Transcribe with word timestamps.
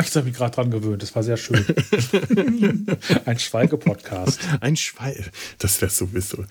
Ach, 0.00 0.06
ich 0.06 0.16
habe 0.16 0.24
mich 0.24 0.34
gerade 0.34 0.54
dran 0.54 0.70
gewöhnt. 0.70 1.02
Das 1.02 1.14
war 1.14 1.22
sehr 1.22 1.36
schön. 1.36 1.62
ein 3.26 3.38
Schweige-Podcast. 3.38 4.40
Ein 4.62 4.74
Schweige. 4.76 5.26
Das 5.58 5.78
wäre 5.82 5.90
sowieso. 5.90 6.46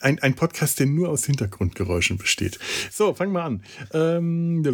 Ein, 0.00 0.18
ein 0.18 0.34
Podcast, 0.34 0.80
der 0.80 0.86
nur 0.86 1.10
aus 1.10 1.24
Hintergrundgeräuschen 1.24 2.18
besteht. 2.18 2.58
So, 2.90 3.14
fangen 3.14 3.32
wir 3.32 3.44
an. 3.44 3.62
Ähm, 3.92 4.64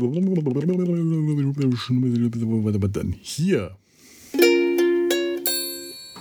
hier. 3.20 3.76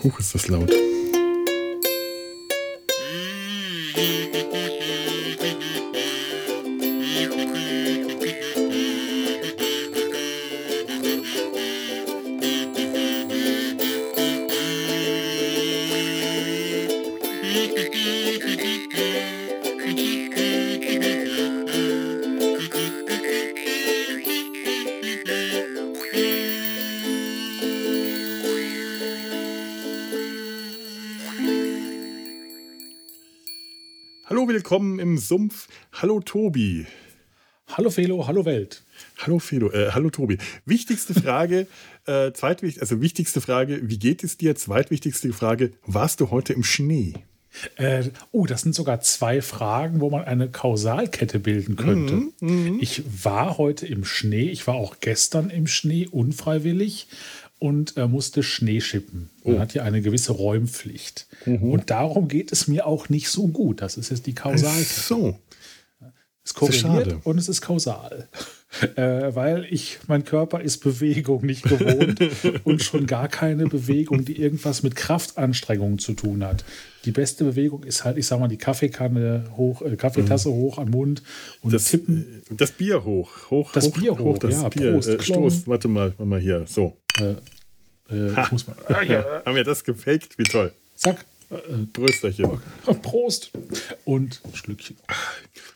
Hoch 0.04 0.20
ist 0.20 0.36
das 0.36 0.50
laut. 0.50 0.70
willkommen 34.68 35.00
im 35.00 35.18
Sumpf. 35.18 35.70
Hallo 35.94 36.20
Tobi. 36.20 36.86
Hallo 37.70 37.90
Felo, 37.90 38.28
hallo 38.28 38.44
Welt. 38.44 38.84
Hallo 39.20 39.40
Felo, 39.40 39.72
äh, 39.72 39.92
hallo 39.94 40.10
Tobi. 40.10 40.40
Wichtigste 40.66 41.14
Frage, 41.14 41.68
äh, 42.06 42.34
zweitwichtig, 42.34 42.82
also 42.82 43.00
wichtigste 43.00 43.40
Frage, 43.40 43.80
wie 43.88 43.98
geht 43.98 44.26
es 44.26 44.36
dir? 44.36 44.58
Zweitwichtigste 44.58 45.32
Frage, 45.32 45.72
warst 45.86 46.20
du 46.20 46.32
heute 46.32 46.52
im 46.52 46.66
Schnee? 46.66 47.14
Äh, 47.78 48.10
oh, 48.34 48.46
das 48.46 48.64
sind 48.64 48.76
sogar 48.76 49.00
zwei 49.00 49.42
Fragen, 49.42 50.02
wo 50.02 50.10
man 50.10 50.26
eine 50.26 50.50
Kausalkette 50.50 51.40
bilden 51.40 51.78
könnte. 51.78 52.16
Mhm, 52.16 52.34
mhm. 52.42 52.80
ich 52.82 53.04
war 53.24 53.58
heute 53.58 53.88
im 53.88 54.04
Schnee, 54.04 54.50
ich 54.50 54.68
war 54.68 54.76
auch 54.76 54.98
gestern 55.00 55.50
im 55.50 55.68
Schnee 55.68 56.10
unfreiwillig 56.12 57.08
und 57.60 57.98
äh, 57.98 58.08
musste 58.08 58.44
Schnee 58.44 58.82
schippen. 58.82 59.30
Man 59.44 59.56
oh. 59.56 59.60
hat 59.60 59.74
ja 59.74 59.84
eine 59.84 60.02
gewisse 60.02 60.34
Räumpflicht. 60.34 61.28
Mhm. 61.46 61.72
Und 61.72 61.90
darum 61.90 62.28
geht 62.28 62.52
es 62.52 62.68
mir 62.68 62.86
auch 62.86 63.10
nicht 63.10 63.30
so 63.30 63.48
gut. 63.48 63.82
Das 63.82 63.98
ist 63.98 64.10
jetzt 64.10 64.28
die 64.28 64.36
Kausalkette. 64.36 64.84
So. 64.86 65.40
Es 66.48 66.54
korreliert 66.54 67.18
und 67.26 67.38
es 67.38 67.50
ist 67.50 67.62
kausal. 67.62 68.30
Äh, 68.96 69.34
weil 69.34 69.66
ich, 69.72 69.98
mein 70.08 70.26
Körper 70.26 70.60
ist 70.60 70.80
Bewegung 70.80 71.46
nicht 71.46 71.64
gewohnt 71.64 72.20
und 72.66 72.84
schon 72.84 73.08
gar 73.08 73.30
keine 73.30 73.66
Bewegung, 73.66 74.26
die 74.26 74.40
irgendwas 74.40 74.84
mit 74.84 74.96
Kraftanstrengungen 74.96 76.00
zu 76.00 76.14
tun 76.14 76.44
hat. 76.44 76.66
Die 77.06 77.12
beste 77.12 77.46
Bewegung 77.46 77.84
ist 77.84 78.04
halt, 78.04 78.18
ich 78.18 78.28
sag 78.28 78.42
mal, 78.42 78.50
die 78.50 78.58
Kaffeekanne 78.58 79.46
hoch, 79.56 79.82
äh, 79.82 79.96
Kaffeetasse 79.96 80.50
mhm. 80.50 80.54
hoch 80.54 80.78
am 80.80 80.90
Mund 80.90 81.24
und 81.62 81.74
das, 81.74 81.86
tippen. 81.86 82.44
Äh, 82.52 82.56
das 82.56 82.74
Bier 82.74 83.06
hoch. 83.06 83.50
hoch 83.50 83.72
das 83.72 83.88
hoch, 83.88 83.94
Bier 83.94 84.12
hoch, 84.12 84.20
hoch 84.20 84.38
das 84.38 84.62
ja, 84.62 84.70
Bier. 84.70 84.92
Prost, 84.92 85.10
äh, 85.10 85.24
Stoß, 85.24 85.68
warte 85.68 85.88
mal, 85.88 86.10
warte 86.18 86.26
mal 86.26 86.40
hier. 86.40 86.66
So. 86.68 86.98
Äh, 87.20 87.36
äh, 88.14 88.36
ha. 88.36 88.48
muss 88.52 88.68
man, 88.68 88.76
ah, 88.88 89.02
ja. 89.02 89.42
Haben 89.46 89.56
wir 89.56 89.64
das 89.64 89.84
gefaked? 89.84 90.38
Wie 90.38 90.44
toll. 90.44 90.72
Zack. 90.96 91.26
Brösterchen. 91.94 92.60
Prost. 93.02 93.52
Und 94.04 94.42
Schlückchen. 94.54 94.98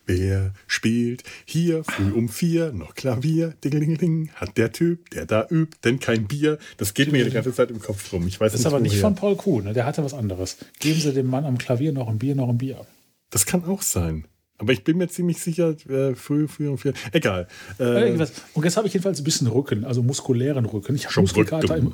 Wer 0.06 0.53
spielt 0.67 1.24
hier 1.46 1.84
früh 1.85 2.12
um 2.12 2.28
vier 2.28 2.74
noch 2.74 2.94
Klavier? 2.94 3.53
Dingelingeling. 3.63 4.31
Hat 4.35 4.57
der 4.57 4.74
Typ, 4.74 5.09
der 5.12 5.25
da 5.25 5.47
übt, 5.50 5.78
denn 5.85 6.00
kein 6.00 6.28
Bier. 6.28 6.57
Das 6.78 6.94
geht 6.94 7.12
mir 7.12 7.24
die 7.24 7.31
ganze 7.31 7.53
Zeit 7.53 7.72
im 7.72 7.80
Kopf 7.80 8.12
rum. 8.12 8.28
Ich 8.28 8.40
weiß 8.40 8.51
das 8.51 8.62
ist 8.62 8.68
aber 8.68 8.81
nicht 8.81 8.94
woher. 8.94 9.01
von 9.01 9.16
Paul 9.16 9.35
Kuhn. 9.38 9.63
Ne? 9.63 9.74
Der 9.74 9.85
hatte 9.85 10.03
was 10.03 10.13
anderes. 10.13 10.57
Geben 10.80 11.00
Sie 11.00 11.13
dem 11.13 11.28
Mann 11.28 11.46
am 11.46 11.57
Klavier 11.57 11.94
noch 11.94 12.09
ein 12.09 12.19
Bier, 12.19 12.35
noch 12.35 12.50
ein 12.50 12.57
Bier. 12.57 12.85
Das 13.30 13.46
kann 13.46 13.63
auch 13.63 13.81
sein. 13.81 14.25
Aber 14.61 14.73
ich 14.73 14.83
bin 14.83 14.97
mir 14.97 15.07
ziemlich 15.07 15.39
sicher, 15.39 15.75
äh, 15.89 16.13
früh, 16.13 16.47
früh 16.47 16.67
um 16.69 16.77
vier. 16.77 16.94
Egal. 17.11 17.47
Äh, 17.79 18.11
und 18.53 18.63
jetzt 18.63 18.77
habe 18.77 18.88
ich 18.88 18.94
jedenfalls 18.94 19.19
ein 19.19 19.23
bisschen 19.23 19.47
Rücken, 19.47 19.85
also 19.85 20.03
muskulären 20.03 20.66
Rücken. 20.66 20.95
Ich 20.95 21.07
habe 21.07 21.19
Muskelkater 21.22 21.77
im, 21.77 21.94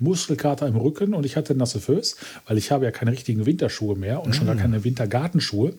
Muskelkater 0.00 0.66
im 0.66 0.74
Rücken 0.74 1.14
und 1.14 1.24
ich 1.24 1.36
hatte 1.36 1.54
nasse 1.54 1.78
Föß, 1.78 2.16
weil 2.48 2.58
ich 2.58 2.72
habe 2.72 2.84
ja 2.84 2.90
keine 2.90 3.12
richtigen 3.12 3.46
Winterschuhe 3.46 3.94
mehr 3.94 4.24
und 4.24 4.34
schon 4.34 4.46
gar 4.46 4.56
ah. 4.56 4.58
keine 4.58 4.82
Wintergartenschuhe. 4.82 5.74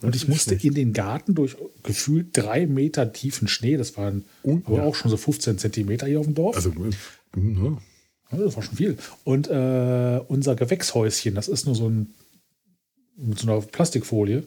Und 0.00 0.16
ich 0.16 0.26
musste 0.26 0.54
in 0.54 0.72
den 0.72 0.94
Garten 0.94 1.34
durch 1.34 1.56
gefühlt 1.82 2.28
drei 2.32 2.66
Meter 2.66 3.12
tiefen 3.12 3.46
Schnee, 3.46 3.76
das 3.76 3.96
waren 3.98 4.24
aber 4.42 4.84
auch 4.84 4.94
schon 4.94 5.10
so 5.10 5.18
15 5.18 5.58
Zentimeter 5.58 6.06
hier 6.06 6.20
auf 6.20 6.26
dem 6.26 6.34
Dorf. 6.34 6.56
Also, 6.56 6.72
ja. 7.34 7.78
das 8.30 8.56
war 8.56 8.62
schon 8.62 8.76
viel. 8.76 8.96
Und 9.24 9.48
äh, 9.48 10.20
unser 10.28 10.54
Gewächshäuschen, 10.54 11.34
das 11.34 11.48
ist 11.48 11.66
nur 11.66 11.74
so 11.74 11.90
ein 11.90 12.14
mit 13.16 13.38
so 13.38 13.50
einer 13.50 13.60
Plastikfolie. 13.60 14.44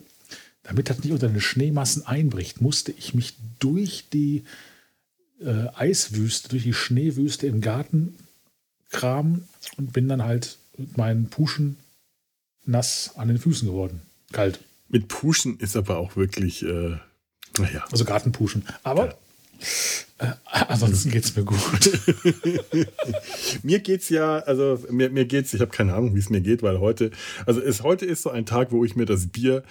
Damit 0.62 0.90
das 0.90 1.02
nicht 1.02 1.12
unter 1.12 1.28
den 1.28 1.40
Schneemassen 1.40 2.06
einbricht, 2.06 2.60
musste 2.60 2.92
ich 2.92 3.14
mich 3.14 3.34
durch 3.58 4.04
die 4.12 4.44
äh, 5.40 5.68
Eiswüste, 5.74 6.48
durch 6.48 6.64
die 6.64 6.74
Schneewüste 6.74 7.46
im 7.46 7.60
Garten 7.60 8.16
Kram 8.90 9.42
und 9.76 9.92
bin 9.92 10.08
dann 10.08 10.24
halt 10.24 10.58
mit 10.76 10.96
meinen 10.96 11.28
Puschen 11.28 11.76
nass 12.64 13.12
an 13.16 13.28
den 13.28 13.38
Füßen 13.38 13.68
geworden. 13.68 14.02
Kalt. 14.32 14.60
Mit 14.88 15.08
Puschen 15.08 15.58
ist 15.58 15.76
aber 15.76 15.98
auch 15.98 16.16
wirklich, 16.16 16.62
äh, 16.62 16.96
naja. 17.58 17.84
Also 17.90 18.04
Gartenpuschen. 18.04 18.64
Aber 18.82 19.16
ja. 20.18 20.18
äh, 20.18 20.34
ansonsten 20.68 21.10
geht 21.10 21.24
es 21.24 21.36
mir 21.36 21.44
gut. 21.44 21.58
mir 23.62 23.80
geht's 23.80 24.08
ja, 24.08 24.38
also 24.38 24.82
mir, 24.90 25.10
mir 25.10 25.26
geht's, 25.26 25.52
ich 25.52 25.60
habe 25.60 25.70
keine 25.70 25.94
Ahnung, 25.94 26.14
wie 26.14 26.20
es 26.20 26.30
mir 26.30 26.40
geht, 26.40 26.62
weil 26.62 26.80
heute, 26.80 27.10
also 27.46 27.60
es, 27.60 27.82
heute 27.82 28.06
ist 28.06 28.22
so 28.22 28.30
ein 28.30 28.46
Tag, 28.46 28.70
wo 28.70 28.84
ich 28.84 28.96
mir 28.96 29.06
das 29.06 29.26
Bier 29.26 29.62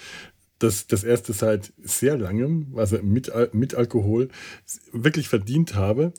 das, 0.60 0.88
das 0.88 1.04
erste 1.04 1.34
seit 1.34 1.74
sehr 1.84 2.18
langem, 2.18 2.74
also 2.76 2.98
mit, 3.02 3.32
mit 3.54 3.76
Alkohol, 3.76 4.30
wirklich 4.92 5.30
verdient 5.30 5.76
habe 5.76 6.14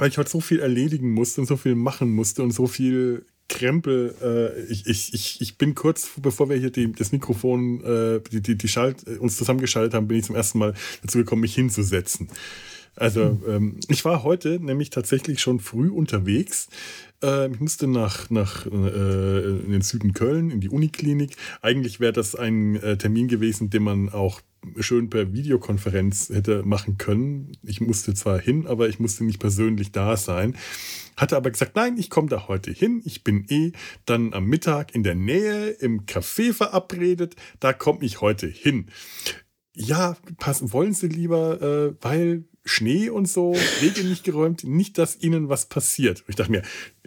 weil 0.00 0.08
ich 0.08 0.18
heute 0.18 0.30
so 0.30 0.40
viel 0.40 0.60
erledigen 0.60 1.10
musste 1.10 1.42
und 1.42 1.46
so 1.46 1.56
viel 1.56 1.74
machen 1.74 2.10
musste 2.10 2.42
und 2.42 2.52
so 2.52 2.66
viel 2.66 3.26
Krempel. 3.48 4.14
Äh, 4.22 4.72
ich, 4.72 4.86
ich, 4.86 5.12
ich, 5.12 5.40
ich 5.40 5.58
bin 5.58 5.74
kurz, 5.74 6.10
bevor 6.16 6.48
wir 6.48 6.56
hier 6.56 6.70
die, 6.70 6.90
das 6.92 7.12
Mikrofon, 7.12 7.84
äh, 7.84 8.20
die, 8.32 8.40
die, 8.40 8.56
die 8.56 8.68
Schalt, 8.68 9.06
äh, 9.06 9.18
uns 9.18 9.36
zusammengeschaltet 9.36 9.92
haben, 9.92 10.08
bin 10.08 10.18
ich 10.18 10.24
zum 10.24 10.36
ersten 10.36 10.58
Mal 10.58 10.74
dazu 11.02 11.18
gekommen, 11.18 11.42
mich 11.42 11.54
hinzusetzen. 11.54 12.28
Also 12.96 13.40
ähm, 13.46 13.76
ich 13.88 14.04
war 14.04 14.22
heute 14.22 14.60
nämlich 14.60 14.90
tatsächlich 14.90 15.40
schon 15.40 15.60
früh 15.60 15.88
unterwegs. 15.88 16.68
Äh, 17.22 17.50
ich 17.50 17.60
musste 17.60 17.86
nach, 17.86 18.30
nach 18.30 18.66
äh, 18.66 18.70
in 18.70 19.70
den 19.70 19.82
Süden 19.82 20.12
Köln, 20.12 20.50
in 20.50 20.60
die 20.60 20.68
Uniklinik. 20.68 21.36
Eigentlich 21.62 22.00
wäre 22.00 22.12
das 22.12 22.34
ein 22.34 22.76
äh, 22.76 22.96
Termin 22.96 23.28
gewesen, 23.28 23.70
den 23.70 23.82
man 23.82 24.08
auch 24.10 24.40
schön 24.78 25.08
per 25.08 25.32
Videokonferenz 25.32 26.28
hätte 26.28 26.62
machen 26.64 26.98
können. 26.98 27.52
Ich 27.62 27.80
musste 27.80 28.14
zwar 28.14 28.38
hin, 28.38 28.66
aber 28.66 28.88
ich 28.88 28.98
musste 28.98 29.24
nicht 29.24 29.38
persönlich 29.38 29.92
da 29.92 30.16
sein. 30.16 30.56
Hatte 31.16 31.36
aber 31.36 31.50
gesagt, 31.50 31.76
nein, 31.76 31.96
ich 31.98 32.10
komme 32.10 32.28
da 32.28 32.48
heute 32.48 32.70
hin. 32.70 33.00
Ich 33.04 33.24
bin 33.24 33.46
eh 33.48 33.72
dann 34.06 34.34
am 34.34 34.46
Mittag 34.46 34.94
in 34.94 35.02
der 35.02 35.14
Nähe 35.14 35.70
im 35.70 36.04
Café 36.04 36.52
verabredet. 36.52 37.36
Da 37.58 37.72
komme 37.72 38.04
ich 38.04 38.20
heute 38.20 38.46
hin. 38.46 38.86
Ja, 39.74 40.16
passen 40.38 40.72
wollen 40.72 40.92
Sie 40.92 41.08
lieber, 41.08 41.62
äh, 41.62 41.94
weil 42.00 42.44
Schnee 42.64 43.08
und 43.08 43.26
so, 43.26 43.54
Wege 43.80 44.04
nicht 44.04 44.24
geräumt, 44.24 44.64
nicht, 44.64 44.98
dass 44.98 45.20
Ihnen 45.20 45.48
was 45.48 45.66
passiert. 45.66 46.24
ich 46.28 46.36
dachte 46.36 46.52
mir, 46.52 46.62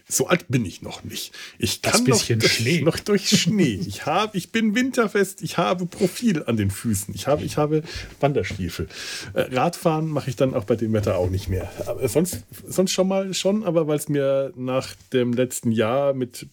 so 0.08 0.28
alt 0.28 0.47
bin 0.50 0.66
ich 0.66 0.82
noch 0.82 1.03
nicht. 1.03 1.34
Ich 1.58 1.82
kann 1.82 2.03
noch 2.03 2.22
durch, 2.22 2.52
Schnee. 2.52 2.82
noch 2.82 3.00
durch 3.00 3.29
Schnee. 3.29 3.79
Ich, 3.88 4.05
hab, 4.05 4.35
ich 4.35 4.52
bin 4.52 4.76
winterfest, 4.76 5.41
ich 5.41 5.58
habe 5.58 5.85
Profil 5.85 6.44
an 6.44 6.58
den 6.58 6.72
Füßen, 6.72 7.14
ich 7.16 7.28
habe, 7.28 7.44
ich 7.44 7.58
habe 7.58 7.84
Wanderstiefel. 8.20 8.88
Äh, 9.34 9.55
Radfahren 9.55 10.08
mache 10.08 10.29
ich 10.29 10.35
dann 10.35 10.53
auch 10.53 10.66
bei 10.66 10.76
dem 10.76 10.94
Wetter 10.94 11.17
auch 11.17 11.29
nicht 11.29 11.47
mehr. 11.47 11.72
Aber 11.88 12.08
sonst, 12.08 12.44
sonst 12.67 12.91
schon 12.91 13.08
mal 13.08 13.34
schon, 13.34 13.64
aber 13.64 13.88
weil 13.88 13.97
es 13.97 14.09
mir 14.09 14.52
nach 14.56 14.94
dem 15.14 15.34
letzten 15.34 15.72
Jahr 15.72 16.14
mit 16.14 16.47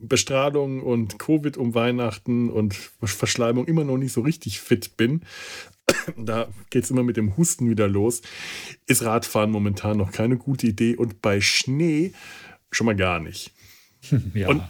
Bestrahlung 0.00 0.82
und 0.82 1.18
Covid 1.18 1.56
um 1.56 1.74
Weihnachten 1.74 2.50
und 2.50 2.74
Verschleimung 3.02 3.66
immer 3.66 3.84
noch 3.84 3.96
nicht 3.96 4.12
so 4.12 4.22
richtig 4.22 4.60
fit 4.60 4.96
bin, 4.96 5.22
da 6.16 6.48
geht 6.70 6.84
es 6.84 6.90
immer 6.90 7.02
mit 7.02 7.16
dem 7.16 7.36
Husten 7.36 7.68
wieder 7.68 7.88
los, 7.88 8.22
ist 8.86 9.02
Radfahren 9.02 9.50
momentan 9.50 9.96
noch 9.96 10.12
keine 10.12 10.36
gute 10.36 10.66
Idee. 10.66 10.96
Und 10.96 11.22
bei 11.22 11.40
Schnee 11.40 12.12
schon 12.70 12.86
mal 12.86 12.96
gar 12.96 13.20
nicht. 13.20 13.52
Ja. 14.34 14.48
Und 14.48 14.62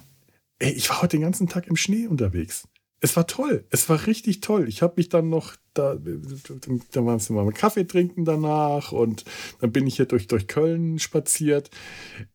ey, 0.61 0.73
ich 0.73 0.89
war 0.91 1.03
heute 1.03 1.17
den 1.17 1.23
ganzen 1.23 1.49
Tag 1.49 1.67
im 1.67 1.75
Schnee 1.75 2.07
unterwegs. 2.07 2.69
Es 3.01 3.17
war 3.17 3.27
toll. 3.27 3.67
Es 3.71 3.89
war 3.89 4.07
richtig 4.07 4.41
toll. 4.41 4.69
Ich 4.69 4.81
habe 4.81 4.95
mich 4.97 5.09
dann 5.09 5.29
noch, 5.29 5.57
da, 5.75 5.97
da 5.97 7.05
waren 7.05 7.21
wir 7.21 7.45
mal 7.45 7.53
Kaffee 7.53 7.85
trinken 7.85 8.25
danach 8.25 8.93
und 8.93 9.25
dann 9.61 9.73
bin 9.73 9.87
ich 9.87 9.97
hier 9.97 10.07
durch, 10.07 10.27
durch 10.27 10.47
Köln 10.47 10.99
spaziert. 10.99 11.69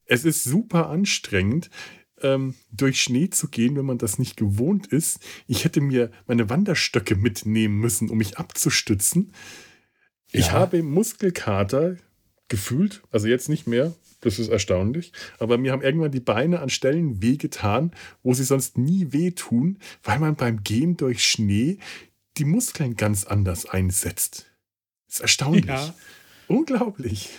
Es 0.05 0.25
ist 0.25 0.43
super 0.43 0.89
anstrengend, 0.89 1.71
ähm, 2.23 2.55
durch 2.71 3.01
Schnee 3.01 3.29
zu 3.29 3.47
gehen, 3.47 3.75
wenn 3.75 3.85
man 3.85 3.97
das 3.97 4.19
nicht 4.19 4.37
gewohnt 4.37 4.87
ist. 4.87 5.19
Ich 5.47 5.63
hätte 5.65 5.81
mir 5.81 6.11
meine 6.27 6.49
Wanderstöcke 6.49 7.15
mitnehmen 7.15 7.77
müssen, 7.77 8.09
um 8.09 8.17
mich 8.17 8.37
abzustützen. 8.37 9.33
Ich 10.31 10.47
ja. 10.47 10.51
habe 10.53 10.83
Muskelkater 10.83 11.97
gefühlt, 12.47 13.01
also 13.11 13.27
jetzt 13.27 13.49
nicht 13.49 13.67
mehr, 13.67 13.93
das 14.21 14.39
ist 14.39 14.49
erstaunlich, 14.49 15.13
aber 15.37 15.57
mir 15.57 15.71
haben 15.71 15.81
irgendwann 15.81 16.11
die 16.11 16.19
Beine 16.19 16.59
an 16.59 16.69
Stellen 16.69 17.21
wehgetan, 17.21 17.91
wo 18.21 18.33
sie 18.33 18.43
sonst 18.43 18.77
nie 18.77 19.13
wehtun, 19.13 19.77
weil 20.03 20.19
man 20.19 20.35
beim 20.35 20.63
Gehen 20.63 20.97
durch 20.97 21.25
Schnee 21.25 21.77
die 22.37 22.45
Muskeln 22.45 22.95
ganz 22.95 23.25
anders 23.25 23.65
einsetzt. 23.65 24.47
Das 25.07 25.15
ist 25.15 25.21
erstaunlich. 25.21 25.65
Ja. 25.65 25.93
Unglaublich. 26.47 27.29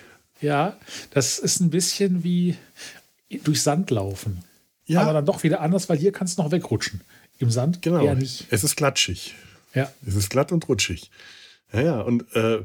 Ja, 0.40 0.78
das 1.10 1.38
ist 1.38 1.60
ein 1.60 1.70
bisschen 1.70 2.24
wie 2.24 2.56
durch 3.44 3.62
Sand 3.62 3.90
laufen. 3.90 4.42
Ja. 4.90 5.02
Aber 5.02 5.12
dann 5.12 5.24
doch 5.24 5.44
wieder 5.44 5.60
anders, 5.60 5.88
weil 5.88 5.98
hier 5.98 6.10
kannst 6.10 6.36
du 6.36 6.42
noch 6.42 6.50
wegrutschen. 6.50 7.00
Im 7.38 7.48
Sand 7.48 7.80
genau. 7.80 8.04
eher 8.04 8.16
nicht. 8.16 8.46
Es 8.50 8.64
ist 8.64 8.74
klatschig. 8.74 9.36
Ja. 9.72 9.92
Es 10.04 10.16
ist 10.16 10.30
glatt 10.30 10.50
und 10.50 10.68
rutschig. 10.68 11.12
Ja, 11.72 11.80
ja. 11.80 12.00
Und 12.00 12.24
äh, 12.34 12.64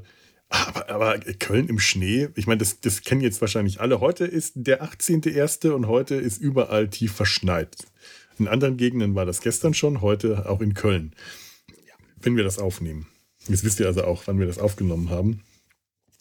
aber, 0.49 0.89
aber, 0.89 1.19
Köln 1.19 1.67
im 1.67 1.77
Schnee, 1.77 2.29
ich 2.35 2.47
meine, 2.47 2.57
das, 2.57 2.79
das 2.79 3.01
kennen 3.01 3.21
jetzt 3.21 3.41
wahrscheinlich 3.41 3.79
alle. 3.79 3.99
Heute 3.99 4.25
ist 4.25 4.53
der 4.55 4.83
18.01. 4.83 5.69
und 5.69 5.87
heute 5.87 6.15
ist 6.15 6.41
überall 6.41 6.87
tief 6.89 7.13
verschneit. 7.13 7.75
In 8.39 8.47
anderen 8.47 8.77
Gegenden 8.77 9.13
war 9.13 9.27
das 9.27 9.41
gestern 9.41 9.75
schon, 9.75 10.01
heute 10.01 10.49
auch 10.49 10.61
in 10.61 10.73
Köln. 10.73 11.13
Wenn 12.19 12.35
wir 12.35 12.43
das 12.43 12.57
aufnehmen. 12.57 13.05
Jetzt 13.47 13.63
wisst 13.63 13.79
ihr 13.79 13.85
also 13.85 14.03
auch, 14.03 14.23
wann 14.25 14.39
wir 14.39 14.47
das 14.47 14.57
aufgenommen 14.57 15.11
haben. 15.11 15.43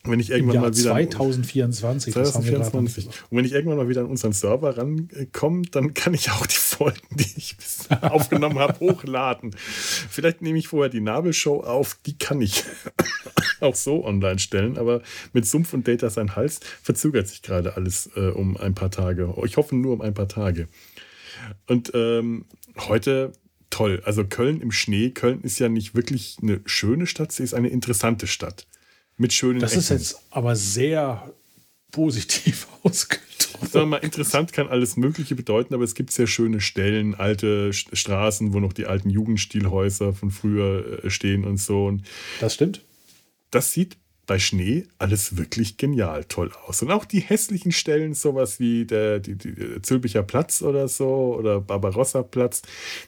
Wenn 0.07 0.21
ich 0.21 0.31
irgendwann 0.31 0.61
mal 0.61 0.77
wieder 0.77 0.93
2024, 0.93 2.13
2024. 2.13 3.07
Und 3.07 3.15
wenn 3.31 3.45
ich 3.45 3.53
irgendwann 3.53 3.79
mal 3.79 3.89
wieder 3.89 4.03
an 4.03 4.09
unseren 4.09 4.33
Server 4.33 4.77
rankomme, 4.77 5.63
dann 5.71 5.95
kann 5.95 6.13
ich 6.13 6.31
auch 6.31 6.47
die 6.47 6.57
Folgen, 6.57 7.01
die 7.11 7.33
ich 7.37 7.57
aufgenommen 8.03 8.59
habe, 8.59 8.79
hochladen. 8.81 9.55
Vielleicht 9.57 10.43
nehme 10.43 10.59
ich 10.59 10.69
vorher 10.69 10.91
die 10.91 11.01
Nabelshow 11.01 11.61
auf, 11.61 11.99
die 12.05 12.19
kann 12.19 12.43
ich 12.43 12.65
auch 13.61 13.75
so 13.75 14.05
online 14.05 14.39
stellen, 14.39 14.77
aber 14.77 15.01
mit 15.33 15.47
Sumpf 15.47 15.73
und 15.73 15.89
Data 15.89 16.11
sein 16.11 16.37
Hals 16.37 16.61
verzögert 16.83 17.27
sich 17.29 17.41
gerade 17.41 17.77
alles 17.77 18.11
äh, 18.15 18.29
um 18.29 18.59
ein 18.59 18.75
paar 18.75 18.91
Tage. 18.91 19.35
Ich 19.47 19.57
hoffe 19.57 19.75
nur 19.75 19.95
um 19.95 20.01
ein 20.03 20.13
paar 20.13 20.29
Tage. 20.29 20.69
Und 21.67 21.93
ähm, 21.95 22.45
heute 22.77 23.33
toll. 23.71 24.03
Also 24.05 24.25
Köln 24.25 24.61
im 24.61 24.71
Schnee. 24.71 25.11
Köln 25.11 25.41
ist 25.43 25.59
ja 25.59 25.69
nicht 25.69 25.95
wirklich 25.95 26.37
eine 26.43 26.61
schöne 26.65 27.07
Stadt, 27.07 27.33
sie 27.33 27.43
ist 27.43 27.55
eine 27.55 27.69
interessante 27.69 28.27
Stadt. 28.27 28.67
Mit 29.17 29.33
schönen 29.33 29.61
Das 29.61 29.73
Ecken. 29.73 29.81
ist 29.81 29.89
jetzt 29.91 30.19
aber 30.31 30.57
sehr 30.57 31.33
positiv 31.91 32.67
ausgedrückt. 32.83 33.25
Wir 33.73 33.87
mal, 33.87 33.99
interessant 33.99 34.53
kann 34.53 34.69
alles 34.69 34.97
Mögliche 34.97 35.35
bedeuten, 35.35 35.75
aber 35.75 35.85
es 35.85 35.95
gibt 35.95 36.11
sehr 36.11 36.27
schöne 36.27 36.61
Stellen, 36.61 37.15
alte 37.15 37.73
Straßen, 37.73 38.53
wo 38.53 38.61
noch 38.61 38.73
die 38.73 38.87
alten 38.87 39.11
Jugendstilhäuser 39.11 40.13
von 40.13 40.31
früher 40.31 41.05
äh, 41.05 41.11
stehen 41.11 41.45
und 41.45 41.59
so. 41.59 41.97
Das 42.41 42.55
stimmt. 42.55 42.85
Das 43.51 43.73
sieht 43.73 43.97
bei 44.27 44.39
Schnee 44.39 44.87
alles 44.99 45.37
wirklich 45.37 45.77
genial 45.77 46.25
toll 46.25 46.51
aus. 46.67 46.83
Und 46.83 46.91
auch 46.91 47.05
die 47.05 47.21
hässlichen 47.21 47.73
Stellen, 47.73 48.15
sowas 48.15 48.59
wie 48.59 48.87
der, 48.87 49.21
die, 49.21 49.37
die 49.37 49.83
Zülpicher 49.83 50.23
Platz 50.23 50.63
oder 50.63 50.89
so 50.89 51.37
oder 51.39 51.61
Barbarossa 51.61 52.23
Platz, 52.23 52.63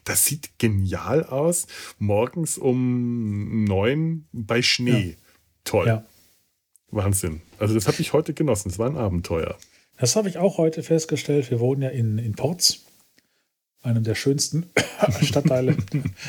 das 0.05 0.25
sieht 0.25 0.59
genial 0.59 1.25
aus. 1.25 1.67
Morgens 1.99 2.59
um 2.59 3.64
neun 3.64 4.26
bei 4.32 4.62
Schnee. 4.62 5.17
Ja. 5.19 5.25
Toll. 5.67 5.87
Ja. 5.87 6.05
Wahnsinn. 6.91 7.43
Also 7.59 7.75
das 7.75 7.87
habe 7.87 8.01
ich 8.01 8.15
heute 8.15 8.33
genossen. 8.33 8.71
Es 8.71 8.79
war 8.79 8.89
ein 8.89 8.97
Abenteuer. 8.97 9.59
Das 9.99 10.17
habe 10.17 10.29
ich 10.29 10.39
auch 10.39 10.57
heute 10.57 10.83
festgestellt. 10.83 11.51
Wir 11.51 11.61
wohnen 11.61 11.83
ja 11.83 11.91
in, 11.91 12.19
in 12.19 12.35
Porz, 12.35 12.81
einem 13.83 14.05
der 14.05 14.15
schönsten 14.15 14.71
Stadtteile, 15.23 15.77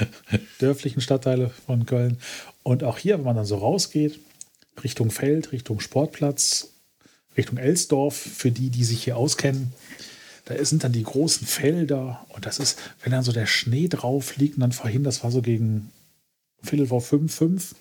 dörflichen 0.59 1.01
Stadtteile 1.01 1.51
von 1.65 1.85
Köln. 1.85 2.17
Und 2.63 2.83
auch 2.83 2.97
hier, 2.97 3.17
wenn 3.17 3.25
man 3.25 3.35
dann 3.35 3.45
so 3.45 3.57
rausgeht, 3.57 4.19
Richtung 4.83 5.11
Feld, 5.11 5.51
Richtung 5.51 5.79
Sportplatz, 5.79 6.73
Richtung 7.35 7.57
Elsdorf, 7.57 8.15
für 8.15 8.51
die, 8.51 8.69
die 8.69 8.83
sich 8.83 9.03
hier 9.03 9.17
auskennen. 9.17 9.73
Da 10.45 10.63
sind 10.63 10.83
dann 10.83 10.93
die 10.93 11.03
großen 11.03 11.45
Felder 11.45 12.25
und 12.29 12.45
das 12.45 12.59
ist, 12.59 12.79
wenn 13.03 13.11
dann 13.11 13.23
so 13.23 13.33
der 13.33 13.47
Schnee 13.47 13.89
drauf 13.89 14.37
liegt 14.37 14.55
und 14.55 14.61
dann 14.61 14.71
vorhin, 14.71 15.03
das 15.03 15.23
war 15.23 15.31
so 15.31 15.41
gegen 15.41 15.91
Viertel 16.63 16.87
vor 16.87 17.01
fünf, 17.01 17.35
fünf, 17.35 17.75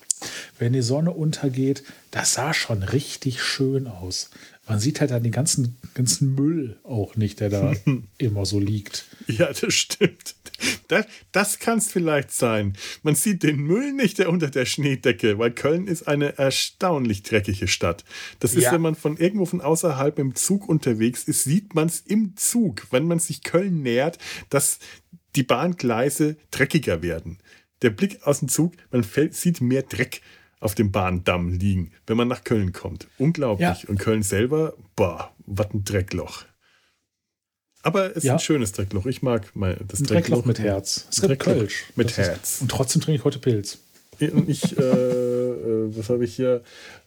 wenn 0.58 0.72
die 0.72 0.82
Sonne 0.82 1.10
untergeht, 1.10 1.82
das 2.10 2.34
sah 2.34 2.54
schon 2.54 2.82
richtig 2.82 3.42
schön 3.42 3.86
aus. 3.86 4.30
Man 4.68 4.80
sieht 4.80 5.00
halt 5.00 5.12
dann 5.12 5.22
den 5.22 5.32
ganzen, 5.32 5.76
ganzen 5.94 6.34
Müll 6.34 6.76
auch 6.82 7.14
nicht, 7.14 7.40
der 7.40 7.50
da 7.50 7.72
immer 8.18 8.46
so 8.46 8.58
liegt. 8.58 9.04
Ja, 9.28 9.52
das 9.52 9.74
stimmt. 9.74 10.34
Das, 10.88 11.06
das 11.32 11.58
kann 11.58 11.78
es 11.78 11.88
vielleicht 11.92 12.32
sein. 12.32 12.76
Man 13.02 13.14
sieht 13.14 13.42
den 13.42 13.58
Müll 13.58 13.92
nicht, 13.92 14.18
der 14.18 14.30
unter 14.30 14.48
der 14.48 14.64
Schneedecke, 14.64 15.38
weil 15.38 15.50
Köln 15.50 15.86
ist 15.86 16.08
eine 16.08 16.38
erstaunlich 16.38 17.22
dreckige 17.22 17.68
Stadt. 17.68 18.04
Das 18.40 18.54
ist, 18.54 18.64
ja. 18.64 18.72
wenn 18.72 18.80
man 18.80 18.94
von 18.94 19.16
irgendwo 19.16 19.44
von 19.46 19.60
außerhalb 19.60 20.18
im 20.18 20.34
Zug 20.34 20.68
unterwegs 20.68 21.24
ist, 21.24 21.44
sieht 21.44 21.74
man 21.74 21.88
es 21.88 22.00
im 22.00 22.36
Zug, 22.36 22.86
wenn 22.90 23.06
man 23.06 23.18
sich 23.18 23.42
Köln 23.42 23.82
nähert, 23.82 24.18
dass 24.48 24.78
die 25.36 25.42
Bahngleise 25.42 26.36
dreckiger 26.50 27.02
werden. 27.02 27.38
Der 27.82 27.90
Blick 27.90 28.26
aus 28.26 28.40
dem 28.40 28.48
Zug, 28.48 28.72
man 28.90 29.04
fällt, 29.04 29.34
sieht 29.34 29.60
mehr 29.60 29.82
Dreck 29.82 30.22
auf 30.60 30.74
dem 30.74 30.90
Bahndamm 30.90 31.50
liegen, 31.52 31.92
wenn 32.06 32.16
man 32.16 32.28
nach 32.28 32.44
Köln 32.44 32.72
kommt. 32.72 33.08
Unglaublich. 33.18 33.82
Ja. 33.82 33.88
Und 33.88 33.98
Köln 33.98 34.22
selber, 34.22 34.74
boah, 34.96 35.34
was 35.46 35.72
ein 35.72 35.84
Dreckloch. 35.84 36.44
Aber 37.82 38.10
es 38.10 38.16
ist 38.16 38.24
ja. 38.24 38.32
ein 38.32 38.40
schönes 38.40 38.72
Dreckloch. 38.72 39.06
Ich 39.06 39.22
mag 39.22 39.50
mein, 39.54 39.76
das 39.86 40.00
ein 40.00 40.06
Dreckloch, 40.06 40.38
Dreckloch 40.38 40.44
mit 40.46 40.58
Herz. 40.58 41.06
Es 41.10 41.20
gibt 41.20 41.38
Kölsch. 41.38 41.84
Mit 41.94 42.08
das 42.08 42.18
Herz. 42.18 42.54
Ist, 42.54 42.62
und 42.62 42.70
trotzdem 42.70 43.02
trinke 43.02 43.18
ich 43.18 43.24
heute 43.24 43.38
Pilz. 43.38 43.78
Und 44.18 44.48
ich, 44.48 44.76
äh, 44.76 44.82
äh, 44.82 45.96
was 45.96 46.08
habe 46.08 46.24
ich 46.24 46.34
hier? 46.34 46.62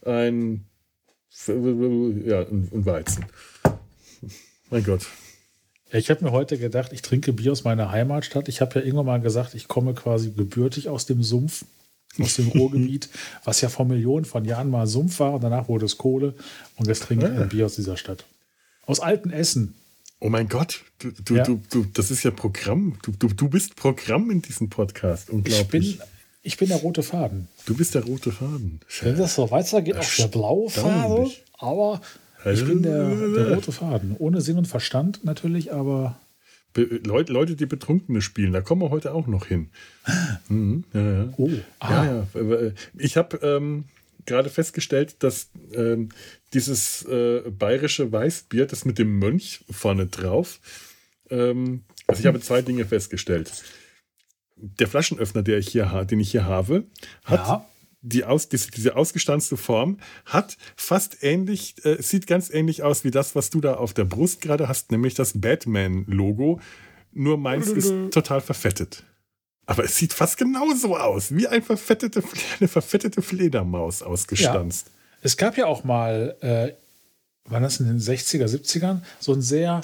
Ein, 0.06 0.64
ja, 1.46 2.40
ein 2.40 2.86
Weizen. 2.86 3.26
Mein 4.70 4.84
Gott. 4.84 5.06
Ja, 5.92 5.98
ich 5.98 6.08
habe 6.10 6.24
mir 6.24 6.30
heute 6.30 6.56
gedacht, 6.56 6.92
ich 6.92 7.02
trinke 7.02 7.32
Bier 7.32 7.52
aus 7.52 7.64
meiner 7.64 7.90
Heimatstadt. 7.90 8.48
Ich 8.48 8.60
habe 8.60 8.78
ja 8.78 8.84
irgendwann 8.84 9.06
mal 9.06 9.20
gesagt, 9.20 9.54
ich 9.54 9.66
komme 9.66 9.94
quasi 9.94 10.30
gebürtig 10.30 10.88
aus 10.88 11.06
dem 11.06 11.22
Sumpf, 11.22 11.64
aus 12.18 12.34
dem 12.36 12.48
Ruhrgebiet, 12.48 13.08
was 13.44 13.60
ja 13.60 13.68
vor 13.68 13.86
Millionen 13.86 14.24
von 14.24 14.44
Jahren 14.44 14.70
mal 14.70 14.86
Sumpf 14.86 15.18
war 15.18 15.34
und 15.34 15.42
danach 15.42 15.68
wurde 15.68 15.86
es 15.86 15.98
Kohle. 15.98 16.34
Und 16.76 16.86
jetzt 16.86 17.02
trinke 17.02 17.26
ich 17.26 17.32
ein 17.32 17.48
Bier 17.48 17.66
aus 17.66 17.74
dieser 17.74 17.96
Stadt. 17.96 18.24
Aus 18.86 19.00
alten 19.00 19.30
Essen. 19.30 19.74
Oh 20.20 20.28
mein 20.28 20.48
Gott, 20.48 20.84
du, 20.98 21.10
du, 21.24 21.36
ja. 21.36 21.44
du, 21.44 21.60
du, 21.70 21.86
das 21.94 22.10
ist 22.10 22.22
ja 22.22 22.30
Programm. 22.30 22.98
Du, 23.02 23.12
du, 23.12 23.28
du 23.28 23.48
bist 23.48 23.74
Programm 23.74 24.30
in 24.30 24.42
diesem 24.42 24.68
Podcast. 24.68 25.30
Unglaublich. 25.30 25.92
Ich 25.92 25.98
bin, 25.98 26.06
ich 26.42 26.56
bin 26.58 26.68
der 26.68 26.76
rote 26.78 27.02
Faden. 27.02 27.48
Du 27.64 27.74
bist 27.74 27.94
der 27.94 28.04
rote 28.04 28.30
Faden. 28.30 28.80
Wenn 29.00 29.16
das 29.16 29.34
so 29.34 29.50
weitergeht, 29.50 29.96
auch 29.96 30.14
der 30.16 30.28
blaue 30.28 30.68
Faden. 30.68 31.30
Aber 31.58 32.00
ich 32.44 32.64
bin 32.64 32.82
der, 32.82 33.14
der 33.14 33.54
rote 33.54 33.72
Faden. 33.72 34.16
Ohne 34.18 34.40
Sinn 34.40 34.58
und 34.58 34.66
Verstand 34.66 35.24
natürlich, 35.24 35.72
aber. 35.72 36.20
Be 36.72 37.00
Leute, 37.04 37.32
Leute, 37.32 37.56
die 37.56 37.66
Betrunkene 37.66 38.22
spielen, 38.22 38.52
da 38.52 38.60
kommen 38.60 38.82
wir 38.82 38.90
heute 38.90 39.12
auch 39.12 39.26
noch 39.26 39.46
hin. 39.46 39.70
Mhm, 40.48 40.84
ja, 40.92 41.12
ja. 41.12 41.28
Oh, 41.36 41.50
ah. 41.80 42.04
ja. 42.04 42.26
Ich 42.96 43.16
habe 43.16 43.38
ähm, 43.42 43.84
gerade 44.24 44.50
festgestellt, 44.50 45.16
dass 45.20 45.50
ähm, 45.74 46.10
dieses 46.54 47.02
äh, 47.06 47.42
bayerische 47.50 48.12
Weißbier, 48.12 48.66
das 48.66 48.84
mit 48.84 48.98
dem 48.98 49.18
Mönch 49.18 49.64
vorne 49.68 50.06
drauf, 50.06 50.60
ähm, 51.28 51.82
also 52.06 52.20
ich 52.20 52.26
habe 52.26 52.40
zwei 52.40 52.62
Dinge 52.62 52.84
festgestellt. 52.84 53.50
Der 54.56 54.88
Flaschenöffner, 54.88 55.42
der 55.42 55.58
ich 55.58 55.68
hier, 55.68 56.04
den 56.04 56.20
ich 56.20 56.30
hier 56.30 56.44
habe, 56.44 56.84
hat. 57.24 57.64
Die 58.02 58.24
aus, 58.24 58.48
diese, 58.48 58.70
diese 58.70 58.96
ausgestanzte 58.96 59.56
Form, 59.56 59.98
hat 60.24 60.56
fast 60.76 61.22
ähnlich, 61.22 61.74
äh, 61.84 62.00
sieht 62.02 62.26
ganz 62.26 62.50
ähnlich 62.50 62.82
aus 62.82 63.04
wie 63.04 63.10
das, 63.10 63.34
was 63.34 63.50
du 63.50 63.60
da 63.60 63.74
auf 63.74 63.92
der 63.92 64.04
Brust 64.04 64.40
gerade 64.40 64.68
hast, 64.68 64.90
nämlich 64.90 65.14
das 65.14 65.40
Batman-Logo. 65.40 66.60
Nur 67.12 67.38
meins 67.38 67.68
ist 67.68 67.92
total 68.12 68.40
verfettet. 68.40 69.04
Aber 69.66 69.84
es 69.84 69.96
sieht 69.96 70.12
fast 70.12 70.36
genauso 70.36 70.96
aus, 70.96 71.34
wie 71.34 71.46
ein 71.46 71.62
verfettete, 71.62 72.22
eine 72.58 72.68
verfettete 72.68 73.22
Fledermaus 73.22 74.02
ausgestanzt. 74.02 74.86
Ja. 74.86 74.92
Es 75.22 75.36
gab 75.36 75.56
ja 75.56 75.66
auch 75.66 75.84
mal, 75.84 76.36
äh, 76.40 76.72
war 77.50 77.60
das 77.60 77.80
in 77.80 77.86
den 77.86 77.98
60er, 77.98 78.46
70ern, 78.46 79.02
so 79.18 79.32
ein 79.32 79.42
sehr 79.42 79.80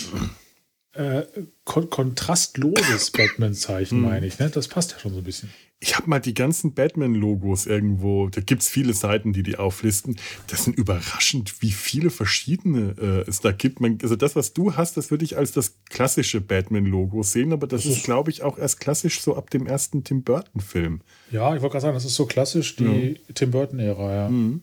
äh, 0.93 1.23
kon 1.65 1.91
kontrastloses 1.91 3.11
Batman-Zeichen, 3.11 4.01
meine 4.01 4.27
ich. 4.27 4.39
Ne? 4.39 4.51
Das 4.51 4.69
passt 4.69 4.93
ja 4.93 4.99
schon 4.99 5.13
so 5.13 5.19
ein 5.19 5.25
bisschen. 5.25 5.51
Ich 5.79 5.97
habe 5.97 6.09
mal 6.09 6.21
die 6.21 6.33
ganzen 6.33 6.73
Batman-Logos 6.73 7.67
irgendwo, 7.67 8.29
da 8.29 8.41
gibt 8.41 8.63
es 8.63 8.69
viele 8.69 8.95
Seiten, 8.95 9.35
die 9.35 9.43
die 9.43 9.59
auflisten. 9.59 10.17
Das 10.47 10.65
sind 10.65 10.79
überraschend, 10.79 11.61
wie 11.61 11.71
viele 11.71 12.09
verschiedene 12.09 12.97
äh, 12.99 13.29
es 13.29 13.41
da 13.41 13.53
gibt. 13.53 13.81
Man, 13.81 13.99
also 14.03 14.17
das, 14.17 14.37
was 14.37 14.55
du 14.55 14.75
hast, 14.77 14.97
das 14.97 15.11
würde 15.11 15.27
ich 15.27 15.37
als 15.37 15.53
das 15.53 15.75
klassische 15.91 16.41
Batman-Logo 16.41 17.23
sehen, 17.23 17.53
aber 17.53 17.67
das, 17.67 17.83
das 17.83 17.93
ist, 17.93 18.05
glaube 18.05 18.31
ich, 18.31 18.43
auch 18.43 18.59
erst 18.59 18.81
klassisch 18.81 19.21
so 19.21 19.37
ab 19.37 19.51
dem 19.51 19.67
ersten 19.67 20.03
Tim 20.03 20.23
Burton-Film. 20.23 21.03
Ja, 21.31 21.55
ich 21.55 21.61
wollte 21.61 21.73
gerade 21.73 21.83
sagen, 21.83 21.95
das 21.95 22.07
ist 22.07 22.15
so 22.15 22.25
klassisch 22.25 22.77
die 22.77 23.11
ja. 23.11 23.35
Tim 23.35 23.51
Burton-Ära, 23.51 24.15
ja. 24.15 24.29
Mhm. 24.31 24.63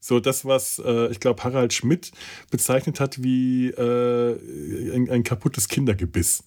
So 0.00 0.18
das, 0.18 0.46
was 0.46 0.80
äh, 0.84 1.10
ich 1.12 1.20
glaube 1.20 1.44
Harald 1.44 1.74
Schmidt 1.74 2.10
bezeichnet 2.50 2.98
hat 2.98 3.22
wie 3.22 3.68
äh, 3.68 4.94
ein, 4.94 5.10
ein 5.10 5.22
kaputtes 5.22 5.68
Kindergebiss. 5.68 6.42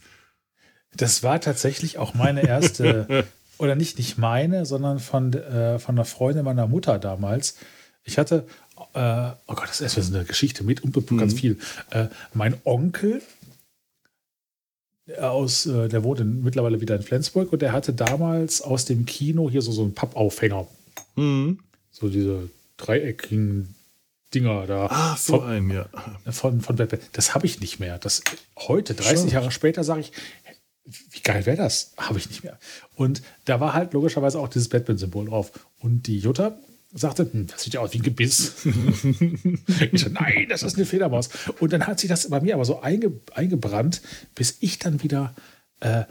Das 0.96 1.24
war 1.24 1.40
tatsächlich 1.40 1.98
auch 2.00 2.16
meine 2.16 2.46
erste, 2.48 3.26
oder 3.58 3.76
nicht, 3.76 3.98
nicht 3.98 4.18
meine, 4.18 4.66
sondern 4.66 5.00
von, 5.00 5.34
äh, 5.34 5.80
von 5.80 5.96
einer 5.96 6.06
Freundin 6.06 6.46
meiner 6.46 6.68
Mutter 6.68 7.00
damals. 7.00 7.56
Ich 8.04 8.18
hatte 8.18 8.46
äh, 8.94 9.32
oh 9.48 9.54
Gott, 9.56 9.70
das 9.70 9.82
ist 9.82 10.14
eine 10.14 10.26
Geschichte 10.26 10.64
mit 10.64 10.84
und 10.84 10.96
Mhm. 11.12 11.18
ganz 11.18 11.34
viel. 11.34 11.58
Äh, 11.92 12.08
mein 12.34 12.56
Onkel 12.64 13.22
der 15.08 15.32
aus, 15.32 15.66
äh, 15.66 15.90
der 15.90 16.04
wohnt 16.04 16.22
in, 16.22 16.44
mittlerweile 16.44 16.80
wieder 16.80 16.96
in 16.96 17.02
Flensburg 17.02 17.52
und 17.52 17.62
der 17.62 17.74
hatte 17.74 17.94
damals 17.94 18.62
aus 18.62 18.86
dem 18.86 19.06
Kino 19.06 19.50
hier 19.50 19.62
so, 19.62 19.72
so 19.72 19.84
einen 19.84 19.94
Pappaufhänger. 19.94 20.66
Mhm. 21.16 21.60
So 21.92 22.08
diese 22.08 22.50
dreieckigen 22.78 23.76
Dinger 24.34 24.66
da. 24.66 24.88
Ah, 24.88 25.18
so 25.18 25.40
von, 25.40 25.50
ein, 25.50 25.70
ja. 25.70 25.86
von, 26.32 26.62
von 26.62 26.76
Batman. 26.78 27.02
Das 27.12 27.36
habe 27.36 27.46
ich 27.46 27.60
nicht 27.60 27.80
mehr. 27.80 28.00
Das 28.00 28.24
heute, 28.58 28.94
30 28.94 29.20
Schon. 29.20 29.30
Jahre 29.30 29.52
später, 29.52 29.84
sage 29.84 30.02
ich, 30.02 30.12
wie 30.86 31.22
geil 31.22 31.46
wäre 31.46 31.58
das? 31.58 31.94
Habe 31.98 32.20
ich 32.20 32.30
nicht 32.30 32.44
mehr. 32.44 32.58
Und 32.96 33.22
da 33.46 33.60
war 33.60 33.74
halt 33.74 33.94
logischerweise 33.94 34.40
auch 34.40 34.50
dieses 34.50 34.70
Batman-Symbol 34.70 35.28
drauf. 35.28 35.52
Und 35.80 36.08
die 36.08 36.20
Jutta 36.20 36.58
sagte, 36.94 37.28
hm, 37.32 37.48
das 37.48 37.64
sieht 37.64 37.74
ja 37.74 37.80
aus 37.80 37.94
wie 37.94 38.00
ein 38.00 38.04
Gebiss. 38.04 38.54
ich 39.92 40.02
so, 40.02 40.10
nein, 40.10 40.48
das 40.50 40.64
ist 40.64 40.76
eine 40.76 40.86
Fledermaus. 40.86 41.30
Und 41.60 41.74
dann 41.74 41.88
hat 41.88 42.00
sich 42.00 42.10
das 42.10 42.30
bei 42.30 42.42
mir 42.42 42.56
aber 42.56 42.66
so 42.66 42.82
einge, 42.82 43.12
eingebrannt, 43.34 44.02
bis 44.36 44.58
ich 44.60 44.80
dann 44.80 45.02
wieder 45.04 45.34
äh, 45.80 46.02
äh, 46.02 46.06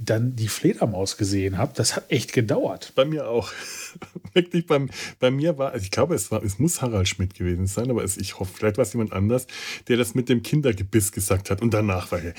dann 0.00 0.36
die 0.36 0.46
Fledermaus 0.46 1.16
gesehen 1.16 1.58
habe. 1.58 1.72
Das 1.74 1.96
hat 1.96 2.10
echt 2.10 2.32
gedauert. 2.32 2.92
Bei 2.94 3.04
mir 3.04 3.28
auch. 3.28 3.50
Wirklich, 4.32 4.66
beim, 4.66 4.90
bei 5.18 5.32
mir 5.32 5.58
war, 5.58 5.72
also 5.72 5.82
ich 5.82 5.90
glaube, 5.90 6.14
es 6.14 6.30
war, 6.30 6.44
es 6.44 6.60
muss 6.60 6.80
Harald 6.82 7.08
Schmidt 7.08 7.34
gewesen 7.34 7.66
sein, 7.66 7.90
aber 7.90 8.04
es, 8.04 8.16
ich 8.16 8.38
hoffe, 8.38 8.52
vielleicht 8.54 8.76
war 8.76 8.82
es 8.84 8.92
jemand 8.92 9.12
anders, 9.12 9.48
der 9.88 9.96
das 9.96 10.14
mit 10.14 10.28
dem 10.28 10.44
Kindergebiss 10.44 11.10
gesagt 11.10 11.50
hat. 11.50 11.62
Und 11.62 11.74
danach 11.74 12.12
war 12.12 12.20
er, 12.22 12.34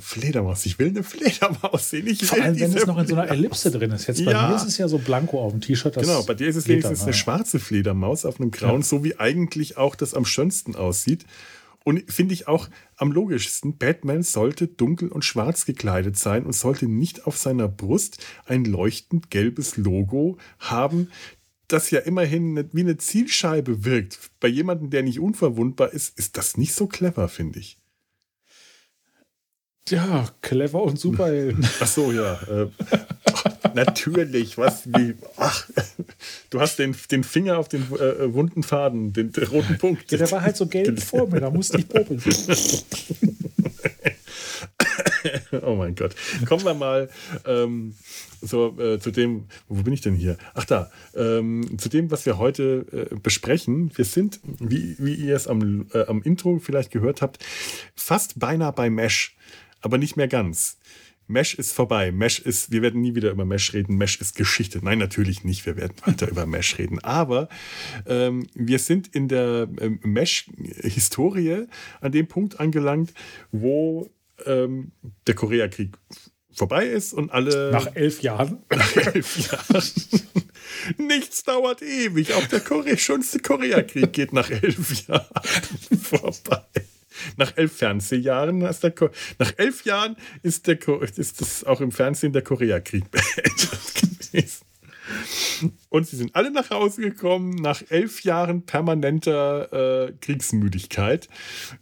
Fledermaus, 0.00 0.64
ich 0.64 0.78
will 0.78 0.88
eine 0.88 1.02
Fledermaus 1.02 1.90
sehen. 1.90 2.06
Ich 2.06 2.24
Vor 2.24 2.40
allem, 2.42 2.58
wenn 2.58 2.72
es 2.74 2.86
noch 2.86 2.96
in 2.96 3.06
so 3.06 3.16
einer 3.16 3.30
Ellipse 3.30 3.70
drin 3.70 3.90
ist. 3.90 4.06
Jetzt 4.06 4.24
bei 4.24 4.32
Ja. 4.32 4.48
mir 4.48 4.56
ist 4.56 4.64
es 4.66 4.78
ja 4.78 4.88
so 4.88 4.96
blanko 4.98 5.40
auf 5.42 5.52
dem 5.52 5.60
T-Shirt. 5.60 5.94
das 5.94 6.04
Genau, 6.06 6.22
bei 6.22 6.34
dir 6.34 6.48
ist 6.48 6.56
es 6.56 6.68
wenigstens 6.68 7.02
eine 7.02 7.12
schwarze 7.12 7.58
Fledermaus 7.58 8.24
auf 8.24 8.40
einem 8.40 8.50
grauen, 8.50 8.80
Ja. 8.80 8.86
so 8.86 9.04
wie 9.04 9.18
eigentlich 9.18 9.76
auch 9.76 9.94
das 9.94 10.14
am 10.14 10.24
schönsten 10.24 10.74
aussieht. 10.74 11.26
Und 11.88 12.04
finde 12.12 12.34
ich 12.34 12.46
auch 12.46 12.68
am 12.96 13.12
logischsten, 13.12 13.78
Batman 13.78 14.22
sollte 14.22 14.68
dunkel 14.68 15.08
und 15.08 15.24
schwarz 15.24 15.64
gekleidet 15.64 16.18
sein 16.18 16.44
und 16.44 16.52
sollte 16.52 16.86
nicht 16.86 17.26
auf 17.26 17.38
seiner 17.38 17.66
Brust 17.66 18.22
ein 18.44 18.66
leuchtend 18.66 19.30
gelbes 19.30 19.78
Logo 19.78 20.36
haben, 20.58 21.10
das 21.66 21.90
ja 21.90 22.00
immerhin 22.00 22.52
nicht 22.52 22.74
wie 22.74 22.82
eine 22.82 22.98
Zielscheibe 22.98 23.86
wirkt. 23.86 24.18
Bei 24.38 24.48
jemandem, 24.48 24.90
der 24.90 25.02
nicht 25.02 25.18
unverwundbar 25.18 25.94
ist, 25.94 26.18
ist 26.18 26.36
das 26.36 26.58
nicht 26.58 26.74
so 26.74 26.88
clever, 26.88 27.26
finde 27.26 27.60
ich. 27.60 27.78
Ja, 29.88 30.30
clever 30.42 30.82
und 30.82 31.00
Superhelden. 31.00 31.66
Ach 31.80 31.86
so, 31.86 32.12
ja. 32.12 32.38
Äh, 33.44 33.68
natürlich, 33.74 34.58
was 34.58 34.86
wie. 34.86 35.14
Ach, 35.36 35.68
du 36.50 36.60
hast 36.60 36.78
den, 36.78 36.96
den 37.10 37.24
Finger 37.24 37.58
auf 37.58 37.68
den 37.68 37.82
äh, 37.92 38.32
wunden 38.32 38.62
Faden, 38.62 39.12
den, 39.12 39.32
den 39.32 39.44
roten 39.44 39.78
Punkt. 39.78 40.10
Ja, 40.10 40.18
der 40.18 40.30
war 40.30 40.42
halt 40.42 40.56
so 40.56 40.66
gelb 40.66 41.00
vor 41.02 41.28
mir, 41.28 41.40
da 41.40 41.50
musste 41.50 41.78
ich 41.78 41.88
popeln. 41.88 42.22
Oh 45.62 45.74
mein 45.74 45.94
Gott. 45.94 46.14
Kommen 46.46 46.64
wir 46.64 46.74
mal 46.74 47.08
ähm, 47.46 47.94
so, 48.40 48.78
äh, 48.78 48.98
zu 48.98 49.10
dem, 49.10 49.44
wo 49.68 49.82
bin 49.82 49.92
ich 49.92 50.00
denn 50.00 50.14
hier? 50.14 50.36
Ach 50.54 50.64
da, 50.64 50.90
ähm, 51.14 51.78
zu 51.78 51.88
dem, 51.88 52.10
was 52.10 52.26
wir 52.26 52.38
heute 52.38 52.86
äh, 52.92 53.14
besprechen. 53.16 53.90
Wir 53.94 54.04
sind, 54.04 54.40
wie, 54.58 54.96
wie 54.98 55.14
ihr 55.14 55.36
es 55.36 55.48
am, 55.48 55.86
äh, 55.92 56.06
am 56.06 56.22
Intro 56.22 56.58
vielleicht 56.58 56.90
gehört 56.90 57.22
habt, 57.22 57.44
fast 57.94 58.38
beinahe 58.38 58.72
bei 58.72 58.90
Mesh, 58.90 59.36
aber 59.80 59.98
nicht 59.98 60.16
mehr 60.16 60.28
ganz. 60.28 60.78
Mesh 61.28 61.54
ist 61.54 61.72
vorbei. 61.72 62.10
Mesh 62.10 62.40
ist, 62.40 62.72
wir 62.72 62.82
werden 62.82 63.00
nie 63.00 63.14
wieder 63.14 63.30
über 63.30 63.44
Mesh 63.44 63.74
reden. 63.74 63.96
Mesh 63.96 64.20
ist 64.20 64.34
Geschichte. 64.34 64.80
Nein, 64.82 64.98
natürlich 64.98 65.44
nicht. 65.44 65.66
Wir 65.66 65.76
werden 65.76 65.94
weiter 66.04 66.28
über 66.30 66.46
Mesh 66.46 66.78
reden. 66.78 66.98
Aber 67.00 67.48
ähm, 68.06 68.46
wir 68.54 68.78
sind 68.78 69.08
in 69.14 69.28
der 69.28 69.68
ähm, 69.80 70.00
Mesh-Historie 70.02 71.66
an 72.00 72.12
dem 72.12 72.26
Punkt 72.26 72.58
angelangt, 72.58 73.12
wo 73.52 74.10
ähm, 74.46 74.92
der 75.26 75.34
Koreakrieg 75.34 75.96
vorbei 76.50 76.86
ist 76.86 77.12
und 77.12 77.30
alle 77.30 77.70
Nach 77.72 77.94
elf 77.94 78.22
Jahren. 78.22 78.62
nach 78.70 78.96
elf 78.96 79.50
Jahren. 79.50 79.84
Nichts 80.96 81.44
dauert 81.44 81.82
ewig. 81.82 82.32
Auch 82.32 82.46
der 82.46 82.60
Kore 82.60 82.96
schönste 82.96 83.38
Koreakrieg 83.38 84.12
geht 84.12 84.32
nach 84.32 84.50
elf 84.50 85.06
Jahren 85.06 85.26
vorbei. 86.02 86.64
Nach 87.36 87.56
elf 87.56 87.76
Fernsehjahren 87.76 88.62
ist 88.62 88.82
der 88.82 88.90
Ko 88.92 89.10
nach 89.38 89.52
elf 89.56 89.84
Jahren 89.84 90.16
ist 90.42 90.66
der 90.66 90.78
ist 91.16 91.40
das 91.40 91.64
auch 91.64 91.80
im 91.80 91.92
Fernsehen 91.92 92.32
der 92.32 92.42
Koreakrieg 92.42 93.10
beendet 93.10 94.30
gewesen. 94.32 94.68
Und 95.88 96.06
sie 96.06 96.16
sind 96.16 96.34
alle 96.36 96.50
nach 96.50 96.70
Hause 96.70 97.02
gekommen 97.02 97.54
nach 97.54 97.82
elf 97.88 98.22
Jahren 98.22 98.62
permanenter 98.62 100.08
äh, 100.08 100.12
Kriegsmüdigkeit. 100.20 101.28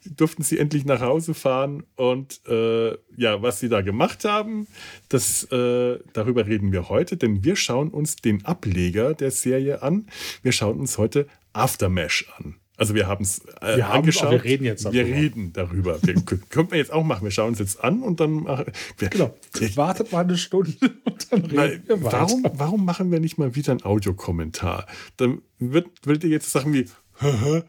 Durften 0.04 0.42
sie 0.42 0.58
endlich 0.58 0.84
nach 0.84 1.00
Hause 1.00 1.34
fahren 1.34 1.84
und 1.96 2.40
äh, 2.46 2.96
ja, 3.16 3.42
was 3.42 3.60
sie 3.60 3.68
da 3.68 3.80
gemacht 3.80 4.24
haben, 4.24 4.66
das, 5.08 5.44
äh, 5.50 5.98
darüber 6.12 6.46
reden 6.46 6.72
wir 6.72 6.88
heute, 6.88 7.16
denn 7.16 7.44
wir 7.44 7.56
schauen 7.56 7.90
uns 7.90 8.16
den 8.16 8.44
Ableger 8.44 9.14
der 9.14 9.30
Serie 9.30 9.82
an. 9.82 10.06
Wir 10.42 10.52
schauen 10.52 10.78
uns 10.78 10.98
heute 10.98 11.26
Aftermash 11.52 12.26
an. 12.38 12.56
Also 12.78 12.94
wir 12.94 13.06
haben 13.06 13.22
es 13.24 13.38
äh, 13.62 13.76
Wir 13.78 13.88
haben's, 13.88 13.96
angeschaut. 13.96 14.22
aber 14.24 14.32
wir 14.32 14.44
reden 14.44 14.64
jetzt 14.64 14.84
Wir 14.92 15.02
darüber. 15.04 15.16
reden 15.16 15.52
darüber. 15.54 15.98
Wir, 16.02 16.14
könnten 16.14 16.70
wir 16.72 16.78
jetzt 16.78 16.92
auch 16.92 17.04
machen. 17.04 17.24
Wir 17.24 17.30
schauen 17.30 17.48
uns 17.48 17.58
jetzt 17.58 17.82
an 17.82 18.02
und 18.02 18.20
dann 18.20 18.42
machen 18.44 18.66
wir. 18.98 19.08
Genau. 19.08 19.34
Wartet 19.76 20.12
mal 20.12 20.24
eine 20.24 20.36
Stunde 20.36 20.74
und 21.04 21.32
dann 21.32 21.40
reden 21.42 21.56
Weil, 21.56 21.82
wir 21.86 22.02
weiter. 22.04 22.12
warum, 22.20 22.46
warum 22.52 22.84
machen 22.84 23.10
wir 23.10 23.20
nicht 23.20 23.38
mal 23.38 23.54
wieder 23.54 23.72
einen 23.72 23.82
Audiokommentar? 23.84 24.86
Dann 25.16 25.40
wird, 25.58 25.88
würdet 26.04 26.24
ihr 26.24 26.30
jetzt 26.30 26.50
Sachen 26.52 26.72
wie 26.74 26.86
hören. 27.18 27.64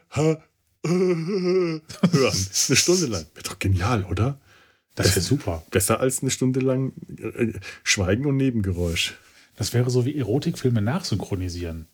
Eine 0.84 1.82
Stunde 2.76 3.06
lang. 3.08 3.26
Wäre 3.34 3.44
doch 3.44 3.60
genial, 3.60 4.04
oder? 4.06 4.40
Das 4.96 5.16
wäre 5.16 5.22
super. 5.22 5.64
Besser 5.72 6.00
als 6.00 6.22
eine 6.22 6.32
Stunde 6.32 6.60
lang 6.60 6.92
äh, 7.18 7.54
Schweigen 7.84 8.26
und 8.26 8.38
Nebengeräusch. 8.38 9.16
Das 9.56 9.74
wäre 9.74 9.90
so 9.90 10.06
wie 10.06 10.18
Erotikfilme 10.18 10.82
nachsynchronisieren. 10.82 11.88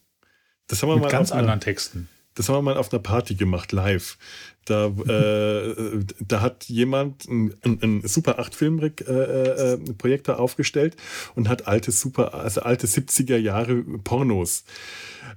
Das 0.68 0.82
haben 0.82 0.90
wir 0.90 0.96
Mit 0.96 1.04
mal 1.06 1.10
ganz 1.12 1.32
anderen 1.32 1.60
Texten. 1.60 2.08
Das 2.36 2.50
haben 2.50 2.56
wir 2.56 2.62
mal 2.62 2.78
auf 2.78 2.92
einer 2.92 3.02
Party 3.02 3.36
gemacht, 3.36 3.72
live. 3.72 4.18
Da, 4.66 4.88
äh, 4.88 6.06
da 6.20 6.42
hat 6.42 6.66
jemand 6.66 7.28
ein, 7.28 7.54
ein, 7.64 8.02
Super 8.06 8.40
8 8.40 8.56
Filmprojektor 8.56 10.40
aufgestellt 10.40 10.96
und 11.36 11.50
hat 11.50 11.68
alte 11.68 11.92
Super, 11.92 12.34
also 12.34 12.62
alte 12.62 12.88
70er 12.88 13.38
Jahre 13.38 13.84
Pornos. 14.04 14.64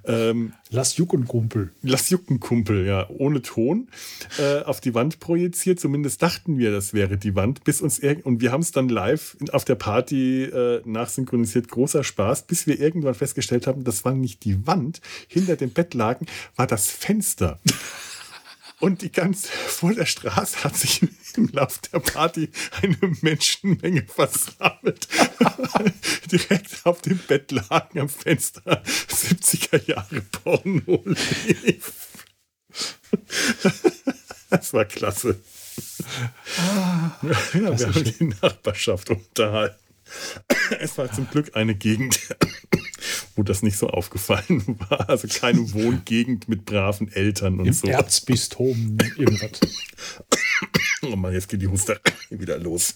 Ähm, 0.04 0.52
Lass 0.70 0.96
Juck 0.96 1.12
und 1.12 1.28
Kumpel. 1.28 1.70
Lass 1.82 2.10
jucken, 2.10 2.40
Kumpel, 2.40 2.86
ja, 2.86 3.08
ohne 3.08 3.40
Ton, 3.40 3.88
äh, 4.38 4.62
auf 4.62 4.80
die 4.80 4.94
Wand 4.94 5.20
projiziert. 5.20 5.78
Zumindest 5.78 6.22
dachten 6.22 6.58
wir, 6.58 6.72
das 6.72 6.92
wäre 6.92 7.16
die 7.16 7.34
Wand, 7.36 7.62
bis 7.64 7.80
uns 7.80 8.00
und 8.24 8.40
wir 8.40 8.52
haben 8.52 8.62
es 8.62 8.72
dann 8.72 8.88
live 8.88 9.36
auf 9.52 9.64
der 9.64 9.76
Party 9.76 10.44
äh, 10.44 10.82
nachsynchronisiert. 10.84 11.68
Großer 11.68 12.04
Spaß, 12.04 12.42
bis 12.42 12.66
wir 12.66 12.80
irgendwann 12.80 13.14
festgestellt 13.14 13.66
haben, 13.66 13.84
das 13.84 14.04
war 14.04 14.12
nicht 14.12 14.44
die 14.44 14.66
Wand. 14.66 15.00
Hinter 15.28 15.56
dem 15.56 15.70
Bettlaken 15.70 16.26
war 16.56 16.66
das 16.66 16.90
Fenster. 16.90 17.58
Und 18.80 19.02
die 19.02 19.10
ganze, 19.12 19.48
vor 19.52 19.94
der 19.94 20.06
Straße 20.06 20.64
hat 20.64 20.76
sich 20.76 21.02
im 21.36 21.48
Lauf 21.52 21.78
der 21.78 22.00
Party 22.00 22.50
eine 22.82 22.98
Menschenmenge 23.22 24.06
versammelt. 24.06 25.08
Direkt 26.30 26.84
auf 26.84 27.02
dem 27.02 27.18
Bettlaken 27.18 28.00
am 28.00 28.08
Fenster 28.08 28.82
70er 28.84 29.86
Jahre 29.88 30.20
Porno 30.20 31.02
lief. 31.06 31.92
Das 34.48 34.72
war 34.72 34.84
klasse. 34.84 35.40
Ja, 36.56 37.20
wir 37.52 37.88
haben 37.88 38.04
die 38.04 38.24
Nachbarschaft 38.40 39.10
unterhalten. 39.10 39.76
Es 40.78 40.96
war 40.98 41.10
zum 41.12 41.28
Glück 41.28 41.56
eine 41.56 41.74
Gegend, 41.74 42.20
wo 43.36 43.42
das 43.42 43.62
nicht 43.62 43.76
so 43.76 43.88
aufgefallen 43.88 44.64
war. 44.88 45.08
Also 45.08 45.28
keine 45.28 45.72
Wohngegend 45.72 46.48
mit 46.48 46.64
braven 46.64 47.12
Eltern 47.12 47.60
und 47.60 47.66
Im 47.66 47.72
so. 47.72 47.86
Erzbistum 47.86 48.98
irgendwas. 49.16 49.52
Oh 51.02 51.14
Mann, 51.14 51.34
jetzt 51.34 51.48
geht 51.48 51.60
die 51.60 51.68
Huster 51.68 52.00
wieder 52.30 52.58
los. 52.58 52.94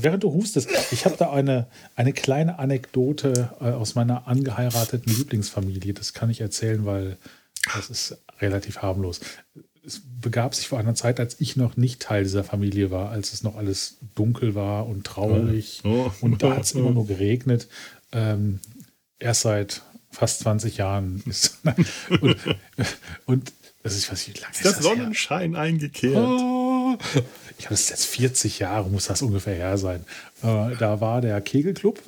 Während 0.00 0.22
du 0.22 0.32
hustest, 0.32 0.70
ich 0.92 1.04
habe 1.04 1.16
da 1.16 1.30
eine, 1.30 1.66
eine 1.96 2.12
kleine 2.12 2.60
Anekdote 2.60 3.50
äh, 3.60 3.64
aus 3.70 3.96
meiner 3.96 4.28
angeheirateten 4.28 5.12
Lieblingsfamilie. 5.12 5.92
Das 5.92 6.14
kann 6.14 6.30
ich 6.30 6.40
erzählen, 6.40 6.86
weil 6.86 7.18
das 7.74 7.90
ist 7.90 8.18
relativ 8.40 8.78
harmlos. 8.78 9.20
Es 9.84 10.00
begab 10.20 10.54
sich 10.54 10.68
vor 10.68 10.78
einer 10.78 10.94
Zeit, 10.94 11.20
als 11.20 11.40
ich 11.40 11.56
noch 11.56 11.76
nicht 11.76 12.00
Teil 12.00 12.22
dieser 12.22 12.44
Familie 12.44 12.90
war, 12.90 13.10
als 13.10 13.32
es 13.32 13.42
noch 13.42 13.56
alles 13.56 13.98
dunkel 14.14 14.54
war 14.54 14.86
und 14.86 15.04
traurig. 15.04 15.82
Oh. 15.84 16.10
Und 16.20 16.42
da 16.42 16.54
hat 16.54 16.62
es 16.62 16.72
immer 16.72 16.92
nur 16.92 17.06
geregnet. 17.06 17.68
Ähm, 18.12 18.60
erst 19.24 19.42
seit 19.42 19.82
fast 20.10 20.40
20 20.40 20.76
Jahren 20.76 21.22
ist. 21.26 21.58
und, 22.20 22.36
und 23.26 23.52
das 23.82 23.96
ist, 23.96 24.10
was 24.12 24.26
ich, 24.28 24.40
lange 24.40 24.52
ist 24.52 24.64
Der 24.64 24.72
das 24.72 24.80
her? 24.80 24.96
Sonnenschein 24.96 25.56
eingekehrt. 25.56 26.16
Oh. 26.16 26.96
Ich 27.58 27.66
habe 27.66 27.74
es 27.74 27.88
jetzt 27.88 28.06
40 28.06 28.60
Jahre, 28.60 28.88
muss 28.88 29.06
das 29.06 29.22
ungefähr 29.22 29.54
her 29.54 29.78
sein. 29.78 30.04
Äh, 30.42 30.76
da 30.76 31.00
war 31.00 31.20
der 31.20 31.40
Kegelclub 31.40 32.00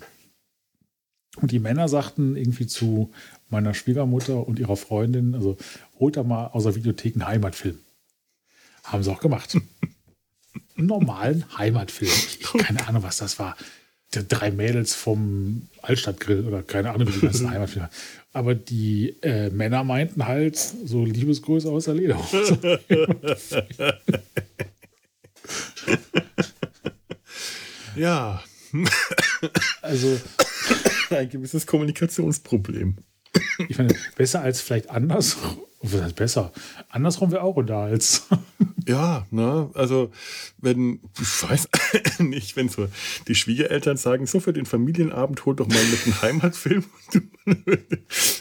und 1.41 1.51
die 1.51 1.59
Männer 1.59 1.89
sagten 1.89 2.37
irgendwie 2.37 2.67
zu 2.67 3.13
meiner 3.49 3.75
Schwiegermutter 3.75 4.47
und 4.47 4.59
ihrer 4.59 4.77
Freundin, 4.77 5.35
also 5.35 5.57
holt 5.99 6.17
da 6.17 6.23
mal 6.23 6.49
aus 6.49 6.65
der 6.65 6.75
Videothek 6.75 7.15
einen 7.15 7.27
Heimatfilm. 7.27 7.79
Haben 8.85 9.03
sie 9.03 9.11
auch 9.11 9.21
gemacht. 9.21 9.57
Einen 10.77 10.87
normalen 10.87 11.45
Heimatfilm. 11.59 12.11
Ich, 12.11 12.41
keine 12.41 12.87
Ahnung, 12.87 13.03
was 13.03 13.19
das 13.19 13.39
war. 13.39 13.57
Drei 14.23 14.51
Mädels 14.51 14.95
vom 14.95 15.69
Altstadtgrill 15.83 16.47
oder 16.47 16.63
keine 16.63 16.91
Ahnung, 16.91 17.09
wie 17.09 17.13
die 17.13 17.21
ganzen 17.21 17.51
Heimatfilme. 17.53 17.91
Aber 18.33 18.55
die 18.55 19.17
äh, 19.23 19.51
Männer 19.51 19.85
meinten 19.85 20.27
halt 20.27 20.57
so 20.57 21.05
Liebesgröße 21.05 21.71
aus 21.71 21.85
der 21.87 21.95
Lederhose. 21.95 22.81
ja. 27.97 28.43
Also 29.81 30.21
ein 31.11 31.31
gewisses 31.31 31.67
Kommunikationsproblem. 31.67 32.97
Ich 33.69 33.79
meine, 33.79 33.95
besser 34.17 34.43
als 34.43 34.61
vielleicht 34.61 34.91
heißt 36.03 36.17
besser? 36.17 36.53
Andersrum 36.89 37.31
wäre 37.31 37.43
auch 37.43 37.57
unterhaltsam. 37.57 38.39
Ja, 38.89 39.27
ne, 39.31 39.71
also 39.75 40.13
wenn, 40.59 41.01
ich 41.21 41.43
weiß 41.43 41.69
nicht, 42.21 42.57
wenn 42.57 42.69
so 42.69 42.89
die 43.27 43.35
Schwiegereltern 43.35 43.97
sagen, 43.97 44.27
so 44.27 44.39
für 44.39 44.53
den 44.53 44.67
Familienabend 44.67 45.45
hol 45.45 45.57
doch 45.57 45.67
mal 45.67 45.85
mit 45.87 46.05
einem 46.05 46.23
Heimatfilm 46.23 46.85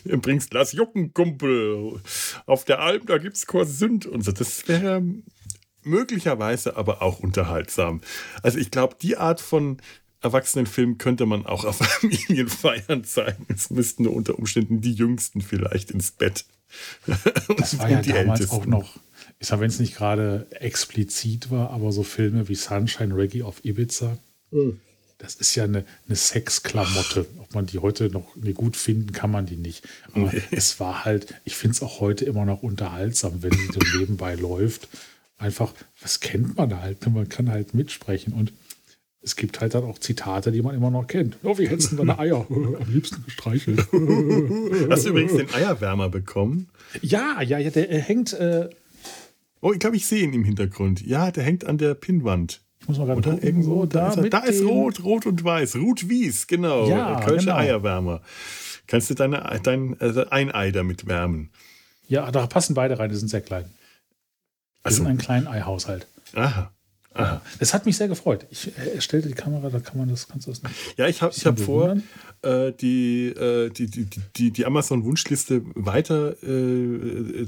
und 0.06 0.22
bringst 0.22 0.54
Lass 0.54 0.72
Jucken, 0.72 1.14
Kumpel. 1.14 2.00
Auf 2.46 2.66
der 2.66 2.80
Alm, 2.80 3.06
da 3.08 3.18
gibt's 3.18 3.48
Korsünd 3.48 4.06
und 4.06 4.24
so. 4.24 4.32
Das 4.32 4.68
wäre 4.68 5.02
möglicherweise 5.84 6.78
aber 6.78 7.02
auch 7.02 7.20
unterhaltsam. 7.20 8.02
Also 8.44 8.60
ich 8.60 8.70
glaube, 8.70 8.96
die 9.02 9.18
Art 9.18 9.42
von 9.42 9.78
Erwachsenenfilm 10.22 10.98
könnte 10.98 11.26
man 11.26 11.46
auch 11.46 11.66
auf 11.66 11.78
Familienfeiern 11.78 13.04
zeigen. 13.04 13.46
Es 13.48 13.70
müssten 13.70 14.04
nur 14.04 14.14
unter 14.14 14.38
Umständen 14.38 14.82
die 14.82 14.94
Jüngsten 14.94 15.42
vielleicht 15.42 15.92
ins 15.92 16.12
Bett. 16.12 16.46
Das 17.58 17.78
war 17.80 17.90
ja 17.90 18.02
damals 18.02 18.42
Ältesten. 18.42 18.56
auch 18.56 18.66
noch, 18.66 19.00
ich 19.40 19.48
sage, 19.48 19.62
wenn 19.62 19.70
es 19.70 19.80
nicht 19.80 19.96
gerade 19.96 20.48
explizit 20.52 21.52
war, 21.52 21.72
aber 21.72 21.92
so 21.92 22.04
Filme 22.04 22.48
wie 22.48 22.56
Sunshine 22.56 23.16
Reggae 23.16 23.44
auf 23.44 23.64
Ibiza, 23.66 24.18
mhm. 24.52 24.80
das 25.18 25.36
ist 25.36 25.56
ja 25.56 25.66
eine, 25.66 25.86
eine 26.08 26.16
Sexklamotte. 26.16 27.26
Ob 27.40 27.54
man 27.54 27.66
die 27.66 27.80
heute 27.80 28.10
noch 28.10 28.36
nee, 28.36 28.54
gut 28.54 28.78
finden, 28.78 29.12
kann 29.12 29.32
man 29.32 29.46
die 29.46 29.58
nicht. 29.58 29.88
Aber 30.14 30.32
nee. 30.32 30.42
es 30.52 30.80
war 30.80 31.06
halt, 31.06 31.34
ich 31.44 31.56
finde 31.56 31.76
es 31.76 31.84
auch 31.84 32.00
heute 32.00 32.26
immer 32.26 32.46
noch 32.46 32.64
unterhaltsam, 32.64 33.44
wenn 33.44 33.52
die 33.52 33.70
so 33.74 34.00
nebenbei 34.00 34.36
läuft. 34.36 34.88
Einfach, 35.38 35.74
was 36.02 36.22
kennt 36.22 36.58
man 36.58 36.82
halt? 36.82 37.06
Man 37.08 37.28
kann 37.28 37.50
halt 37.50 37.74
mitsprechen 37.74 38.34
und 38.34 38.54
es 39.22 39.36
gibt 39.36 39.60
halt 39.60 39.74
dann 39.74 39.84
auch 39.84 40.00
Zitate, 40.00 40.52
die 40.52 40.62
man 40.62 40.76
immer 40.76 40.92
noch 40.92 41.08
kennt. 41.08 41.38
Oh, 41.44 41.58
wie 41.58 41.68
hättest 41.68 41.92
du 41.92 41.96
deine 41.98 42.18
Eier 42.20 42.46
am 42.50 42.94
liebsten 42.94 43.26
gestreichelt? 43.26 43.80
Hast 44.90 45.06
du 45.06 45.10
übrigens 45.10 45.34
den 45.34 45.54
Eierwärmer 45.54 46.10
bekommen? 46.10 46.70
Ja, 47.02 47.42
ja, 47.42 47.58
ja, 47.58 47.70
der 47.70 47.88
hängt. 48.02 48.34
Äh 48.34 48.70
oh, 49.66 49.74
ich 49.74 49.80
glaube, 49.80 49.96
ich 49.96 50.06
sehe 50.06 50.24
ihn 50.24 50.34
im 50.34 50.44
Hintergrund. 50.44 51.06
Ja, 51.06 51.32
der 51.32 51.44
hängt 51.44 51.66
an 51.66 51.80
der 51.80 51.96
Pinnwand. 51.96 52.62
Ich 52.80 52.88
muss 52.88 53.00
mal 53.00 53.06
gerade 53.06 53.22
gucken. 53.22 53.42
Irgendwo, 53.42 53.88
da, 53.88 54.14
da, 54.14 54.22
ist, 54.22 54.34
da 54.34 54.40
ist 54.40 54.64
rot, 54.64 55.04
rot 55.04 55.26
und 55.26 55.44
weiß. 55.44 55.78
Rot 55.78 56.08
Wies, 56.08 56.46
genau. 56.46 56.88
Ja, 56.88 57.20
Kölsche 57.22 57.48
genau. 57.48 57.58
Eierwärmer. 57.58 58.22
Kannst 58.86 59.10
du 59.10 59.16
deine, 59.16 59.60
dein 59.64 60.00
also 60.00 60.30
ein 60.30 60.54
Ei 60.54 60.70
damit 60.70 61.08
wärmen? 61.08 61.50
Ja, 62.08 62.30
da 62.30 62.46
passen 62.46 62.76
beide 62.76 63.00
rein, 63.00 63.10
die 63.10 63.16
sind 63.16 63.30
sehr 63.30 63.42
klein. 63.42 63.66
Wir 64.84 64.92
so. 64.92 64.98
sind 64.98 65.08
ein 65.08 65.18
kleiner 65.18 65.50
Eihaushalt. 65.50 66.06
Aha. 66.36 66.72
Aha. 67.16 67.42
Es 67.60 67.74
hat 67.74 67.86
mich 67.86 67.96
sehr 67.96 68.10
gefreut. 68.10 68.46
Ich 68.50 68.68
äh, 68.78 69.00
stellte 69.00 69.30
die 69.30 69.34
Kamera, 69.34 69.70
da 69.70 69.80
kann 69.80 69.98
man 69.98 70.10
das, 70.10 70.28
kannst 70.28 70.48
du 70.48 70.52
das 70.52 70.62
nicht. 70.62 70.76
Ja, 70.98 71.08
ich 71.08 71.22
habe 71.22 71.34
hab 71.34 71.60
vor, 71.60 71.98
äh, 72.42 72.74
die, 72.74 73.28
äh, 73.28 73.70
die, 73.70 73.88
die, 73.88 74.08
die, 74.36 74.52
die 74.52 74.66
Amazon-Wunschliste 74.66 75.62
weiter 75.76 76.36
äh, 76.44 77.48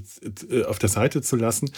äh, 0.50 0.64
auf 0.64 0.80
der 0.80 0.88
Seite 0.88 1.22
zu 1.22 1.36
lassen. 1.36 1.70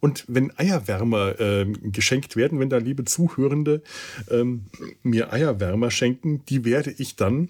Und 0.00 0.26
wenn 0.28 0.56
Eierwärmer 0.58 1.40
ähm, 1.40 1.92
geschenkt 1.92 2.36
werden, 2.36 2.60
wenn 2.60 2.68
da 2.68 2.76
liebe 2.76 3.06
Zuhörende 3.06 3.82
ähm, 4.30 4.66
mir 5.02 5.32
Eierwärmer 5.32 5.90
schenken, 5.90 6.44
die 6.50 6.66
werde 6.66 6.90
ich 6.90 7.16
dann 7.16 7.48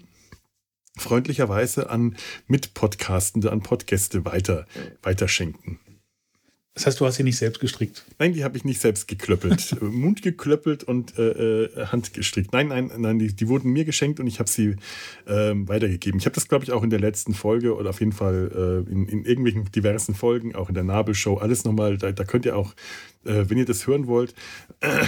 freundlicherweise 0.97 1.89
an 1.89 2.15
Mitpodcastende, 2.47 3.51
an 3.51 3.61
Podgäste 3.61 4.23
weiter, 4.23 4.65
weiterschenken. 5.01 5.79
Das 6.79 6.85
heißt, 6.85 7.01
du 7.01 7.05
hast 7.05 7.15
sie 7.15 7.23
nicht 7.23 7.35
selbst 7.35 7.59
gestrickt? 7.59 8.05
Nein, 8.19 8.31
die 8.31 8.45
habe 8.45 8.55
ich 8.55 8.63
nicht 8.63 8.79
selbst 8.79 9.09
geklöppelt. 9.09 9.81
Mund 9.81 10.21
geklöppelt 10.21 10.85
und 10.85 11.19
äh, 11.19 11.63
äh, 11.65 11.85
Hand 11.87 12.13
gestrickt. 12.13 12.53
Nein, 12.53 12.69
nein, 12.69 12.89
nein, 12.97 13.19
die, 13.19 13.33
die 13.33 13.49
wurden 13.49 13.71
mir 13.71 13.83
geschenkt 13.83 14.21
und 14.21 14.27
ich 14.27 14.39
habe 14.39 14.49
sie 14.49 14.77
äh, 15.25 15.51
weitergegeben. 15.55 16.21
Ich 16.21 16.25
habe 16.25 16.35
das, 16.35 16.47
glaube 16.47 16.63
ich, 16.63 16.71
auch 16.71 16.81
in 16.81 16.89
der 16.89 17.01
letzten 17.01 17.33
Folge 17.33 17.75
oder 17.75 17.89
auf 17.89 17.99
jeden 17.99 18.13
Fall 18.13 18.85
äh, 18.87 18.89
in, 18.89 19.09
in, 19.09 19.25
irgendwelchen 19.25 19.69
diversen 19.73 20.15
Folgen, 20.15 20.55
auch 20.55 20.69
in 20.69 20.73
der 20.73 20.85
Nabelshow, 20.85 21.35
alles 21.35 21.65
nochmal, 21.65 21.97
da, 21.97 22.13
da 22.13 22.23
könnt 22.23 22.45
ihr 22.45 22.55
auch, 22.55 22.71
äh, 23.25 23.43
wenn 23.49 23.57
ihr 23.57 23.65
das 23.65 23.85
hören 23.85 24.07
wollt, 24.07 24.33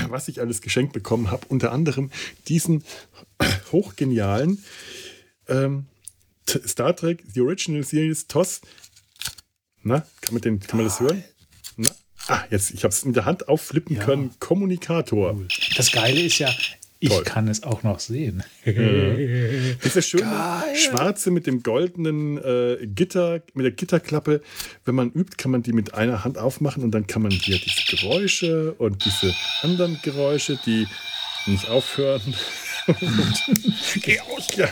was 0.10 0.28
ich 0.28 0.42
alles 0.42 0.62
geschenkt 0.62 0.92
bekommen 0.92 1.32
habe. 1.32 1.46
Unter 1.48 1.72
anderem 1.72 2.12
diesen 2.50 2.84
hochgenialen 3.72 4.62
ähm, 5.48 5.86
Star 6.50 6.94
Trek 6.98 7.24
The 7.34 7.40
Original 7.40 7.84
Series 7.84 8.28
TOS. 8.28 8.60
Na, 9.84 10.06
kann 10.20 10.34
man, 10.34 10.42
den, 10.42 10.60
kann 10.60 10.76
man 10.76 10.86
das 10.86 11.00
hören? 11.00 11.24
Ah, 12.28 12.44
jetzt, 12.50 12.72
ich 12.72 12.84
habe 12.84 12.94
es 12.94 13.04
in 13.04 13.14
der 13.14 13.26
Hand 13.26 13.50
aufflippen 13.50 13.98
ja. 13.98 14.04
können. 14.04 14.32
Kommunikator. 14.40 15.36
Das 15.76 15.92
Geile 15.92 16.22
ist 16.22 16.40
ja, 16.40 16.54
ich 17.04 17.10
Toll. 17.10 17.24
kann 17.24 17.48
es 17.48 17.64
auch 17.64 17.82
noch 17.82 18.00
sehen. 18.00 18.44
Mhm. 18.64 19.76
Diese 19.84 20.04
schöne 20.04 20.24
Geil. 20.24 20.76
schwarze 20.76 21.32
mit 21.32 21.48
dem 21.48 21.64
goldenen 21.64 22.38
äh, 22.38 22.86
Gitter, 22.86 23.42
mit 23.56 23.66
der 23.66 23.72
Gitterklappe. 23.72 24.42
Wenn 24.86 24.94
man 24.94 25.12
übt, 25.12 25.38
kann 25.38 25.50
man 25.50 25.64
die 25.64 25.74
mit 25.74 25.96
einer 25.96 26.24
Hand 26.24 26.38
aufmachen 26.38 26.84
und 26.84 26.92
dann 26.92 27.08
kann 27.08 27.24
man 27.24 27.32
hier 27.32 27.58
diese 27.58 27.98
Geräusche 27.98 28.74
und 28.74 29.04
diese 29.04 29.34
anderen 29.64 30.00
Geräusche, 30.04 30.60
die 30.64 30.88
nicht 31.48 31.68
aufhören. 31.70 32.36
geh 34.04 34.20
aus! 34.20 34.56
Ja, 34.56 34.70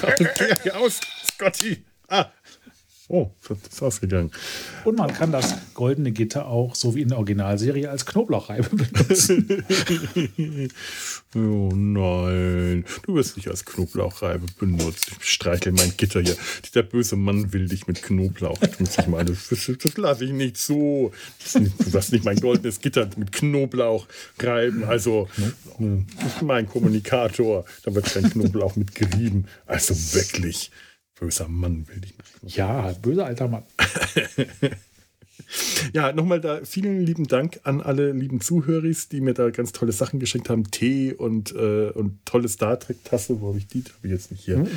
geh 0.63 0.71
aus, 0.71 0.99
Scotty! 1.33 1.83
Ah, 2.09 2.27
Oh, 3.11 3.31
das 3.47 3.57
ist 3.73 3.81
ausgegangen. 3.81 4.29
Und 4.85 4.99
man 4.99 5.11
kann 5.11 5.31
das 5.31 5.55
goldene 5.73 6.11
Gitter 6.11 6.45
auch, 6.45 6.75
so 6.75 6.93
wie 6.93 7.01
in 7.01 7.07
der 7.07 7.17
Originalserie, 7.17 7.89
als 7.89 8.05
Knoblauchreibe 8.05 8.69
benutzen. 8.69 9.47
oh 11.35 11.71
nein, 11.73 12.85
du 13.01 13.15
wirst 13.15 13.35
nicht 13.35 13.47
als 13.47 13.65
Knoblauchreibe 13.65 14.45
benutzt. 14.59 15.11
Ich 15.19 15.27
streichel 15.27 15.71
mein 15.71 15.91
Gitter 15.97 16.21
hier. 16.21 16.37
Der 16.75 16.83
böse 16.83 17.15
Mann 17.15 17.51
will 17.51 17.67
dich 17.67 17.87
mit 17.87 18.03
Knoblauch. 18.03 18.59
Das, 18.59 18.97
das, 19.49 19.71
das 19.81 19.97
lasse 19.97 20.25
ich 20.25 20.31
nicht 20.31 20.57
so. 20.57 21.11
Du 21.51 21.93
wirst 21.93 22.11
nicht 22.11 22.25
mein 22.25 22.39
goldenes 22.39 22.79
Gitter 22.79 23.09
mit 23.17 23.31
Knoblauch 23.31 24.05
reiben. 24.37 24.83
Also, 24.83 25.27
Knoblauch. 25.33 26.05
das 26.21 26.35
ist 26.35 26.41
mein 26.43 26.69
Kommunikator. 26.69 27.65
Da 27.81 27.95
wird 27.95 28.05
kein 28.05 28.29
Knoblauch 28.29 28.75
mit 28.75 28.93
gerieben. 28.93 29.45
Also 29.65 29.95
wirklich. 30.13 30.69
Böser 31.19 31.47
Mann 31.47 31.87
will 31.87 32.01
ich 32.03 32.13
nicht. 32.41 32.55
Ja, 32.55 32.93
böser 33.01 33.25
alter 33.25 33.47
Mann. 33.47 33.63
ja, 35.93 36.13
nochmal 36.13 36.39
da 36.39 36.63
vielen 36.63 37.01
lieben 37.01 37.27
Dank 37.27 37.59
an 37.63 37.81
alle 37.81 38.11
lieben 38.11 38.39
Zuhörer, 38.39 38.89
die 39.11 39.21
mir 39.21 39.33
da 39.33 39.49
ganz 39.49 39.73
tolle 39.73 39.91
Sachen 39.91 40.19
geschenkt 40.19 40.49
haben. 40.49 40.71
Tee 40.71 41.13
und, 41.13 41.53
äh, 41.53 41.89
und 41.89 42.25
tolle 42.25 42.47
Star 42.47 42.79
Trek-Tasse. 42.79 43.41
Wo 43.41 43.49
habe 43.49 43.57
ich 43.57 43.67
die? 43.67 43.83
Habe 43.83 44.07
ich 44.07 44.11
jetzt 44.11 44.31
nicht 44.31 44.45
hier. 44.45 44.59
Mhm. 44.59 44.69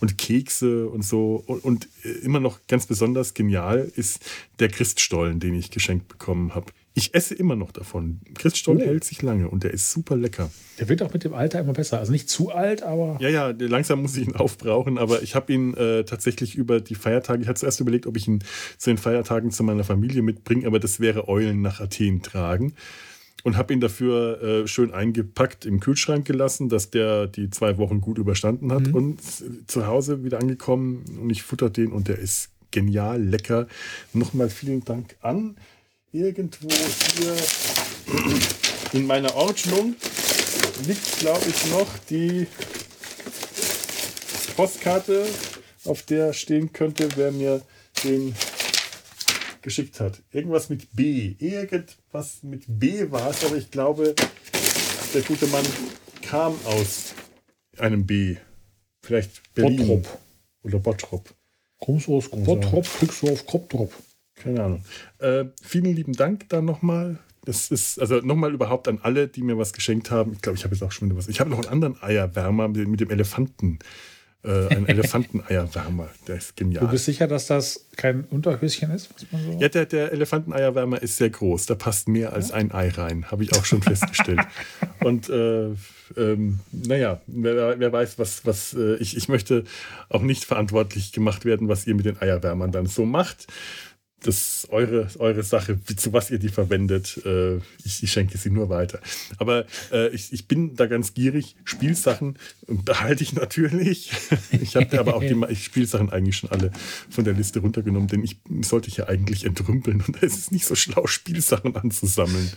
Und 0.00 0.18
Kekse 0.18 0.88
und 0.88 1.04
so. 1.04 1.42
Und, 1.46 1.64
und, 1.64 1.88
äh, 2.04 2.10
immer 2.24 2.38
noch 2.38 2.60
ganz 2.68 2.86
besonders 2.86 3.34
genial 3.34 3.90
ist 3.96 4.20
der 4.60 4.68
Christstollen, 4.68 5.40
den 5.40 5.54
ich 5.54 5.72
geschenkt 5.72 6.06
bekommen 6.06 6.54
habe. 6.54 6.66
Ich 6.98 7.14
esse 7.14 7.32
immer 7.32 7.54
noch 7.54 7.70
davon. 7.70 8.20
Christstollen 8.34 8.82
oh. 8.82 8.84
hält 8.84 9.04
sich 9.04 9.22
lange 9.22 9.48
und 9.48 9.62
der 9.62 9.72
ist 9.72 9.92
super 9.92 10.16
lecker. 10.16 10.50
Der 10.80 10.88
wird 10.88 11.00
auch 11.00 11.12
mit 11.12 11.22
dem 11.22 11.32
Alter 11.32 11.60
immer 11.60 11.72
besser. 11.72 12.00
Also 12.00 12.10
nicht 12.10 12.28
zu 12.28 12.50
alt, 12.50 12.82
aber. 12.82 13.18
Ja, 13.20 13.28
ja, 13.28 13.54
langsam 13.56 14.02
muss 14.02 14.16
ich 14.16 14.26
ihn 14.26 14.34
aufbrauchen, 14.36 14.98
aber 14.98 15.22
ich 15.22 15.36
habe 15.36 15.52
ihn 15.52 15.74
äh, 15.74 16.02
tatsächlich 16.02 16.56
über 16.56 16.80
die 16.80 16.96
Feiertage. 16.96 17.42
Ich 17.42 17.48
hatte 17.48 17.60
zuerst 17.60 17.78
überlegt, 17.78 18.08
ob 18.08 18.16
ich 18.16 18.26
ihn 18.26 18.42
zu 18.78 18.90
den 18.90 18.98
Feiertagen 18.98 19.52
zu 19.52 19.62
meiner 19.62 19.84
Familie 19.84 20.22
mitbringe, 20.22 20.66
aber 20.66 20.80
das 20.80 20.98
wäre 20.98 21.28
Eulen 21.28 21.62
nach 21.62 21.80
Athen 21.80 22.20
tragen. 22.20 22.74
Und 23.44 23.56
habe 23.56 23.72
ihn 23.72 23.80
dafür 23.80 24.42
äh, 24.42 24.66
schön 24.66 24.92
eingepackt 24.92 25.66
im 25.66 25.78
Kühlschrank 25.78 26.26
gelassen, 26.26 26.68
dass 26.68 26.90
der 26.90 27.28
die 27.28 27.48
zwei 27.50 27.78
Wochen 27.78 28.00
gut 28.00 28.18
überstanden 28.18 28.72
hat. 28.72 28.88
Mhm. 28.88 28.94
Und 28.94 29.20
zu 29.70 29.86
Hause 29.86 30.24
wieder 30.24 30.40
angekommen 30.40 31.04
und 31.22 31.30
ich 31.30 31.44
futter 31.44 31.70
den 31.70 31.92
und 31.92 32.08
der 32.08 32.18
ist 32.18 32.50
genial 32.72 33.22
lecker. 33.22 33.68
Nochmal 34.12 34.50
vielen 34.50 34.84
Dank 34.84 35.14
an 35.20 35.54
irgendwo 36.12 36.68
hier 37.16 37.36
in 38.92 39.06
meiner 39.06 39.34
Ordnung 39.34 39.94
liegt, 40.86 41.18
glaube 41.18 41.44
ich, 41.48 41.70
noch 41.70 41.88
die 42.08 42.46
Postkarte, 44.56 45.26
auf 45.84 46.02
der 46.02 46.32
stehen 46.32 46.72
könnte, 46.72 47.08
wer 47.16 47.30
mir 47.30 47.62
den 48.04 48.34
geschickt 49.62 50.00
hat. 50.00 50.22
Irgendwas 50.30 50.68
mit 50.68 50.94
B. 50.94 51.34
Irgendwas 51.38 52.42
mit 52.42 52.64
B 52.66 53.10
war 53.10 53.30
es, 53.30 53.44
aber 53.44 53.56
ich 53.56 53.70
glaube, 53.70 54.14
der 55.14 55.22
gute 55.22 55.46
Mann 55.48 55.66
kam 56.22 56.54
aus 56.64 57.14
einem 57.78 58.06
B. 58.06 58.36
Vielleicht 59.02 59.54
Berlin 59.54 59.78
Bottrop. 59.78 60.18
oder 60.62 60.78
Bottrop. 60.78 61.34
Kommst 61.78 62.06
du 62.08 62.16
aus 62.16 62.30
Quadrop, 62.30 62.84
kriegst 62.98 63.22
du 63.22 63.32
auf 63.32 63.46
Kopfdrop. 63.46 63.92
Keine 64.42 64.62
Ahnung. 64.62 64.84
Äh, 65.18 65.46
vielen 65.62 65.94
lieben 65.94 66.12
Dank 66.12 66.48
dann 66.48 66.64
nochmal. 66.64 67.18
Das 67.44 67.70
ist, 67.70 67.98
also 67.98 68.16
nochmal 68.16 68.52
überhaupt 68.52 68.88
an 68.88 68.98
alle, 69.02 69.26
die 69.26 69.42
mir 69.42 69.56
was 69.56 69.72
geschenkt 69.72 70.10
haben. 70.10 70.34
Ich 70.34 70.42
glaube, 70.42 70.58
ich 70.58 70.64
habe 70.64 70.74
jetzt 70.74 70.82
auch 70.82 70.92
schon 70.92 71.08
wieder 71.08 71.18
was. 71.18 71.28
Ich 71.28 71.40
habe 71.40 71.48
noch 71.50 71.58
einen 71.58 71.68
anderen 71.68 72.02
Eierwärmer 72.02 72.68
mit, 72.68 72.86
mit 72.88 73.00
dem 73.00 73.10
Elefanten. 73.10 73.78
Äh, 74.44 74.68
ein 74.68 74.86
Elefanteneierwärmer. 74.88 76.08
Der 76.28 76.36
ist 76.36 76.56
genial. 76.56 76.84
Du 76.84 76.90
bist 76.90 77.06
sicher, 77.06 77.26
dass 77.26 77.46
das 77.46 77.86
kein 77.96 78.24
Unterhöschen 78.24 78.90
ist? 78.92 79.10
Was 79.14 79.26
man 79.32 79.42
so 79.42 79.58
Ja, 79.58 79.68
der, 79.68 79.86
der 79.86 80.12
Elefanteneierwärmer 80.12 81.02
ist 81.02 81.16
sehr 81.16 81.30
groß. 81.30 81.66
Da 81.66 81.74
passt 81.74 82.08
mehr 82.08 82.32
als 82.32 82.52
ein 82.52 82.70
Ei 82.70 82.90
rein, 82.90 83.30
habe 83.30 83.42
ich 83.42 83.54
auch 83.56 83.64
schon 83.64 83.82
festgestellt. 83.82 84.40
Und 85.00 85.28
äh, 85.28 85.70
ähm, 86.16 86.60
naja, 86.70 87.20
wer, 87.26 87.80
wer 87.80 87.92
weiß, 87.92 88.18
was, 88.18 88.46
was 88.46 88.74
äh, 88.74 88.96
ich, 88.96 89.16
ich 89.16 89.28
möchte 89.28 89.64
auch 90.08 90.22
nicht 90.22 90.44
verantwortlich 90.44 91.12
gemacht 91.12 91.44
werden, 91.44 91.68
was 91.68 91.86
ihr 91.86 91.94
mit 91.94 92.06
den 92.06 92.20
Eierwärmern 92.20 92.70
dann 92.70 92.86
so 92.86 93.04
macht. 93.04 93.48
Das 94.22 94.36
ist 94.64 94.70
eure, 94.70 95.08
eure 95.20 95.44
Sache, 95.44 95.78
zu 95.84 96.12
was 96.12 96.30
ihr 96.30 96.40
die 96.40 96.48
verwendet. 96.48 97.20
Äh, 97.24 97.58
ich, 97.84 98.02
ich 98.02 98.10
schenke 98.10 98.36
sie 98.36 98.50
nur 98.50 98.68
weiter. 98.68 99.00
Aber 99.38 99.64
äh, 99.92 100.08
ich, 100.08 100.32
ich 100.32 100.48
bin 100.48 100.74
da 100.74 100.86
ganz 100.86 101.14
gierig. 101.14 101.54
Spielsachen 101.62 102.36
behalte 102.66 103.22
ich 103.22 103.32
natürlich. 103.32 104.10
ich 104.50 104.74
habe 104.74 104.98
aber 104.98 105.14
auch 105.14 105.22
die 105.22 105.56
Spielsachen 105.56 106.10
eigentlich 106.10 106.36
schon 106.36 106.50
alle 106.50 106.72
von 107.08 107.24
der 107.24 107.34
Liste 107.34 107.60
runtergenommen, 107.60 108.08
denn 108.08 108.24
ich 108.24 108.38
sollte 108.62 108.88
ich 108.88 108.96
ja 108.96 109.06
eigentlich 109.06 109.44
entrümpeln 109.44 110.02
und 110.04 110.20
es 110.20 110.36
ist 110.36 110.52
nicht 110.52 110.66
so 110.66 110.74
schlau, 110.74 111.06
Spielsachen 111.06 111.76
anzusammeln. 111.76 112.50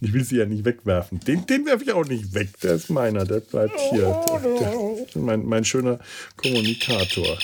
Ich 0.00 0.12
will 0.12 0.24
sie 0.24 0.38
ja 0.38 0.46
nicht 0.46 0.64
wegwerfen. 0.64 1.20
Den, 1.20 1.46
den 1.46 1.66
werfe 1.66 1.84
ich 1.84 1.92
auch 1.92 2.06
nicht 2.06 2.34
weg. 2.34 2.48
Der 2.62 2.74
ist 2.74 2.90
meiner, 2.90 3.24
der 3.24 3.40
bleibt 3.40 3.78
hier. 3.90 4.24
Der, 4.28 4.40
der, 4.58 5.22
mein, 5.22 5.44
mein 5.46 5.64
schöner 5.64 6.00
Kommunikator. 6.36 7.38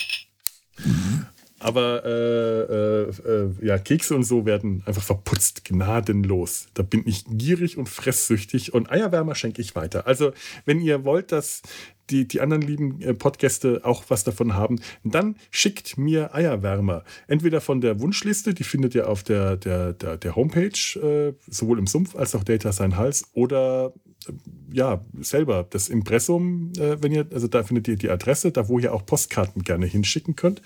Aber 1.59 2.05
äh, 2.05 2.11
äh, 2.11 3.09
äh, 3.09 3.67
ja, 3.67 3.79
Kekse 3.79 4.15
und 4.15 4.25
so 4.25 4.45
werden 4.45 4.83
einfach 4.85 5.03
verputzt, 5.03 5.65
gnadenlos. 5.65 6.67
Da 6.75 6.83
bin 6.83 7.03
ich 7.07 7.25
gierig 7.31 7.79
und 7.79 7.89
fresssüchtig 7.89 8.75
und 8.75 8.91
Eierwärmer 8.91 9.35
schenke 9.35 9.63
ich 9.63 9.75
weiter. 9.75 10.07
Also, 10.07 10.33
wenn 10.67 10.81
ihr 10.81 11.05
wollt, 11.05 11.33
dass 11.33 11.63
die, 12.11 12.29
die 12.29 12.41
anderen 12.41 12.63
lieben 12.63 13.01
äh, 13.01 13.15
Podgäste 13.15 13.81
auch 13.85 14.05
was 14.09 14.25
davon 14.25 14.55
haben, 14.55 14.81
dann 15.03 15.37
schickt 15.51 15.99
mir 15.99 16.35
Eierwärmer. 16.35 17.05
Entweder 17.27 17.61
von 17.61 17.81
der 17.81 18.01
Wunschliste, 18.01 18.55
die 18.55 18.65
findet 18.65 18.95
ihr 18.95 19.09
auf 19.09 19.23
der, 19.23 19.57
der, 19.57 19.93
der, 19.93 20.17
der 20.17 20.37
Homepage, 20.37 20.69
äh, 21.01 21.33
sowohl 21.49 21.79
im 21.79 21.87
Sumpf 21.87 22.15
als 22.17 22.35
auch 22.35 22.45
Data 22.45 22.73
Sein 22.73 22.97
Hals, 22.97 23.25
oder 23.33 23.93
äh, 24.29 24.33
ja, 24.73 25.05
selber 25.21 25.67
das 25.69 25.89
Impressum, 25.89 26.73
äh, 26.79 27.03
wenn 27.03 27.13
ihr, 27.13 27.27
also 27.33 27.49
da 27.49 27.63
findet 27.63 27.89
ihr 27.89 27.97
die 27.97 28.11
Adresse, 28.11 28.53
da 28.53 28.69
wo 28.69 28.79
ihr 28.79 28.93
auch 28.93 29.07
Postkarten 29.07 29.63
gerne 29.63 29.87
hinschicken 29.87 30.37
könnt. 30.37 30.61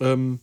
Ähm, 0.00 0.40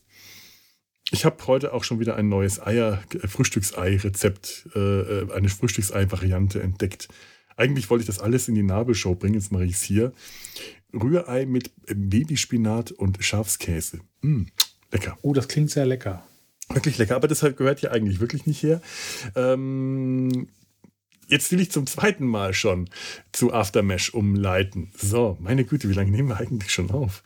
ich 1.11 1.23
habe 1.23 1.45
heute 1.47 1.73
auch 1.73 1.83
schon 1.83 1.99
wieder 1.99 2.15
ein 2.15 2.29
neues 2.29 2.61
Eier, 2.61 3.03
äh, 3.13 3.27
Frühstücksei-Rezept, 3.27 4.69
äh, 4.75 4.79
äh, 4.79 5.31
eine 5.33 5.49
Frühstücksei-Variante 5.49 6.61
entdeckt. 6.61 7.07
Eigentlich 7.57 7.89
wollte 7.89 8.01
ich 8.01 8.07
das 8.07 8.19
alles 8.19 8.47
in 8.47 8.55
die 8.55 8.63
Nabelshow 8.63 9.15
bringen, 9.15 9.35
jetzt 9.35 9.51
mache 9.51 9.65
ich 9.65 9.73
es 9.73 9.83
hier. 9.83 10.11
Rührei 10.93 11.45
mit 11.45 11.71
Babyspinat 11.87 12.91
und 12.91 13.23
Schafskäse. 13.23 13.99
Mm, 14.21 14.43
lecker. 14.91 15.17
Oh, 15.21 15.33
das 15.33 15.47
klingt 15.47 15.71
sehr 15.71 15.85
lecker. 15.85 16.25
Wirklich 16.69 16.97
lecker, 16.97 17.15
aber 17.15 17.27
das 17.27 17.41
gehört 17.41 17.79
hier 17.79 17.91
eigentlich 17.91 18.19
wirklich 18.19 18.45
nicht 18.45 18.63
her. 18.63 18.81
Ähm, 19.35 20.47
jetzt 21.27 21.51
will 21.51 21.59
ich 21.59 21.71
zum 21.71 21.85
zweiten 21.85 22.25
Mal 22.25 22.53
schon 22.53 22.89
zu 23.31 23.53
Aftermash 23.53 24.13
umleiten. 24.13 24.91
So, 24.97 25.37
meine 25.39 25.63
Güte, 25.63 25.89
wie 25.89 25.93
lange 25.93 26.11
nehmen 26.11 26.29
wir 26.29 26.37
eigentlich 26.37 26.71
schon 26.71 26.89
auf? 26.91 27.23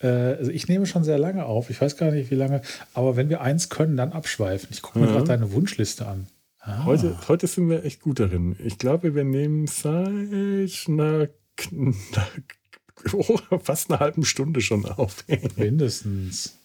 Äh, 0.00 0.06
also 0.08 0.50
ich 0.50 0.68
nehme 0.68 0.86
schon 0.86 1.04
sehr 1.04 1.18
lange 1.18 1.44
auf. 1.46 1.70
Ich 1.70 1.80
weiß 1.80 1.96
gar 1.96 2.10
nicht, 2.10 2.30
wie 2.30 2.34
lange. 2.36 2.62
Aber 2.94 3.16
wenn 3.16 3.28
wir 3.28 3.40
eins 3.40 3.68
können, 3.68 3.96
dann 3.96 4.12
abschweifen. 4.12 4.68
Ich 4.70 4.82
gucke 4.82 4.98
mir 4.98 5.06
Mhm. 5.06 5.12
gerade 5.12 5.24
deine 5.26 5.52
Wunschliste 5.52 6.06
an. 6.06 6.26
Ah. 6.60 6.84
Heute, 6.84 7.16
heute 7.28 7.46
sind 7.46 7.68
wir 7.70 7.84
echt 7.84 8.00
gut 8.02 8.20
darin. 8.20 8.56
Ich 8.64 8.76
glaube, 8.78 9.14
wir 9.14 9.24
nehmen 9.24 9.66
seit 9.66 10.86
einer, 10.88 11.28
oh, 13.12 13.38
fast 13.62 13.90
einer 13.90 14.00
halben 14.00 14.24
Stunde 14.24 14.60
schon 14.60 14.84
auf. 14.84 15.24
Mindestens. 15.56 16.58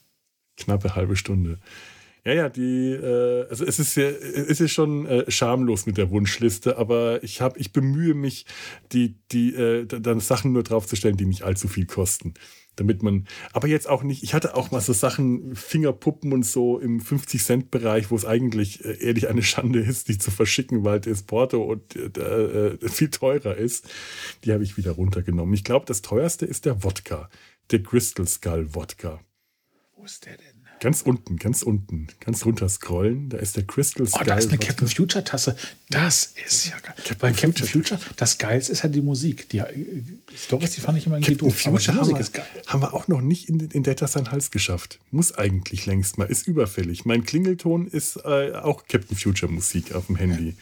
Knappe 0.57 0.95
halbe 0.95 1.15
Stunde. 1.15 1.59
Ja, 2.23 2.33
ja, 2.33 2.49
die, 2.49 2.91
äh, 2.91 3.45
also 3.49 3.63
es 3.65 3.77
ist 3.77 3.95
ja, 3.95 4.05
es 4.09 4.59
ist 4.59 4.71
schon 4.71 5.05
äh, 5.05 5.29
schamlos 5.29 5.85
mit 5.85 5.97
der 5.97 6.09
Wunschliste, 6.09 6.77
aber 6.77 7.23
ich 7.23 7.39
habe, 7.41 7.59
ich 7.59 7.71
bemühe 7.71 8.15
mich, 8.15 8.45
die, 8.91 9.15
die, 9.31 9.53
äh, 9.53 9.85
da- 9.85 9.99
dann 9.99 10.19
Sachen 10.19 10.51
nur 10.51 10.63
draufzustellen, 10.63 11.17
die 11.17 11.25
nicht 11.27 11.43
allzu 11.43 11.67
viel 11.67 11.85
kosten. 11.85 12.33
Damit 12.75 13.03
man, 13.03 13.27
aber 13.53 13.67
jetzt 13.67 13.87
auch 13.87 14.03
nicht, 14.03 14.23
ich 14.23 14.33
hatte 14.33 14.55
auch 14.55 14.71
mal 14.71 14.81
so 14.81 14.93
Sachen, 14.93 15.55
Fingerpuppen 15.55 16.33
und 16.33 16.45
so 16.45 16.79
im 16.79 16.99
50-Cent-Bereich, 16.99 18.11
wo 18.11 18.15
es 18.15 18.25
eigentlich 18.25 18.83
äh, 18.83 18.97
ehrlich 18.99 19.27
eine 19.27 19.43
Schande 19.43 19.79
ist, 19.79 20.07
die 20.09 20.17
zu 20.17 20.31
verschicken, 20.31 20.83
weil 20.83 20.99
das 20.99 21.23
Porto 21.23 21.63
und 21.63 21.95
äh, 21.95 22.09
äh, 22.09 22.89
viel 22.89 23.09
teurer 23.09 23.55
ist. 23.55 23.89
Die 24.43 24.51
habe 24.51 24.63
ich 24.63 24.77
wieder 24.77 24.91
runtergenommen. 24.91 25.53
Ich 25.53 25.63
glaube, 25.63 25.85
das 25.85 26.01
teuerste 26.01 26.45
ist 26.45 26.65
der 26.65 26.83
Wodka, 26.83 27.29
der 27.71 27.83
Crystal 27.83 28.27
Skull 28.27 28.73
Wodka. 28.75 29.19
Wo 29.95 30.03
ist 30.03 30.25
der 30.25 30.37
denn? 30.37 30.54
Ganz 30.81 31.01
unten, 31.01 31.37
ganz 31.37 31.61
unten, 31.63 32.07
ganz 32.19 32.45
runter 32.45 32.67
scrollen, 32.67 33.29
da 33.29 33.37
ist 33.37 33.55
der 33.55 33.63
Crystal 33.63 34.03
Oh, 34.05 34.09
Skull. 34.09 34.25
da 34.25 34.35
ist 34.35 34.49
eine. 34.49 34.57
Captain 34.57 34.87
Future 34.87 35.23
Tasse. 35.23 35.55
Das 35.89 36.33
ist 36.45 36.67
ja 36.67 36.73
geil. 36.79 36.93
Captain 36.97 37.17
Bei 37.19 37.31
Captain 37.31 37.65
Future. 37.65 37.97
Future, 37.97 37.99
das 38.17 38.37
Geilste 38.37 38.73
ist 38.73 38.83
ja 38.83 38.89
die 38.89 39.01
Musik. 39.01 39.47
Die 39.49 39.59
äh, 39.59 39.65
Stories, 40.35 40.71
die 40.75 40.81
fand 40.81 40.97
ich 40.97 41.05
immer 41.07 41.15
irgendwie 41.17 41.31
Captain 41.37 41.49
doof. 41.49 41.65
Aber 41.67 41.77
die 41.77 41.85
Future 41.85 41.97
haben 41.97 41.99
Musik 42.01 42.15
wir, 42.15 42.21
ist 42.21 42.33
geil. 42.33 42.45
haben 42.67 42.81
wir 42.81 42.93
auch 42.93 43.07
noch 43.07 43.21
nicht 43.21 43.47
in, 43.49 43.59
in 43.59 43.83
Data 43.83 44.07
Sein 44.07 44.31
Hals 44.31 44.51
geschafft. 44.51 44.99
Muss 45.11 45.31
eigentlich 45.33 45.85
längst 45.85 46.17
mal, 46.17 46.25
ist 46.25 46.47
überfällig. 46.47 47.05
Mein 47.05 47.23
Klingelton 47.23 47.87
ist 47.87 48.17
äh, 48.25 48.51
auch 48.53 48.85
Captain 48.87 49.17
Future 49.17 49.51
Musik 49.51 49.95
auf 49.95 50.07
dem 50.07 50.17
Handy. 50.17 50.55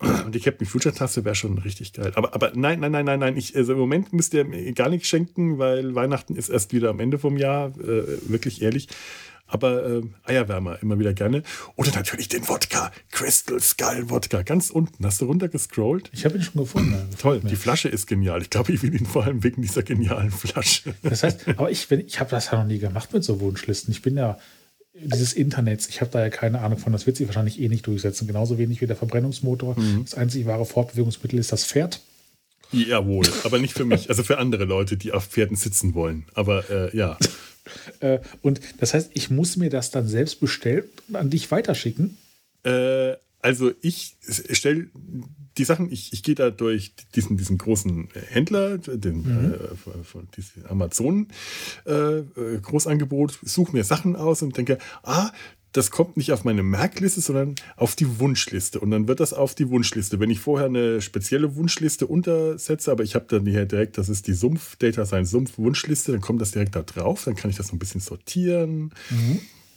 Und 0.00 0.34
die 0.34 0.40
Captain 0.40 0.66
Future 0.66 0.94
Tasse 0.94 1.24
wäre 1.24 1.34
schon 1.34 1.56
richtig 1.58 1.94
geil. 1.94 2.12
Aber, 2.16 2.34
aber 2.34 2.52
nein, 2.54 2.80
nein, 2.80 2.92
nein, 2.92 3.06
nein, 3.06 3.18
nein. 3.20 3.36
Ich, 3.38 3.56
also 3.56 3.72
Im 3.72 3.78
Moment 3.78 4.12
müsst 4.12 4.34
ihr 4.34 4.44
mir 4.44 4.70
gar 4.72 4.90
nichts 4.90 5.08
schenken, 5.08 5.58
weil 5.58 5.94
Weihnachten 5.94 6.36
ist 6.36 6.50
erst 6.50 6.72
wieder 6.74 6.90
am 6.90 7.00
Ende 7.00 7.18
vom 7.18 7.38
Jahr. 7.38 7.68
Äh, 7.78 8.04
wirklich 8.28 8.60
ehrlich. 8.60 8.88
Aber 9.54 9.86
äh, 9.86 10.02
Eierwärmer 10.24 10.82
immer 10.82 10.98
wieder 10.98 11.14
gerne. 11.14 11.44
Oder 11.76 11.92
natürlich 11.92 12.26
den 12.28 12.48
Wodka. 12.48 12.90
Crystal 13.12 13.60
Skull 13.60 14.10
Wodka. 14.10 14.42
Ganz 14.42 14.70
unten. 14.70 15.06
Hast 15.06 15.20
du 15.20 15.26
runtergescrollt? 15.26 16.10
Ich 16.12 16.24
habe 16.24 16.36
ihn 16.36 16.42
schon 16.42 16.60
gefunden. 16.60 16.96
Toll, 17.20 17.38
die 17.40 17.54
Flasche 17.54 17.88
ist 17.88 18.08
genial. 18.08 18.42
Ich 18.42 18.50
glaube, 18.50 18.72
ich 18.72 18.82
will 18.82 18.92
ihn 18.92 19.06
vor 19.06 19.22
allem 19.24 19.44
wegen 19.44 19.62
dieser 19.62 19.84
genialen 19.84 20.32
Flasche. 20.32 20.94
Das 21.04 21.22
heißt, 21.22 21.46
aber 21.56 21.70
ich, 21.70 21.88
wenn- 21.88 22.00
ich 22.00 22.18
habe 22.18 22.30
das 22.30 22.50
ja 22.50 22.58
noch 22.58 22.66
nie 22.66 22.80
gemacht 22.80 23.12
mit 23.12 23.22
so 23.22 23.38
Wunschlisten. 23.40 23.92
Ich 23.92 24.02
bin 24.02 24.16
ja 24.16 24.38
dieses 24.92 25.32
Internets, 25.32 25.88
ich 25.88 26.00
habe 26.00 26.10
da 26.10 26.20
ja 26.20 26.30
keine 26.30 26.60
Ahnung 26.60 26.78
von, 26.78 26.92
das 26.92 27.06
wird 27.06 27.16
sich 27.16 27.28
wahrscheinlich 27.28 27.60
eh 27.60 27.68
nicht 27.68 27.86
durchsetzen. 27.86 28.26
Genauso 28.26 28.58
wenig 28.58 28.80
wie 28.80 28.86
der 28.88 28.96
Verbrennungsmotor. 28.96 29.78
Mhm. 29.78 30.04
Das 30.04 30.14
einzig 30.14 30.46
wahre 30.46 30.66
Fortbewegungsmittel 30.66 31.38
ist 31.38 31.52
das 31.52 31.64
Pferd. 31.64 32.00
Jawohl, 32.72 33.26
aber 33.44 33.60
nicht 33.60 33.74
für 33.74 33.84
mich. 33.84 34.08
Also 34.08 34.24
für 34.24 34.38
andere 34.38 34.64
Leute, 34.64 34.96
die 34.96 35.12
auf 35.12 35.26
Pferden 35.26 35.56
sitzen 35.56 35.94
wollen. 35.94 36.24
Aber 36.34 36.68
äh, 36.70 36.96
ja. 36.96 37.16
Äh, 38.00 38.20
und 38.42 38.60
das 38.78 38.94
heißt, 38.94 39.10
ich 39.14 39.30
muss 39.30 39.56
mir 39.56 39.70
das 39.70 39.90
dann 39.90 40.08
selbst 40.08 40.40
bestellen 40.40 40.84
und 41.08 41.16
an 41.16 41.30
dich 41.30 41.50
weiterschicken. 41.50 42.16
Äh, 42.64 43.14
also 43.40 43.72
ich 43.82 44.16
stelle 44.50 44.88
die 45.58 45.64
Sachen, 45.64 45.92
ich, 45.92 46.14
ich 46.14 46.22
gehe 46.22 46.34
da 46.34 46.50
durch 46.50 46.94
diesen, 47.14 47.36
diesen 47.36 47.58
großen 47.58 48.08
Händler, 48.30 48.78
den 48.78 49.54
äh, 49.54 50.02
von, 50.02 50.28
Amazon 50.68 51.28
äh, 51.86 52.20
äh, 52.20 52.60
Großangebot, 52.60 53.38
suche 53.42 53.72
mir 53.72 53.84
Sachen 53.84 54.16
aus 54.16 54.40
und 54.40 54.56
denke, 54.56 54.78
ah, 55.02 55.30
das 55.74 55.90
kommt 55.90 56.16
nicht 56.16 56.32
auf 56.32 56.44
meine 56.44 56.62
Merkliste, 56.62 57.20
sondern 57.20 57.56
auf 57.76 57.96
die 57.96 58.20
Wunschliste. 58.20 58.78
Und 58.78 58.92
dann 58.92 59.08
wird 59.08 59.18
das 59.18 59.32
auf 59.32 59.56
die 59.56 59.70
Wunschliste. 59.70 60.20
Wenn 60.20 60.30
ich 60.30 60.38
vorher 60.38 60.68
eine 60.68 61.02
spezielle 61.02 61.56
Wunschliste 61.56 62.06
untersetze, 62.06 62.92
aber 62.92 63.02
ich 63.02 63.16
habe 63.16 63.26
dann 63.28 63.44
hier 63.44 63.66
direkt, 63.66 63.98
das 63.98 64.08
ist 64.08 64.28
die 64.28 64.34
Sumpf, 64.34 64.76
Data 64.76 65.04
Science 65.04 65.32
Sumpf 65.32 65.58
Wunschliste, 65.58 66.12
dann 66.12 66.20
kommt 66.20 66.40
das 66.40 66.52
direkt 66.52 66.76
da 66.76 66.82
drauf. 66.82 67.24
Dann 67.24 67.34
kann 67.34 67.50
ich 67.50 67.56
das 67.56 67.68
so 67.68 67.74
ein 67.74 67.80
bisschen 67.80 68.00
sortieren. 68.00 68.94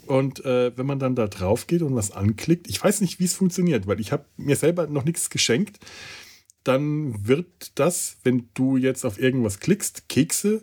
Und 0.06 0.46
äh, 0.46 0.72
wenn 0.78 0.86
man 0.86 1.00
dann 1.00 1.16
da 1.16 1.28
drauf 1.28 1.66
geht 1.66 1.82
und 1.82 1.96
was 1.96 2.12
anklickt, 2.12 2.70
ich 2.70 2.82
weiß 2.82 3.02
nicht, 3.02 3.20
wie 3.20 3.26
es 3.26 3.34
funktioniert, 3.34 3.88
weil 3.88 4.00
ich 4.00 4.12
habe 4.12 4.26
mir 4.38 4.56
selber 4.56 4.86
noch 4.86 5.04
nichts 5.04 5.32
geschenkt, 5.32 5.80
dann 6.64 7.28
wird 7.28 7.72
das, 7.74 8.18
wenn 8.24 8.50
du 8.54 8.78
jetzt 8.78 9.04
auf 9.04 9.20
irgendwas 9.20 9.60
klickst, 9.60 10.10
Kekse 10.10 10.62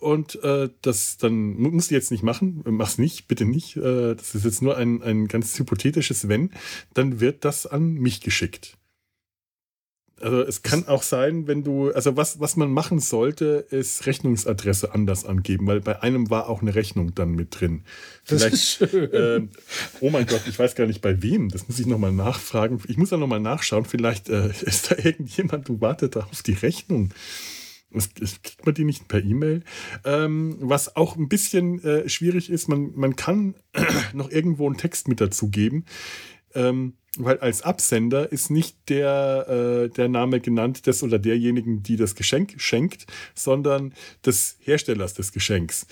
und 0.00 0.42
äh, 0.44 0.68
das 0.82 1.16
dann 1.16 1.54
mu- 1.54 1.70
musst 1.70 1.90
du 1.90 1.94
jetzt 1.94 2.10
nicht 2.10 2.22
machen, 2.22 2.62
mach's 2.66 2.98
nicht, 2.98 3.28
bitte 3.28 3.44
nicht. 3.44 3.76
Äh, 3.76 4.14
das 4.14 4.34
ist 4.34 4.44
jetzt 4.44 4.62
nur 4.62 4.76
ein, 4.76 5.02
ein 5.02 5.26
ganz 5.28 5.58
hypothetisches 5.58 6.28
Wenn, 6.28 6.50
dann 6.94 7.20
wird 7.20 7.44
das 7.44 7.66
an 7.66 7.94
mich 7.94 8.20
geschickt. 8.20 8.76
Also 10.18 10.40
es 10.40 10.62
kann 10.62 10.88
auch 10.88 11.02
sein, 11.02 11.46
wenn 11.46 11.62
du, 11.62 11.90
also 11.90 12.16
was, 12.16 12.40
was 12.40 12.56
man 12.56 12.70
machen 12.70 13.00
sollte, 13.00 13.66
ist 13.68 14.06
Rechnungsadresse 14.06 14.94
anders 14.94 15.26
angeben, 15.26 15.66
weil 15.66 15.82
bei 15.82 16.00
einem 16.02 16.30
war 16.30 16.48
auch 16.48 16.62
eine 16.62 16.74
Rechnung 16.74 17.14
dann 17.14 17.32
mit 17.32 17.60
drin. 17.60 17.84
Das 18.26 18.40
Vielleicht, 18.42 18.54
ist 18.54 18.90
schön. 18.90 19.10
ähm, 19.12 19.50
oh 20.00 20.08
mein 20.08 20.24
Gott, 20.26 20.40
ich 20.48 20.58
weiß 20.58 20.74
gar 20.74 20.86
nicht 20.86 21.02
bei 21.02 21.22
wem. 21.22 21.50
Das 21.50 21.68
muss 21.68 21.78
ich 21.78 21.84
nochmal 21.84 22.12
nachfragen. 22.12 22.80
Ich 22.88 22.96
muss 22.96 23.10
da 23.10 23.18
nochmal 23.18 23.40
nachschauen. 23.40 23.84
Vielleicht 23.84 24.30
äh, 24.30 24.48
ist 24.62 24.90
da 24.90 24.96
irgendjemand 24.96 25.68
und 25.68 25.82
wartet 25.82 26.16
da 26.16 26.20
auf 26.20 26.42
die 26.42 26.54
Rechnung. 26.54 27.10
Das, 27.90 28.12
kriegt 28.42 28.66
man 28.66 28.74
die 28.74 28.84
nicht 28.84 29.08
per 29.08 29.22
E-Mail. 29.22 29.62
Ähm, 30.04 30.56
was 30.60 30.96
auch 30.96 31.16
ein 31.16 31.28
bisschen 31.28 31.82
äh, 31.82 32.08
schwierig 32.08 32.50
ist, 32.50 32.68
man, 32.68 32.92
man 32.94 33.16
kann 33.16 33.54
noch 34.12 34.30
irgendwo 34.30 34.66
einen 34.66 34.76
Text 34.76 35.08
mit 35.08 35.20
dazugeben. 35.20 35.84
Ähm, 36.54 36.94
weil 37.18 37.38
als 37.38 37.62
Absender 37.62 38.30
ist 38.30 38.50
nicht 38.50 38.88
der, 38.88 39.46
äh, 39.48 39.88
der 39.88 40.08
Name 40.08 40.40
genannt 40.40 40.86
des 40.86 41.02
oder 41.02 41.18
derjenigen, 41.18 41.82
die 41.82 41.96
das 41.96 42.14
Geschenk 42.14 42.54
schenkt, 42.58 43.06
sondern 43.34 43.94
des 44.24 44.58
Herstellers 44.60 45.14
des 45.14 45.32
Geschenks. 45.32 45.86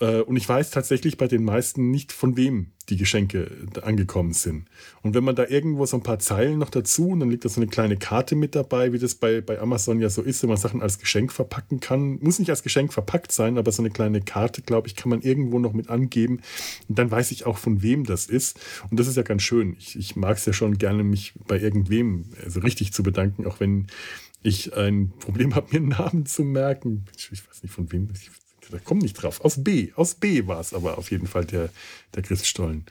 Äh, 0.00 0.20
und 0.20 0.36
ich 0.36 0.48
weiß 0.48 0.70
tatsächlich 0.70 1.16
bei 1.16 1.26
den 1.26 1.44
meisten 1.44 1.90
nicht, 1.90 2.12
von 2.12 2.36
wem 2.36 2.72
die 2.88 2.96
Geschenke 2.96 3.50
angekommen 3.82 4.32
sind. 4.32 4.66
Und 5.02 5.14
wenn 5.14 5.24
man 5.24 5.34
da 5.34 5.46
irgendwo 5.46 5.86
so 5.86 5.96
ein 5.96 6.02
paar 6.02 6.18
Zeilen 6.18 6.58
noch 6.58 6.70
dazu, 6.70 7.08
und 7.08 7.20
dann 7.20 7.30
liegt 7.30 7.44
da 7.44 7.48
so 7.48 7.60
eine 7.60 7.68
kleine 7.68 7.96
Karte 7.96 8.36
mit 8.36 8.54
dabei, 8.54 8.92
wie 8.92 8.98
das 8.98 9.16
bei, 9.16 9.40
bei 9.40 9.58
Amazon 9.58 10.00
ja 10.00 10.08
so 10.08 10.22
ist, 10.22 10.42
wenn 10.42 10.50
man 10.50 10.58
Sachen 10.58 10.82
als 10.82 10.98
Geschenk 10.98 11.32
verpacken 11.32 11.80
kann. 11.80 12.18
Muss 12.20 12.38
nicht 12.38 12.50
als 12.50 12.62
Geschenk 12.62 12.92
verpackt 12.92 13.32
sein, 13.32 13.58
aber 13.58 13.72
so 13.72 13.82
eine 13.82 13.90
kleine 13.90 14.20
Karte, 14.20 14.62
glaube 14.62 14.86
ich, 14.86 14.94
kann 14.94 15.10
man 15.10 15.22
irgendwo 15.22 15.58
noch 15.58 15.72
mit 15.72 15.90
angeben. 15.90 16.40
Und 16.88 16.98
dann 16.98 17.10
weiß 17.10 17.32
ich 17.32 17.46
auch, 17.46 17.58
von 17.58 17.82
wem 17.82 18.04
das 18.04 18.26
ist. 18.26 18.60
Und 18.90 19.00
das 19.00 19.08
ist 19.08 19.16
ja 19.16 19.22
ganz 19.22 19.42
schön. 19.42 19.74
Ich, 19.78 19.98
ich 19.98 20.14
mag 20.14 20.36
es 20.36 20.46
ja 20.46 20.52
schon 20.52 20.78
gerne, 20.78 21.02
mich 21.02 21.34
bei 21.48 21.58
irgendwem 21.58 22.26
also 22.44 22.60
richtig 22.60 22.92
zu 22.92 23.02
bedanken, 23.02 23.46
auch 23.46 23.58
wenn 23.60 23.88
ich 24.42 24.76
ein 24.76 25.12
Problem 25.18 25.54
habe, 25.56 25.68
mir 25.72 25.78
einen 25.78 25.88
Namen 25.88 26.26
zu 26.26 26.44
merken. 26.44 27.06
Ich, 27.16 27.30
ich 27.32 27.48
weiß 27.48 27.62
nicht, 27.62 27.72
von 27.72 27.90
wem. 27.90 28.10
Ich, 28.14 28.30
da 28.70 28.78
kommt 28.78 29.02
nicht 29.02 29.14
drauf. 29.14 29.40
Aus 29.40 29.62
B. 29.62 29.92
Aus 29.94 30.14
B 30.14 30.46
war 30.46 30.60
es 30.60 30.72
aber 30.72 30.98
auf 30.98 31.10
jeden 31.10 31.26
Fall 31.26 31.44
der, 31.44 31.70
der 32.14 32.22
Christstollen. 32.22 32.84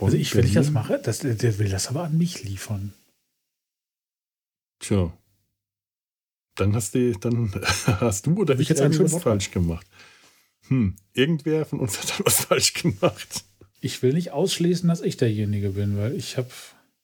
also 0.00 0.16
ich, 0.16 0.34
wenn 0.34 0.46
ich 0.46 0.54
das 0.54 0.70
mache, 0.70 0.98
das, 0.98 1.20
der 1.20 1.58
will 1.58 1.68
das 1.68 1.88
aber 1.88 2.04
an 2.04 2.16
mich 2.18 2.42
liefern. 2.44 2.92
Tja. 4.80 5.12
Dann 6.54 6.74
hast 6.74 6.94
du, 6.94 7.12
dann 7.12 7.52
hast 7.86 8.26
du 8.26 8.36
oder 8.36 8.54
ich, 8.54 8.60
ich 8.62 8.68
jetzt 8.70 8.80
irgendwas 8.80 9.22
falsch 9.22 9.50
gemacht. 9.50 9.86
Hm, 10.68 10.96
irgendwer 11.14 11.64
von 11.64 11.80
uns 11.80 11.98
hat 11.98 12.24
was 12.24 12.44
falsch 12.46 12.74
gemacht. 12.74 13.44
Ich 13.80 14.02
will 14.02 14.12
nicht 14.12 14.32
ausschließen, 14.32 14.88
dass 14.88 15.00
ich 15.00 15.16
derjenige 15.16 15.70
bin, 15.70 15.96
weil 15.96 16.14
ich 16.16 16.36
habe 16.36 16.50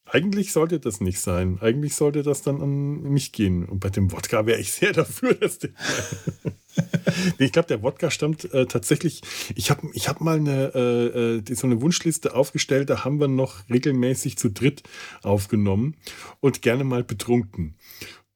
eigentlich 0.07 0.53
sollte 0.53 0.81
das 0.81 1.01
nicht 1.01 1.21
sein. 1.21 1.59
Eigentlich 1.61 1.95
sollte 1.95 2.23
das 2.23 2.43
dann 2.43 2.61
an 2.61 3.03
mich 3.03 3.33
gehen. 3.33 3.65
Und 3.65 3.81
bei 3.81 3.89
dem 3.89 4.13
Wodka 4.13 4.47
wäre 4.47 4.61
ich 4.61 4.73
sehr 4.73 4.93
dafür, 4.95 5.35
dass 5.35 5.59
der. 5.59 5.71
nee, 7.39 7.47
ich 7.47 7.53
glaube, 7.53 7.69
der 7.69 7.83
Wodka 7.83 8.11
stammt 8.11 8.53
äh, 8.53 8.67
tatsächlich. 8.67 9.23
Ich 9.55 9.71
habe 9.71 9.89
ich 9.93 10.09
hab 10.09 10.21
mal 10.21 10.37
eine, 10.37 10.73
äh, 10.75 11.39
äh 11.39 11.55
so 11.55 11.67
eine 11.67 11.81
Wunschliste 11.81 12.35
aufgestellt, 12.35 12.91
da 12.91 13.05
haben 13.05 13.21
wir 13.21 13.29
noch 13.29 13.69
regelmäßig 13.71 14.37
zu 14.37 14.51
dritt 14.51 14.83
aufgenommen 15.23 15.97
und 16.41 16.63
gerne 16.63 16.85
mal 16.85 17.05
betrunken. 17.05 17.77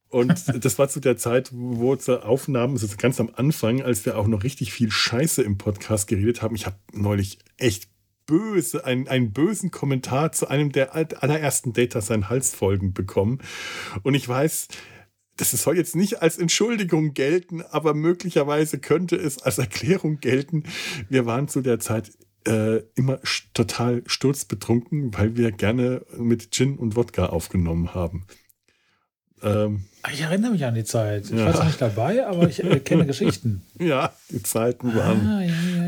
Und 0.09 0.43
das 0.65 0.79
war 0.79 0.89
zu 0.89 0.99
der 0.99 1.17
Zeit, 1.17 1.51
wo 1.53 1.95
zur 1.95 2.25
Aufnahmen, 2.25 2.73
also 2.73 2.87
ganz 2.97 3.19
am 3.19 3.29
Anfang, 3.35 3.81
als 3.81 4.05
wir 4.05 4.17
auch 4.17 4.27
noch 4.27 4.43
richtig 4.43 4.73
viel 4.73 4.89
Scheiße 4.89 5.43
im 5.43 5.57
Podcast 5.57 6.07
geredet 6.07 6.41
haben. 6.41 6.55
Ich 6.55 6.65
habe 6.65 6.77
neulich 6.93 7.37
echt 7.57 7.89
böse, 8.29 8.85
einen, 8.85 9.07
einen 9.07 9.33
bösen 9.33 9.71
Kommentar 9.71 10.31
zu 10.31 10.47
einem 10.47 10.71
der 10.71 10.93
allerersten 10.93 11.73
Data 11.73 11.99
sein 11.99 12.29
Halsfolgen 12.29 12.93
bekommen. 12.93 13.39
Und 14.03 14.13
ich 14.13 14.29
weiß, 14.29 14.67
das 15.35 15.51
soll 15.51 15.77
jetzt 15.77 15.95
nicht 15.95 16.21
als 16.21 16.37
Entschuldigung 16.37 17.15
gelten, 17.15 17.63
aber 17.63 17.95
möglicherweise 17.95 18.77
könnte 18.77 19.15
es 19.15 19.41
als 19.41 19.57
Erklärung 19.57 20.19
gelten. 20.19 20.63
Wir 21.09 21.25
waren 21.25 21.47
zu 21.47 21.61
der 21.61 21.79
Zeit 21.79 22.11
äh, 22.45 22.83
immer 22.95 23.19
total 23.55 24.03
sturzbetrunken, 24.05 25.11
weil 25.17 25.35
wir 25.35 25.51
gerne 25.51 26.05
mit 26.15 26.51
Gin 26.51 26.77
und 26.77 26.95
Wodka 26.95 27.27
aufgenommen 27.27 27.95
haben. 27.95 28.27
Ähm, 29.41 29.85
ich 30.11 30.21
erinnere 30.21 30.51
mich 30.51 30.65
an 30.65 30.75
die 30.75 30.83
Zeit. 30.83 31.25
Ich 31.25 31.31
ja. 31.31 31.45
war 31.45 31.53
zwar 31.53 31.65
nicht 31.65 31.81
dabei, 31.81 32.25
aber 32.25 32.47
ich 32.47 32.63
äh, 32.63 32.79
kenne 32.79 33.05
Geschichten. 33.05 33.63
Ja, 33.79 34.11
die 34.29 34.43
Zeiten 34.43 34.93
waren 34.93 35.25
ah, 35.25 35.41
ja, 35.41 35.87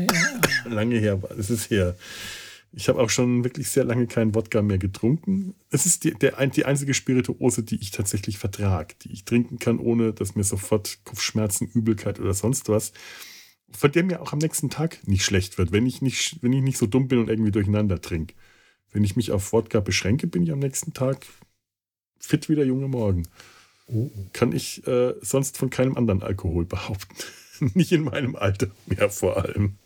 lange 0.64 0.98
her. 0.98 1.20
Es 1.38 1.50
ist 1.50 1.70
her. 1.70 1.96
Ich 2.74 2.88
habe 2.88 3.00
auch 3.00 3.10
schon 3.10 3.44
wirklich 3.44 3.68
sehr 3.68 3.84
lange 3.84 4.06
keinen 4.06 4.34
Wodka 4.34 4.62
mehr 4.62 4.78
getrunken. 4.78 5.54
Es 5.70 5.84
ist 5.84 6.04
die, 6.04 6.14
der, 6.14 6.46
die 6.46 6.64
einzige 6.64 6.94
Spirituose, 6.94 7.62
die 7.62 7.76
ich 7.76 7.90
tatsächlich 7.90 8.38
vertrage, 8.38 8.94
die 9.02 9.12
ich 9.12 9.24
trinken 9.24 9.58
kann, 9.58 9.78
ohne 9.78 10.14
dass 10.14 10.34
mir 10.36 10.44
sofort 10.44 10.98
Kopfschmerzen, 11.04 11.68
Übelkeit 11.74 12.18
oder 12.18 12.32
sonst 12.32 12.70
was, 12.70 12.92
von 13.70 13.92
der 13.92 14.04
mir 14.04 14.22
auch 14.22 14.32
am 14.32 14.38
nächsten 14.38 14.70
Tag 14.70 15.06
nicht 15.06 15.24
schlecht 15.24 15.58
wird, 15.58 15.72
wenn 15.72 15.84
ich 15.86 16.00
nicht, 16.00 16.38
wenn 16.42 16.52
ich 16.52 16.62
nicht 16.62 16.78
so 16.78 16.86
dumm 16.86 17.08
bin 17.08 17.18
und 17.18 17.28
irgendwie 17.28 17.52
durcheinander 17.52 18.00
trinke. 18.00 18.34
Wenn 18.90 19.04
ich 19.04 19.16
mich 19.16 19.32
auf 19.32 19.52
Wodka 19.52 19.80
beschränke, 19.80 20.26
bin 20.26 20.42
ich 20.42 20.52
am 20.52 20.58
nächsten 20.58 20.94
Tag 20.94 21.26
fit 22.18 22.48
wie 22.48 22.54
der 22.54 22.66
junge 22.66 22.88
Morgen. 22.88 23.24
Oh. 23.86 24.10
Kann 24.32 24.52
ich 24.52 24.86
äh, 24.86 25.14
sonst 25.20 25.58
von 25.58 25.70
keinem 25.70 25.96
anderen 25.96 26.22
Alkohol 26.22 26.64
behaupten. 26.64 27.16
nicht 27.74 27.92
in 27.92 28.04
meinem 28.04 28.36
Alter 28.36 28.68
mehr 28.86 29.10
vor 29.10 29.36
allem. 29.36 29.76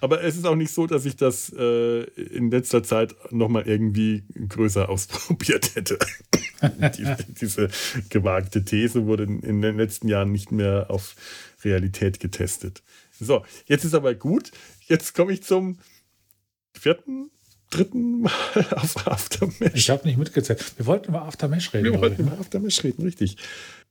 Aber 0.00 0.22
es 0.22 0.36
ist 0.36 0.46
auch 0.46 0.54
nicht 0.54 0.72
so, 0.72 0.86
dass 0.86 1.04
ich 1.04 1.16
das 1.16 1.52
äh, 1.56 2.02
in 2.02 2.50
letzter 2.50 2.82
Zeit 2.82 3.14
nochmal 3.30 3.66
irgendwie 3.66 4.24
größer 4.48 4.88
ausprobiert 4.88 5.74
hätte. 5.74 5.98
diese, 6.96 7.16
diese, 7.28 7.68
gewagte 8.08 8.64
These 8.64 9.06
wurde 9.06 9.24
in 9.24 9.62
den 9.62 9.76
letzten 9.76 10.08
Jahren 10.08 10.32
nicht 10.32 10.52
mehr 10.52 10.86
auf 10.88 11.14
Realität 11.64 12.20
getestet. 12.20 12.82
So, 13.18 13.44
jetzt 13.66 13.84
ist 13.84 13.94
aber 13.94 14.14
gut. 14.14 14.50
Jetzt 14.86 15.14
komme 15.14 15.32
ich 15.32 15.42
zum 15.42 15.78
vierten 16.72 17.30
dritten 17.70 18.22
Mal 18.22 18.32
auf 18.76 19.06
Aftermesh. 19.06 19.72
Ich 19.74 19.90
habe 19.90 20.06
nicht 20.06 20.18
mitgezählt. 20.18 20.64
Wir 20.76 20.86
wollten 20.86 21.08
über 21.08 21.22
Aftermesh 21.22 21.72
reden. 21.74 21.92
Wir 21.92 22.00
wollten 22.00 22.22
über 22.22 22.38
Aftermesh 22.38 22.82
reden, 22.84 23.02
richtig. 23.02 23.36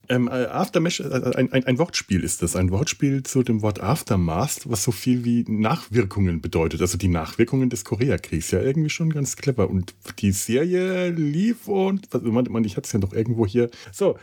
Ähm, 0.09 0.27
äh, 0.29 0.45
Aftermesh, 0.45 1.01
äh, 1.01 1.33
ein, 1.35 1.51
ein, 1.51 1.65
ein, 1.65 1.77
Wortspiel 1.77 2.23
ist 2.23 2.41
das. 2.41 2.55
Ein 2.55 2.71
Wortspiel 2.71 3.23
zu 3.23 3.43
dem 3.43 3.61
Wort 3.61 3.81
Aftermath, 3.81 4.61
was 4.65 4.83
so 4.83 4.91
viel 4.91 5.25
wie 5.25 5.43
Nachwirkungen 5.47 6.41
bedeutet. 6.41 6.81
Also 6.81 6.97
die 6.97 7.09
Nachwirkungen 7.09 7.69
des 7.69 7.83
Koreakriegs. 7.83 8.51
Ja, 8.51 8.61
irgendwie 8.61 8.89
schon 8.89 9.11
ganz 9.11 9.35
clever. 9.35 9.69
Und 9.69 9.93
die 10.19 10.31
Serie 10.31 11.09
lief 11.09 11.67
und, 11.67 12.07
man, 12.23 12.45
man, 12.49 12.63
ich 12.63 12.77
hatte 12.77 12.85
es 12.85 12.93
ja 12.93 12.99
doch 12.99 13.11
irgendwo 13.11 13.45
hier. 13.45 13.69
So, 13.91 14.17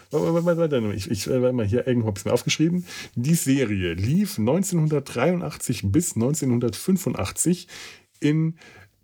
ich, 0.95 1.11
ich 1.11 1.27
äh, 1.27 1.53
mal 1.53 1.67
hier 1.67 1.87
irgendwo 1.87 2.09
habe 2.09 2.17
ich 2.17 2.23
es 2.23 2.25
mir 2.25 2.33
aufgeschrieben. 2.33 2.87
Die 3.15 3.35
Serie 3.35 3.93
lief 3.93 4.39
1983 4.39 5.83
bis 5.85 6.15
1985 6.15 7.69
in 8.21 8.55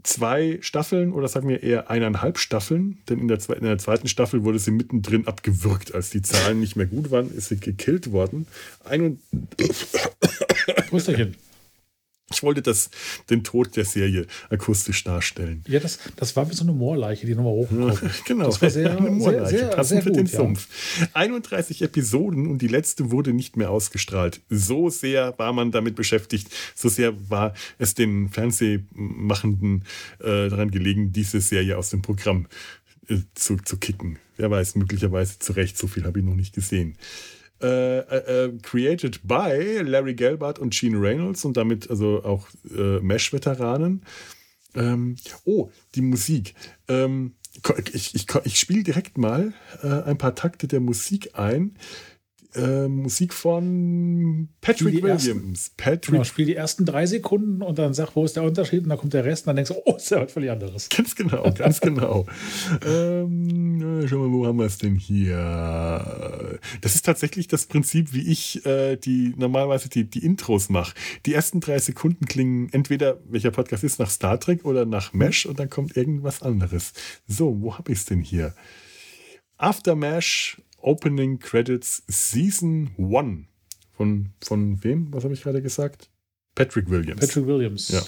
zwei 0.03 0.59
Staffeln 0.61 1.13
oder 1.13 1.29
sagen 1.29 1.49
wir 1.49 1.63
eher 1.63 1.91
eineinhalb 1.91 2.39
Staffeln, 2.39 2.99
denn 3.09 3.19
in 3.19 3.29
der, 3.29 3.39
in 3.51 3.65
der, 3.65 3.79
zweiten 3.79 4.09
Staffel 4.09 4.45
wurde 4.45 4.59
sie 4.59 4.71
mittendrin 4.71 5.27
abgewürgt. 5.27 5.95
Als 5.95 6.11
die 6.11 6.23
Zahlen 6.23 6.61
nicht 6.61 6.77
mehr 6.77 6.87
gut 6.87 7.11
waren, 7.11 7.35
ist 7.35 7.49
sie 7.49 7.59
gekillt 7.59 8.13
worden. 8.13 8.47
Ein 8.85 9.03
und 9.03 9.21
Grüßerchen. 10.89 11.37
Ich 12.33 12.45
wollte 12.45 12.63
das, 12.63 12.91
den 13.29 13.43
Tod 13.43 13.77
der 13.77 13.85
Serie 13.85 14.27
akustisch 14.51 15.03
darstellen. 15.03 15.65
Ja, 15.67 15.81
das, 15.81 15.99
das 16.15 16.37
war 16.37 16.49
wie 16.49 16.55
so 16.55 16.63
eine 16.63 16.73
Moorleiche, 16.73 17.27
die 17.27 17.35
nochmal 17.35 17.53
hochkommt. 17.55 18.01
genau, 18.25 18.47
das 18.47 18.63
war 18.63 18.71
sehr, 18.71 18.91
eine 18.97 19.11
Moorleiche, 19.11 19.49
sehr, 19.49 19.59
sehr, 19.59 19.69
passend 19.69 20.05
für 20.05 20.13
den 20.13 20.27
ja. 20.27 20.39
Sumpf. 20.39 20.69
31 21.13 21.83
Episoden 21.83 22.47
und 22.47 22.63
die 22.63 22.69
letzte 22.69 23.11
wurde 23.11 23.33
nicht 23.33 23.57
mehr 23.57 23.71
ausgestrahlt. 23.71 24.41
So 24.49 24.91
sehr 24.91 25.37
war 25.39 25.53
man 25.53 25.73
damit 25.73 25.97
beschäftigt, 25.97 26.49
so 26.77 26.89
sehr 26.89 27.15
war 27.29 27.53
es 27.79 27.95
den 27.95 28.29
Fernsehmachenden 28.29 29.85
äh, 30.21 30.49
daran 30.49 30.71
gelegen, 30.71 31.13
diese 31.13 31.41
Serie 31.41 31.77
aus 31.79 31.91
dem 31.91 32.01
Programm 32.01 32.47
äh, 33.09 33.17
zu, 33.35 33.57
zu 33.57 33.77
kicken. 33.77 34.21
Wer 34.37 34.53
weiß, 34.53 34.77
möglicherweise 34.77 35.41
zu 35.41 35.53
Recht, 35.55 35.77
so 35.77 35.89
viel 35.89 36.05
habe 36.05 36.21
ich 36.21 36.25
noch 36.25 36.37
nicht 36.37 36.55
gesehen. 36.55 36.97
Äh, 37.63 37.99
äh, 37.99 38.45
äh, 38.45 38.59
created 38.63 39.21
by 39.23 39.83
Larry 39.83 40.15
Gelbart 40.15 40.59
und 40.59 40.73
Gene 40.73 40.99
Reynolds 40.99 41.45
und 41.45 41.59
damit 41.59 41.91
also 41.91 42.25
auch 42.25 42.49
äh, 42.75 43.01
Mesh-Veteranen. 43.01 44.03
Ähm, 44.75 45.17
oh, 45.45 45.71
die 45.95 46.01
Musik. 46.01 46.55
Ähm, 46.89 47.35
ich, 47.93 48.15
ich, 48.15 48.27
ich 48.45 48.59
spiele 48.59 48.83
direkt 48.83 49.19
mal 49.19 49.53
äh, 49.83 49.89
ein 49.89 50.17
paar 50.17 50.35
Takte 50.35 50.69
der 50.69 50.81
Musik 50.81 51.39
ein, 51.39 51.77
äh, 52.55 52.89
Musik 52.89 53.33
von 53.33 54.49
Patrick 54.61 55.03
Williams. 55.03 55.71
Patrick 55.77 56.13
genau, 56.13 56.25
spiel 56.25 56.47
die 56.47 56.55
ersten 56.55 56.85
drei 56.85 57.07
Sekunden 57.07 57.63
und 57.63 57.79
dann 57.79 57.95
sag, 57.95 58.15
wo 58.17 58.25
ist 58.25 58.37
der 58.37 58.43
Unterschied? 58.43 58.83
Und 58.83 58.89
dann 58.89 58.99
kommt 58.99 59.15
der 59.15 59.25
Rest 59.25 59.45
und 59.45 59.49
dann 59.49 59.57
denkst 59.57 59.71
du, 59.71 59.83
oh, 59.85 59.97
ist 59.97 60.11
ja 60.11 60.21
was 60.21 60.33
völlig 60.33 60.51
anderes. 60.51 60.89
Ganz 61.01 61.15
genau, 61.15 61.53
ganz 61.53 61.81
genau. 61.81 62.27
ähm, 62.85 64.07
schau 64.07 64.19
mal, 64.19 64.33
wo 64.33 64.47
haben 64.47 64.59
wir 64.59 64.67
es 64.67 64.79
denn 64.79 64.97
hier? 64.97 66.59
Das 66.81 66.95
ist 66.95 67.05
tatsächlich 67.05 67.49
das 67.49 67.67
Prinzip, 67.67 68.13
wie 68.13 68.29
ich 68.31 68.65
äh, 68.67 68.97
die 68.97 69.35
normalerweise 69.37 69.89
die, 69.89 70.05
die 70.05 70.25
Intros 70.25 70.69
mache. 70.69 70.95
Die 71.27 71.35
ersten 71.35 71.61
drei 71.61 71.79
Sekunden 71.79 72.27
klingen 72.27 72.69
entweder, 72.73 73.19
welcher 73.29 73.51
Podcast 73.51 73.85
ist, 73.85 73.99
nach 73.99 74.11
Star 74.11 74.39
Trek 74.39 74.65
oder 74.65 74.85
nach 74.85 75.13
Mesh 75.13 75.47
und 75.47 75.59
dann 75.59 75.71
kommt 75.71 75.97
irgendwas 75.97 76.43
anderes. 76.43 76.93
So, 77.27 77.61
wo 77.61 77.79
habe 77.79 77.93
ich 77.93 77.99
es 77.99 78.05
denn 78.05 78.23
hier? 78.23 78.55
After 79.57 79.95
Mesh 79.95 80.57
Opening 80.83 81.39
Credits 81.39 82.03
Season 82.09 82.91
1. 82.99 83.47
Von, 83.93 84.31
von 84.43 84.83
wem? 84.83 85.13
Was 85.13 85.25
habe 85.25 85.35
ich 85.35 85.43
gerade 85.43 85.61
gesagt? 85.61 86.11
Patrick 86.55 86.89
Williams. 86.89 87.21
Patrick 87.21 87.47
Williams. 87.47 87.89
Ja. 87.89 88.03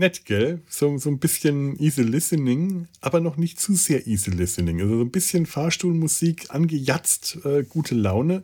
Nett, 0.00 0.24
gell? 0.24 0.60
So, 0.68 0.98
so 0.98 1.08
ein 1.08 1.20
bisschen 1.20 1.78
easy 1.78 2.02
listening, 2.02 2.88
aber 3.00 3.20
noch 3.20 3.36
nicht 3.36 3.60
zu 3.60 3.74
sehr 3.76 4.06
easy 4.08 4.30
listening. 4.30 4.80
Also 4.80 4.96
so 4.96 5.02
ein 5.02 5.12
bisschen 5.12 5.46
Fahrstuhlmusik, 5.46 6.46
angejatzt, 6.48 7.38
äh, 7.44 7.62
gute 7.62 7.94
Laune. 7.94 8.42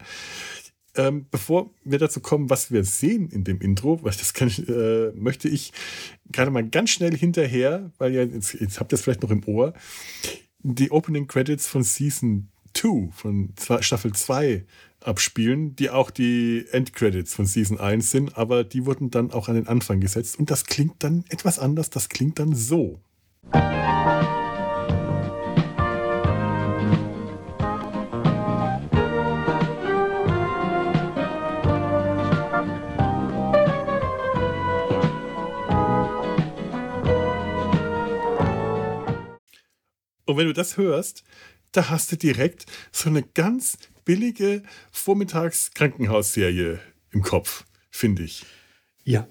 Ähm, 0.94 1.26
bevor 1.30 1.74
wir 1.84 1.98
dazu 1.98 2.20
kommen, 2.20 2.48
was 2.48 2.70
wir 2.70 2.84
sehen 2.84 3.28
in 3.28 3.44
dem 3.44 3.60
Intro, 3.60 4.02
weil 4.02 4.12
das 4.12 4.32
kann, 4.32 4.48
äh, 4.48 5.10
möchte 5.18 5.48
ich 5.48 5.72
gerade 6.30 6.50
mal 6.50 6.66
ganz 6.66 6.90
schnell 6.90 7.16
hinterher, 7.16 7.90
weil 7.98 8.14
ja, 8.14 8.22
jetzt, 8.22 8.54
jetzt 8.54 8.80
habt 8.80 8.92
ihr 8.92 8.96
es 8.96 9.02
vielleicht 9.02 9.22
noch 9.22 9.30
im 9.30 9.46
Ohr, 9.46 9.74
die 10.62 10.90
Opening 10.90 11.26
Credits 11.26 11.66
von 11.66 11.82
Season 11.82 12.48
2, 12.76 13.10
von 13.12 13.54
Staffel 13.80 14.12
2 14.12 14.64
abspielen, 15.00 15.76
die 15.76 15.90
auch 15.90 16.10
die 16.10 16.66
Endcredits 16.70 17.34
von 17.34 17.46
Season 17.46 17.78
1 17.80 18.10
sind, 18.10 18.36
aber 18.36 18.64
die 18.64 18.84
wurden 18.86 19.10
dann 19.10 19.30
auch 19.30 19.48
an 19.48 19.54
den 19.54 19.68
Anfang 19.68 20.00
gesetzt 20.00 20.38
und 20.38 20.50
das 20.50 20.64
klingt 20.66 21.02
dann 21.02 21.24
etwas 21.28 21.58
anders, 21.58 21.90
das 21.90 22.08
klingt 22.08 22.38
dann 22.38 22.54
so. 22.54 23.00
Und 40.28 40.36
wenn 40.36 40.48
du 40.48 40.52
das 40.52 40.76
hörst, 40.76 41.22
da 41.76 41.90
hast 41.90 42.12
du 42.12 42.16
direkt 42.16 42.66
so 42.92 43.08
eine 43.08 43.22
ganz 43.22 43.78
billige 44.04 44.62
Vormittags-Krankenhausserie 44.92 46.78
im 47.12 47.22
Kopf, 47.22 47.64
finde 47.90 48.22
ich. 48.22 48.44
Ja. 49.04 49.26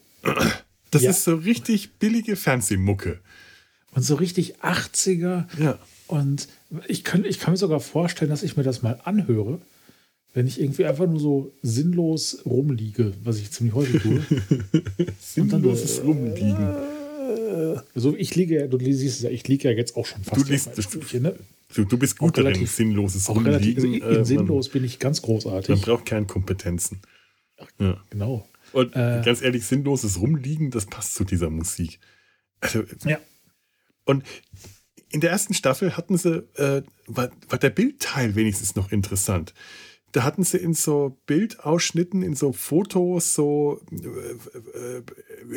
Das 0.92 1.02
Ja. 1.04 1.12
ist 1.12 1.24
so 1.24 1.36
richtig 1.36 1.94
billige 2.00 2.36
Fernsehmucke. 2.36 3.20
Und 3.92 4.04
so 4.04 4.16
richtig 4.16 4.58
80er. 4.62 5.46
Ja. 5.60 5.80
Und 6.08 6.48
ich 6.88 7.04
kann, 7.04 7.24
ich 7.26 7.40
kann 7.40 7.54
mir 7.54 7.58
sogar 7.58 7.80
vorstellen, 7.80 8.30
dass 8.30 8.44
ich 8.44 8.58
mir 8.58 8.64
das 8.64 8.82
mal 8.82 9.00
anhöre, 9.06 9.60
wenn 10.34 10.48
ich 10.48 10.60
irgendwie 10.60 10.86
einfach 10.86 11.08
nur 11.08 11.20
so 11.20 11.54
sinnlos 11.62 12.40
rumliege, 12.46 13.14
was 13.24 13.38
ich 13.38 13.52
ziemlich 13.52 13.74
häufig 13.76 14.02
tue. 14.02 14.22
Sinnloses 15.20 16.00
äh, 16.00 16.02
Rumliegen. 16.02 16.76
Also 17.96 18.16
ich 18.18 18.36
liege 18.36 18.56
ja, 18.60 18.68
du 18.68 18.78
siehst 18.80 19.18
es 19.18 19.22
ja, 19.22 19.30
ich 19.30 19.48
liege 19.48 19.70
ja 19.70 19.76
jetzt 19.76 19.96
auch 19.96 20.06
schon 20.06 20.24
fast 20.24 20.42
Du 20.48 20.52
liest- 20.52 20.82
Stühlchen, 20.84 21.24
ne? 21.24 21.36
Du, 21.74 21.84
du 21.84 21.98
bist 21.98 22.18
gut 22.18 22.30
Auch 22.32 22.34
darin, 22.36 22.48
relativ- 22.54 22.72
sinnloses 22.72 23.28
Auch 23.30 23.44
relativ, 23.44 23.76
also 23.78 23.88
Rumliegen. 23.88 24.08
in, 24.08 24.14
Äh, 24.14 24.18
man, 24.18 24.26
sinnlos 24.26 24.70
bin 24.70 24.84
ich 24.84 25.00
ganz 25.00 25.22
man 25.22 25.26
großartig. 25.28 25.82
braucht 25.82 26.06
Kernkompetenzen. 26.06 27.02
Ja. 27.80 28.04
Genau. 28.10 28.48
Und 28.74 28.96
Äh. 28.96 29.22
ganz 29.26 29.42
ehrlich, 29.42 29.66
sinnloses 29.66 30.20
Rumliegen, 30.20 30.72
das 30.72 30.86
passt 30.86 31.16
zu 31.16 31.24
dieser 31.24 31.50
Musik. 31.50 32.00
Also, 32.62 32.84
Ja. 33.06 33.20
Und 34.06 34.24
in 35.10 35.22
der 35.22 35.32
ersten 35.32 35.54
Staffel 35.54 35.98
hatten 35.98 36.18
sie, 36.18 36.44
äh, 36.56 36.84
war, 37.08 37.30
war 37.50 37.60
der 37.60 37.70
Bildteil 37.72 38.36
wenigstens 38.36 38.76
noch 38.76 38.92
interessant. 38.92 39.54
Da 40.12 40.24
hatten 40.24 40.44
sie 40.44 40.58
in 40.58 40.74
so 40.74 41.18
Bildausschnitten, 41.26 42.22
in 42.22 42.36
so 42.36 42.54
Fotos, 42.54 43.34
so 43.34 43.82
äh, 43.92 44.78
äh, 44.98 45.04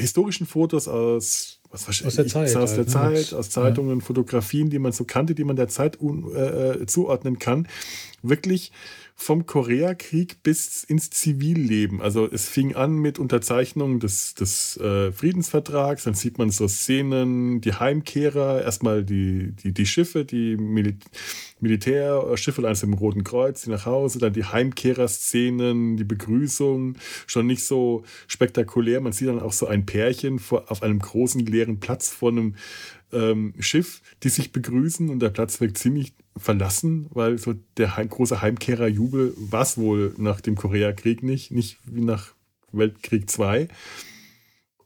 historischen 0.01 0.47
Fotos 0.47 0.89
aus, 0.89 1.58
was 1.71 1.87
Aus 2.05 2.15
der 2.15 2.27
Zeit 2.27 2.57
aus 2.57 2.75
der 2.75 2.79
halt, 2.79 2.79
ne? 2.79 2.87
Zeit, 2.87 3.35
aus 3.35 3.51
Zeitungen, 3.51 4.01
Fotografien, 4.01 4.71
die 4.71 4.79
man 4.79 4.93
so 4.93 5.05
kannte, 5.05 5.35
die 5.35 5.45
man 5.45 5.57
der 5.57 5.69
Zeit 5.69 6.01
un, 6.01 6.35
äh, 6.35 6.87
zuordnen 6.87 7.39
kann, 7.39 7.69
wirklich 8.23 8.73
vom 9.21 9.47
Koreakrieg 9.47 10.45
bis 10.45 10.85
ins 10.85 11.11
Zivilleben. 11.11 12.01
Also 12.01 12.31
es 12.31 12.49
fing 12.49 12.77
an 12.77 12.95
mit 12.95 13.19
Unterzeichnung 13.19 13.99
des, 13.99 14.35
des 14.35 14.77
äh, 14.77 15.11
Friedensvertrags, 15.11 16.05
dann 16.05 16.15
sieht 16.15 16.39
man 16.39 16.51
so 16.51 16.69
Szenen, 16.69 17.61
die 17.61 17.75
Heimkehrer, 17.75 18.63
erstmal 18.63 19.05
die, 19.05 19.53
die, 19.53 19.73
die 19.73 19.87
Schiffe, 19.87 20.25
die 20.25 20.57
Mil 20.57 20.97
Militärschiffe, 21.61 22.67
eins 22.67 22.85
im 22.85 22.93
Roten 22.95 23.25
Kreuz, 23.25 23.63
die 23.63 23.71
nach 23.71 23.85
Hause, 23.85 24.21
dann 24.21 24.33
die 24.33 24.45
Heimkehrer-Szenen, 24.45 25.97
die 25.97 26.05
Begrüßung, 26.05 26.95
schon 27.27 27.49
nicht 27.49 27.65
so 27.65 28.05
spektakulär. 28.29 29.01
Man 29.01 29.13
sieht 29.13 29.27
dann 29.27 29.41
auch 29.41 29.53
so 29.53 29.67
ein 29.67 29.85
Pärchen 29.85 30.39
vor, 30.39 30.71
auf 30.71 30.85
einem 30.85 31.01
großen 31.01 31.45
leeren 31.45 31.81
Platz 31.81 32.11
vor 32.11 32.31
einem 32.31 32.55
ähm, 33.13 33.55
Schiff, 33.59 34.01
die 34.23 34.29
sich 34.29 34.53
begrüßen 34.53 35.09
und 35.09 35.21
der 35.21 35.31
Platz 35.31 35.61
wirkt 35.61 35.79
ziemlich 35.79 36.13
verlassen, 36.39 37.07
weil 37.11 37.39
so 37.39 37.55
der 37.77 37.97
heim, 37.97 38.09
große 38.09 38.41
Heimkehrerjubel 38.43 39.35
war 39.37 39.63
es 39.63 39.77
wohl 39.77 40.15
nach 40.19 40.41
dem 40.41 40.55
Koreakrieg 40.55 41.23
nicht, 41.23 41.51
nicht 41.51 41.79
wie 41.85 42.01
nach 42.01 42.35
Weltkrieg 42.73 43.27
II. 43.39 43.69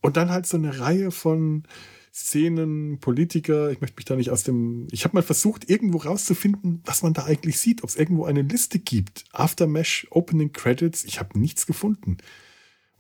Und 0.00 0.16
dann 0.16 0.30
halt 0.30 0.46
so 0.46 0.56
eine 0.56 0.80
Reihe 0.80 1.10
von 1.10 1.64
Szenen, 2.14 2.98
Politiker, 3.00 3.70
ich 3.70 3.80
möchte 3.80 3.96
mich 3.96 4.04
da 4.04 4.16
nicht 4.16 4.30
aus 4.30 4.42
dem. 4.42 4.86
Ich 4.90 5.04
habe 5.04 5.16
mal 5.16 5.22
versucht, 5.22 5.70
irgendwo 5.70 5.98
rauszufinden, 5.98 6.82
was 6.84 7.02
man 7.02 7.14
da 7.14 7.24
eigentlich 7.24 7.58
sieht, 7.58 7.82
ob 7.82 7.88
es 7.88 7.96
irgendwo 7.96 8.26
eine 8.26 8.42
Liste 8.42 8.78
gibt. 8.78 9.24
Aftermash, 9.32 10.06
Opening 10.10 10.52
Credits, 10.52 11.04
ich 11.04 11.20
habe 11.20 11.38
nichts 11.38 11.66
gefunden. 11.66 12.18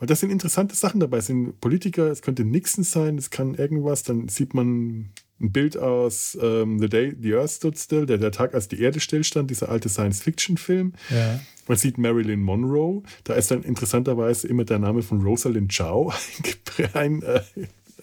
Weil 0.02 0.08
das 0.08 0.18
sind 0.18 0.32
interessante 0.32 0.74
Sachen 0.74 0.98
dabei. 0.98 1.18
Es 1.18 1.26
sind 1.26 1.60
Politiker, 1.60 2.10
es 2.10 2.22
könnte 2.22 2.44
Nixon 2.44 2.82
sein, 2.82 3.18
es 3.18 3.30
kann 3.30 3.54
irgendwas, 3.54 4.02
dann 4.02 4.26
sieht 4.26 4.52
man 4.52 5.12
ein 5.40 5.52
Bild 5.52 5.76
aus 5.76 6.36
ähm, 6.42 6.80
The 6.80 6.88
Day 6.88 7.14
the 7.20 7.34
Earth 7.36 7.50
Stood 7.50 7.78
Still, 7.78 8.04
der, 8.06 8.18
der 8.18 8.32
Tag, 8.32 8.52
als 8.52 8.66
die 8.66 8.80
Erde 8.80 8.98
stillstand, 8.98 9.48
dieser 9.48 9.68
alte 9.68 9.88
Science-Fiction-Film. 9.88 10.94
Ja. 11.08 11.38
Man 11.68 11.78
sieht 11.78 11.98
Marilyn 11.98 12.40
Monroe, 12.40 13.04
da 13.22 13.34
ist 13.34 13.52
dann 13.52 13.62
interessanterweise 13.62 14.48
immer 14.48 14.64
der 14.64 14.80
Name 14.80 15.02
von 15.02 15.22
Rosalind 15.22 15.72
Chow 15.72 16.12
ein, 16.94 17.22
äh, 17.22 17.40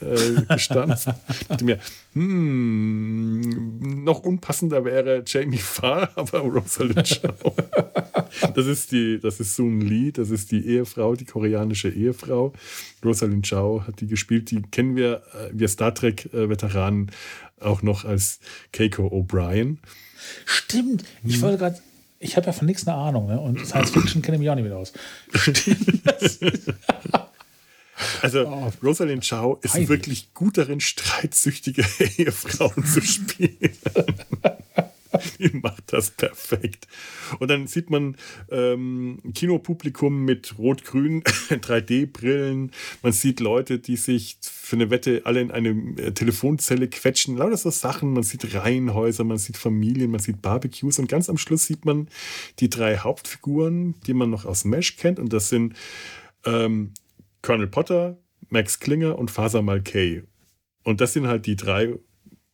äh. 0.02 0.56
Ich 0.56 0.68
dachte 1.48 1.64
mir, 1.64 1.80
hm, 2.14 4.04
noch 4.04 4.22
unpassender 4.22 4.84
wäre 4.86 5.24
Jamie 5.26 5.58
Farr, 5.58 6.10
aber 6.16 6.40
Rosalind 6.40 7.20
Chow. 7.22 7.54
Das 8.56 8.66
ist 8.68 8.92
die, 8.92 9.20
das 9.20 9.40
ist 9.40 9.56
Soon 9.56 9.82
Lee, 9.82 10.12
das 10.12 10.30
ist 10.30 10.52
die 10.52 10.66
Ehefrau, 10.66 11.16
die 11.16 11.26
koreanische 11.26 11.90
Ehefrau. 11.90 12.54
Rosalind 13.04 13.50
Chow 13.50 13.84
hat 13.88 14.02
die 14.02 14.08
gespielt, 14.08 14.52
die 14.52 14.62
kennen 14.62 14.96
wir, 14.96 15.24
äh, 15.34 15.50
wir 15.52 15.68
Star 15.68 15.94
Trek-Veteranen 15.94 17.12
auch 17.60 17.82
noch 17.82 18.06
als 18.06 18.40
Keiko 18.72 19.08
O'Brien. 19.08 19.78
Stimmt. 20.46 21.04
Ich 21.24 21.38
Mhm. 21.38 21.42
wollte 21.42 21.58
gerade, 21.58 21.80
ich 22.20 22.36
habe 22.38 22.48
ja 22.48 22.54
von 22.54 22.66
nichts 22.68 22.88
eine 22.88 22.98
Ahnung, 22.98 23.28
ne? 23.28 23.40
Und 23.40 23.66
Science 23.66 23.92
Fiction 23.92 24.22
kenne 24.22 24.36
ich 24.36 24.40
mich 24.42 24.50
auch 24.50 24.56
nicht 24.56 24.64
mit 24.66 24.74
aus. 24.74 24.94
Stimmt. 25.34 26.04
Also 28.22 28.48
Oh. 28.48 28.72
Rosalind 28.84 29.28
Chow 29.28 29.58
ist 29.62 29.72
Peinlich. 29.74 29.90
wirklich 29.90 30.34
gut 30.34 30.58
darin, 30.58 30.80
streitsüchtige 30.80 31.84
Ehefrauen 32.18 32.86
zu 32.86 33.02
spielen. 33.02 33.58
Die 35.40 35.50
macht 35.58 35.92
das 35.92 36.12
perfekt. 36.12 36.88
Und 37.40 37.50
dann 37.50 37.66
sieht 37.68 37.90
man 37.90 38.16
ähm, 38.52 39.20
Kinopublikum 39.34 40.24
mit 40.24 40.58
rot-grün 40.60 41.24
3D-Brillen. 41.50 42.72
Man 43.02 43.12
sieht 43.12 43.40
Leute, 43.40 43.80
die 43.80 43.96
sich 43.98 44.38
für 44.42 44.76
eine 44.76 44.92
Wette 44.92 45.24
alle 45.26 45.42
in 45.42 45.52
eine 45.52 45.70
äh, 45.98 46.12
Telefonzelle 46.12 46.88
quetschen. 46.88 47.38
Lauter 47.38 47.58
so 47.58 47.72
Sachen. 47.72 48.14
Man 48.14 48.24
sieht 48.24 48.54
Reihenhäuser, 48.54 49.24
man 49.24 49.40
sieht 49.40 49.58
Familien, 49.58 50.12
man 50.12 50.20
sieht 50.22 50.42
Barbecues. 50.44 51.00
Und 51.00 51.10
ganz 51.10 51.28
am 51.28 51.38
Schluss 51.40 51.66
sieht 51.66 51.86
man 51.86 52.08
die 52.60 52.70
drei 52.70 52.98
Hauptfiguren, 52.98 53.96
die 54.06 54.14
man 54.14 54.30
noch 54.30 54.46
aus 54.46 54.64
Mesh 54.64 54.96
kennt. 54.98 55.18
Und 55.20 55.34
das 55.34 55.50
sind 55.50 55.74
ähm, 56.46 56.92
Colonel 57.42 57.68
Potter, 57.68 58.18
Max 58.50 58.80
Klinger 58.80 59.18
und 59.18 59.32
Faser 59.32 59.62
Malkay. 59.62 60.24
Und 60.84 61.02
das 61.02 61.14
sind 61.14 61.28
halt 61.28 61.46
die 61.46 61.56
drei, 61.56 61.96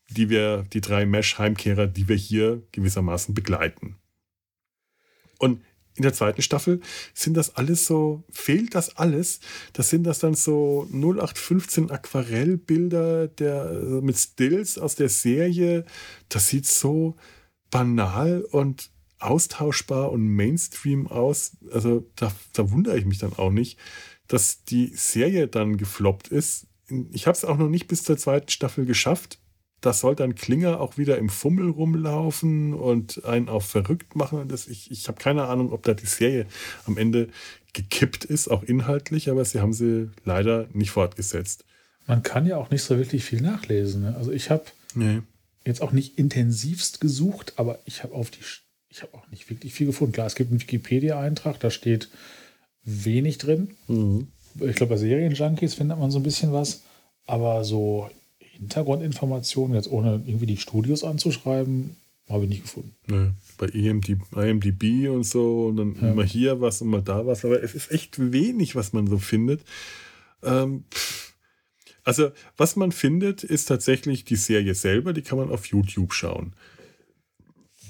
die 0.09 0.29
wir, 0.29 0.63
die 0.73 0.81
drei 0.81 1.05
Mesh-Heimkehrer, 1.05 1.88
die 1.88 2.07
wir 2.07 2.15
hier 2.15 2.63
gewissermaßen 2.71 3.33
begleiten. 3.33 3.97
Und 5.39 5.61
in 5.95 6.03
der 6.03 6.13
zweiten 6.13 6.41
Staffel 6.41 6.81
sind 7.13 7.38
das 7.38 7.55
alles 7.55 7.86
so, 7.86 8.23
fehlt 8.29 8.75
das 8.75 8.97
alles. 8.97 9.39
Das 9.71 9.89
sind 9.89 10.03
das 10.03 10.19
dann 10.19 10.33
so 10.33 10.88
0815 10.91 11.89
Aquarellbilder 11.89 13.29
der, 13.29 13.71
mit 14.01 14.17
Stills 14.17 14.77
aus 14.77 14.95
der 14.95 15.07
Serie. 15.07 15.86
Das 16.27 16.49
sieht 16.49 16.65
so 16.65 17.15
banal 17.71 18.41
und 18.51 18.91
austauschbar 19.19 20.11
und 20.11 20.27
Mainstream 20.27 21.07
aus. 21.07 21.55
Also 21.71 22.05
da, 22.17 22.31
da 22.51 22.71
wundere 22.71 22.97
ich 22.97 23.05
mich 23.05 23.19
dann 23.19 23.33
auch 23.33 23.51
nicht, 23.51 23.79
dass 24.28 24.63
die 24.63 24.88
Serie 24.88 25.47
dann 25.47 25.78
gefloppt 25.78 26.28
ist. 26.30 26.67
Ich 27.11 27.28
habe 27.28 27.36
es 27.38 27.45
auch 27.45 27.57
noch 27.57 27.69
nicht 27.69 27.88
bis 27.88 28.03
zur 28.03 28.17
zweiten 28.17 28.49
Staffel 28.49 28.86
geschafft. 28.86 29.39
Da 29.82 29.93
soll 29.93 30.15
dann 30.15 30.36
Klinger 30.36 30.80
auch 30.80 30.97
wieder 30.97 31.17
im 31.17 31.30
Fummel 31.30 31.69
rumlaufen 31.69 32.73
und 32.73 33.23
einen 33.26 33.49
auch 33.49 33.61
verrückt 33.61 34.15
machen. 34.15 34.47
Das, 34.47 34.67
ich 34.67 34.89
ich 34.91 35.07
habe 35.07 35.19
keine 35.21 35.45
Ahnung, 35.45 35.71
ob 35.71 35.84
da 35.84 35.93
die 35.93 36.05
Serie 36.05 36.47
am 36.86 36.97
Ende 36.97 37.30
gekippt 37.73 38.23
ist, 38.23 38.47
auch 38.47 38.63
inhaltlich, 38.63 39.30
aber 39.30 39.43
sie 39.45 39.59
haben 39.59 39.73
sie 39.73 40.09
leider 40.23 40.67
nicht 40.73 40.91
fortgesetzt. 40.91 41.65
Man 42.07 42.23
kann 42.23 42.45
ja 42.45 42.57
auch 42.57 42.69
nicht 42.69 42.84
so 42.84 42.97
wirklich 42.97 43.26
viel 43.26 43.41
nachlesen. 43.41 44.03
Ne? 44.03 44.15
Also 44.15 44.32
ich 44.32 44.49
habe 44.49 44.63
Nee. 44.93 45.21
jetzt 45.65 45.82
auch 45.82 45.91
nicht 45.91 46.17
intensivst 46.17 47.01
gesucht, 47.01 47.53
aber 47.57 47.80
ich 47.86 48.03
habe 48.03 48.13
auf 48.15 48.32
die, 48.32 48.39
ich 48.89 49.01
habe 49.01 49.13
auch 49.15 49.28
nicht 49.30 49.49
wirklich 49.49 49.73
viel 49.73 49.88
gefunden. 49.88 50.13
Klar, 50.13 50.28
es 50.28 50.36
gibt 50.36 50.51
einen 50.51 50.61
Wikipedia-Eintrag, 50.61 51.59
da 51.59 51.69
steht 51.69 52.09
wenig 52.86 53.38
drin. 53.38 53.71
Mhm. 53.88 54.27
Ich 54.61 54.75
glaube, 54.75 54.91
bei 54.91 54.97
Serienjunkies 54.97 55.73
findet 55.73 55.99
man 55.99 56.11
so 56.11 56.19
ein 56.19 56.23
bisschen 56.23 56.53
was. 56.53 56.83
Aber 57.25 57.63
so 57.63 58.09
Hintergrundinformationen, 58.39 59.75
jetzt 59.75 59.91
ohne 59.91 60.21
irgendwie 60.25 60.45
die 60.45 60.57
Studios 60.57 61.03
anzuschreiben, 61.03 61.95
habe 62.29 62.43
ich 62.43 62.49
nicht 62.49 62.61
gefunden. 62.63 62.95
Ja, 63.09 63.33
bei 63.57 63.67
IMDb, 63.67 64.21
IMDb 64.36 65.09
und 65.09 65.25
so 65.25 65.67
und 65.67 65.77
dann 65.77 65.95
ja. 66.01 66.11
immer 66.11 66.23
hier 66.23 66.61
was 66.61 66.81
und 66.81 66.89
mal 66.89 67.01
da 67.01 67.25
was. 67.25 67.43
Aber 67.45 67.61
es 67.61 67.75
ist 67.75 67.91
echt 67.91 68.31
wenig, 68.31 68.75
was 68.75 68.93
man 68.93 69.07
so 69.07 69.17
findet. 69.17 69.61
Ähm, 70.43 70.86
also, 72.03 72.31
was 72.55 72.75
man 72.75 72.91
findet, 72.91 73.43
ist 73.43 73.65
tatsächlich 73.65 74.25
die 74.25 74.36
Serie 74.36 74.75
selber, 74.75 75.11
die 75.11 75.23
kann 75.23 75.39
man 75.39 75.49
auf 75.49 75.65
YouTube 75.65 76.13
schauen. 76.13 76.53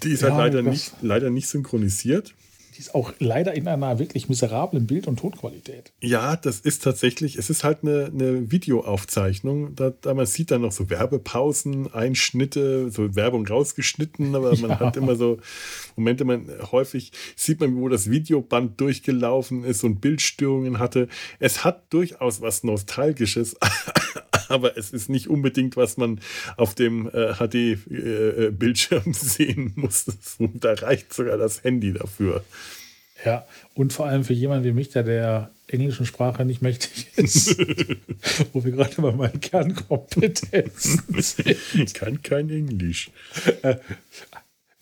Die 0.03 0.09
ist 0.09 0.23
halt 0.23 0.33
ja, 0.33 0.39
halt 0.39 0.53
leider 0.53 0.69
nicht, 0.69 0.93
leider 1.01 1.29
nicht 1.29 1.47
synchronisiert. 1.47 2.33
Die 2.75 2.81
ist 2.81 2.93
auch 2.93 3.13
leider 3.19 3.53
in 3.53 3.67
einer 3.69 3.99
wirklich 3.99 4.27
miserablen 4.27 4.85
Bild- 4.85 5.07
und 5.07 5.17
Tonqualität. 5.19 5.93
Ja, 6.01 6.35
das 6.35 6.59
ist 6.59 6.83
tatsächlich, 6.83 7.37
es 7.37 7.49
ist 7.49 7.63
halt 7.63 7.79
eine, 7.83 8.11
eine 8.13 8.51
Videoaufzeichnung. 8.51 9.75
Da, 9.75 9.93
da, 10.01 10.13
man 10.13 10.25
sieht 10.25 10.51
dann 10.51 10.61
noch 10.61 10.73
so 10.73 10.89
Werbepausen, 10.89 11.93
Einschnitte, 11.93 12.91
so 12.91 13.15
Werbung 13.15 13.47
rausgeschnitten, 13.47 14.35
aber 14.35 14.57
man 14.57 14.69
ja. 14.71 14.79
hat 14.79 14.97
immer 14.97 15.15
so 15.15 15.37
Momente, 15.95 16.25
man 16.25 16.49
häufig 16.71 17.13
sieht 17.37 17.61
man, 17.61 17.77
wo 17.77 17.87
das 17.87 18.09
Videoband 18.09 18.79
durchgelaufen 18.81 19.63
ist 19.63 19.83
und 19.85 20.01
Bildstörungen 20.01 20.79
hatte. 20.79 21.07
Es 21.39 21.63
hat 21.63 21.93
durchaus 21.93 22.41
was 22.41 22.63
Nostalgisches, 22.63 23.55
aber 24.49 24.77
es 24.77 24.91
ist 24.91 25.09
nicht 25.09 25.29
unbedingt, 25.29 25.77
was 25.77 25.97
man 25.97 26.19
auf 26.57 26.75
dem 26.75 27.09
äh, 27.09 27.33
HD-Bildschirm 27.33 29.11
äh, 29.11 29.13
sehen 29.13 29.73
muss. 29.75 30.05
Da 30.39 30.73
reicht 30.73 31.13
sogar 31.13 31.37
das 31.37 31.63
Handy 31.63 31.93
dafür. 31.93 32.43
Ja, 33.23 33.45
und 33.75 33.93
vor 33.93 34.07
allem 34.07 34.23
für 34.23 34.33
jemanden 34.33 34.65
wie 34.65 34.73
mich, 34.73 34.89
der 34.89 35.03
der 35.03 35.51
englischen 35.67 36.05
Sprache 36.05 36.45
nicht 36.45 36.61
mächtig 36.61 37.07
ist, 37.15 37.57
wo 38.53 38.63
wir 38.63 38.71
gerade 38.71 39.01
bei 39.01 39.11
meinen 39.11 39.39
Kernkompetenzen 39.39 41.01
sind. 41.21 41.57
Ich 41.73 41.93
kann 41.93 42.21
kein 42.21 42.49
Englisch. 42.49 43.09
Äh, 43.61 43.77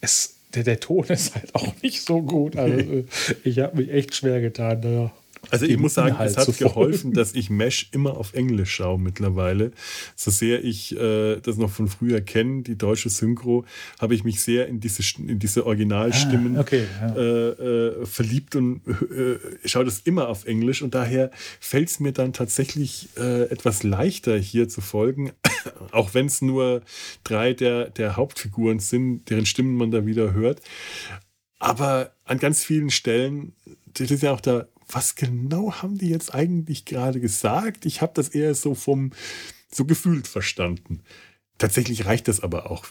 es, 0.02 0.36
der, 0.54 0.64
der 0.64 0.80
Ton 0.80 1.06
ist 1.06 1.36
halt 1.36 1.56
auch 1.56 1.74
nicht 1.82 2.02
so 2.02 2.22
gut. 2.22 2.58
Also, 2.58 3.06
ich 3.44 3.60
habe 3.60 3.78
mich 3.78 3.90
echt 3.92 4.16
schwer 4.16 4.42
getan. 4.42 4.82
Da 4.82 5.14
also 5.50 5.66
ich 5.66 5.78
muss 5.78 5.94
sagen, 5.94 6.10
Inhalt 6.10 6.32
es 6.32 6.38
hat 6.38 6.58
geholfen, 6.58 7.14
dass 7.14 7.34
ich 7.34 7.50
Mesh 7.50 7.90
immer 7.92 8.18
auf 8.18 8.34
Englisch 8.34 8.74
schaue 8.74 9.00
mittlerweile. 9.00 9.72
So 10.16 10.32
sehr 10.32 10.64
ich 10.64 10.96
äh, 10.96 11.40
das 11.40 11.58
noch 11.58 11.70
von 11.70 11.88
früher 11.88 12.22
kenne, 12.22 12.64
die 12.64 12.78
deutsche 12.78 13.10
Synchro, 13.10 13.66
habe 14.00 14.16
ich 14.16 14.24
mich 14.24 14.42
sehr 14.42 14.68
in 14.68 14.80
diese, 14.80 15.04
in 15.20 15.40
diese 15.40 15.66
Originalstimmen 15.66 16.58
ah, 16.58 16.62
okay, 16.62 16.86
ja. 17.02 17.16
äh, 17.16 17.50
äh, 17.50 18.06
verliebt 18.06 18.56
und 18.56 18.82
äh, 18.88 19.38
schaue 19.66 19.86
das 19.86 20.00
immer 20.00 20.30
auf 20.30 20.46
Englisch. 20.46 20.82
Und 20.82 20.96
daher 20.96 21.32
fällt 21.60 21.90
es 21.90 22.00
mir 22.00 22.14
dann 22.14 22.34
tatsächlich 22.34 23.10
äh, 23.18 23.44
etwas 23.44 23.84
leichter, 23.84 24.38
hier 24.38 24.70
zu 24.70 24.82
folgen, 24.82 25.32
auch 25.92 26.14
wenn 26.14 26.28
es 26.28 26.42
nur 26.42 26.82
drei 27.24 27.54
der, 27.54 27.90
der 27.90 28.16
Hauptfiguren 28.16 28.80
sind, 28.80 29.30
deren 29.30 29.46
Stimmen 29.46 29.76
man 29.76 29.92
da 29.92 30.06
wieder 30.06 30.34
hört. 30.34 30.62
Aber 31.60 32.12
an 32.26 32.40
ganz 32.40 32.64
vielen 32.64 32.90
Stellen, 32.90 33.54
das 33.94 34.12
ist 34.12 34.24
ja 34.24 34.34
auch 34.34 34.42
da 34.42 34.68
was 34.88 35.16
genau 35.16 35.74
haben 35.74 35.98
die 35.98 36.10
jetzt 36.10 36.34
eigentlich 36.34 36.86
gerade 36.86 37.20
gesagt? 37.20 37.86
Ich 37.86 38.02
habe 38.02 38.14
das 38.16 38.30
eher 38.30 38.56
so 38.56 38.76
vom, 38.76 39.12
so 39.72 39.86
gefühlt 39.86 40.28
verstanden. 40.28 41.02
Tatsächlich 41.58 42.06
reicht 42.06 42.28
das 42.28 42.40
aber 42.40 42.70
auch 42.72 42.86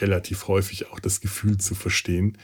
relativ 0.00 0.48
häufig, 0.48 0.90
auch 0.90 1.00
das 1.00 1.20
Gefühl 1.20 1.58
zu 1.58 1.74
verstehen. 1.74 2.38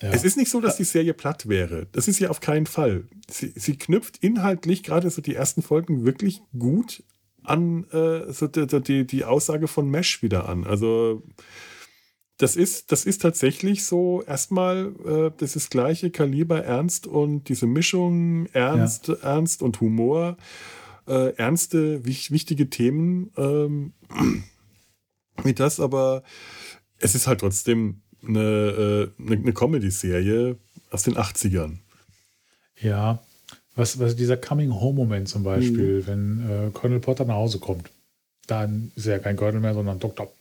Ja. 0.00 0.10
Es 0.10 0.24
ist 0.24 0.36
nicht 0.36 0.50
so, 0.50 0.60
dass 0.60 0.76
die 0.76 0.84
Serie 0.84 1.12
platt 1.12 1.48
wäre. 1.48 1.86
Das 1.92 2.06
ist 2.06 2.20
ja 2.20 2.30
auf 2.30 2.40
keinen 2.40 2.66
Fall. 2.66 3.04
Sie, 3.28 3.52
sie 3.56 3.76
knüpft 3.76 4.18
inhaltlich 4.18 4.82
gerade 4.82 5.10
so 5.10 5.20
die 5.20 5.34
ersten 5.34 5.62
Folgen 5.62 6.04
wirklich 6.04 6.40
gut 6.56 7.02
an 7.42 7.84
äh, 7.90 8.32
so 8.32 8.46
die, 8.46 8.66
die, 8.82 9.06
die 9.06 9.24
Aussage 9.24 9.68
von 9.68 9.90
Mesh 9.90 10.22
wieder 10.22 10.48
an. 10.48 10.64
Also 10.64 11.22
das 12.38 12.54
ist, 12.54 12.92
das 12.92 13.04
ist 13.04 13.20
tatsächlich 13.20 13.84
so 13.84 14.22
erstmal 14.22 14.92
äh, 15.04 15.30
das 15.36 15.56
ist 15.56 15.70
gleiche 15.70 16.10
Kaliber 16.10 16.64
Ernst 16.64 17.06
und 17.06 17.48
diese 17.48 17.66
Mischung 17.66 18.46
Ernst, 18.52 19.08
ja. 19.08 19.14
Ernst 19.22 19.60
und 19.60 19.80
Humor, 19.80 20.36
äh, 21.08 21.34
ernste, 21.34 22.04
wich, 22.04 22.30
wichtige 22.30 22.70
Themen 22.70 23.32
ähm, 23.36 23.92
wie 25.42 25.52
das, 25.52 25.80
aber 25.80 26.22
es 26.98 27.16
ist 27.16 27.26
halt 27.26 27.40
trotzdem 27.40 28.02
eine, 28.26 28.40
äh, 28.40 29.22
eine, 29.22 29.36
eine 29.36 29.52
Comedy-Serie 29.52 30.56
aus 30.90 31.02
den 31.02 31.16
80ern. 31.16 31.78
Ja, 32.80 33.20
was, 33.74 33.98
was 33.98 34.14
dieser 34.14 34.36
Coming-Home-Moment 34.36 35.28
zum 35.28 35.42
Beispiel, 35.42 36.02
mhm. 36.02 36.06
wenn 36.06 36.50
äh, 36.50 36.70
Colonel 36.72 37.00
Potter 37.00 37.24
nach 37.24 37.34
Hause 37.34 37.58
kommt, 37.58 37.90
dann 38.46 38.92
ist 38.94 39.06
er 39.06 39.16
ja 39.16 39.18
kein 39.18 39.36
Colonel 39.36 39.60
mehr, 39.60 39.74
sondern 39.74 39.98
Dr. 39.98 40.32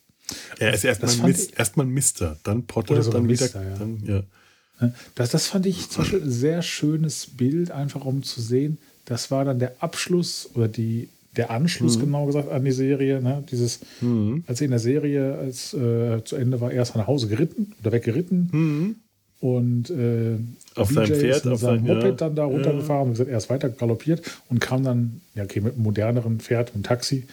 Er 0.59 0.73
ist 0.73 0.84
erstmal 0.84 1.30
Mis 1.30 1.45
erst 1.47 1.78
Mister, 1.78 2.38
dann 2.43 2.63
Potter, 2.65 3.01
dann 3.01 3.25
Mister, 3.25 3.61
wieder. 3.61 3.69
Ja. 3.69 3.78
Dann, 3.78 4.03
ja. 4.05 4.91
Das, 5.15 5.32
das 5.32 5.47
fand 5.47 5.65
ich 5.65 5.89
zum 5.89 6.03
Beispiel 6.03 6.21
ein 6.21 6.32
sehr 6.32 6.61
schönes 6.61 7.28
Bild, 7.38 7.71
einfach 7.71 8.05
um 8.05 8.23
zu 8.23 8.41
sehen. 8.41 8.78
Das 9.05 9.32
war 9.32 9.45
dann 9.45 9.59
der 9.59 9.75
Abschluss 9.80 10.49
oder 10.53 10.67
die, 10.67 11.09
der 11.36 11.49
Anschluss, 11.49 11.97
mhm. 11.97 12.01
genau 12.01 12.25
gesagt, 12.25 12.51
an 12.51 12.63
die 12.63 12.71
Serie. 12.71 13.21
Ne? 13.21 13.43
Dieses, 13.49 13.80
mhm. 14.01 14.43
als 14.47 14.59
sie 14.59 14.65
in 14.65 14.71
der 14.71 14.80
Serie 14.80 15.36
als, 15.36 15.73
äh, 15.73 16.23
zu 16.23 16.36
Ende 16.36 16.59
war, 16.61 16.71
erst 16.71 16.95
nach 16.95 17.07
Hause 17.07 17.28
geritten 17.28 17.73
oder 17.82 17.91
weggeritten. 17.91 18.49
Mhm. 18.51 18.95
Und 19.39 19.89
äh, 19.91 20.38
auf 20.75 20.91
seinem 20.91 21.15
Pferd, 21.15 21.45
auf 21.47 21.59
seinem 21.59 21.84
Moped 21.84 22.03
ja. 22.03 22.11
dann 22.11 22.36
da 22.36 22.45
runtergefahren. 22.45 23.13
Ja. 23.13 23.21
Und 23.21 23.30
er 23.30 23.38
ist 23.38 23.49
weiter 23.49 23.69
galoppiert 23.69 24.21
und 24.49 24.59
kam 24.59 24.84
dann, 24.84 25.21
ja, 25.36 25.43
okay, 25.43 25.61
mit 25.61 25.75
einem 25.75 25.84
moderneren 25.84 26.39
Pferd, 26.39 26.73
einem 26.73 26.84
Taxi, 26.84 27.28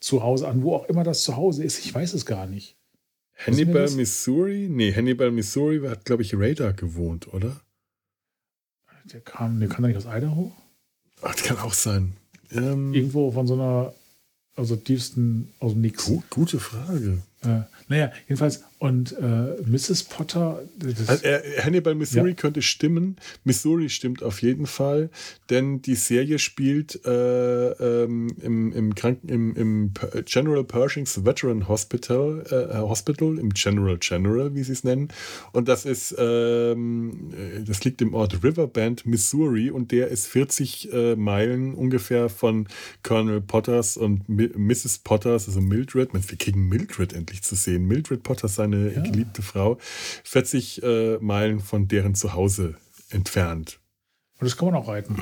zu 0.00 0.22
Hause 0.22 0.48
an, 0.48 0.62
wo 0.62 0.74
auch 0.74 0.86
immer 0.86 1.04
das 1.04 1.22
zu 1.22 1.36
Hause 1.36 1.62
ist. 1.62 1.78
Ich 1.78 1.94
weiß 1.94 2.14
es 2.14 2.26
gar 2.26 2.46
nicht. 2.46 2.76
Hannibal, 3.46 3.90
Missouri? 3.90 4.68
Nee, 4.70 4.94
Hannibal, 4.94 5.30
Missouri 5.30 5.80
hat, 5.88 6.04
glaube 6.04 6.22
ich, 6.22 6.34
Radar 6.34 6.72
gewohnt, 6.72 7.32
oder? 7.32 7.60
Der 9.04 9.20
kam, 9.20 9.60
der 9.60 9.68
kann 9.68 9.82
doch 9.82 9.88
nicht 9.88 9.96
aus 9.96 10.04
Idaho? 10.04 10.52
Ach, 11.22 11.34
das 11.34 11.42
kann 11.42 11.58
auch 11.58 11.72
sein. 11.72 12.14
Ähm, 12.52 12.92
Irgendwo 12.92 13.30
von 13.32 13.46
so 13.46 13.54
einer, 13.54 13.94
also 14.56 14.76
tiefsten, 14.76 15.52
aus 15.58 15.72
dem 15.72 15.80
Nix. 15.80 16.04
Gut, 16.04 16.28
gute 16.30 16.60
Frage. 16.60 17.22
Äh, 17.42 17.62
naja, 17.88 18.12
jedenfalls, 18.28 18.64
und 18.80 19.12
äh, 19.18 19.60
Mrs. 19.66 20.04
Potter. 20.04 20.62
Also, 21.06 21.26
äh, 21.26 21.60
Hannibal, 21.62 21.94
Missouri 21.94 22.30
ja. 22.30 22.34
könnte 22.34 22.62
stimmen. 22.62 23.16
Missouri 23.44 23.90
stimmt 23.90 24.22
auf 24.22 24.40
jeden 24.40 24.66
Fall, 24.66 25.10
denn 25.50 25.82
die 25.82 25.96
Serie 25.96 26.38
spielt 26.38 27.04
äh, 27.04 27.70
ähm, 27.72 28.28
im, 28.40 28.72
im, 28.72 28.94
Kranken, 28.94 29.28
im, 29.28 29.54
im 29.54 29.92
General 30.24 30.64
Pershing's 30.64 31.26
Veteran 31.26 31.68
Hospital, 31.68 32.42
äh, 32.50 32.78
Hospital, 32.78 33.38
im 33.38 33.50
General 33.50 33.98
General, 33.98 34.54
wie 34.54 34.62
sie 34.62 34.72
es 34.72 34.82
nennen. 34.82 35.08
Und 35.52 35.68
das 35.68 35.84
ist, 35.84 36.14
ähm, 36.18 37.32
äh, 37.34 37.62
das 37.62 37.84
liegt 37.84 38.00
im 38.00 38.14
Ort 38.14 38.42
Riverbend, 38.42 39.04
Missouri, 39.04 39.70
und 39.70 39.92
der 39.92 40.08
ist 40.08 40.26
40 40.26 40.88
Meilen 41.16 41.74
ungefähr 41.74 42.28
von 42.28 42.66
Colonel 43.02 43.40
Potters 43.40 43.96
und 43.96 44.28
Mi 44.28 44.48
Mrs. 44.56 44.98
Potters, 44.98 45.48
also 45.48 45.60
Mildred. 45.60 46.10
Wir 46.12 46.38
kriegen 46.38 46.68
Mildred 46.68 47.12
endlich 47.12 47.29
endlich 47.30 47.42
zu 47.42 47.54
sehen. 47.54 47.86
Mildred 47.86 48.22
Potter, 48.22 48.48
seine 48.48 48.92
ja. 48.92 49.00
geliebte 49.00 49.42
Frau, 49.42 49.78
40 50.24 50.82
äh, 50.82 51.18
Meilen 51.18 51.60
von 51.60 51.86
deren 51.86 52.14
Zuhause 52.14 52.74
entfernt. 53.10 53.78
Und 54.40 54.46
das 54.46 54.56
kann 54.56 54.70
man 54.70 54.82
auch 54.82 54.88
reiten. 54.88 55.16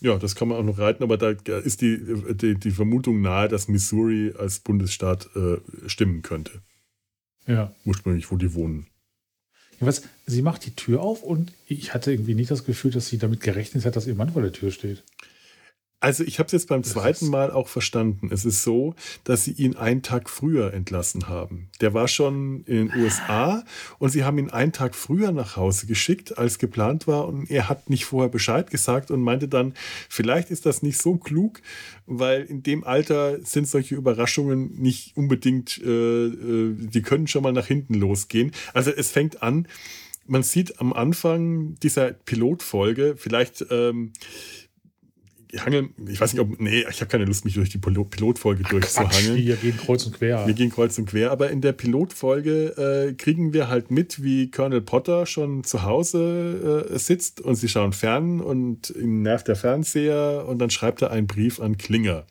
Ja, 0.00 0.16
das 0.16 0.36
kann 0.36 0.46
man 0.46 0.58
auch 0.58 0.62
noch 0.62 0.78
reiten, 0.78 1.02
aber 1.02 1.16
da 1.16 1.30
ist 1.30 1.80
die, 1.80 1.98
die, 2.34 2.54
die 2.54 2.70
Vermutung 2.70 3.20
nahe, 3.20 3.48
dass 3.48 3.66
Missouri 3.66 4.32
als 4.38 4.60
Bundesstaat 4.60 5.28
äh, 5.34 5.56
stimmen 5.88 6.22
könnte. 6.22 6.62
Ja. 7.48 7.72
Ursprünglich, 7.84 8.30
wo 8.30 8.36
die 8.36 8.54
wohnen. 8.54 8.86
Jedenfalls, 9.72 10.02
sie 10.26 10.42
macht 10.42 10.66
die 10.66 10.76
Tür 10.76 11.00
auf 11.00 11.24
und 11.24 11.52
ich 11.66 11.94
hatte 11.94 12.12
irgendwie 12.12 12.36
nicht 12.36 12.52
das 12.52 12.64
Gefühl, 12.64 12.92
dass 12.92 13.08
sie 13.08 13.18
damit 13.18 13.40
gerechnet 13.40 13.84
hat, 13.84 13.96
dass 13.96 14.06
ihr 14.06 14.14
Mann 14.14 14.30
vor 14.30 14.42
der 14.42 14.52
Tür 14.52 14.70
steht. 14.70 15.02
Also 16.00 16.22
ich 16.22 16.38
habe 16.38 16.46
es 16.46 16.52
jetzt 16.52 16.68
beim 16.68 16.84
zweiten 16.84 17.28
Mal 17.28 17.50
auch 17.50 17.66
verstanden. 17.66 18.30
Es 18.32 18.44
ist 18.44 18.62
so, 18.62 18.94
dass 19.24 19.44
sie 19.44 19.50
ihn 19.52 19.76
einen 19.76 20.02
Tag 20.02 20.30
früher 20.30 20.72
entlassen 20.72 21.28
haben. 21.28 21.70
Der 21.80 21.92
war 21.92 22.06
schon 22.06 22.62
in 22.66 22.88
den 22.88 23.00
USA 23.00 23.64
und 23.98 24.10
sie 24.10 24.22
haben 24.22 24.38
ihn 24.38 24.50
einen 24.50 24.70
Tag 24.70 24.94
früher 24.94 25.32
nach 25.32 25.56
Hause 25.56 25.86
geschickt, 25.86 26.38
als 26.38 26.60
geplant 26.60 27.08
war. 27.08 27.26
Und 27.26 27.50
er 27.50 27.68
hat 27.68 27.90
nicht 27.90 28.04
vorher 28.04 28.30
Bescheid 28.30 28.70
gesagt 28.70 29.10
und 29.10 29.22
meinte 29.22 29.48
dann, 29.48 29.74
vielleicht 30.08 30.50
ist 30.50 30.66
das 30.66 30.82
nicht 30.82 30.98
so 30.98 31.16
klug, 31.16 31.60
weil 32.06 32.42
in 32.44 32.62
dem 32.62 32.84
Alter 32.84 33.44
sind 33.44 33.66
solche 33.66 33.96
Überraschungen 33.96 34.80
nicht 34.80 35.16
unbedingt, 35.16 35.78
äh, 35.84 36.26
äh 36.26 36.74
die 36.78 37.02
können 37.02 37.26
schon 37.26 37.42
mal 37.42 37.52
nach 37.52 37.66
hinten 37.66 37.94
losgehen. 37.94 38.52
Also 38.72 38.92
es 38.92 39.10
fängt 39.10 39.42
an, 39.42 39.66
man 40.28 40.44
sieht 40.44 40.80
am 40.80 40.92
Anfang 40.92 41.74
dieser 41.82 42.12
Pilotfolge, 42.12 43.14
vielleicht... 43.16 43.66
Ähm, 43.70 44.12
hangeln, 45.56 45.94
ich 46.06 46.20
weiß 46.20 46.32
nicht, 46.32 46.40
ob, 46.40 46.60
nee, 46.60 46.84
ich 46.90 47.00
habe 47.00 47.06
keine 47.10 47.24
Lust, 47.24 47.44
mich 47.44 47.54
durch 47.54 47.70
die 47.70 47.78
Pilotfolge 47.78 48.62
Ach, 48.66 48.70
durchzuhangeln. 48.70 49.36
wir 49.36 49.56
gehen 49.56 49.76
kreuz 49.76 50.04
und 50.06 50.16
quer. 50.16 50.46
Wir 50.46 50.54
gehen 50.54 50.70
kreuz 50.70 50.98
und 50.98 51.06
quer, 51.06 51.30
aber 51.30 51.50
in 51.50 51.60
der 51.60 51.72
Pilotfolge 51.72 53.08
äh, 53.08 53.14
kriegen 53.14 53.52
wir 53.52 53.68
halt 53.68 53.90
mit, 53.90 54.22
wie 54.22 54.50
Colonel 54.50 54.80
Potter 54.82 55.26
schon 55.26 55.64
zu 55.64 55.82
Hause 55.82 56.88
äh, 56.92 56.98
sitzt 56.98 57.40
und 57.40 57.54
sie 57.54 57.68
schauen 57.68 57.92
fern 57.92 58.40
und 58.40 58.90
ihn 58.90 59.22
nervt 59.22 59.48
der 59.48 59.56
Fernseher 59.56 60.44
und 60.46 60.58
dann 60.58 60.70
schreibt 60.70 61.02
er 61.02 61.10
einen 61.10 61.26
Brief 61.26 61.60
an 61.60 61.78
Klinger. 61.78 62.26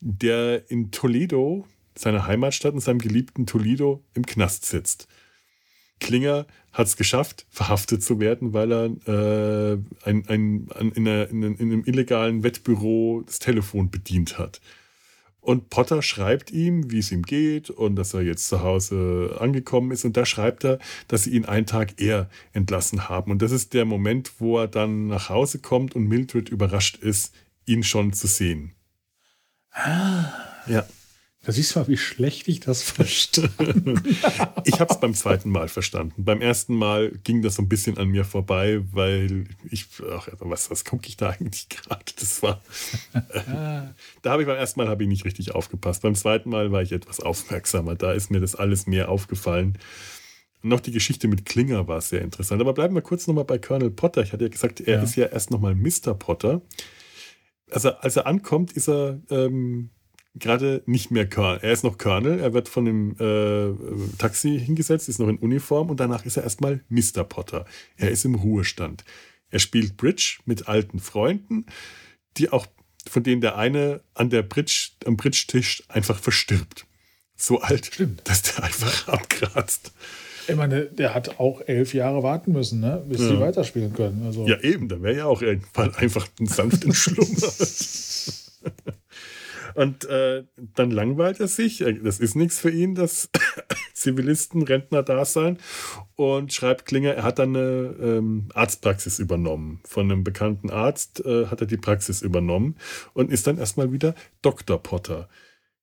der 0.00 0.70
in 0.70 0.90
Toledo, 0.90 1.66
seiner 1.96 2.26
Heimatstadt, 2.26 2.74
in 2.74 2.80
seinem 2.80 3.00
geliebten 3.00 3.46
Toledo, 3.46 4.02
im 4.14 4.24
Knast 4.24 4.64
sitzt. 4.64 5.08
Klinger 6.00 6.46
hat 6.72 6.86
es 6.86 6.96
geschafft, 6.96 7.46
verhaftet 7.50 8.02
zu 8.02 8.20
werden, 8.20 8.52
weil 8.52 8.72
er 8.72 8.84
äh, 8.84 9.78
ein, 10.04 10.24
ein, 10.28 10.68
ein, 10.74 10.92
in, 10.92 11.08
einer, 11.08 11.28
in, 11.28 11.44
einem 11.44 11.84
illegalen 11.84 12.42
Wettbüro 12.42 13.22
das 13.26 13.38
Telefon 13.38 13.90
bedient 13.90 14.38
hat. 14.38 14.60
Und 15.40 15.70
Potter 15.70 16.02
schreibt 16.02 16.50
ihm, 16.50 16.90
wie 16.90 16.98
es 16.98 17.10
ihm 17.10 17.22
geht 17.22 17.70
und 17.70 17.96
dass 17.96 18.12
er 18.12 18.20
jetzt 18.20 18.48
zu 18.48 18.62
Hause 18.62 19.38
angekommen 19.40 19.92
ist. 19.92 20.04
Und 20.04 20.16
da 20.16 20.26
schreibt 20.26 20.64
er, 20.64 20.78
dass 21.06 21.24
sie 21.24 21.30
ihn 21.30 21.46
einen 21.46 21.64
Tag 21.64 22.00
eher 22.00 22.28
entlassen 22.52 23.08
haben. 23.08 23.30
Und 23.30 23.40
das 23.40 23.50
ist 23.50 23.72
der 23.72 23.86
Moment, 23.86 24.32
wo 24.40 24.58
er 24.58 24.68
dann 24.68 25.06
nach 25.06 25.30
Hause 25.30 25.60
kommt 25.60 25.96
und 25.96 26.06
Mildred 26.06 26.50
überrascht 26.50 26.98
ist, 26.98 27.34
ihn 27.64 27.82
schon 27.82 28.12
zu 28.12 28.26
sehen. 28.26 28.72
Ah. 29.72 30.32
Ja. 30.66 30.86
Da 31.48 31.52
siehst 31.52 31.74
du 31.74 31.78
mal, 31.78 31.88
wie 31.88 31.96
schlecht 31.96 32.46
ich 32.48 32.60
das 32.60 32.82
verstanden 32.90 34.02
Ich 34.66 34.80
habe 34.80 34.92
es 34.92 35.00
beim 35.00 35.14
zweiten 35.14 35.48
Mal 35.48 35.68
verstanden. 35.68 36.22
Beim 36.22 36.42
ersten 36.42 36.74
Mal 36.74 37.10
ging 37.24 37.40
das 37.40 37.54
so 37.54 37.62
ein 37.62 37.70
bisschen 37.70 37.96
an 37.96 38.08
mir 38.08 38.26
vorbei, 38.26 38.82
weil 38.92 39.46
ich, 39.70 39.86
ach, 40.12 40.28
was, 40.40 40.70
was 40.70 40.84
gucke 40.84 41.08
ich 41.08 41.16
da 41.16 41.30
eigentlich 41.30 41.70
gerade? 41.70 42.04
Das 42.20 42.42
war. 42.42 42.60
Äh, 43.14 43.94
da 44.20 44.30
habe 44.30 44.42
ich 44.42 44.48
beim 44.48 44.58
ersten 44.58 44.78
Mal 44.78 45.00
ich 45.00 45.08
nicht 45.08 45.24
richtig 45.24 45.54
aufgepasst. 45.54 46.02
Beim 46.02 46.14
zweiten 46.14 46.50
Mal 46.50 46.70
war 46.70 46.82
ich 46.82 46.92
etwas 46.92 47.18
aufmerksamer. 47.18 47.94
Da 47.94 48.12
ist 48.12 48.30
mir 48.30 48.40
das 48.40 48.54
alles 48.54 48.86
mehr 48.86 49.08
aufgefallen. 49.08 49.78
Noch 50.60 50.80
die 50.80 50.92
Geschichte 50.92 51.28
mit 51.28 51.46
Klinger 51.46 51.88
war 51.88 52.02
sehr 52.02 52.20
interessant. 52.20 52.60
Aber 52.60 52.74
bleiben 52.74 52.94
wir 52.94 53.00
kurz 53.00 53.26
nochmal 53.26 53.44
bei 53.44 53.58
Colonel 53.58 53.90
Potter. 53.90 54.22
Ich 54.22 54.34
hatte 54.34 54.44
ja 54.44 54.50
gesagt, 54.50 54.80
er 54.80 54.98
ja. 54.98 55.02
ist 55.02 55.16
ja 55.16 55.26
erst 55.26 55.50
nochmal 55.50 55.74
Mr. 55.74 56.12
Potter. 56.12 56.60
Also 57.70 57.90
als 57.92 58.16
er 58.16 58.26
ankommt, 58.26 58.72
ist 58.72 58.88
er 58.88 59.20
ähm, 59.30 59.90
gerade 60.38 60.82
nicht 60.86 61.10
mehr 61.10 61.28
Colonel. 61.28 61.60
Er 61.62 61.72
ist 61.72 61.84
noch 61.84 61.98
Colonel, 61.98 62.40
er 62.40 62.52
wird 62.52 62.68
von 62.68 62.84
dem 62.84 63.16
äh, 63.18 64.16
Taxi 64.18 64.58
hingesetzt, 64.58 65.08
ist 65.08 65.18
noch 65.18 65.28
in 65.28 65.38
Uniform 65.38 65.90
und 65.90 66.00
danach 66.00 66.24
ist 66.24 66.36
er 66.36 66.44
erstmal 66.44 66.80
Mr. 66.88 67.24
Potter. 67.24 67.66
Er 67.96 68.10
ist 68.10 68.24
im 68.24 68.34
Ruhestand. 68.34 69.04
Er 69.50 69.58
spielt 69.58 69.96
Bridge 69.96 70.38
mit 70.44 70.68
alten 70.68 70.98
Freunden, 70.98 71.66
die 72.36 72.50
auch, 72.50 72.66
von 73.08 73.22
denen 73.22 73.40
der 73.40 73.56
eine 73.56 74.00
an 74.14 74.30
der 74.30 74.42
Bridge, 74.42 74.90
am 75.04 75.16
Bridge-Tisch 75.16 75.84
einfach 75.88 76.18
verstirbt. 76.18 76.86
So 77.36 77.60
alt, 77.60 77.86
Stimmt. 77.86 78.28
dass 78.28 78.42
der 78.42 78.64
einfach 78.64 79.08
abkratzt. 79.08 79.92
Ich 80.48 80.56
meine, 80.56 80.86
der 80.86 81.14
hat 81.14 81.38
auch 81.38 81.60
elf 81.66 81.92
Jahre 81.92 82.22
warten 82.22 82.52
müssen, 82.52 82.80
ne? 82.80 83.04
bis 83.06 83.20
ja. 83.20 83.30
die 83.30 83.40
weiterspielen 83.40 83.92
können. 83.92 84.24
Also. 84.24 84.46
Ja, 84.46 84.58
eben, 84.60 84.88
da 84.88 85.00
wäre 85.02 85.18
ja 85.18 85.24
auch 85.26 85.42
irgendwann 85.42 85.94
einfach 85.94 86.26
ein 86.40 86.46
sanften 86.46 86.94
Schlummer. 86.94 87.52
Und 89.78 90.06
äh, 90.06 90.42
dann 90.74 90.90
langweilt 90.90 91.38
er 91.38 91.46
sich. 91.46 91.82
Äh, 91.82 92.00
das 92.02 92.18
ist 92.18 92.34
nichts 92.34 92.58
für 92.58 92.70
ihn, 92.70 92.96
dass 92.96 93.30
Zivilisten, 93.94 94.62
Rentner 94.62 95.04
da 95.04 95.24
sein. 95.24 95.58
Und 96.16 96.52
schreibt 96.52 96.84
Klinger, 96.84 97.14
er 97.14 97.22
hat 97.22 97.38
dann 97.38 97.54
eine 97.54 97.94
ähm, 98.00 98.48
Arztpraxis 98.54 99.20
übernommen. 99.20 99.80
Von 99.84 100.10
einem 100.10 100.24
bekannten 100.24 100.70
Arzt 100.70 101.24
äh, 101.24 101.46
hat 101.46 101.60
er 101.60 101.68
die 101.68 101.76
Praxis 101.76 102.22
übernommen 102.22 102.74
und 103.14 103.30
ist 103.30 103.46
dann 103.46 103.56
erstmal 103.56 103.92
wieder 103.92 104.16
Dr. 104.42 104.82
Potter 104.82 105.28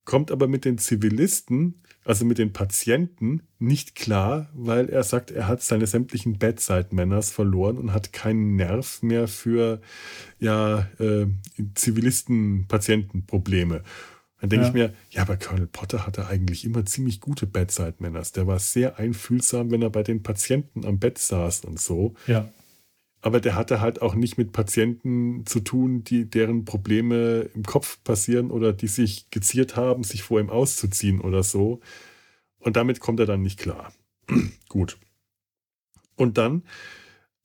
kommt 0.06 0.32
aber 0.32 0.48
mit 0.48 0.66
den 0.66 0.78
Zivilisten, 0.78 1.82
also 2.06 2.24
mit 2.24 2.38
den 2.38 2.54
Patienten, 2.54 3.42
nicht 3.60 3.96
klar, 3.96 4.50
weil 4.54 4.90
er 4.90 5.04
sagt, 5.04 5.32
er 5.32 5.48
hat 5.48 5.64
seine 5.64 5.88
sämtlichen 5.88 6.38
Bedside-Manners 6.38 7.32
verloren 7.32 7.78
und 7.78 7.94
hat 7.94 8.14
keinen 8.14 8.56
Nerv 8.56 9.02
mehr 9.02 9.28
für 9.28 9.82
ja, 10.40 10.88
äh, 11.00 11.26
Zivilisten-Patienten-Probleme. 11.74 13.82
Dann 14.40 14.50
denke 14.50 14.64
ja. 14.64 14.68
ich 14.68 14.74
mir, 14.74 14.94
ja, 15.10 15.24
aber 15.24 15.38
Colonel 15.38 15.68
Potter 15.68 16.06
hatte 16.06 16.28
eigentlich 16.28 16.64
immer 16.64 16.86
ziemlich 16.86 17.22
gute 17.22 17.48
Bedside-Manners. 17.48 18.34
Der 18.34 18.46
war 18.46 18.60
sehr 18.60 19.00
einfühlsam, 19.00 19.72
wenn 19.72 19.82
er 19.82 19.90
bei 19.90 20.04
den 20.04 20.22
Patienten 20.22 20.86
am 20.86 21.00
Bett 21.00 21.18
saß 21.18 21.66
und 21.66 21.80
so. 21.80 22.14
Ja 22.28 22.48
aber 23.26 23.40
der 23.40 23.56
hatte 23.56 23.82
halt 23.82 24.04
auch 24.04 24.14
nicht 24.14 24.38
mit 24.38 24.52
Patienten 24.52 25.48
zu 25.48 25.60
tun, 25.60 26.04
die 26.04 26.30
deren 26.30 26.64
Probleme 26.64 27.50
im 27.56 27.64
Kopf 27.64 27.98
passieren 28.04 28.52
oder 28.52 28.72
die 28.72 28.88
sich 28.88 29.32
geziert 29.32 29.76
haben, 29.76 30.04
sich 30.04 30.22
vor 30.22 30.40
ihm 30.40 30.52
auszuziehen 30.52 31.22
oder 31.22 31.42
so. 31.42 31.80
Und 32.60 32.76
damit 32.76 33.00
kommt 33.00 33.20
er 33.20 33.26
dann 33.26 33.42
nicht 33.42 33.58
klar. 33.58 33.92
Gut. 34.70 35.00
Und 36.16 36.38
dann, 36.38 36.66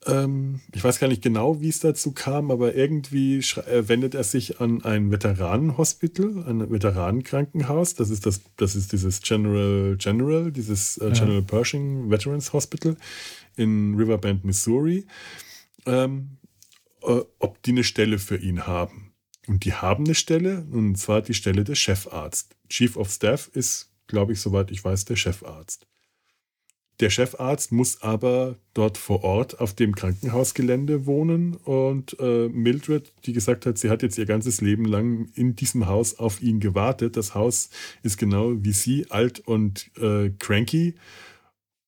ähm, 0.04 0.60
ich 0.74 0.84
weiß 0.84 0.98
gar 0.98 1.08
nicht 1.08 1.22
genau, 1.22 1.62
wie 1.62 1.70
es 1.70 1.80
dazu 1.80 2.12
kam, 2.12 2.50
aber 2.50 2.74
irgendwie 2.74 3.38
äh, 3.38 3.88
wendet 3.88 4.14
er 4.14 4.24
sich 4.24 4.60
an 4.60 4.84
ein 4.84 5.10
Veteranenhospital, 5.10 6.44
ein 6.46 6.70
Veteranenkrankenhaus. 6.70 7.94
Das 7.94 8.10
ist 8.10 8.26
das, 8.26 8.42
das 8.58 8.76
ist 8.76 8.92
dieses 8.92 9.22
General 9.22 9.96
General, 9.96 10.52
dieses 10.52 10.98
äh, 10.98 11.10
General 11.12 11.36
ja. 11.36 11.40
Pershing 11.40 12.10
Veterans 12.10 12.52
Hospital 12.52 12.98
in 13.56 13.94
Riverbend, 13.94 14.44
Missouri 14.44 15.06
ähm, 15.86 16.38
äh, 17.02 17.20
ob 17.38 17.62
die 17.62 17.72
eine 17.72 17.84
Stelle 17.84 18.18
für 18.18 18.36
ihn 18.36 18.66
haben. 18.66 19.12
Und 19.46 19.64
die 19.64 19.74
haben 19.74 20.04
eine 20.04 20.14
Stelle, 20.14 20.66
und 20.70 20.96
zwar 20.96 21.22
die 21.22 21.34
Stelle 21.34 21.64
des 21.64 21.78
Chefarzt. 21.78 22.56
Chief 22.68 22.96
of 22.96 23.10
Staff 23.10 23.50
ist, 23.52 23.90
glaube 24.06 24.32
ich, 24.32 24.40
soweit 24.40 24.70
ich 24.70 24.84
weiß, 24.84 25.06
der 25.06 25.16
Chefarzt. 25.16 25.86
Der 27.00 27.08
Chefarzt 27.08 27.72
muss 27.72 28.02
aber 28.02 28.56
dort 28.74 28.98
vor 28.98 29.24
Ort 29.24 29.58
auf 29.58 29.74
dem 29.74 29.94
Krankenhausgelände 29.94 31.06
wohnen 31.06 31.54
und 31.56 32.14
äh, 32.20 32.48
Mildred, 32.50 33.14
die 33.24 33.32
gesagt 33.32 33.64
hat, 33.64 33.78
sie 33.78 33.88
hat 33.88 34.02
jetzt 34.02 34.18
ihr 34.18 34.26
ganzes 34.26 34.60
Leben 34.60 34.84
lang 34.84 35.30
in 35.34 35.56
diesem 35.56 35.86
Haus 35.86 36.18
auf 36.18 36.42
ihn 36.42 36.60
gewartet. 36.60 37.16
Das 37.16 37.34
Haus 37.34 37.70
ist 38.02 38.18
genau 38.18 38.52
wie 38.62 38.72
sie, 38.72 39.10
alt 39.10 39.40
und 39.40 39.90
äh, 39.96 40.28
cranky. 40.38 40.96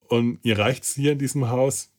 Und 0.08 0.38
ihr 0.44 0.58
reicht 0.58 0.84
es 0.84 0.94
hier 0.94 1.12
in 1.12 1.18
diesem 1.18 1.50
Haus, 1.50 1.91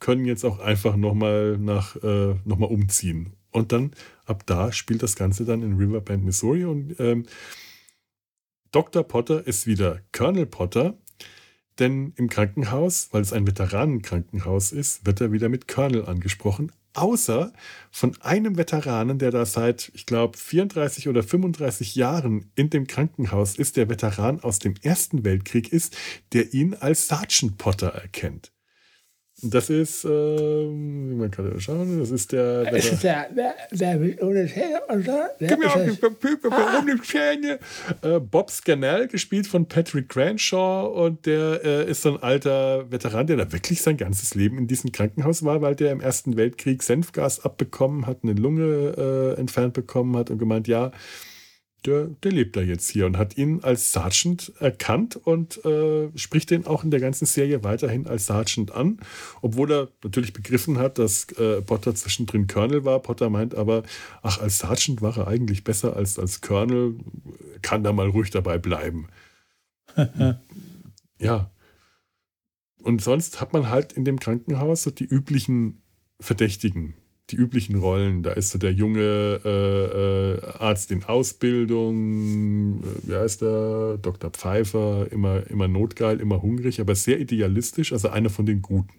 können 0.00 0.24
jetzt 0.24 0.44
auch 0.44 0.58
einfach 0.58 0.96
nochmal 0.96 1.58
äh, 2.02 2.48
noch 2.48 2.58
umziehen. 2.70 3.34
Und 3.52 3.72
dann 3.72 3.92
ab 4.26 4.44
da 4.46 4.72
spielt 4.72 5.02
das 5.02 5.16
Ganze 5.16 5.44
dann 5.44 5.62
in 5.62 5.76
Riverbend, 5.76 6.24
Missouri. 6.24 6.64
Und 6.64 6.98
ähm, 6.98 7.26
Dr. 8.72 9.02
Potter 9.02 9.46
ist 9.46 9.66
wieder 9.66 10.00
Colonel 10.12 10.46
Potter, 10.46 10.96
denn 11.78 12.12
im 12.16 12.28
Krankenhaus, 12.28 13.08
weil 13.12 13.22
es 13.22 13.32
ein 13.32 13.46
Veteranenkrankenhaus 13.46 14.72
ist, 14.72 15.06
wird 15.06 15.20
er 15.20 15.32
wieder 15.32 15.48
mit 15.48 15.66
Colonel 15.66 16.06
angesprochen. 16.06 16.72
Außer 16.92 17.52
von 17.90 18.20
einem 18.20 18.56
Veteranen, 18.56 19.18
der 19.18 19.30
da 19.30 19.46
seit, 19.46 19.92
ich 19.94 20.06
glaube, 20.06 20.36
34 20.36 21.08
oder 21.08 21.22
35 21.22 21.94
Jahren 21.94 22.50
in 22.56 22.68
dem 22.68 22.86
Krankenhaus 22.86 23.56
ist, 23.56 23.76
der 23.76 23.88
Veteran 23.88 24.40
aus 24.40 24.58
dem 24.58 24.74
Ersten 24.82 25.24
Weltkrieg 25.24 25.72
ist, 25.72 25.96
der 26.32 26.52
ihn 26.52 26.74
als 26.74 27.06
Sergeant 27.06 27.58
Potter 27.58 27.88
erkennt. 27.88 28.52
Das 29.42 29.70
ist, 29.70 30.04
ähm, 30.04 31.18
man 31.18 31.30
kann 31.30 31.50
ja 31.50 31.58
schauen, 31.58 31.98
das 31.98 32.10
ist 32.10 32.32
der. 32.32 32.64
Der, 32.64 32.80
der, 32.80 33.28
der, 33.30 33.54
der 33.98 34.22
ohne 34.22 34.46
Zähne 34.46 34.80
und 34.88 35.06
so. 35.06 35.12
Gib 35.38 35.58
mir 35.58 35.70
auch 35.70 35.84
die 35.84 35.92
Papier 35.92 36.38
ohne 36.44 37.00
Zähne. 37.02 37.58
Äh, 38.02 38.20
Bob 38.20 38.50
Scannell, 38.50 39.08
gespielt 39.08 39.46
von 39.46 39.66
Patrick 39.66 40.08
Granshaw, 40.08 40.86
und 41.06 41.24
der 41.26 41.60
äh, 41.64 41.90
ist 41.90 42.02
so 42.02 42.14
ein 42.14 42.22
alter 42.22 42.90
Veteran, 42.90 43.26
der 43.26 43.36
da 43.38 43.52
wirklich 43.52 43.80
sein 43.80 43.96
ganzes 43.96 44.34
Leben 44.34 44.58
in 44.58 44.66
diesem 44.66 44.92
Krankenhaus 44.92 45.44
war, 45.44 45.62
weil 45.62 45.74
der 45.74 45.92
im 45.92 46.00
Ersten 46.00 46.36
Weltkrieg 46.36 46.82
Senfgas 46.82 47.44
abbekommen 47.44 48.06
hat, 48.06 48.18
eine 48.22 48.34
Lunge 48.34 49.34
äh, 49.36 49.40
entfernt 49.40 49.72
bekommen 49.72 50.16
hat 50.16 50.30
und 50.30 50.38
gemeint, 50.38 50.68
ja, 50.68 50.92
der, 51.86 52.06
der 52.22 52.32
lebt 52.32 52.56
da 52.56 52.60
jetzt 52.60 52.90
hier 52.90 53.06
und 53.06 53.16
hat 53.16 53.36
ihn 53.36 53.60
als 53.62 53.92
Sergeant 53.92 54.52
erkannt 54.58 55.16
und 55.16 55.64
äh, 55.64 56.10
spricht 56.16 56.50
den 56.50 56.66
auch 56.66 56.84
in 56.84 56.90
der 56.90 57.00
ganzen 57.00 57.26
Serie 57.26 57.64
weiterhin 57.64 58.06
als 58.06 58.26
Sergeant 58.26 58.72
an, 58.72 59.00
obwohl 59.40 59.72
er 59.72 59.88
natürlich 60.02 60.32
begriffen 60.32 60.78
hat, 60.78 60.98
dass 60.98 61.30
äh, 61.32 61.62
Potter 61.62 61.94
zwischendrin 61.94 62.46
Colonel 62.46 62.84
war. 62.84 63.00
Potter 63.00 63.30
meint 63.30 63.54
aber, 63.54 63.82
ach, 64.22 64.40
als 64.40 64.58
Sergeant 64.58 65.00
war 65.02 65.16
er 65.16 65.28
eigentlich 65.28 65.64
besser 65.64 65.96
als 65.96 66.18
als 66.18 66.40
Colonel, 66.40 66.96
kann 67.62 67.82
da 67.82 67.92
mal 67.92 68.08
ruhig 68.08 68.30
dabei 68.30 68.58
bleiben. 68.58 69.08
ja. 71.18 71.50
Und 72.82 73.02
sonst 73.02 73.40
hat 73.40 73.52
man 73.52 73.68
halt 73.68 73.92
in 73.92 74.04
dem 74.04 74.18
Krankenhaus 74.18 74.84
so 74.84 74.90
die 74.90 75.04
üblichen 75.04 75.82
Verdächtigen 76.18 76.94
die 77.32 77.36
üblichen 77.36 77.76
Rollen. 77.76 78.22
Da 78.22 78.32
ist 78.32 78.50
so 78.50 78.58
der 78.58 78.72
junge 78.72 79.40
äh, 79.44 80.34
äh, 80.34 80.40
Arzt 80.58 80.90
in 80.90 81.04
Ausbildung, 81.04 82.82
äh, 82.82 83.08
wie 83.08 83.14
heißt 83.14 83.42
der? 83.42 83.98
Dr. 83.98 84.30
Pfeiffer, 84.30 85.06
immer, 85.10 85.46
immer 85.48 85.68
notgeil, 85.68 86.20
immer 86.20 86.42
hungrig, 86.42 86.80
aber 86.80 86.94
sehr 86.94 87.20
idealistisch, 87.20 87.92
also 87.92 88.08
einer 88.08 88.30
von 88.30 88.46
den 88.46 88.62
Guten. 88.62 88.94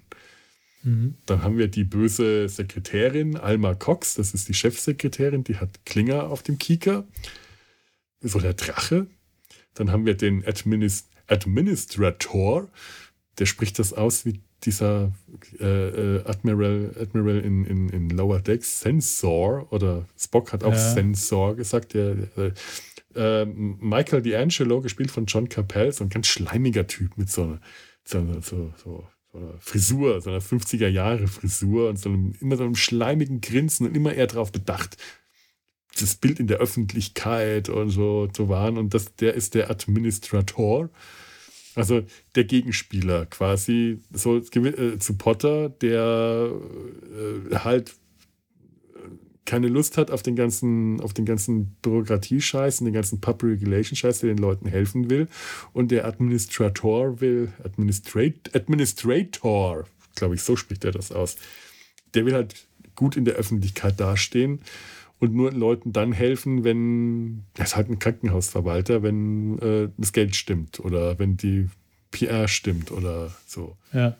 Mhm. 0.83 1.15
Dann 1.25 1.43
haben 1.43 1.57
wir 1.57 1.67
die 1.67 1.83
böse 1.83 2.49
Sekretärin 2.49 3.37
Alma 3.37 3.75
Cox, 3.75 4.15
das 4.15 4.33
ist 4.33 4.47
die 4.47 4.53
Chefsekretärin, 4.53 5.43
die 5.43 5.57
hat 5.57 5.85
Klinger 5.85 6.29
auf 6.29 6.43
dem 6.43 6.57
Kieker. 6.57 7.05
So 8.21 8.39
der 8.39 8.53
Drache. 8.53 9.07
Dann 9.73 9.91
haben 9.91 10.05
wir 10.05 10.15
den 10.15 10.45
Administ 10.45 11.07
Administrator, 11.27 12.69
der 13.39 13.45
spricht 13.45 13.79
das 13.79 13.93
aus 13.93 14.25
wie 14.25 14.41
dieser 14.63 15.11
äh, 15.59 15.65
äh, 15.65 16.25
Admiral, 16.25 16.95
Admiral 16.99 17.39
in, 17.39 17.65
in, 17.65 17.89
in 17.89 18.09
Lower 18.09 18.39
Decks, 18.39 18.81
Sensor, 18.81 19.71
oder 19.71 20.07
Spock 20.17 20.53
hat 20.53 20.63
auch 20.63 20.73
ja. 20.73 20.93
Sensor 20.93 21.55
gesagt, 21.55 21.93
der, 21.93 22.15
der, 22.15 22.53
äh, 23.15 23.45
Michael 23.45 24.21
D'Angelo, 24.21 24.81
gespielt 24.81 25.11
von 25.11 25.25
John 25.25 25.49
Capel, 25.49 25.91
so 25.91 26.03
ein 26.03 26.09
ganz 26.09 26.27
schleimiger 26.27 26.87
Typ 26.87 27.17
mit 27.17 27.29
so 27.29 27.43
einer, 27.43 27.61
so, 28.03 28.25
so, 28.41 28.73
so, 28.77 29.07
so 29.31 29.37
einer 29.37 29.53
Frisur, 29.59 30.21
so 30.21 30.29
einer 30.29 30.41
50er 30.41 30.87
Jahre 30.87 31.27
Frisur 31.27 31.89
und 31.89 31.97
so 31.97 32.09
einem, 32.09 32.35
immer 32.39 32.57
so 32.57 32.63
einem 32.63 32.75
schleimigen 32.75 33.41
Grinsen 33.41 33.87
und 33.87 33.95
immer 33.95 34.13
eher 34.13 34.27
darauf 34.27 34.51
bedacht, 34.51 34.97
das 35.99 36.15
Bild 36.15 36.39
in 36.39 36.47
der 36.47 36.57
Öffentlichkeit 36.57 37.69
und 37.69 37.89
so 37.89 38.27
zu 38.27 38.49
wahren. 38.49 38.77
Und 38.77 38.93
das, 38.93 39.15
der 39.15 39.33
ist 39.33 39.55
der 39.55 39.69
Administrator. 39.69 40.89
Also 41.75 42.03
der 42.35 42.43
Gegenspieler 42.43 43.25
quasi 43.27 44.01
so 44.11 44.37
äh, 44.37 44.99
zu 44.99 45.17
Potter, 45.17 45.69
der 45.69 46.51
äh, 47.51 47.55
halt 47.55 47.95
keine 49.45 49.67
Lust 49.67 49.97
hat 49.97 50.11
auf 50.11 50.23
den 50.23 50.35
ganzen, 50.35 51.01
auf 51.01 51.13
den 51.13 51.25
ganzen 51.25 51.75
Bürokratiescheiß 51.81 52.79
und 52.79 52.85
den 52.85 52.93
ganzen 52.93 53.19
Public 53.19 53.61
Relation 53.63 53.95
Scheiß, 53.95 54.19
der 54.19 54.29
den 54.29 54.37
Leuten 54.37 54.67
helfen 54.67 55.09
will. 55.09 55.27
Und 55.73 55.91
der 55.91 56.05
Administrator 56.05 57.19
will, 57.21 57.51
Administrat, 57.63 58.33
Administrator, 58.53 59.85
glaube 60.15 60.35
ich, 60.35 60.43
so 60.43 60.55
spricht 60.55 60.85
er 60.85 60.91
das 60.91 61.11
aus. 61.11 61.35
Der 62.13 62.25
will 62.25 62.33
halt 62.33 62.65
gut 62.95 63.17
in 63.17 63.25
der 63.25 63.35
Öffentlichkeit 63.35 63.99
dastehen 63.99 64.61
und 65.21 65.33
nur 65.35 65.51
Leuten 65.51 65.93
dann 65.93 66.11
helfen, 66.13 66.63
wenn, 66.63 67.43
er 67.55 67.65
ist 67.65 67.75
halt 67.75 67.89
ein 67.89 67.99
Krankenhausverwalter, 67.99 69.03
wenn 69.03 69.59
äh, 69.59 69.89
das 69.95 70.13
Geld 70.13 70.35
stimmt 70.35 70.79
oder 70.79 71.19
wenn 71.19 71.37
die 71.37 71.69
PR 72.09 72.47
stimmt 72.47 72.91
oder 72.91 73.31
so. 73.45 73.77
Ja. 73.93 74.17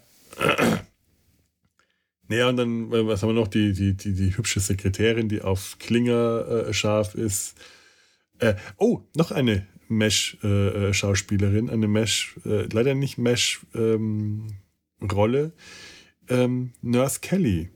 Naja, 2.28 2.50
und 2.50 2.58
dann, 2.58 2.94
äh, 2.94 3.08
was 3.08 3.24
haben 3.24 3.30
wir 3.30 3.34
noch? 3.34 3.48
Die, 3.48 3.74
die, 3.74 3.98
die, 3.98 4.14
die 4.14 4.38
hübsche 4.38 4.60
Sekretärin, 4.60 5.28
die 5.28 5.42
auf 5.42 5.78
Klinger 5.80 6.68
äh, 6.68 6.74
scharf 6.74 7.16
ist. 7.16 7.58
Äh, 8.38 8.54
oh, 8.78 9.02
noch 9.16 9.32
eine 9.32 9.66
Mesh-Schauspielerin, 9.88 11.68
äh, 11.68 11.72
eine 11.72 11.88
Mesh, 11.88 12.38
äh, 12.46 12.68
leider 12.72 12.94
nicht 12.94 13.18
Mesh-Rolle. 13.18 14.32
Ähm, 16.30 16.74
Nurse 16.84 17.22
Kelly. 17.22 17.72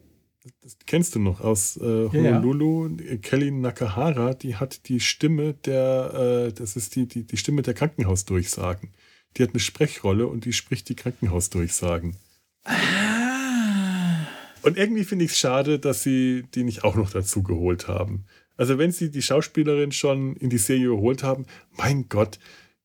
Das 0.66 0.78
kennst 0.88 1.14
du 1.14 1.20
noch 1.20 1.42
aus 1.42 1.78
äh, 1.78 2.10
Honolulu. 2.10 2.88
Ja. 2.98 3.18
Kelly 3.18 3.52
Nakahara, 3.52 4.34
die 4.34 4.56
hat 4.56 4.90
die 4.90 5.00
Stimme 5.00 5.54
der, 5.54 6.52
das 6.52 6.76
ist 6.76 6.96
die, 6.96 7.08
die, 7.08 7.22
die 7.22 7.38
Stimme 7.38 7.62
der 7.62 7.76
Krankenhausdurchsagen. 7.76 8.90
Die 9.38 9.44
hat 9.44 9.52
eine 9.52 9.60
Sprechrolle 9.60 10.26
und 10.26 10.46
die 10.46 10.54
spricht 10.54 10.90
die 10.90 10.96
Krankenhausdurchsagen. 10.96 12.16
Ah. 12.64 14.26
Und 14.64 14.76
irgendwie 14.78 15.04
finde 15.04 15.26
ich 15.26 15.32
es 15.34 15.38
schade, 15.38 15.78
dass 15.78 16.02
sie 16.02 16.46
die 16.56 16.64
nicht 16.64 16.84
auch 16.84 16.96
noch 16.96 17.12
dazu 17.12 17.44
geholt 17.44 17.88
haben. 17.88 18.26
Also 18.58 18.80
wenn 18.80 18.92
sie 18.92 19.12
die 19.12 19.22
Schauspielerin 19.22 19.92
schon 19.92 20.36
in 20.36 20.50
die 20.50 20.58
Serie 20.58 20.88
geholt 20.88 21.22
haben, 21.22 21.46
mein 21.74 22.10
Gott, 22.10 22.40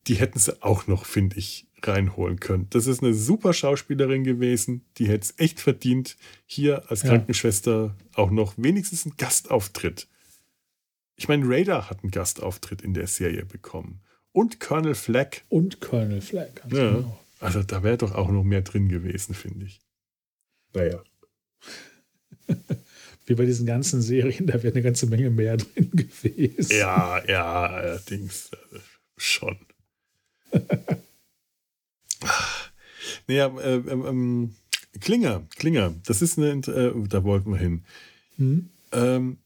die 0.07 0.17
hätten 0.17 0.39
sie 0.39 0.63
auch 0.63 0.87
noch, 0.87 1.07
finde 1.07 1.39
ich, 1.39 1.67
reinholen 1.87 2.41
können. 2.41 2.67
Das 2.71 2.87
ist 2.87 3.03
eine 3.03 3.15
super 3.15 3.53
Schauspielerin 3.53 4.25
gewesen, 4.25 4.85
die 4.99 5.09
hätte 5.09 5.25
es 5.25 5.35
echt 5.39 5.61
verdient, 5.61 6.17
hier 6.47 6.91
als 6.91 7.03
ja. 7.03 7.11
Krankenschwester 7.11 7.97
auch 8.15 8.31
noch 8.31 8.55
wenigstens 8.57 9.07
einen 9.07 9.17
Gastauftritt. 9.17 10.09
Ich 11.17 11.29
meine, 11.29 11.47
Raider 11.47 11.91
hat 11.91 12.03
einen 12.03 12.11
Gastauftritt 12.11 12.83
in 12.83 12.95
der 12.95 13.07
Serie 13.07 13.45
bekommen. 13.45 14.01
Und 14.33 14.61
Colonel 14.61 14.95
Fleck. 14.95 15.45
Und 15.49 15.81
Colonel 15.81 16.21
Fleck. 16.21 16.63
Ja, 16.71 16.93
genau. 16.93 17.21
Also 17.41 17.63
da 17.63 17.83
wäre 17.83 17.99
doch 17.99 18.15
auch 18.15 18.31
noch 18.31 18.45
mehr 18.45 18.63
drin 18.63 18.89
gewesen, 18.89 19.35
finde 19.35 19.67
ich. 19.67 19.81
Naja. 20.75 21.03
Wie 23.27 23.35
bei 23.35 23.45
diesen 23.45 23.67
ganzen 23.67 24.03
Serien, 24.03 24.47
da 24.47 24.63
wäre 24.63 24.73
eine 24.73 24.83
ganze 24.83 25.07
Menge 25.07 25.31
mehr 25.31 25.57
drin 25.59 25.91
gewesen. 25.91 26.77
Ja, 26.77 27.25
ja, 27.27 27.67
allerdings 27.67 28.51
äh, 28.53 28.79
schon. 29.17 29.59
naja, 33.27 33.47
äh, 33.59 33.77
ähm, 33.77 34.55
Klinger, 35.01 35.47
Klinger, 35.57 35.95
das 36.05 36.23
ist 36.23 36.39
eine, 36.39 36.51
äh, 36.51 36.93
da 37.09 37.25
wollten 37.25 37.53
wir 37.53 37.59
hin. 37.59 37.85
Hm? 38.37 38.71
Ähm, 38.93 39.39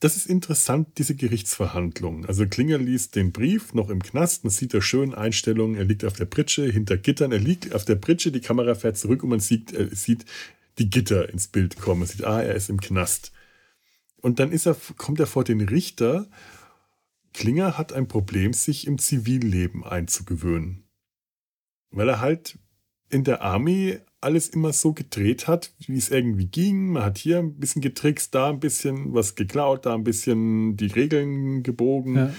das 0.00 0.16
ist 0.16 0.26
interessant, 0.26 0.98
diese 0.98 1.14
Gerichtsverhandlung. 1.14 2.26
Also 2.26 2.46
Klinger 2.46 2.78
liest 2.78 3.14
den 3.14 3.30
Brief 3.30 3.72
noch 3.72 3.88
im 3.88 4.02
Knast, 4.02 4.42
man 4.42 4.50
sieht 4.50 4.74
da 4.74 4.82
schön 4.82 5.14
Einstellungen, 5.14 5.76
er 5.76 5.84
liegt 5.84 6.04
auf 6.04 6.14
der 6.14 6.24
Pritsche, 6.24 6.64
hinter 6.64 6.96
Gittern, 6.98 7.30
er 7.30 7.38
liegt 7.38 7.72
auf 7.72 7.84
der 7.84 7.94
Pritsche, 7.94 8.32
die 8.32 8.40
Kamera 8.40 8.74
fährt 8.74 8.98
zurück 8.98 9.22
und 9.22 9.30
man 9.30 9.40
sieht, 9.40 9.72
äh, 9.72 9.88
sieht 9.92 10.24
die 10.78 10.90
Gitter 10.90 11.28
ins 11.28 11.48
Bild 11.48 11.78
kommen. 11.78 12.00
Man 12.00 12.08
sieht, 12.08 12.24
ah, 12.24 12.42
er 12.42 12.54
ist 12.54 12.68
im 12.68 12.80
Knast. 12.80 13.32
Und 14.20 14.38
dann 14.38 14.52
ist 14.52 14.66
er, 14.66 14.76
kommt 14.96 15.20
er 15.20 15.26
vor 15.26 15.44
den 15.44 15.60
Richter. 15.60 16.28
Klinger 17.32 17.78
hat 17.78 17.92
ein 17.92 18.08
Problem, 18.08 18.52
sich 18.52 18.86
im 18.86 18.98
Zivilleben 18.98 19.84
einzugewöhnen. 19.84 20.84
Weil 21.92 22.08
er 22.08 22.20
halt 22.20 22.58
in 23.10 23.24
der 23.24 23.42
Army 23.42 23.98
alles 24.20 24.48
immer 24.48 24.72
so 24.72 24.92
gedreht 24.92 25.48
hat, 25.48 25.72
wie 25.78 25.98
es 25.98 26.10
irgendwie 26.10 26.46
ging. 26.46 26.92
Man 26.92 27.04
hat 27.04 27.18
hier 27.18 27.38
ein 27.38 27.54
bisschen 27.58 27.82
getrickst, 27.82 28.34
da 28.34 28.48
ein 28.48 28.60
bisschen 28.60 29.12
was 29.12 29.34
geklaut, 29.34 29.84
da 29.84 29.94
ein 29.94 30.04
bisschen 30.04 30.76
die 30.76 30.86
Regeln 30.86 31.62
gebogen. 31.62 32.16
Ja. 32.16 32.34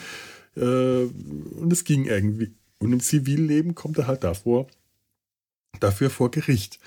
Äh, 0.56 1.06
und 1.06 1.72
es 1.72 1.84
ging 1.84 2.06
irgendwie. 2.06 2.54
Und 2.80 2.94
im 2.94 3.00
Zivilleben 3.00 3.76
kommt 3.76 3.98
er 3.98 4.08
halt 4.08 4.24
davor, 4.24 4.68
dafür 5.80 6.10
vor 6.10 6.32
Gericht. 6.32 6.80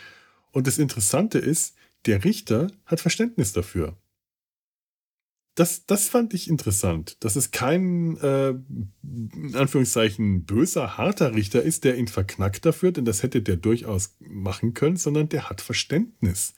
Und 0.53 0.67
das 0.67 0.79
Interessante 0.79 1.39
ist, 1.39 1.75
der 2.07 2.25
Richter 2.25 2.69
hat 2.87 3.01
Verständnis 3.01 3.53
dafür. 3.53 3.97
Das, 5.57 5.86
das 5.86 6.11
fand 6.11 6.34
ich 6.34 6.50
interessant, 6.50 7.16
dass 7.20 7.34
es 7.34 7.50
kein, 7.50 8.18
äh, 8.18 8.50
in 8.50 9.54
Anführungszeichen, 9.54 10.44
böser, 10.44 10.98
harter 10.98 11.34
Richter 11.34 11.62
ist, 11.62 11.84
der 11.84 11.96
ihn 11.96 12.09
verknackt 12.09 12.66
dafür, 12.66 12.92
denn 12.92 13.07
das 13.07 13.22
hätte 13.22 13.40
der 13.40 13.57
durchaus 13.57 14.14
machen 14.20 14.74
können, 14.74 14.98
sondern 14.98 15.30
der 15.30 15.48
hat 15.48 15.62
Verständnis 15.62 16.52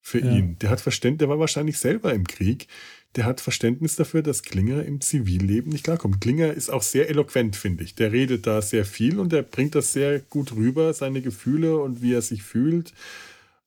für 0.00 0.20
ja. 0.20 0.30
ihn. 0.30 0.56
Der 0.60 0.70
hat 0.70 0.80
Verständnis, 0.80 1.18
der 1.18 1.28
war 1.28 1.40
wahrscheinlich 1.40 1.78
selber 1.78 2.14
im 2.14 2.28
Krieg. 2.28 2.68
Der 3.16 3.24
hat 3.24 3.40
Verständnis 3.40 3.96
dafür, 3.96 4.22
dass 4.22 4.44
Klinger 4.44 4.84
im 4.84 5.00
Zivilleben 5.00 5.72
nicht 5.72 5.82
klarkommt. 5.82 6.20
Klinger 6.20 6.52
ist 6.52 6.70
auch 6.70 6.82
sehr 6.82 7.08
eloquent, 7.10 7.56
finde 7.56 7.82
ich. 7.82 7.96
Der 7.96 8.12
redet 8.12 8.46
da 8.46 8.62
sehr 8.62 8.84
viel 8.84 9.18
und 9.18 9.32
der 9.32 9.42
bringt 9.42 9.74
das 9.74 9.92
sehr 9.92 10.20
gut 10.20 10.52
rüber, 10.52 10.94
seine 10.94 11.22
Gefühle 11.22 11.78
und 11.78 12.02
wie 12.02 12.14
er 12.14 12.22
sich 12.22 12.44
fühlt 12.44 12.92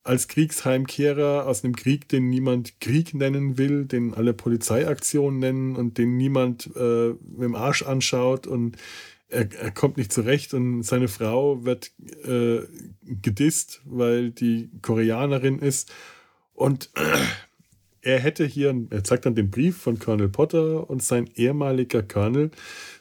als 0.04 0.28
Kriegsheimkehrer 0.28 1.46
aus 1.46 1.62
einem 1.62 1.76
Krieg, 1.76 2.08
den 2.08 2.28
niemand 2.28 2.80
Krieg 2.80 3.14
nennen 3.14 3.56
will, 3.56 3.84
den 3.84 4.14
alle 4.14 4.34
Polizeiaktionen 4.34 5.38
nennen 5.38 5.76
und 5.76 5.98
den 5.98 6.16
niemand 6.16 6.70
äh, 6.76 7.10
mit 7.10 7.42
dem 7.42 7.54
Arsch 7.54 7.82
anschaut 7.82 8.46
und 8.46 8.76
er, 9.28 9.50
er, 9.52 9.70
kommt 9.70 9.96
nicht 9.96 10.12
zurecht 10.12 10.54
und 10.54 10.82
seine 10.82 11.08
Frau 11.08 11.64
wird 11.64 11.92
äh, 12.24 12.60
gedisst, 13.02 13.80
weil 13.84 14.30
die 14.30 14.70
Koreanerin 14.82 15.58
ist 15.58 15.92
und 16.52 16.90
er 18.02 18.18
hätte 18.18 18.44
hier, 18.44 18.74
er 18.90 19.04
zeigt 19.04 19.24
dann 19.24 19.34
den 19.34 19.50
Brief 19.50 19.78
von 19.78 19.98
Colonel 19.98 20.28
Potter 20.28 20.90
und 20.90 21.02
sein 21.02 21.30
ehemaliger 21.34 22.02
Colonel 22.02 22.50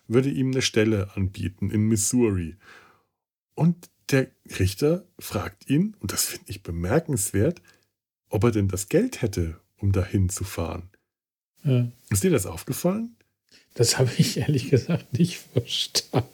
würde 0.07 0.29
ihm 0.29 0.51
eine 0.51 0.61
Stelle 0.61 1.09
anbieten 1.15 1.69
in 1.71 1.87
Missouri. 1.87 2.55
Und 3.55 3.90
der 4.11 4.27
Richter 4.59 5.05
fragt 5.19 5.69
ihn, 5.69 5.95
und 5.99 6.11
das 6.11 6.25
finde 6.25 6.45
ich 6.47 6.63
bemerkenswert, 6.63 7.61
ob 8.29 8.43
er 8.43 8.51
denn 8.51 8.67
das 8.67 8.89
Geld 8.89 9.21
hätte, 9.21 9.59
um 9.77 9.91
dahin 9.91 10.29
zu 10.29 10.43
fahren. 10.43 10.89
Ja. 11.63 11.87
Ist 12.09 12.23
dir 12.23 12.31
das 12.31 12.45
aufgefallen? 12.45 13.15
Das 13.73 13.97
habe 13.97 14.11
ich 14.17 14.37
ehrlich 14.37 14.69
gesagt 14.69 15.17
nicht 15.17 15.37
verstanden. 15.37 16.27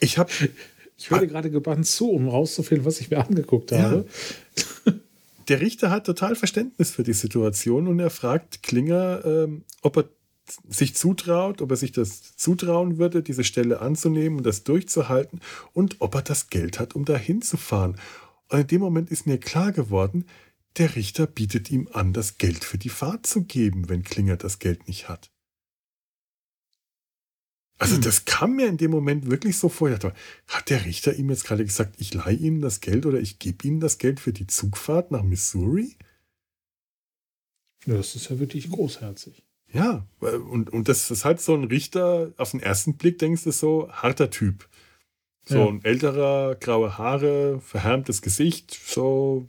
Ich 0.00 0.18
habe. 0.18 0.30
Ich 0.96 1.10
höre 1.10 1.26
gerade 1.26 1.50
gebannt 1.50 1.86
zu, 1.86 2.10
um 2.10 2.28
rauszufinden, 2.28 2.84
was 2.84 3.00
ich 3.00 3.10
mir 3.10 3.24
angeguckt 3.24 3.72
habe. 3.72 4.06
Ja. 4.86 4.92
Der 5.48 5.60
Richter 5.60 5.90
hat 5.90 6.04
total 6.04 6.36
Verständnis 6.36 6.90
für 6.90 7.02
die 7.02 7.14
Situation 7.14 7.88
und 7.88 7.98
er 7.98 8.10
fragt 8.10 8.62
Klinger, 8.62 9.24
ähm, 9.24 9.64
ob 9.80 9.96
er 9.96 10.08
sich 10.68 10.94
zutraut, 10.94 11.62
ob 11.62 11.70
er 11.70 11.76
sich 11.76 11.92
das 11.92 12.36
zutrauen 12.36 12.98
würde, 12.98 13.22
diese 13.22 13.44
Stelle 13.44 13.80
anzunehmen 13.80 14.38
und 14.38 14.44
das 14.44 14.64
durchzuhalten 14.64 15.40
und 15.72 15.96
ob 16.00 16.14
er 16.14 16.22
das 16.22 16.48
Geld 16.48 16.78
hat, 16.78 16.94
um 16.94 17.04
dahin 17.04 17.42
zu 17.42 17.56
fahren. 17.56 17.96
Und 18.48 18.60
in 18.60 18.66
dem 18.66 18.80
Moment 18.80 19.10
ist 19.10 19.26
mir 19.26 19.38
klar 19.38 19.72
geworden, 19.72 20.26
der 20.76 20.94
Richter 20.96 21.26
bietet 21.26 21.70
ihm 21.70 21.88
an, 21.92 22.12
das 22.12 22.38
Geld 22.38 22.64
für 22.64 22.78
die 22.78 22.88
Fahrt 22.88 23.26
zu 23.26 23.44
geben, 23.44 23.88
wenn 23.88 24.02
Klinger 24.02 24.36
das 24.36 24.58
Geld 24.58 24.86
nicht 24.86 25.08
hat. 25.08 25.30
Also 27.78 27.94
hm. 27.94 28.02
das 28.02 28.26
kam 28.26 28.56
mir 28.56 28.68
in 28.68 28.76
dem 28.76 28.90
Moment 28.90 29.30
wirklich 29.30 29.56
so 29.56 29.68
vor. 29.68 29.88
Dachte, 29.90 30.14
hat 30.46 30.70
der 30.70 30.84
Richter 30.84 31.14
ihm 31.14 31.30
jetzt 31.30 31.44
gerade 31.44 31.64
gesagt, 31.64 31.96
ich 31.98 32.12
leihe 32.12 32.36
ihm 32.36 32.60
das 32.60 32.80
Geld 32.80 33.06
oder 33.06 33.18
ich 33.18 33.38
gebe 33.38 33.66
ihm 33.66 33.80
das 33.80 33.98
Geld 33.98 34.20
für 34.20 34.32
die 34.32 34.46
Zugfahrt 34.46 35.10
nach 35.10 35.22
Missouri? 35.22 35.96
Ja, 37.86 37.94
das 37.94 38.14
ist 38.14 38.28
ja 38.28 38.38
wirklich 38.38 38.70
großherzig. 38.70 39.42
Ja, 39.72 40.06
und, 40.20 40.70
und 40.70 40.88
das 40.88 41.10
ist 41.10 41.24
halt 41.24 41.40
so 41.40 41.54
ein 41.54 41.64
Richter, 41.64 42.32
auf 42.36 42.50
den 42.50 42.60
ersten 42.60 42.96
Blick 42.96 43.18
denkst 43.18 43.44
du 43.44 43.52
so, 43.52 43.88
harter 43.90 44.30
Typ. 44.30 44.68
So 45.44 45.58
ja. 45.58 45.66
ein 45.66 45.84
älterer, 45.84 46.56
graue 46.56 46.98
Haare, 46.98 47.60
verhärmtes 47.60 48.22
Gesicht, 48.22 48.72
so. 48.72 49.48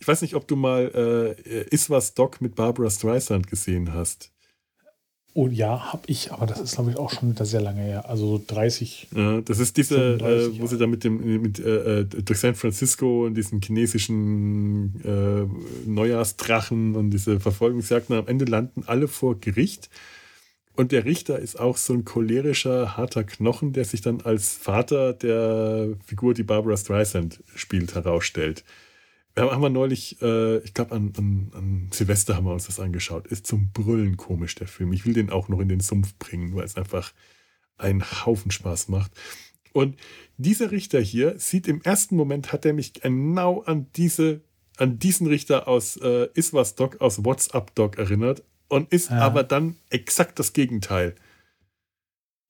Ich 0.00 0.06
weiß 0.06 0.22
nicht, 0.22 0.34
ob 0.34 0.46
du 0.46 0.54
mal 0.54 1.36
äh, 1.44 1.62
Is 1.74 1.90
was 1.90 2.14
Doc 2.14 2.40
mit 2.40 2.54
Barbara 2.54 2.88
Streisand 2.88 3.48
gesehen 3.48 3.92
hast. 3.94 4.32
Oh 5.34 5.46
ja, 5.46 5.92
habe 5.92 6.02
ich, 6.06 6.32
aber 6.32 6.46
das 6.46 6.58
ist, 6.58 6.74
glaube 6.74 6.90
ich, 6.90 6.96
auch 6.96 7.12
schon 7.12 7.30
wieder 7.30 7.44
sehr 7.44 7.60
lange 7.60 7.82
her. 7.82 8.08
Also 8.08 8.42
30. 8.44 9.08
Ja, 9.14 9.40
das 9.40 9.60
ist 9.60 9.76
diese, 9.76 10.14
äh, 10.14 10.60
wo 10.60 10.66
sie 10.66 10.78
da 10.78 10.86
mit 10.86 11.04
dem, 11.04 11.42
mit, 11.42 11.60
äh, 11.60 12.00
äh, 12.00 12.04
durch 12.04 12.40
San 12.40 12.54
Francisco 12.54 13.26
und 13.26 13.34
diesen 13.34 13.60
chinesischen 13.60 15.00
äh, 15.04 15.88
Neujahrsdrachen 15.88 16.96
und 16.96 17.10
diese 17.10 17.38
Verfolgungsjagden 17.38 18.16
am 18.16 18.26
Ende 18.26 18.46
landen 18.46 18.82
alle 18.86 19.06
vor 19.06 19.38
Gericht. 19.38 19.90
Und 20.74 20.92
der 20.92 21.04
Richter 21.04 21.38
ist 21.38 21.58
auch 21.58 21.76
so 21.76 21.92
ein 21.92 22.04
cholerischer, 22.04 22.96
harter 22.96 23.24
Knochen, 23.24 23.72
der 23.72 23.84
sich 23.84 24.00
dann 24.00 24.20
als 24.20 24.52
Vater 24.52 25.12
der 25.12 25.88
Figur, 26.06 26.34
die 26.34 26.44
Barbara 26.44 26.76
Streisand 26.76 27.42
spielt, 27.54 27.94
herausstellt. 27.94 28.64
Haben 29.38 29.62
wir 29.62 29.70
neulich, 29.70 30.20
äh, 30.22 30.58
ich 30.58 30.74
glaube, 30.74 30.94
an, 30.94 31.12
an, 31.16 31.50
an, 31.54 31.88
Silvester 31.92 32.36
haben 32.36 32.46
wir 32.46 32.52
uns 32.52 32.66
das 32.66 32.80
angeschaut. 32.80 33.26
Ist 33.26 33.46
zum 33.46 33.70
Brüllen 33.72 34.16
komisch, 34.16 34.54
der 34.54 34.68
Film. 34.68 34.92
Ich 34.92 35.06
will 35.06 35.14
den 35.14 35.30
auch 35.30 35.48
noch 35.48 35.60
in 35.60 35.68
den 35.68 35.80
Sumpf 35.80 36.14
bringen, 36.18 36.54
weil 36.54 36.64
es 36.64 36.76
einfach 36.76 37.12
einen 37.76 38.02
Haufen 38.02 38.50
Spaß 38.50 38.88
macht. 38.88 39.12
Und 39.72 39.96
dieser 40.36 40.70
Richter 40.70 41.00
hier 41.00 41.38
sieht 41.38 41.68
im 41.68 41.82
ersten 41.82 42.16
Moment, 42.16 42.52
hat 42.52 42.64
er 42.64 42.72
mich 42.72 42.94
genau 42.94 43.62
an 43.62 43.86
diese, 43.96 44.40
an 44.76 44.98
diesen 44.98 45.26
Richter 45.26 45.68
aus 45.68 45.96
äh, 45.96 46.28
Iswas 46.34 46.74
Doc, 46.74 47.00
aus 47.00 47.24
WhatsApp 47.24 47.74
Doc 47.74 47.98
erinnert 47.98 48.42
und 48.68 48.92
ist 48.92 49.10
ja. 49.10 49.20
aber 49.20 49.44
dann 49.44 49.76
exakt 49.90 50.38
das 50.38 50.52
Gegenteil. 50.52 51.14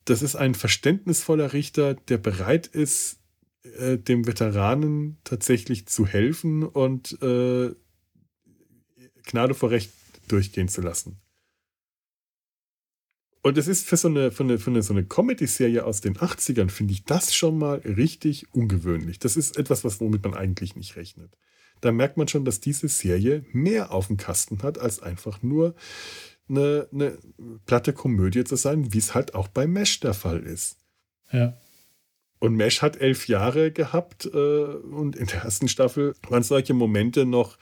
Das 0.05 0.23
ist 0.23 0.37
ein 0.37 0.55
verständnisvoller 0.55 1.53
Richter, 1.53 1.95
der 1.95 2.19
bereit 2.19 2.67
ist, 2.67 3.18
äh, 3.79 3.99
dem 3.99 4.27
Veteranen 4.27 5.19
tatsächlich 5.25 5.87
zu 5.87 6.07
helfen 6.07 6.63
und 6.63 7.21
äh, 7.23 7.75
Gnade 9.25 9.55
vor 9.55 9.71
Recht 9.71 9.91
durchgehen 10.29 10.69
zu 10.69 10.81
lassen. 10.81 11.21
Und 13.43 13.57
es 13.57 13.69
ist 13.69 13.87
für 13.87 13.97
so 13.97 14.09
eine, 14.09 14.31
für 14.31 14.43
eine, 14.43 14.59
für 14.59 14.71
eine, 14.71 14.83
so 14.83 14.93
eine 14.93 15.05
Comedy-Serie 15.05 15.85
aus 15.85 16.01
den 16.01 16.17
80ern, 16.17 16.71
finde 16.71 16.93
ich 16.93 17.05
das 17.05 17.35
schon 17.35 17.57
mal 17.57 17.79
richtig 17.79 18.53
ungewöhnlich. 18.53 19.19
Das 19.19 19.37
ist 19.37 19.57
etwas, 19.57 19.85
was, 19.85 20.01
womit 20.01 20.25
man 20.25 20.35
eigentlich 20.35 20.77
nicht 20.77 20.97
rechnet. 20.97 21.37
Da 21.81 21.93
merkt 21.93 22.17
man 22.17 22.27
schon, 22.27 22.45
dass 22.45 22.61
diese 22.61 22.89
Serie 22.89 23.45
mehr 23.53 23.93
auf 23.93 24.09
dem 24.09 24.17
Kasten 24.17 24.63
hat, 24.63 24.79
als 24.79 25.01
einfach 25.01 25.43
nur 25.43 25.75
eine, 26.49 26.89
eine 26.93 27.19
platte 27.67 27.93
Komödie 27.93 28.45
zu 28.45 28.57
sein, 28.57 28.93
wie 28.93 28.99
es 28.99 29.15
halt 29.15 29.35
auch 29.35 29.49
bei 29.49 29.67
Mesh 29.67 30.01
der 30.01 30.15
Fall 30.15 30.41
ist. 30.41 30.77
Ja. 31.31 31.57
Und 32.41 32.55
Mesh 32.55 32.83
hat 32.83 33.01
elf 33.01 33.27
Jahre 33.29 33.73
gehabt 33.73 34.27
äh, 34.27 34.29
und 34.29 35.17
in 35.17 35.27
der 35.27 35.43
ersten 35.43 35.69
Staffel 35.69 36.15
waren 36.29 36.43
solche 36.43 36.75
Momente 36.75 37.27
noch 37.27 37.59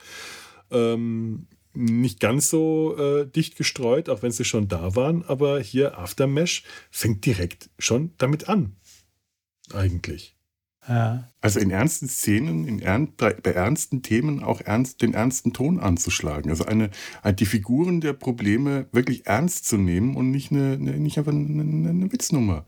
ähm, 0.71 1.47
nicht 1.73 2.19
ganz 2.19 2.49
so 2.49 2.95
äh, 2.97 3.27
dicht 3.27 3.55
gestreut, 3.55 4.09
auch 4.09 4.21
wenn 4.23 4.31
sie 4.31 4.45
schon 4.45 4.67
da 4.67 4.95
waren. 4.95 5.23
Aber 5.25 5.59
hier 5.59 5.97
After 5.97 6.27
Mesh 6.27 6.63
fängt 6.91 7.25
direkt 7.25 7.69
schon 7.77 8.11
damit 8.17 8.49
an. 8.49 8.75
Eigentlich. 9.73 10.35
Ja. 10.87 11.27
Also 11.41 11.59
in 11.59 11.69
ernsten 11.69 12.07
Szenen, 12.07 12.65
in 12.65 12.79
ern 12.79 13.13
bei, 13.17 13.33
bei, 13.33 13.51
ernsten 13.51 14.03
Themen 14.03 14.41
auch 14.41 14.61
ernst, 14.61 15.01
den 15.01 15.13
ernsten 15.13 15.51
Ton 15.51 15.79
anzuschlagen. 15.79 16.49
Also 16.49 16.65
eine, 16.65 16.91
die 17.37 17.45
Figuren 17.45 17.99
der 17.99 18.13
Probleme 18.13 18.87
wirklich 18.93 19.27
ernst 19.27 19.65
zu 19.65 19.77
nehmen 19.77 20.15
und 20.15 20.31
nicht, 20.31 20.51
eine, 20.51 20.73
eine 20.73 20.97
nicht 20.97 21.17
einfach 21.17 21.33
eine, 21.33 21.89
eine 21.89 22.11
Witznummer 22.11 22.65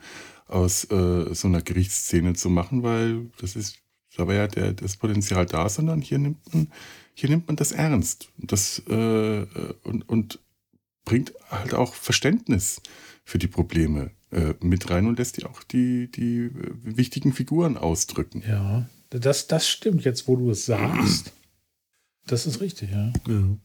aus 0.50 0.86
äh, 0.86 1.34
so 1.34 1.48
einer 1.48 1.62
Gerichtsszene 1.62 2.34
zu 2.34 2.50
machen, 2.50 2.84
weil 2.84 3.28
das 3.40 3.56
ist, 3.56 3.78
da 4.16 4.28
war 4.28 4.34
ja 4.34 4.48
der, 4.48 4.74
das 4.74 4.98
Potenzial 4.98 5.46
da, 5.46 5.70
sondern 5.70 6.02
hier 6.02 6.20
nimmt 6.20 6.54
man, 6.54 6.72
hier 7.14 7.30
nimmt 7.30 7.48
man 7.48 7.56
das 7.56 7.72
ernst 7.72 8.30
und, 8.40 8.52
das, 8.52 8.80
äh, 8.88 9.46
und, 9.84 10.08
und 10.08 10.40
bringt 11.06 11.34
halt 11.50 11.74
auch 11.74 11.94
Verständnis 11.94 12.82
für 13.24 13.38
die 13.38 13.48
Probleme 13.48 14.12
äh, 14.32 14.54
mit 14.62 14.90
rein 14.90 15.08
und 15.08 15.18
lässt 15.18 15.38
die 15.38 15.46
auch 15.46 15.64
die, 15.64 16.10
die 16.12 16.46
äh, 16.46 16.52
wichtigen 16.84 17.34
Figuren 17.34 17.78
ausdrücken. 17.78 18.44
Ja, 18.48 18.90
das, 19.10 19.48
das 19.48 19.68
stimmt 19.68 20.04
jetzt, 20.06 20.28
wo 20.28 20.36
du 20.36 20.52
es 20.52 20.66
sagst. 20.66 21.34
Das 22.26 22.46
ist 22.46 22.62
richtig, 22.62 22.92
ja. 22.92 23.12
ja. 23.28 23.58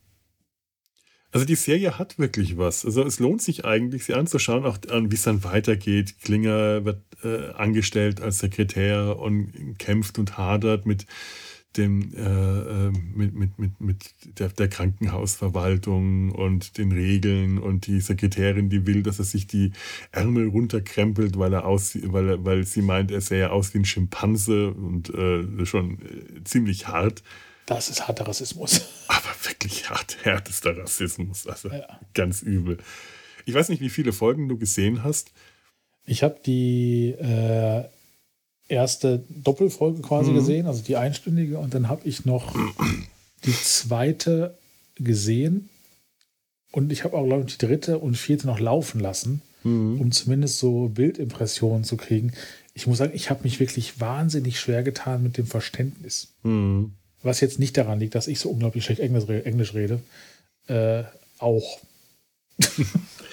Also 1.35 1.47
die 1.47 1.57
Serie 1.57 1.99
hat 1.99 2.17
wirklich 2.17 2.59
was. 2.59 2.85
Also 2.85 3.03
es 3.03 3.19
lohnt 3.19 3.43
sich 3.43 3.65
eigentlich, 3.65 4.05
sie 4.05 4.15
anzuschauen, 4.15 4.65
auch 4.65 4.79
an, 4.89 5.11
wie 5.11 5.17
es 5.17 5.23
dann 5.23 5.43
weitergeht. 5.43 6.15
Klinger 6.23 6.85
wird 6.85 7.03
äh, 7.25 7.51
angestellt 7.55 8.21
als 8.21 8.39
Sekretär 8.39 9.19
und 9.19 9.77
kämpft 9.79 10.21
und 10.21 10.39
hadert 10.39 10.87
mit 10.87 11.07
dem 11.77 12.15
äh, 12.15 12.21
äh, 12.21 12.93
mit, 13.17 13.35
mit, 13.35 13.59
mit, 13.59 13.81
mit 13.81 14.15
der, 14.39 14.51
der, 14.51 14.69
Krankenhausverwaltung 14.69 16.31
und 16.31 16.79
den 16.79 16.93
Regeln 16.93 17.59
und 17.59 17.89
die 17.89 18.01
Sekretärin, 18.01 18.71
die 18.71 18.87
will, 18.87 19.03
dass 19.03 19.19
er 19.19 19.25
sich 19.25 19.49
die 19.49 19.73
Ärmel 20.13 20.47
runterkrempelt, 20.47 21.37
weil 21.37 21.53
er 21.53 21.67
aussieht, 21.67 22.13
weil, 22.13 22.45
weil 22.45 22.65
sie 22.65 22.83
meint, 22.83 23.11
er 23.11 23.21
sähe 23.21 23.51
aus 23.51 23.75
wie 23.75 23.79
ein 23.79 23.85
Schimpanse 23.85 24.71
und 24.71 25.11
äh, 25.13 25.67
schon 25.67 25.95
äh, 25.95 26.45
ziemlich 26.45 26.87
hart. 26.87 27.25
Das 27.67 27.89
ist 27.89 28.07
harter 28.07 28.27
Rassismus. 28.27 28.83
Aber 29.09 29.35
wirklich 29.43 29.89
hart, 29.89 30.19
härtester 30.23 30.77
Rassismus. 30.77 31.47
Also 31.47 31.71
ja. 31.71 32.01
ganz 32.13 32.43
übel. 32.43 32.79
Ich 33.47 33.55
weiß 33.55 33.69
nicht, 33.69 33.81
wie 33.81 33.91
viele 33.91 34.13
Folgen 34.13 34.49
du 34.49 34.59
gesehen 34.59 35.03
hast. 35.03 35.33
Ich 36.07 36.23
habe 36.23 36.39
die 36.45 37.11
äh, 37.19 37.85
erste 38.69 39.25
Doppelfolge 39.29 40.03
quasi 40.03 40.31
mhm. 40.31 40.35
gesehen, 40.35 40.67
also 40.67 40.83
die 40.83 40.97
einstündige, 40.97 41.59
und 41.59 41.75
dann 41.75 41.89
habe 41.89 42.07
ich 42.07 42.25
noch 42.25 42.55
die 43.45 43.53
zweite 43.53 44.57
gesehen. 44.97 45.69
Und 46.73 46.91
ich 46.91 47.05
habe 47.05 47.17
auch, 47.17 47.25
glaube 47.25 47.45
ich, 47.47 47.57
die 47.57 47.67
dritte 47.67 47.99
und 47.99 48.17
vierte 48.17 48.47
noch 48.47 48.59
laufen 48.59 49.01
lassen, 49.01 49.43
mhm. 49.63 50.01
um 50.01 50.13
zumindest 50.13 50.59
so 50.59 50.89
Bildimpressionen 50.89 51.85
zu 51.85 51.97
kriegen. 51.97 52.33
Ich 52.75 52.87
muss 52.87 52.99
sagen, 52.99 53.13
ich 53.15 53.31
habe 53.31 53.45
mich 53.45 53.61
wirklich 53.61 54.01
wahnsinnig 54.01 54.59
schwer 54.59 54.83
getan 54.83 55.23
mit 55.23 55.39
dem 55.39 55.47
Verständnis. 55.47 56.35
Mhm. 56.43 56.95
Was 57.25 57.41
jetzt 57.41 57.59
nicht 57.59 57.77
daran 57.77 57.99
liegt, 57.99 58.15
dass 58.15 58.29
ich 58.29 58.39
so 58.39 58.51
unglaublich 58.51 58.85
schlecht 58.85 59.01
Englisch 59.01 59.75
rede. 59.75 60.01
Äh, 60.69 61.03
auch. 61.39 61.81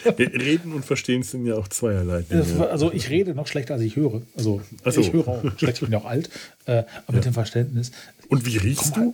Reden 0.03 0.73
und 0.73 0.83
Verstehen 0.83 1.21
sind 1.21 1.45
ja 1.45 1.55
auch 1.55 1.67
zweierlei. 1.67 2.25
Also 2.59 2.91
ich 2.91 3.11
rede 3.11 3.35
noch 3.35 3.45
schlechter, 3.45 3.75
als 3.75 3.83
ich 3.83 3.95
höre. 3.95 4.23
Also 4.35 4.61
so. 4.83 5.01
ich 5.01 5.13
höre 5.13 5.27
auch 5.27 5.43
schlecht, 5.59 5.75
ich 5.75 5.81
bin 5.81 5.91
ja 5.91 5.99
auch 5.99 6.05
alt. 6.05 6.31
Äh, 6.65 6.71
aber 6.71 6.85
ja. 7.09 7.15
mit 7.15 7.25
dem 7.25 7.33
Verständnis. 7.33 7.91
Und 8.27 8.47
wie 8.47 8.57
riechst 8.57 8.97
du? 8.97 9.13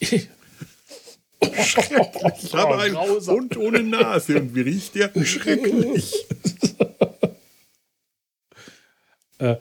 Ich, 0.00 0.28
Schrecklich. 1.62 2.42
Ich 2.42 2.54
habe 2.54 2.78
einen 2.78 2.96
Hund 2.96 3.56
ohne 3.56 3.82
Nase. 3.82 4.40
Und 4.40 4.54
wie 4.54 4.62
riecht 4.62 4.94
der? 4.94 5.10
Schrecklich. 5.24 6.26
Äh, 9.44 9.56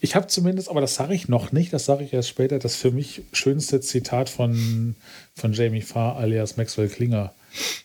ich 0.00 0.14
habe 0.14 0.26
zumindest, 0.26 0.70
aber 0.70 0.80
das 0.80 0.94
sage 0.94 1.14
ich 1.14 1.28
noch 1.28 1.52
nicht, 1.52 1.72
das 1.72 1.84
sage 1.84 2.04
ich 2.04 2.12
erst 2.12 2.28
später, 2.28 2.58
das 2.58 2.76
für 2.76 2.90
mich 2.90 3.22
schönste 3.32 3.80
Zitat 3.80 4.30
von, 4.30 4.96
von 5.34 5.52
Jamie 5.52 5.82
Farr 5.82 6.16
alias 6.16 6.56
Maxwell 6.56 6.88
Klinger 6.88 7.34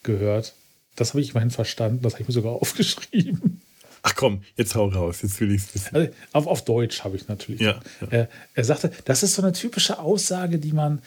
gehört. 0.04 0.54
Das 0.96 1.10
habe 1.10 1.22
ich 1.22 1.32
immerhin 1.32 1.52
verstanden, 1.52 2.02
das 2.02 2.14
habe 2.14 2.22
ich 2.24 2.28
mir 2.30 2.34
sogar 2.34 2.54
aufgeschrieben. 2.62 3.62
Ach 4.04 4.16
komm, 4.16 4.44
jetzt 4.58 4.76
hau 4.76 4.88
raus, 4.88 5.22
jetzt 5.22 5.40
will 5.40 5.52
ich 5.52 5.64
es 5.64 5.76
wissen. 5.76 5.96
Also, 5.96 6.12
auf, 6.34 6.48
auf 6.48 6.66
Deutsch 6.66 7.04
habe 7.04 7.16
ich 7.16 7.28
natürlich. 7.28 7.62
Ja, 7.62 7.80
ja. 8.02 8.08
Er, 8.10 8.30
er, 8.54 8.64
sagte, 8.64 8.92
das 9.06 9.24
ist 9.24 9.36
so 9.36 9.42
eine 9.42 9.54
typische 9.54 10.00
Aussage, 10.00 10.60
die 10.60 10.74
man, 10.74 11.02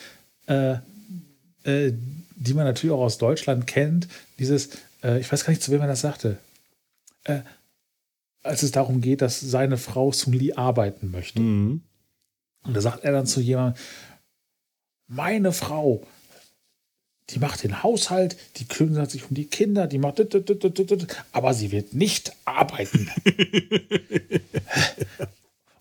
äh, 0.49 0.76
äh, 1.64 1.93
die 2.37 2.55
man 2.55 2.64
natürlich 2.64 2.95
auch 2.95 3.03
aus 3.03 3.18
Deutschland 3.18 3.66
kennt. 3.66 4.09
Dieses, 4.39 4.70
äh, 5.03 5.20
ich 5.20 5.30
weiß 5.30 5.45
gar 5.45 5.51
nicht, 5.51 5.62
zu 5.62 5.72
wem 5.72 5.82
er 5.82 5.89
das 5.89 6.01
sagte. 6.01 6.39
Als 8.47 8.62
es 8.62 8.70
darum 8.70 9.01
geht, 9.01 9.22
dass 9.22 9.40
seine 9.40 9.76
Frau 9.76 10.12
Sung 10.12 10.32
Lee 10.32 10.55
arbeiten 10.55 11.11
möchte. 11.11 11.40
Mhm. 11.40 11.82
Und 12.62 12.74
da 12.74 12.80
sagt 12.80 13.05
er 13.05 13.12
dann 13.12 13.26
zu 13.26 13.40
jemandem, 13.40 13.80
meine 15.09 15.53
Frau, 15.53 16.03
die 17.30 17.38
macht 17.38 17.62
den 17.62 17.82
Haushalt, 17.82 18.36
die 18.57 18.66
kümmert 18.66 19.11
sich 19.11 19.28
um 19.28 19.34
die 19.34 19.47
Kinder, 19.47 19.86
die 19.86 19.99
macht, 19.99 20.20
aber 21.32 21.55
sie 21.55 21.72
wird 21.72 21.94
nicht 21.94 22.32
arbeiten. 22.44 23.11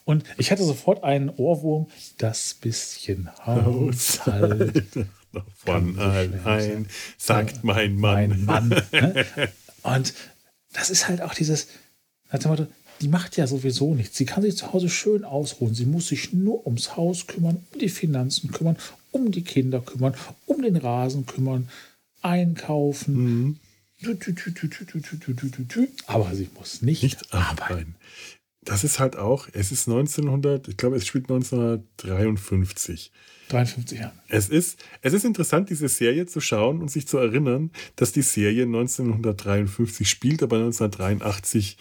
Und 0.05 0.23
ich 0.37 0.51
hatte 0.51 0.63
sofort 0.63 1.03
einen 1.03 1.29
Ohrwurm, 1.31 1.87
das 2.19 2.53
bisschen 2.53 3.29
Haushalt. 3.45 4.83
Von 5.65 5.99
allein, 5.99 6.87
sagt 7.17 7.63
mein 7.63 7.95
Mann. 7.95 8.45
Mein 8.45 8.45
Mann. 8.45 8.69
Ne? 8.69 9.25
Und 9.83 10.13
das 10.71 10.89
ist 10.89 11.07
halt 11.07 11.21
auch 11.21 11.33
dieses, 11.33 11.67
dem 12.39 12.51
Motto, 12.51 12.67
die 13.01 13.07
macht 13.07 13.37
ja 13.37 13.47
sowieso 13.47 13.93
nichts. 13.93 14.17
Sie 14.17 14.25
kann 14.25 14.41
sich 14.43 14.57
zu 14.57 14.71
Hause 14.73 14.89
schön 14.89 15.23
ausruhen. 15.25 15.75
Sie 15.75 15.85
muss 15.85 16.07
sich 16.07 16.33
nur 16.33 16.65
ums 16.65 16.95
Haus 16.95 17.27
kümmern, 17.27 17.63
um 17.73 17.79
die 17.79 17.89
Finanzen 17.89 18.51
kümmern, 18.51 18.77
um 19.11 19.31
die 19.31 19.43
Kinder 19.43 19.81
kümmern, 19.81 20.15
um 20.45 20.61
den 20.61 20.77
Rasen 20.77 21.25
kümmern, 21.25 21.69
einkaufen. 22.21 23.15
Mhm. 23.15 23.59
Aber 26.07 26.35
sie 26.35 26.49
muss 26.57 26.81
nicht, 26.81 27.03
nicht 27.03 27.33
arbeiten. 27.33 27.95
das 28.61 28.83
ist 28.83 28.99
halt 28.99 29.15
auch, 29.15 29.47
es 29.53 29.71
ist 29.71 29.87
1900, 29.87 30.67
ich 30.67 30.77
glaube, 30.77 30.97
es 30.97 31.07
spielt 31.07 31.25
1953. 31.25 33.11
53 33.49 33.99
Jahre. 33.99 34.13
Es 34.27 34.49
ist, 34.49 34.83
es 35.01 35.13
ist 35.13 35.23
interessant, 35.23 35.69
diese 35.69 35.87
Serie 35.87 36.25
zu 36.25 36.41
schauen 36.41 36.81
und 36.81 36.89
sich 36.89 37.07
zu 37.07 37.17
erinnern, 37.17 37.71
dass 37.95 38.11
die 38.11 38.23
Serie 38.23 38.63
1953 38.63 40.09
spielt, 40.09 40.43
aber 40.43 40.57
1983 40.57 41.77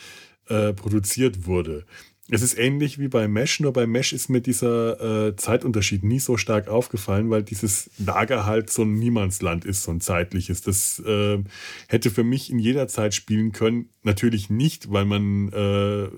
äh, 0.49 0.72
produziert 0.72 1.47
wurde. 1.47 1.84
Es 2.30 2.40
ist 2.40 2.59
ähnlich 2.59 2.99
wie 2.99 3.09
bei 3.09 3.28
Mesh, 3.28 3.61
nur 3.61 3.74
bei 3.74 3.86
Mesh 3.86 4.14
ist 4.14 4.30
mir 4.30 4.40
dieser 4.40 5.26
äh, 5.28 5.36
Zeitunterschied 5.36 6.05
nie 6.05 6.20
so 6.20 6.38
stark 6.38 6.68
aufgefallen, 6.68 7.28
weil 7.28 7.42
dieses 7.42 7.90
Lager 7.99 8.47
halt 8.47 8.70
so 8.70 8.80
ein 8.82 8.95
Niemandsland 8.95 9.66
ist, 9.66 9.82
so 9.82 9.90
ein 9.90 10.01
zeitliches. 10.01 10.62
Das 10.62 11.01
äh, 11.01 11.45
hätte 11.86 12.11
für 12.11 12.24
mich 12.24 12.51
in 12.51 12.59
jeder 12.59 12.88
Zeit 12.88 13.14
spielen 13.14 13.53
können. 13.53 13.90
Natürlich 14.05 14.49
nicht, 14.49 14.90
weil 14.90 15.05
man 15.05 15.53
äh, 15.53 16.09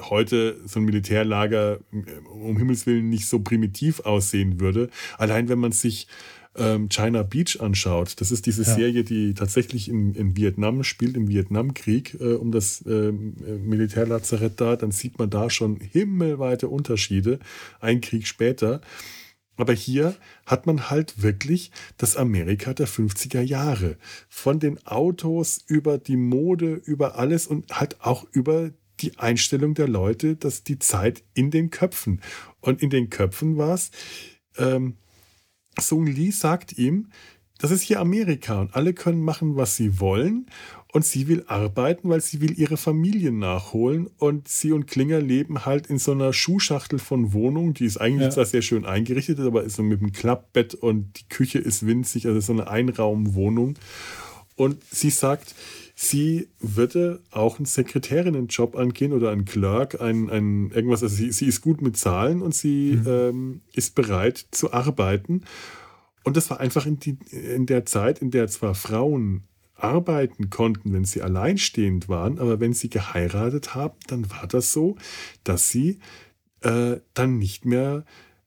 heute 0.00 0.58
so 0.64 0.80
ein 0.80 0.84
Militärlager 0.86 1.80
äh, 1.92 2.28
um 2.30 2.56
Himmels 2.56 2.86
Willen 2.86 3.10
nicht 3.10 3.28
so 3.28 3.40
primitiv 3.40 4.00
aussehen 4.00 4.60
würde. 4.60 4.88
Allein 5.18 5.50
wenn 5.50 5.58
man 5.58 5.72
sich 5.72 6.08
ähm, 6.56 6.88
China 6.88 7.22
Beach 7.22 7.60
anschaut, 7.60 8.20
das 8.20 8.30
ist 8.30 8.46
diese 8.46 8.62
ja. 8.62 8.74
Serie, 8.74 9.04
die 9.04 9.34
tatsächlich 9.34 9.88
in, 9.88 10.14
in 10.14 10.36
Vietnam 10.36 10.82
spielt, 10.82 11.16
im 11.16 11.28
Vietnamkrieg, 11.28 12.18
äh, 12.20 12.34
um 12.34 12.50
das 12.50 12.82
äh, 12.82 13.12
Militärlazarett 13.12 14.60
da, 14.60 14.76
dann 14.76 14.90
sieht 14.90 15.18
man 15.18 15.30
da 15.30 15.48
schon 15.48 15.78
himmelweite 15.80 16.68
Unterschiede, 16.68 17.38
ein 17.80 18.00
Krieg 18.00 18.26
später. 18.26 18.80
Aber 19.56 19.74
hier 19.74 20.16
hat 20.46 20.66
man 20.66 20.88
halt 20.88 21.22
wirklich 21.22 21.70
das 21.98 22.16
Amerika 22.16 22.72
der 22.72 22.88
50er 22.88 23.42
Jahre. 23.42 23.96
Von 24.28 24.58
den 24.58 24.84
Autos 24.86 25.62
über 25.66 25.98
die 25.98 26.16
Mode, 26.16 26.80
über 26.84 27.18
alles 27.18 27.46
und 27.46 27.70
halt 27.78 28.00
auch 28.00 28.24
über 28.32 28.70
die 29.00 29.18
Einstellung 29.18 29.74
der 29.74 29.88
Leute, 29.88 30.36
dass 30.36 30.64
die 30.64 30.78
Zeit 30.78 31.22
in 31.34 31.50
den 31.50 31.70
Köpfen. 31.70 32.22
Und 32.60 32.82
in 32.82 32.90
den 32.90 33.10
Köpfen 33.10 33.58
war 33.58 33.74
es, 33.74 33.90
ähm, 34.56 34.96
Sung 35.78 36.06
Lee 36.06 36.30
sagt 36.30 36.78
ihm, 36.78 37.08
das 37.58 37.70
ist 37.70 37.82
hier 37.82 38.00
Amerika 38.00 38.60
und 38.60 38.74
alle 38.74 38.94
können 38.94 39.22
machen, 39.22 39.56
was 39.56 39.76
sie 39.76 40.00
wollen. 40.00 40.46
Und 40.92 41.04
sie 41.04 41.28
will 41.28 41.44
arbeiten, 41.46 42.08
weil 42.08 42.20
sie 42.20 42.40
will 42.40 42.58
ihre 42.58 42.76
Familie 42.76 43.30
nachholen. 43.30 44.08
Und 44.18 44.48
sie 44.48 44.72
und 44.72 44.86
Klinger 44.88 45.20
leben 45.20 45.64
halt 45.64 45.86
in 45.86 45.98
so 45.98 46.12
einer 46.12 46.32
Schuhschachtel 46.32 46.98
von 46.98 47.32
Wohnung. 47.32 47.74
Die 47.74 47.84
ist 47.84 47.98
eigentlich 47.98 48.22
ja. 48.22 48.30
zwar 48.30 48.46
sehr 48.46 48.62
schön 48.62 48.84
eingerichtet, 48.84 49.38
aber 49.38 49.62
ist 49.62 49.76
so 49.76 49.84
mit 49.84 50.00
einem 50.00 50.12
Klappbett 50.12 50.74
und 50.74 51.20
die 51.20 51.28
Küche 51.28 51.58
ist 51.58 51.86
winzig, 51.86 52.26
also 52.26 52.40
so 52.40 52.52
eine 52.52 52.68
Einraumwohnung. 52.68 53.74
Und 54.56 54.82
sie 54.90 55.10
sagt, 55.10 55.54
sie 56.02 56.48
würde 56.60 57.20
auch 57.30 57.58
einen 57.58 57.66
Sekretärinnenjob 57.66 58.74
angehen 58.74 59.12
oder 59.12 59.30
einen 59.30 59.44
Clerk, 59.44 60.00
ein, 60.00 60.30
ein 60.30 60.70
irgendwas. 60.70 61.02
Also 61.02 61.14
sie, 61.14 61.30
sie 61.30 61.44
ist 61.44 61.60
gut 61.60 61.82
mit 61.82 61.98
Zahlen 61.98 62.40
und 62.40 62.54
sie 62.54 62.98
mhm. 63.02 63.06
ähm, 63.06 63.60
ist 63.74 63.94
bereit 63.94 64.46
zu 64.50 64.72
arbeiten. 64.72 65.42
Und 66.24 66.38
das 66.38 66.48
war 66.48 66.58
einfach 66.58 66.86
in, 66.86 66.98
die, 66.98 67.18
in 67.32 67.66
der 67.66 67.84
Zeit, 67.84 68.20
in 68.20 68.30
der 68.30 68.48
zwar 68.48 68.74
Frauen 68.74 69.42
arbeiten 69.76 70.48
konnten, 70.48 70.94
wenn 70.94 71.04
sie 71.04 71.20
alleinstehend 71.20 72.08
waren, 72.08 72.38
aber 72.38 72.60
wenn 72.60 72.72
sie 72.72 72.88
geheiratet 72.88 73.74
haben, 73.74 73.98
dann 74.06 74.30
war 74.30 74.46
das 74.46 74.72
so, 74.72 74.96
dass 75.44 75.68
sie 75.68 75.98
äh, 76.62 76.96
dann 77.12 77.36
nicht 77.36 77.66
mehr 77.66 78.06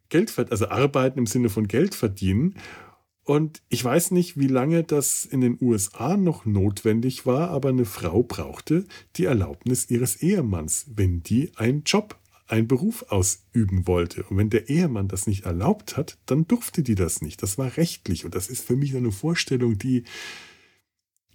Geld 0.10 0.32
verdienen, 0.32 0.54
also 0.54 0.70
arbeiten 0.70 1.20
im 1.20 1.28
Sinne 1.28 1.50
von 1.50 1.68
Geld 1.68 1.94
verdienen. 1.94 2.56
Und 3.26 3.62
ich 3.70 3.84
weiß 3.84 4.12
nicht, 4.12 4.38
wie 4.38 4.48
lange 4.48 4.84
das 4.84 5.24
in 5.24 5.40
den 5.40 5.58
USA 5.62 6.18
noch 6.18 6.46
notwendig 6.46 7.26
war, 7.26 7.52
aber 7.52 7.70
eine 7.70 7.86
Frau 7.86 8.22
brauchte 8.22 8.86
die 9.16 9.26
Erlaubnis 9.26 9.90
ihres 9.90 10.18
Ehemanns, 10.18 10.88
wenn 10.94 11.24
die 11.24 11.52
einen 11.56 11.84
Job 11.84 12.20
einen 12.48 12.68
Beruf 12.68 13.06
ausüben 13.10 13.88
wollte. 13.88 14.24
Und 14.24 14.38
wenn 14.38 14.50
der 14.50 14.70
Ehemann 14.70 15.08
das 15.08 15.26
nicht 15.26 15.46
erlaubt 15.46 15.96
hat, 15.96 16.18
dann 16.26 16.48
durfte 16.48 16.84
die 16.84 16.96
das 16.96 17.22
nicht. 17.22 17.42
Das 17.42 17.58
war 17.58 17.78
rechtlich. 17.78 18.26
Und 18.26 18.36
das 18.36 18.50
ist 18.50 18.66
für 18.66 18.76
mich 18.76 18.96
eine 18.96 19.12
Vorstellung, 19.12 19.78
die. 19.78 20.04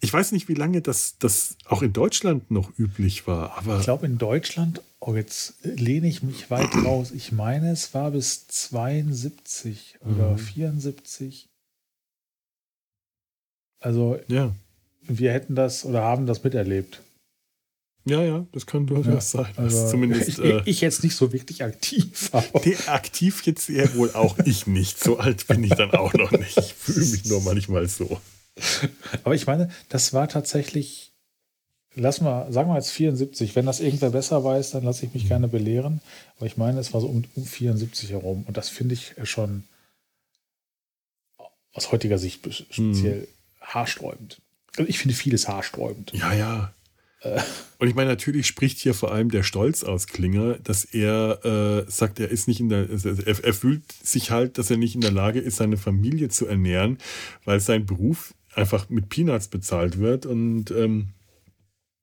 Ich 0.01 0.13
weiß 0.13 0.31
nicht, 0.31 0.49
wie 0.49 0.55
lange 0.55 0.81
das, 0.81 1.17
das 1.19 1.57
auch 1.65 1.83
in 1.83 1.93
Deutschland 1.93 2.51
noch 2.51 2.79
üblich 2.79 3.27
war, 3.27 3.57
aber. 3.57 3.79
Ich 3.79 3.85
glaube, 3.85 4.07
in 4.07 4.19
Deutschland, 4.19 4.83
oh, 5.01 5.15
jetzt 5.15 5.55
lehne 5.63 6.07
ich 6.07 6.23
mich 6.23 6.51
weit 6.51 6.73
raus. 6.85 7.11
Ich 7.11 7.33
meine, 7.33 7.73
es 7.73 7.95
war 7.95 8.11
bis 8.11 8.47
72 8.47 9.97
oder 10.03 10.33
mhm. 10.33 10.39
74. 10.39 11.49
Also, 13.81 14.19
ja. 14.29 14.53
wir 15.03 15.33
hätten 15.33 15.55
das 15.55 15.85
oder 15.85 16.03
haben 16.03 16.27
das 16.27 16.43
miterlebt. 16.43 17.01
Ja, 18.09 18.23
ja, 18.23 18.47
das 18.53 18.65
kann 18.67 18.87
durchaus 18.87 19.33
ja, 19.35 19.43
sein. 19.43 19.53
Also 19.57 19.89
zumindest, 19.91 20.29
ich, 20.29 20.39
äh, 20.39 20.63
ich, 20.65 20.81
jetzt 20.81 21.05
nicht 21.05 21.15
so 21.15 21.33
wirklich 21.33 21.63
aktiv. 21.63 22.31
Nee, 22.65 22.77
aktiv 22.87 23.43
jetzt 23.45 23.69
eher 23.69 23.95
wohl 23.97 24.13
auch 24.13 24.39
ich 24.45 24.67
nicht. 24.67 24.99
So 24.99 25.19
alt 25.19 25.47
bin 25.47 25.63
ich 25.65 25.71
dann 25.71 25.93
auch 25.93 26.15
noch 26.15 26.33
nicht. 26.33 26.57
Ich 26.57 26.75
fühle 26.75 27.07
mich 27.07 27.25
nur 27.27 27.43
manchmal 27.43 27.89
so. 27.89 28.21
Aber 29.25 29.35
ich 29.35 29.47
meine, 29.47 29.69
das 29.89 30.13
war 30.13 30.29
tatsächlich, 30.29 31.13
lass 31.95 32.21
mal, 32.21 32.51
sagen 32.53 32.71
wir 32.71 32.77
jetzt 32.77 32.91
74. 32.91 33.55
Wenn 33.55 33.67
das 33.67 33.81
irgendwer 33.81 34.11
besser 34.11 34.43
weiß, 34.43 34.71
dann 34.71 34.85
lasse 34.85 35.07
ich 35.07 35.15
mich 35.15 35.29
gerne 35.29 35.49
belehren. 35.49 36.01
Aber 36.37 36.47
ich 36.47 36.57
meine, 36.57 36.81
es 36.81 36.95
war 36.95 37.01
so 37.01 37.09
um, 37.09 37.25
um 37.35 37.45
74 37.45 38.11
herum. 38.11 38.45
Und 38.47 38.57
das 38.57 38.69
finde 38.69 38.95
ich 38.95 39.15
schon 39.25 39.65
aus 41.73 41.93
heutiger 41.93 42.19
Sicht 42.19 42.43
speziell 42.71 43.21
hm. 43.23 43.29
Haarsträubend. 43.75 44.41
Also 44.77 44.89
ich 44.89 44.99
finde 44.99 45.15
vieles 45.15 45.49
haarsträubend. 45.49 46.13
Ja, 46.13 46.33
ja. 46.33 46.75
Und 47.79 47.89
ich 47.89 47.97
meine, 47.97 48.11
natürlich 48.11 48.47
spricht 48.47 48.79
hier 48.79 48.95
vor 48.95 49.13
allem 49.13 49.31
der 49.31 49.43
Stolz 49.43 49.83
aus 49.83 50.07
Klinger, 50.07 50.55
dass 50.59 50.85
er 50.85 51.45
äh, 51.45 51.91
sagt, 51.91 52.21
er 52.21 52.29
ist 52.29 52.47
nicht 52.47 52.61
in 52.61 52.69
der, 52.69 52.89
also 52.89 53.09
er, 53.09 53.45
er, 53.45 53.55
fühlt 53.55 53.83
sich 53.91 54.31
halt, 54.31 54.57
dass 54.57 54.71
er 54.71 54.77
nicht 54.77 54.95
in 54.95 55.01
der 55.01 55.11
Lage 55.11 55.41
ist, 55.41 55.57
seine 55.57 55.77
Familie 55.77 56.29
zu 56.29 56.47
ernähren, 56.47 56.99
weil 57.45 57.59
sein 57.59 57.87
Beruf 57.87 58.35
einfach 58.55 58.89
mit 58.89 59.09
Peanuts 59.09 59.49
bezahlt 59.49 59.99
wird 59.99 60.27
und, 60.27 60.71
ähm, 60.71 61.09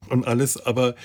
und 0.09 0.27
alles. 0.27 0.57
Aber 0.57 0.95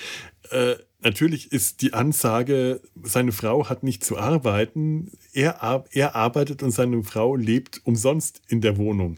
äh, 0.49 0.75
natürlich 1.01 1.51
ist 1.51 1.81
die 1.81 1.93
Ansage, 1.93 2.81
seine 3.03 3.31
Frau 3.31 3.69
hat 3.69 3.83
nicht 3.83 4.03
zu 4.03 4.17
arbeiten, 4.17 5.11
er, 5.33 5.85
er 5.91 6.15
arbeitet 6.15 6.63
und 6.63 6.71
seine 6.71 7.03
Frau 7.03 7.35
lebt 7.35 7.81
umsonst 7.83 8.41
in 8.47 8.61
der 8.61 8.77
Wohnung. 8.77 9.17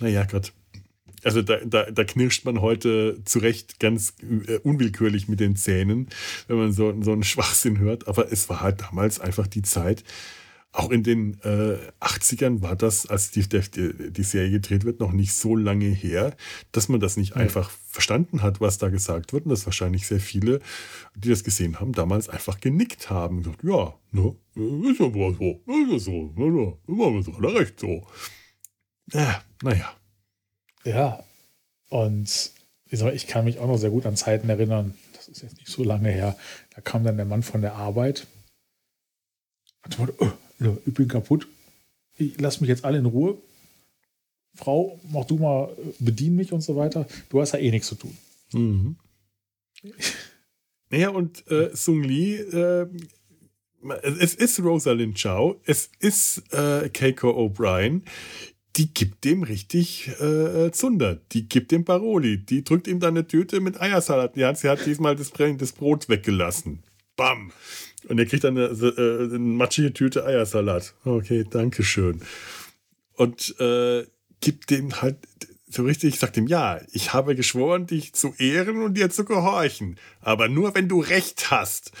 Naja, 0.00 0.24
Gott 0.24 0.52
also 1.24 1.42
da, 1.42 1.56
da, 1.64 1.90
da 1.90 2.04
knirscht 2.04 2.44
man 2.44 2.60
heute 2.60 3.18
zu 3.24 3.38
Recht 3.38 3.80
ganz 3.80 4.14
äh, 4.46 4.58
unwillkürlich 4.58 5.28
mit 5.28 5.40
den 5.40 5.56
Zähnen, 5.56 6.08
wenn 6.48 6.58
man 6.58 6.72
so, 6.72 6.94
so 7.02 7.12
einen 7.12 7.24
Schwachsinn 7.24 7.78
hört. 7.78 8.06
Aber 8.08 8.30
es 8.30 8.48
war 8.48 8.60
halt 8.60 8.82
damals 8.82 9.20
einfach 9.20 9.46
die 9.46 9.62
Zeit, 9.62 10.04
auch 10.74 10.90
in 10.90 11.04
den 11.04 11.40
äh, 11.42 11.78
80ern 12.00 12.60
war 12.60 12.74
das, 12.74 13.06
als 13.06 13.30
die, 13.30 13.48
die, 13.48 14.10
die, 14.10 14.22
Serie 14.24 14.50
gedreht 14.50 14.84
wird, 14.84 14.98
noch 14.98 15.12
nicht 15.12 15.32
so 15.32 15.54
lange 15.54 15.86
her, 15.86 16.36
dass 16.72 16.88
man 16.88 16.98
das 16.98 17.16
nicht 17.16 17.30
ja. 17.30 17.36
einfach 17.36 17.70
verstanden 17.70 18.42
hat, 18.42 18.60
was 18.60 18.78
da 18.78 18.88
gesagt 18.88 19.32
wird. 19.32 19.44
Und 19.44 19.50
dass 19.50 19.66
wahrscheinlich 19.66 20.08
sehr 20.08 20.18
viele, 20.18 20.60
die 21.14 21.28
das 21.28 21.44
gesehen 21.44 21.78
haben, 21.78 21.92
damals 21.92 22.28
einfach 22.28 22.58
genickt 22.58 23.08
haben. 23.08 23.36
Und 23.36 23.42
gesagt, 23.44 23.62
ja, 23.62 23.94
ne, 24.10 24.34
ist 24.90 24.98
ja 24.98 25.14
wohl 25.14 25.36
so, 25.36 25.62
ist 25.72 25.92
ja 25.92 25.98
so, 26.00 26.32
ne, 26.36 26.50
ne, 26.50 26.76
immer 26.88 27.10
mit 27.12 27.54
recht 27.54 27.78
so. 27.78 28.04
Ja, 29.12 29.42
naja. 29.62 29.94
Ja, 30.84 31.22
und 31.88 32.50
ich 32.90 33.26
kann 33.28 33.44
mich 33.44 33.60
auch 33.60 33.68
noch 33.68 33.78
sehr 33.78 33.90
gut 33.90 34.06
an 34.06 34.16
Zeiten 34.16 34.48
erinnern, 34.48 34.94
das 35.14 35.28
ist 35.28 35.42
jetzt 35.42 35.56
nicht 35.56 35.68
so 35.68 35.84
lange 35.84 36.10
her, 36.10 36.36
da 36.74 36.80
kam 36.80 37.04
dann 37.04 37.16
der 37.16 37.26
Mann 37.26 37.44
von 37.44 37.60
der 37.60 37.76
Arbeit 37.76 38.26
und 39.84 39.98
meinte, 39.98 40.14
oh, 40.18 40.32
ich 40.58 40.94
bin 40.94 41.08
kaputt, 41.08 41.46
ich 42.16 42.40
lass 42.40 42.60
mich 42.60 42.68
jetzt 42.68 42.84
alle 42.84 42.98
in 42.98 43.06
Ruhe. 43.06 43.38
Frau, 44.54 45.00
mach 45.10 45.24
du 45.24 45.36
mal, 45.36 45.76
bedien 45.98 46.36
mich 46.36 46.52
und 46.52 46.60
so 46.60 46.76
weiter. 46.76 47.06
Du 47.28 47.40
hast 47.40 47.52
ja 47.52 47.58
eh 47.58 47.70
nichts 47.70 47.88
zu 47.88 47.96
tun. 47.96 48.16
Mhm. 48.52 48.96
Naja, 50.90 51.08
und 51.08 51.46
äh, 51.50 51.70
Sung 51.74 52.02
Lee, 52.04 52.36
äh, 52.36 52.86
es 54.02 54.34
ist 54.34 54.60
Rosalind 54.60 55.20
Chow, 55.20 55.56
es 55.64 55.90
ist 55.98 56.42
äh, 56.52 56.88
Keiko 56.88 57.30
O'Brien 57.30 58.02
die 58.76 58.92
gibt 58.92 59.24
dem 59.24 59.42
richtig 59.42 60.08
äh, 60.20 60.70
Zunder. 60.72 61.20
Die 61.32 61.48
gibt 61.48 61.70
dem 61.70 61.84
Paroli. 61.84 62.38
Die 62.38 62.64
drückt 62.64 62.88
ihm 62.88 63.00
dann 63.00 63.16
eine 63.16 63.26
Tüte 63.26 63.60
mit 63.60 63.80
Eiersalat. 63.80 64.36
Ja, 64.36 64.54
sie 64.54 64.68
hat 64.68 64.84
diesmal 64.84 65.16
das, 65.16 65.30
das 65.30 65.72
Brot 65.72 66.08
weggelassen. 66.08 66.82
Bam. 67.16 67.52
Und 68.08 68.18
er 68.18 68.26
kriegt 68.26 68.44
dann 68.44 68.58
eine, 68.58 68.66
äh, 68.66 69.24
eine 69.24 69.38
matschige 69.38 69.92
Tüte 69.92 70.24
Eiersalat. 70.24 70.94
Okay, 71.04 71.44
danke 71.48 71.82
schön. 71.82 72.20
Und 73.16 73.58
äh, 73.60 74.04
gibt 74.40 74.70
dem 74.70 75.00
halt 75.00 75.16
so 75.74 75.82
richtig, 75.82 76.18
sagt 76.18 76.36
ihm, 76.36 76.46
ja, 76.46 76.80
ich 76.92 77.12
habe 77.12 77.34
geschworen, 77.34 77.86
dich 77.86 78.12
zu 78.12 78.34
ehren 78.38 78.82
und 78.82 78.94
dir 78.94 79.10
zu 79.10 79.24
gehorchen. 79.24 79.96
Aber 80.20 80.48
nur, 80.48 80.74
wenn 80.74 80.88
du 80.88 81.00
Recht 81.00 81.50
hast. 81.50 81.92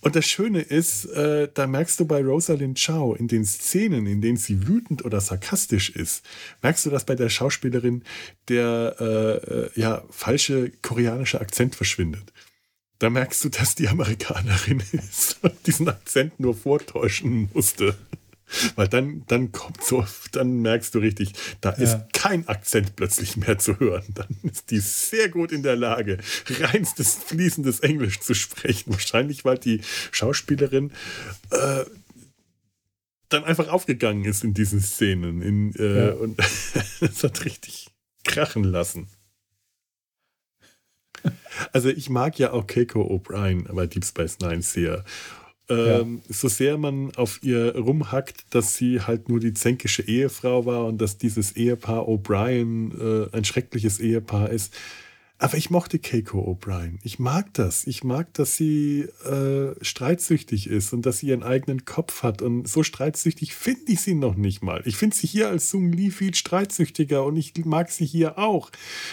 Und 0.00 0.14
das 0.14 0.26
Schöne 0.26 0.60
ist, 0.60 1.06
äh, 1.06 1.48
da 1.52 1.66
merkst 1.66 1.98
du 1.98 2.04
bei 2.04 2.22
Rosalind 2.22 2.80
Chow 2.84 3.18
in 3.18 3.26
den 3.26 3.44
Szenen, 3.44 4.06
in 4.06 4.20
denen 4.20 4.36
sie 4.36 4.68
wütend 4.68 5.04
oder 5.04 5.20
sarkastisch 5.20 5.90
ist, 5.90 6.24
merkst 6.62 6.86
du, 6.86 6.90
dass 6.90 7.04
bei 7.04 7.14
der 7.14 7.28
Schauspielerin 7.28 8.04
der 8.48 8.96
äh, 9.00 9.04
äh 9.06 9.70
ja, 9.74 10.04
falsche 10.10 10.70
koreanische 10.82 11.40
Akzent 11.40 11.74
verschwindet. 11.74 12.32
Da 12.98 13.10
merkst 13.10 13.44
du, 13.44 13.48
dass 13.48 13.74
die 13.74 13.88
Amerikanerin 13.88 14.82
ist 14.92 15.38
und 15.42 15.54
diesen 15.66 15.88
Akzent 15.88 16.38
nur 16.40 16.54
vortäuschen 16.54 17.50
musste. 17.52 17.96
Weil 18.76 18.88
dann, 18.88 19.24
dann 19.26 19.52
kommt 19.52 19.84
so, 19.84 20.06
dann 20.32 20.62
merkst 20.62 20.94
du 20.94 21.00
richtig, 21.00 21.32
da 21.60 21.70
ja. 21.70 21.76
ist 21.76 22.12
kein 22.14 22.48
Akzent 22.48 22.96
plötzlich 22.96 23.36
mehr 23.36 23.58
zu 23.58 23.78
hören. 23.78 24.06
Dann 24.14 24.38
ist 24.42 24.70
die 24.70 24.80
sehr 24.80 25.28
gut 25.28 25.52
in 25.52 25.62
der 25.62 25.76
Lage, 25.76 26.16
reinstes, 26.48 27.14
fließendes 27.14 27.80
Englisch 27.80 28.20
zu 28.20 28.32
sprechen. 28.32 28.92
Wahrscheinlich, 28.92 29.44
weil 29.44 29.58
die 29.58 29.82
Schauspielerin 30.12 30.92
äh, 31.50 31.84
dann 33.28 33.44
einfach 33.44 33.68
aufgegangen 33.68 34.24
ist 34.24 34.44
in 34.44 34.54
diesen 34.54 34.80
Szenen. 34.80 35.42
In, 35.42 35.74
äh, 35.74 36.06
ja. 36.06 36.12
Und 36.12 36.38
das 37.00 37.22
hat 37.22 37.44
richtig 37.44 37.88
krachen 38.24 38.64
lassen. 38.64 39.08
Also 41.72 41.88
ich 41.88 42.08
mag 42.08 42.38
ja 42.38 42.52
auch 42.52 42.66
Keiko 42.66 43.02
O'Brien 43.02 43.72
bei 43.72 43.86
Deep 43.86 44.04
Space 44.04 44.38
Nine 44.38 44.62
sehr. 44.62 45.04
Ähm, 45.68 46.22
ja. 46.28 46.34
So 46.34 46.48
sehr 46.48 46.78
man 46.78 47.14
auf 47.16 47.42
ihr 47.42 47.76
rumhackt, 47.76 48.54
dass 48.54 48.74
sie 48.74 49.00
halt 49.00 49.28
nur 49.28 49.40
die 49.40 49.54
zänkische 49.54 50.02
Ehefrau 50.02 50.66
war 50.66 50.86
und 50.86 50.98
dass 50.98 51.18
dieses 51.18 51.56
Ehepaar 51.56 52.08
O'Brien 52.08 53.26
äh, 53.32 53.36
ein 53.36 53.44
schreckliches 53.44 54.00
Ehepaar 54.00 54.50
ist, 54.50 54.74
aber 55.40 55.56
ich 55.56 55.70
mochte 55.70 56.00
Keiko 56.00 56.40
O'Brien. 56.40 56.98
Ich 57.04 57.20
mag 57.20 57.54
das. 57.54 57.86
Ich 57.86 58.02
mag, 58.02 58.34
dass 58.34 58.56
sie 58.56 59.02
äh, 59.24 59.72
streitsüchtig 59.80 60.68
ist 60.68 60.92
und 60.92 61.06
dass 61.06 61.18
sie 61.18 61.28
ihren 61.28 61.44
eigenen 61.44 61.84
Kopf 61.84 62.24
hat. 62.24 62.42
Und 62.42 62.66
so 62.66 62.82
streitsüchtig 62.82 63.54
finde 63.54 63.92
ich 63.92 64.00
sie 64.00 64.14
noch 64.14 64.34
nicht 64.34 64.64
mal. 64.64 64.82
Ich 64.84 64.96
finde 64.96 65.14
sie 65.16 65.28
hier 65.28 65.48
als 65.48 65.70
Sung 65.70 65.92
Lee 65.92 66.10
viel 66.10 66.34
streitsüchtiger 66.34 67.24
und 67.24 67.36
ich 67.36 67.54
mag 67.64 67.92
sie 67.92 68.04
hier 68.04 68.36
auch. 68.36 68.72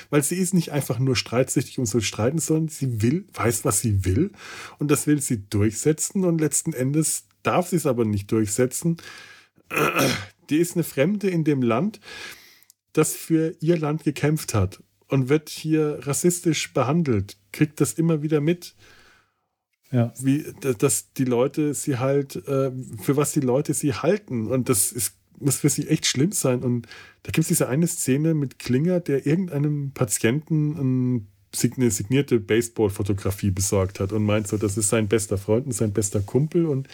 Weil 0.10 0.24
sie 0.24 0.38
ist 0.38 0.56
nicht 0.56 0.72
einfach 0.72 0.98
nur 0.98 1.16
streitsüchtig, 1.16 1.78
um 1.78 1.86
zu 1.86 2.02
streiten, 2.02 2.40
sondern 2.40 2.70
sie 2.70 3.04
will, 3.04 3.28
weiß, 3.34 3.64
was 3.64 3.82
sie 3.82 4.04
will. 4.04 4.32
Und 4.80 4.90
das 4.90 5.06
will 5.06 5.22
sie 5.22 5.48
durchsetzen. 5.48 6.26
Und 6.26 6.42
letzten 6.42 6.74
Endes 6.74 7.26
darf 7.44 7.70
sie 7.70 7.76
es 7.76 7.86
aber 7.86 8.04
nicht 8.04 8.32
durchsetzen. 8.32 8.98
Die 10.50 10.58
ist 10.58 10.74
eine 10.74 10.84
Fremde 10.84 11.30
in 11.30 11.44
dem 11.44 11.62
Land, 11.62 12.00
das 12.94 13.14
für 13.14 13.56
ihr 13.60 13.78
Land 13.78 14.04
gekämpft 14.04 14.56
hat 14.56 14.80
und 15.08 15.30
wird 15.30 15.50
hier 15.50 16.00
rassistisch 16.02 16.74
behandelt, 16.74 17.38
kriegt 17.52 17.80
das 17.82 17.94
immer 17.94 18.22
wieder 18.22 18.42
mit. 18.42 18.76
Ja. 19.92 20.14
Wie, 20.20 20.46
dass 20.60 21.14
die 21.14 21.26
Leute 21.26 21.74
sie 21.74 21.98
halt, 21.98 22.36
äh, 22.48 22.72
für 23.02 23.16
was 23.16 23.32
die 23.34 23.40
Leute 23.40 23.74
sie 23.74 23.94
halten. 23.94 24.48
Und 24.48 24.68
das 24.68 24.92
ist, 24.92 25.14
muss 25.40 25.58
für 25.58 25.70
sie 25.70 25.88
echt 25.88 26.06
schlimm 26.06 26.32
sein. 26.32 26.64
Und 26.64 26.88
da 27.24 27.32
gibt 27.32 27.44
es 27.44 27.48
diese 27.48 27.70
eine 27.70 27.88
Szene 27.88 28.34
mit 28.34 28.60
Klinger, 28.60 29.00
der 29.00 29.26
irgendeinem 29.26 29.92
Patienten 29.92 31.26
eine 31.78 31.92
signierte 31.92 32.40
Baseball-Fotografie 32.40 33.52
besorgt 33.52 34.00
hat 34.00 34.12
und 34.12 34.26
meint 34.26 34.48
so, 34.48 34.58
das 34.58 34.76
ist 34.76 34.90
sein 34.90 35.08
bester 35.08 35.38
Freund 35.38 35.68
und 35.68 35.72
sein 35.72 35.94
bester 35.94 36.20
Kumpel. 36.20 36.66
Und 36.66 36.90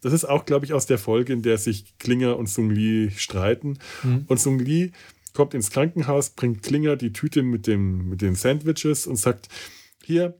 das 0.00 0.12
ist 0.12 0.24
auch, 0.24 0.46
glaube 0.46 0.64
ich, 0.64 0.72
aus 0.72 0.86
der 0.86 0.98
Folge, 0.98 1.32
in 1.32 1.42
der 1.42 1.58
sich 1.58 1.96
Klinger 1.98 2.36
und 2.36 2.48
Sung 2.48 2.70
Lee 2.70 3.10
streiten. 3.10 3.78
Mhm. 4.02 4.24
Und 4.26 4.40
Sung 4.40 4.58
Lee 4.58 4.90
kommt 5.32 5.54
ins 5.54 5.70
Krankenhaus, 5.70 6.30
bringt 6.30 6.62
Klinger 6.62 6.96
die 6.96 7.12
Tüte 7.12 7.42
mit, 7.42 7.66
dem, 7.66 8.08
mit 8.08 8.22
den 8.22 8.34
Sandwiches 8.34 9.06
und 9.06 9.16
sagt, 9.16 9.48
hier, 10.04 10.38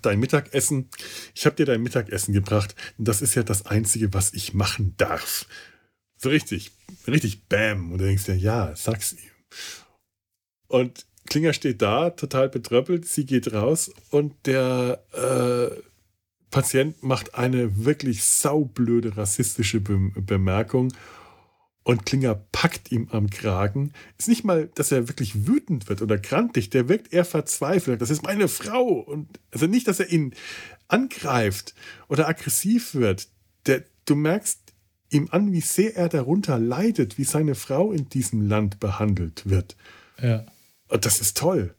dein 0.00 0.18
Mittagessen, 0.18 0.88
ich 1.34 1.44
habe 1.44 1.56
dir 1.56 1.66
dein 1.66 1.82
Mittagessen 1.82 2.32
gebracht. 2.32 2.74
Das 2.98 3.22
ist 3.22 3.34
ja 3.34 3.42
das 3.42 3.66
Einzige, 3.66 4.14
was 4.14 4.32
ich 4.32 4.54
machen 4.54 4.94
darf. 4.96 5.46
So 6.16 6.28
richtig, 6.28 6.72
richtig 7.06 7.48
Bam. 7.48 7.92
Und 7.92 7.98
du 7.98 8.04
denkst 8.04 8.24
dir, 8.24 8.36
ja, 8.36 8.74
sag's 8.76 9.12
ihm. 9.12 9.18
Und 10.68 11.06
Klinger 11.28 11.52
steht 11.52 11.82
da, 11.82 12.10
total 12.10 12.48
betröppelt. 12.48 13.06
Sie 13.06 13.26
geht 13.26 13.52
raus 13.52 13.92
und 14.10 14.34
der 14.46 15.04
äh, 15.12 15.76
Patient 16.50 17.02
macht 17.02 17.34
eine 17.34 17.84
wirklich 17.84 18.24
saublöde 18.24 19.16
rassistische 19.16 19.80
Bemerkung 19.80 20.92
und 21.84 22.06
Klinger 22.06 22.36
packt 22.52 22.92
ihm 22.92 23.08
am 23.10 23.28
Kragen. 23.28 23.92
Ist 24.16 24.28
nicht 24.28 24.44
mal, 24.44 24.68
dass 24.74 24.92
er 24.92 25.08
wirklich 25.08 25.46
wütend 25.46 25.88
wird 25.88 26.00
oder 26.00 26.16
grantig, 26.16 26.70
der 26.70 26.88
wirkt 26.88 27.12
eher 27.12 27.24
verzweifelt. 27.24 28.00
Das 28.00 28.10
ist 28.10 28.22
meine 28.22 28.48
Frau. 28.48 28.88
Und 28.88 29.40
also 29.50 29.66
nicht, 29.66 29.88
dass 29.88 29.98
er 29.98 30.10
ihn 30.10 30.34
angreift 30.86 31.74
oder 32.08 32.28
aggressiv 32.28 32.94
wird. 32.94 33.28
Der, 33.66 33.84
du 34.04 34.14
merkst 34.14 34.60
ihm 35.10 35.28
an, 35.32 35.52
wie 35.52 35.60
sehr 35.60 35.96
er 35.96 36.08
darunter 36.08 36.58
leidet, 36.58 37.18
wie 37.18 37.24
seine 37.24 37.54
Frau 37.54 37.92
in 37.92 38.08
diesem 38.08 38.48
Land 38.48 38.78
behandelt 38.78 39.42
wird. 39.46 39.76
Ja. 40.20 40.46
Und 40.88 41.04
das 41.04 41.20
ist 41.20 41.36
toll. 41.36 41.74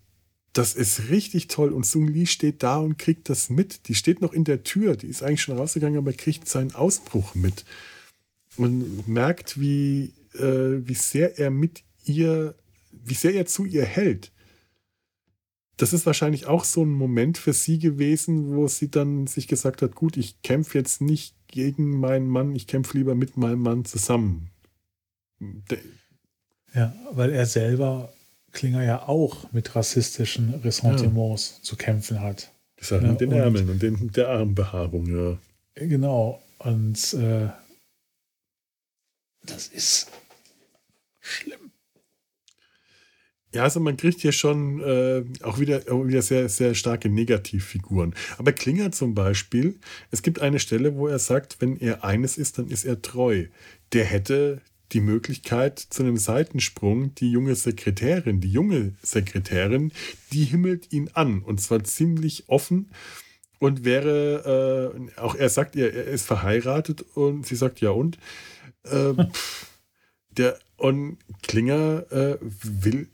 Das 0.51 0.75
ist 0.75 1.09
richtig 1.09 1.47
toll. 1.47 1.71
Und 1.71 1.85
Sung 1.85 2.07
Lee 2.07 2.25
steht 2.25 2.61
da 2.61 2.77
und 2.77 2.99
kriegt 2.99 3.29
das 3.29 3.49
mit. 3.49 3.87
Die 3.87 3.95
steht 3.95 4.21
noch 4.21 4.33
in 4.33 4.43
der 4.43 4.63
Tür. 4.63 4.97
Die 4.97 5.07
ist 5.07 5.23
eigentlich 5.23 5.41
schon 5.41 5.57
rausgegangen, 5.57 5.97
aber 5.97 6.11
kriegt 6.11 6.47
seinen 6.47 6.75
Ausbruch 6.75 7.35
mit 7.35 7.63
und 8.57 9.07
merkt, 9.07 9.59
wie, 9.59 10.13
äh, 10.35 10.87
wie 10.87 10.93
sehr 10.93 11.39
er 11.39 11.49
mit 11.49 11.83
ihr, 12.05 12.55
wie 12.91 13.13
sehr 13.13 13.33
er 13.33 13.45
zu 13.45 13.65
ihr 13.65 13.85
hält. 13.85 14.31
Das 15.77 15.91
ist 15.91 16.05
wahrscheinlich 16.05 16.45
auch 16.45 16.63
so 16.63 16.83
ein 16.83 16.91
Moment 16.91 17.37
für 17.37 17.53
sie 17.53 17.79
gewesen, 17.79 18.55
wo 18.55 18.67
sie 18.67 18.91
dann 18.91 19.25
sich 19.25 19.47
gesagt 19.47 19.81
hat, 19.81 19.95
gut, 19.95 20.17
ich 20.17 20.41
kämpfe 20.43 20.77
jetzt 20.77 21.01
nicht 21.01 21.35
gegen 21.47 21.99
meinen 21.99 22.27
Mann, 22.27 22.55
ich 22.55 22.67
kämpfe 22.67 22.97
lieber 22.97 23.15
mit 23.15 23.37
meinem 23.37 23.59
Mann 23.59 23.85
zusammen. 23.85 24.49
Ja, 26.73 26.95
weil 27.11 27.31
er 27.31 27.45
selber 27.45 28.13
Klinger 28.51 28.83
ja 28.83 29.07
auch 29.07 29.51
mit 29.51 29.75
rassistischen 29.75 30.53
Ressentiments 30.53 31.55
ja. 31.57 31.63
zu 31.63 31.75
kämpfen 31.75 32.21
hat. 32.21 32.51
Das 32.77 32.91
hat 32.91 33.01
ja, 33.01 33.09
mit 33.09 33.21
den 33.21 33.31
Ärmeln 33.31 33.69
und 33.69 33.81
den, 33.81 34.11
der 34.11 34.29
Armbehaarung, 34.29 35.07
ja. 35.07 35.37
Genau. 35.75 36.41
Und 36.59 37.13
äh, 37.15 37.49
das 39.43 39.67
ist 39.67 40.11
schlimm. 41.19 41.71
Ja, 43.53 43.63
also 43.63 43.79
man 43.79 43.97
kriegt 43.97 44.19
hier 44.21 44.31
schon 44.31 44.81
äh, 44.81 45.23
auch 45.43 45.59
wieder, 45.59 45.85
wieder 45.85 46.23
sehr, 46.23 46.49
sehr 46.49 46.73
starke 46.73 47.07
Negativfiguren. 47.07 48.15
Aber 48.39 48.51
Klinger 48.51 48.91
zum 48.91 49.13
Beispiel, 49.13 49.79
es 50.09 50.23
gibt 50.23 50.39
eine 50.39 50.59
Stelle, 50.59 50.95
wo 50.95 51.07
er 51.07 51.19
sagt, 51.19 51.57
wenn 51.59 51.77
er 51.77 52.03
eines 52.03 52.39
ist, 52.39 52.57
dann 52.57 52.67
ist 52.67 52.83
er 52.83 53.03
treu. 53.03 53.45
Der 53.93 54.05
hätte 54.05 54.61
die 54.91 55.01
Möglichkeit 55.01 55.77
zu 55.77 56.01
einem 56.01 56.17
Seitensprung, 56.17 57.13
die 57.15 57.31
junge 57.31 57.53
Sekretärin, 57.53 58.41
die 58.41 58.51
junge 58.51 58.95
Sekretärin, 59.03 59.91
die 60.31 60.45
himmelt 60.45 60.91
ihn 60.91 61.09
an 61.13 61.43
und 61.43 61.61
zwar 61.61 61.83
ziemlich 61.83 62.45
offen 62.47 62.89
und 63.59 63.85
wäre, 63.85 64.93
äh, 65.15 65.19
auch 65.19 65.35
er 65.35 65.49
sagt, 65.49 65.75
er, 65.75 65.93
er 65.93 66.05
ist 66.05 66.25
verheiratet 66.25 67.05
und 67.15 67.45
sie 67.45 67.55
sagt, 67.55 67.81
ja 67.81 67.91
und? 67.91 68.17
Äh, 68.83 69.13
der 70.29 70.57
und 70.77 71.17
Klinger 71.41 72.05
äh, 72.11 72.37
will 72.41 73.07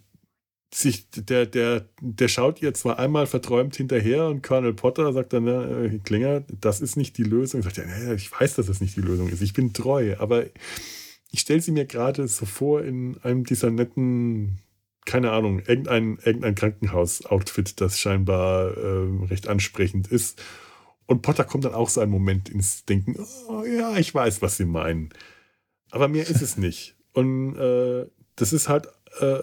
sich, 0.74 1.09
der, 1.11 1.45
der, 1.45 1.86
der 1.99 2.28
schaut 2.28 2.61
ihr 2.61 2.74
zwar 2.74 2.99
einmal 2.99 3.28
verträumt 3.28 3.76
hinterher 3.76 4.28
und 4.28 4.43
Colonel 4.43 4.74
Potter 4.74 5.11
sagt 5.13 5.34
dann, 5.34 5.47
äh, 5.47 5.99
Klinger, 6.03 6.43
das 6.61 6.82
ist 6.82 6.95
nicht 6.95 7.17
die 7.17 7.24
Lösung. 7.24 7.61
Sagt 7.61 7.80
er, 7.80 8.13
ich 8.13 8.32
weiß, 8.32 8.55
dass 8.55 8.67
das 8.67 8.82
nicht 8.82 8.95
die 8.95 9.01
Lösung 9.01 9.30
ist. 9.30 9.41
Ich 9.41 9.53
bin 9.53 9.74
treu, 9.74 10.15
aber 10.20 10.45
ich 11.32 11.41
stelle 11.41 11.61
sie 11.61 11.72
mir 11.72 11.86
gerade 11.86 12.28
so 12.28 12.45
vor 12.45 12.84
in 12.84 13.17
einem 13.24 13.45
dieser 13.45 13.72
netten, 13.72 14.59
keine 15.05 15.32
Ahnung, 15.32 15.59
irgendein, 15.59 16.20
irgendein 16.24 16.55
Krankenhaus-Outfit, 16.55 17.82
das 17.82 17.99
scheinbar 17.99 18.78
äh, 18.78 19.26
recht 19.26 19.47
ansprechend 19.47 20.07
ist. 20.07 20.41
Und 21.07 21.24
Potter 21.24 21.43
kommt 21.43 21.65
dann 21.65 21.74
auch 21.74 21.89
so 21.89 22.01
einen 22.01 22.11
Moment 22.11 22.49
ins 22.49 22.86
Denken, 22.86 23.15
oh, 23.47 23.63
ja, 23.63 23.97
ich 23.97 24.13
weiß, 24.13 24.43
was 24.43 24.57
sie 24.57 24.65
meinen. 24.65 25.09
Aber 25.92 26.08
mehr 26.08 26.28
ist 26.28 26.42
es 26.42 26.58
nicht. 26.58 26.96
Und 27.14 27.56
äh, 27.58 28.06
das 28.36 28.54
ist 28.54 28.70
halt, 28.70 28.88
äh, 29.20 29.40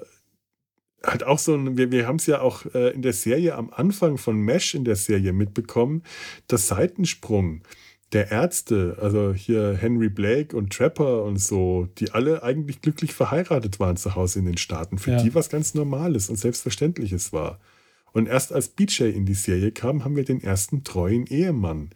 halt 1.05 1.25
auch 1.25 1.39
so 1.39 1.55
ein, 1.55 1.77
wir, 1.77 1.91
wir 1.91 2.07
haben 2.07 2.17
es 2.17 2.27
ja 2.27 2.41
auch 2.41 2.65
äh, 2.75 2.91
in 2.91 3.03
der 3.03 3.13
Serie 3.13 3.55
am 3.55 3.71
Anfang 3.71 4.19
von 4.19 4.39
Mesh 4.39 4.75
in 4.75 4.85
der 4.85 4.97
Serie 4.97 5.33
mitbekommen, 5.33 6.03
dass 6.49 6.69
Seitensprung 6.69 7.63
der 8.13 8.31
Ärzte, 8.31 8.97
also 9.01 9.35
hier 9.35 9.77
Henry 9.77 10.09
Blake 10.09 10.57
und 10.57 10.73
Trapper 10.73 11.25
und 11.25 11.39
so, 11.39 11.89
die 11.99 12.13
alle 12.13 12.43
eigentlich 12.43 12.81
glücklich 12.81 13.13
verheiratet 13.13 13.81
waren 13.81 13.97
zu 13.97 14.15
Hause 14.15 14.39
in 14.39 14.47
den 14.47 14.59
Staaten, 14.59 14.99
für 14.99 15.13
ja. 15.13 15.23
die 15.23 15.35
was 15.35 15.49
ganz 15.49 15.75
Normales 15.75 16.31
und 16.31 16.37
Selbstverständliches 16.37 17.33
war. 17.33 17.59
Und 18.13 18.29
erst 18.29 18.53
als 18.53 18.69
BJ 18.69 19.05
in 19.05 19.27
die 19.27 19.35
Serie 19.35 19.73
kam, 19.73 20.05
haben 20.05 20.17
wir 20.17 20.25
den 20.25 20.41
ersten 20.41 20.85
treuen 20.85 21.27
Ehemann. 21.27 21.91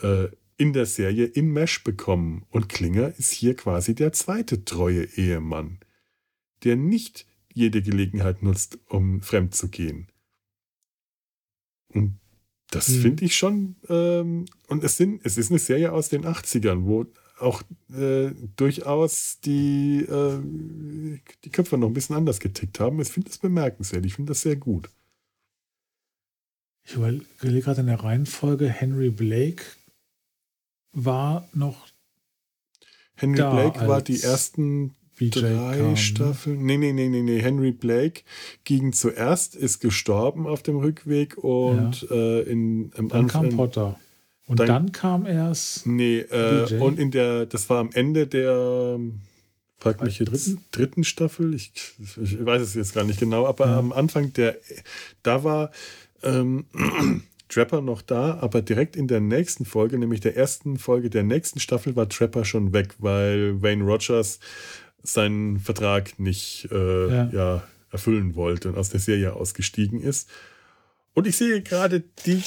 Äh, 0.00 0.28
in 0.58 0.72
der 0.72 0.86
Serie 0.86 1.24
in 1.24 1.52
Mesh 1.52 1.82
bekommen. 1.84 2.44
Und 2.50 2.68
Klinger 2.68 3.14
ist 3.16 3.32
hier 3.32 3.54
quasi 3.56 3.94
der 3.94 4.12
zweite 4.12 4.64
treue 4.64 5.04
Ehemann, 5.04 5.78
der 6.64 6.76
nicht 6.76 7.26
jede 7.52 7.80
Gelegenheit 7.80 8.42
nutzt, 8.42 8.78
um 8.86 9.22
fremd 9.22 9.54
zu 9.54 9.68
gehen. 9.68 10.08
Und 11.94 12.18
das 12.70 12.88
mhm. 12.88 13.00
finde 13.00 13.24
ich 13.24 13.36
schon, 13.36 13.76
ähm, 13.88 14.44
und 14.66 14.84
es, 14.84 14.96
sind, 14.96 15.24
es 15.24 15.38
ist 15.38 15.50
eine 15.50 15.58
Serie 15.58 15.92
aus 15.92 16.08
den 16.10 16.24
80ern, 16.26 16.84
wo 16.84 17.06
auch 17.38 17.62
äh, 17.94 18.32
durchaus 18.56 19.38
die, 19.44 20.00
äh, 20.00 20.40
die 21.44 21.50
Köpfe 21.50 21.78
noch 21.78 21.86
ein 21.86 21.94
bisschen 21.94 22.16
anders 22.16 22.40
getickt 22.40 22.80
haben. 22.80 23.00
Ich 23.00 23.08
finde 23.08 23.28
das 23.28 23.38
bemerkenswert, 23.38 24.04
ich 24.04 24.14
finde 24.14 24.30
das 24.30 24.42
sehr 24.42 24.56
gut. 24.56 24.90
Ich 26.84 26.94
überlege 26.94 27.60
gerade 27.60 27.82
in 27.82 27.86
der 27.86 28.02
Reihenfolge, 28.02 28.68
Henry 28.68 29.10
Blake 29.10 29.62
war 30.92 31.48
noch 31.52 31.86
Henry 33.14 33.36
Da 33.38 33.50
Blake 33.50 33.86
war 33.88 34.00
die 34.02 34.22
ersten 34.22 34.94
BJ 35.16 35.40
drei 35.40 35.76
kam, 35.78 35.90
ne? 35.90 35.96
Staffeln. 35.96 36.64
Nee, 36.64 36.76
nee, 36.76 36.92
nee, 36.92 37.08
nee, 37.08 37.22
nee. 37.22 37.40
Henry 37.42 37.72
Blake 37.72 38.22
ging 38.64 38.92
zuerst, 38.92 39.56
ist 39.56 39.80
gestorben 39.80 40.46
auf 40.46 40.62
dem 40.62 40.76
Rückweg 40.76 41.36
und 41.38 42.06
äh, 42.10 42.42
in, 42.42 42.92
im 42.92 43.08
Dann 43.08 43.26
kam 43.26 43.44
Anfang. 43.46 43.56
Potter. 43.56 43.98
Und 44.46 44.60
Dann- 44.60 44.66
dann, 44.68 44.92
kam 44.92 45.26
erst 45.26 45.86
Nee, 45.86 46.20
äh, 46.20 46.78
und 46.80 46.98
in 46.98 47.10
der, 47.10 47.44
das 47.46 47.68
war 47.68 47.80
am 47.80 47.90
Ende 47.92 48.26
der, 48.26 48.98
frag 49.78 50.00
mich 50.02 50.20
jetzt, 50.20 50.30
dritten? 50.30 50.64
dritten, 50.70 51.04
Staffel, 51.04 51.52
ich, 51.54 51.72
ich 52.22 52.44
weiß 52.46 52.62
es 52.62 52.74
jetzt 52.74 52.94
gar 52.94 53.04
nicht 53.04 53.20
genau, 53.20 53.44
aber 53.46 53.66
Ja. 53.66 53.78
am 53.78 53.92
Anfang 53.92 54.32
der, 54.32 54.56
da 55.22 55.44
war 55.44 55.70
ähm, 56.22 56.64
Trapper 57.48 57.80
noch 57.80 58.02
da, 58.02 58.38
aber 58.40 58.62
direkt 58.62 58.96
in 58.96 59.08
der 59.08 59.20
nächsten 59.20 59.64
Folge, 59.64 59.98
nämlich 59.98 60.20
der 60.20 60.36
ersten 60.36 60.78
Folge 60.78 61.10
der 61.10 61.22
nächsten 61.22 61.60
Staffel, 61.60 61.96
war 61.96 62.08
Trapper 62.08 62.44
schon 62.44 62.72
weg, 62.72 62.94
weil 62.98 63.60
Wayne 63.62 63.84
Rogers 63.84 64.38
seinen 65.02 65.58
Vertrag 65.58 66.18
nicht 66.18 66.68
äh, 66.70 67.08
Ja. 67.10 67.30
ja. 67.32 67.68
erfüllen 67.90 68.34
wollte 68.34 68.68
und 68.68 68.76
aus 68.76 68.90
der 68.90 69.00
Serie 69.00 69.32
ausgestiegen 69.34 70.00
ist. 70.02 70.28
Und 71.14 71.26
ich 71.26 71.36
sehe 71.36 71.62
gerade 71.62 72.04
die, 72.26 72.42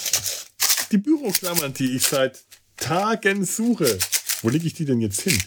die 0.92 0.98
Büroklammern, 0.98 1.74
die 1.74 1.96
ich 1.96 2.04
seit 2.04 2.44
Tagen 2.78 3.44
suche. 3.44 3.98
Wo 4.44 4.50
lege 4.50 4.68
ich 4.68 4.74
die 4.74 4.86
denn 4.86 5.02
jetzt 5.02 5.22
hin? 5.22 5.38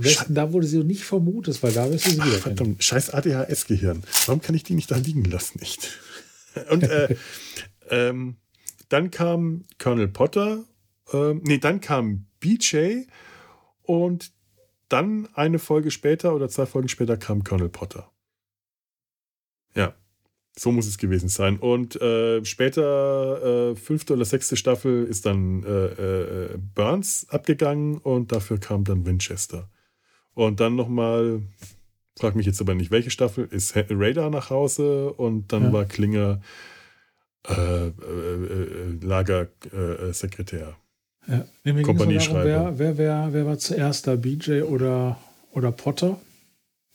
besten 0.00 0.34
da, 0.34 0.52
wo 0.52 0.60
du 0.60 0.66
sie 0.66 0.82
nicht 0.84 1.04
vermutest, 1.04 1.62
weil 1.62 1.72
da 1.72 1.90
wirst 1.90 2.06
du 2.06 2.10
sie 2.10 2.16
wieder 2.16 2.26
finden. 2.26 2.40
Verdammt, 2.40 2.84
scheiß 2.84 3.10
ADHS-Gehirn. 3.10 4.02
Warum 4.26 4.40
kann 4.40 4.54
ich 4.54 4.62
die 4.62 4.74
nicht 4.74 4.90
da 4.90 4.96
liegen 4.96 5.24
lassen? 5.24 5.58
Nicht? 5.60 5.98
Und 6.70 6.84
äh, 6.84 7.16
ähm, 7.90 8.36
dann 8.88 9.10
kam 9.10 9.64
Colonel 9.78 10.08
Potter, 10.08 10.64
ähm, 11.12 11.40
nee, 11.44 11.58
dann 11.58 11.80
kam 11.80 12.26
BJ 12.40 13.02
und 13.82 14.32
dann 14.88 15.28
eine 15.34 15.58
Folge 15.58 15.90
später 15.90 16.34
oder 16.34 16.48
zwei 16.48 16.66
Folgen 16.66 16.88
später 16.88 17.16
kam 17.16 17.42
Colonel 17.44 17.68
Potter. 17.68 18.10
Ja, 19.74 19.94
so 20.56 20.70
muss 20.70 20.86
es 20.86 20.98
gewesen 20.98 21.28
sein. 21.28 21.58
Und 21.58 22.00
äh, 22.00 22.44
später, 22.44 23.70
äh, 23.72 23.76
fünfte 23.76 24.12
oder 24.14 24.24
sechste 24.24 24.56
Staffel, 24.56 25.04
ist 25.04 25.26
dann 25.26 25.64
äh, 25.64 25.86
äh, 26.52 26.58
Burns 26.74 27.26
abgegangen 27.30 27.98
und 27.98 28.30
dafür 28.30 28.58
kam 28.60 28.84
dann 28.84 29.04
Winchester. 29.04 29.68
Und 30.34 30.60
dann 30.60 30.76
nochmal, 30.76 31.42
frag 32.18 32.36
mich 32.36 32.46
jetzt 32.46 32.60
aber 32.60 32.74
nicht, 32.74 32.90
welche 32.90 33.10
Staffel, 33.10 33.46
ist 33.50 33.74
Radar 33.76 34.30
nach 34.30 34.50
Hause 34.50 35.12
und 35.12 35.52
dann 35.52 35.64
Ja. 35.64 35.72
war 35.72 35.84
Klinger 35.86 36.40
äh, 37.48 37.52
äh, 37.52 37.88
äh, 37.88 38.98
Lagersekretär. 39.02 40.76
Ja. 41.26 41.44
Nee, 41.64 41.72
mir 41.72 41.82
nur 41.82 41.94
darum, 41.94 42.14
wer, 42.44 42.78
wer, 42.78 42.98
wer, 42.98 43.28
wer 43.32 43.46
war 43.46 43.58
zuerst 43.58 44.06
da, 44.06 44.16
BJ 44.16 44.62
oder, 44.62 45.18
oder 45.52 45.72
Potter? 45.72 46.18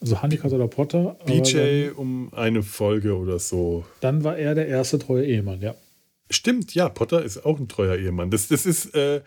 Also 0.02 0.22
Honeycutt 0.22 0.54
oder 0.54 0.68
Potter. 0.68 1.18
BJ 1.26 1.90
um 1.96 2.34
eine 2.34 2.64
Folge 2.64 3.18
oder 3.18 3.40
so. 3.40 3.86
Dann, 4.02 4.18
dann 4.18 4.24
war 4.24 4.38
er 4.38 4.56
der 4.56 4.68
erste 4.68 4.98
treue 5.00 5.26
Ehemann, 5.26 5.62
ja. 5.62 5.76
Stimmt, 6.30 6.76
ja, 6.76 6.90
Potter 6.90 7.24
ist 7.24 7.44
auch 7.44 7.60
ein 7.60 7.68
treuer 7.68 7.96
Ehemann. 7.96 8.30
Das, 8.30 8.48
das 8.48 8.66
ist 8.66 8.94
äh, 8.96 9.22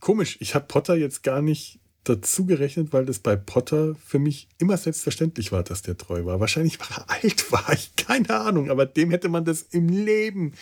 komisch. 0.00 0.38
Ich 0.40 0.54
habe 0.54 0.64
Potter 0.66 0.96
jetzt 0.96 1.22
gar 1.22 1.42
nicht 1.42 1.78
dazu 2.04 2.44
gerechnet, 2.46 2.92
weil 2.92 3.06
das 3.06 3.18
bei 3.18 3.34
Potter 3.34 3.94
für 4.04 4.18
mich 4.18 4.48
immer 4.58 4.76
selbstverständlich 4.76 5.52
war, 5.52 5.62
dass 5.62 5.82
der 5.82 5.96
treu 5.96 6.24
war. 6.24 6.38
Wahrscheinlich, 6.40 6.78
weil 6.80 6.88
er 6.96 7.10
alt 7.24 7.50
war. 7.52 7.72
Ich 7.72 7.96
keine 7.96 8.30
Ahnung, 8.40 8.70
aber 8.70 8.86
dem 8.86 9.10
hätte 9.10 9.28
man 9.28 9.44
das 9.44 9.62
im 9.62 9.88
Leben 9.88 10.52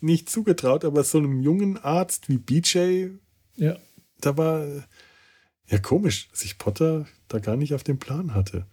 nicht 0.00 0.28
zugetraut. 0.30 0.84
Aber 0.84 1.04
so 1.04 1.18
einem 1.18 1.40
jungen 1.42 1.76
Arzt 1.78 2.28
wie 2.28 2.38
BJ, 2.38 3.08
Ja. 3.56 3.76
da 4.20 4.36
war 4.36 4.66
ja 5.68 5.78
komisch, 5.78 6.28
dass 6.30 6.44
ich 6.44 6.58
Potter 6.58 7.06
da 7.28 7.38
gar 7.40 7.56
nicht 7.56 7.74
auf 7.74 7.82
dem 7.84 7.98
Plan 7.98 8.34
hatte. 8.34 8.66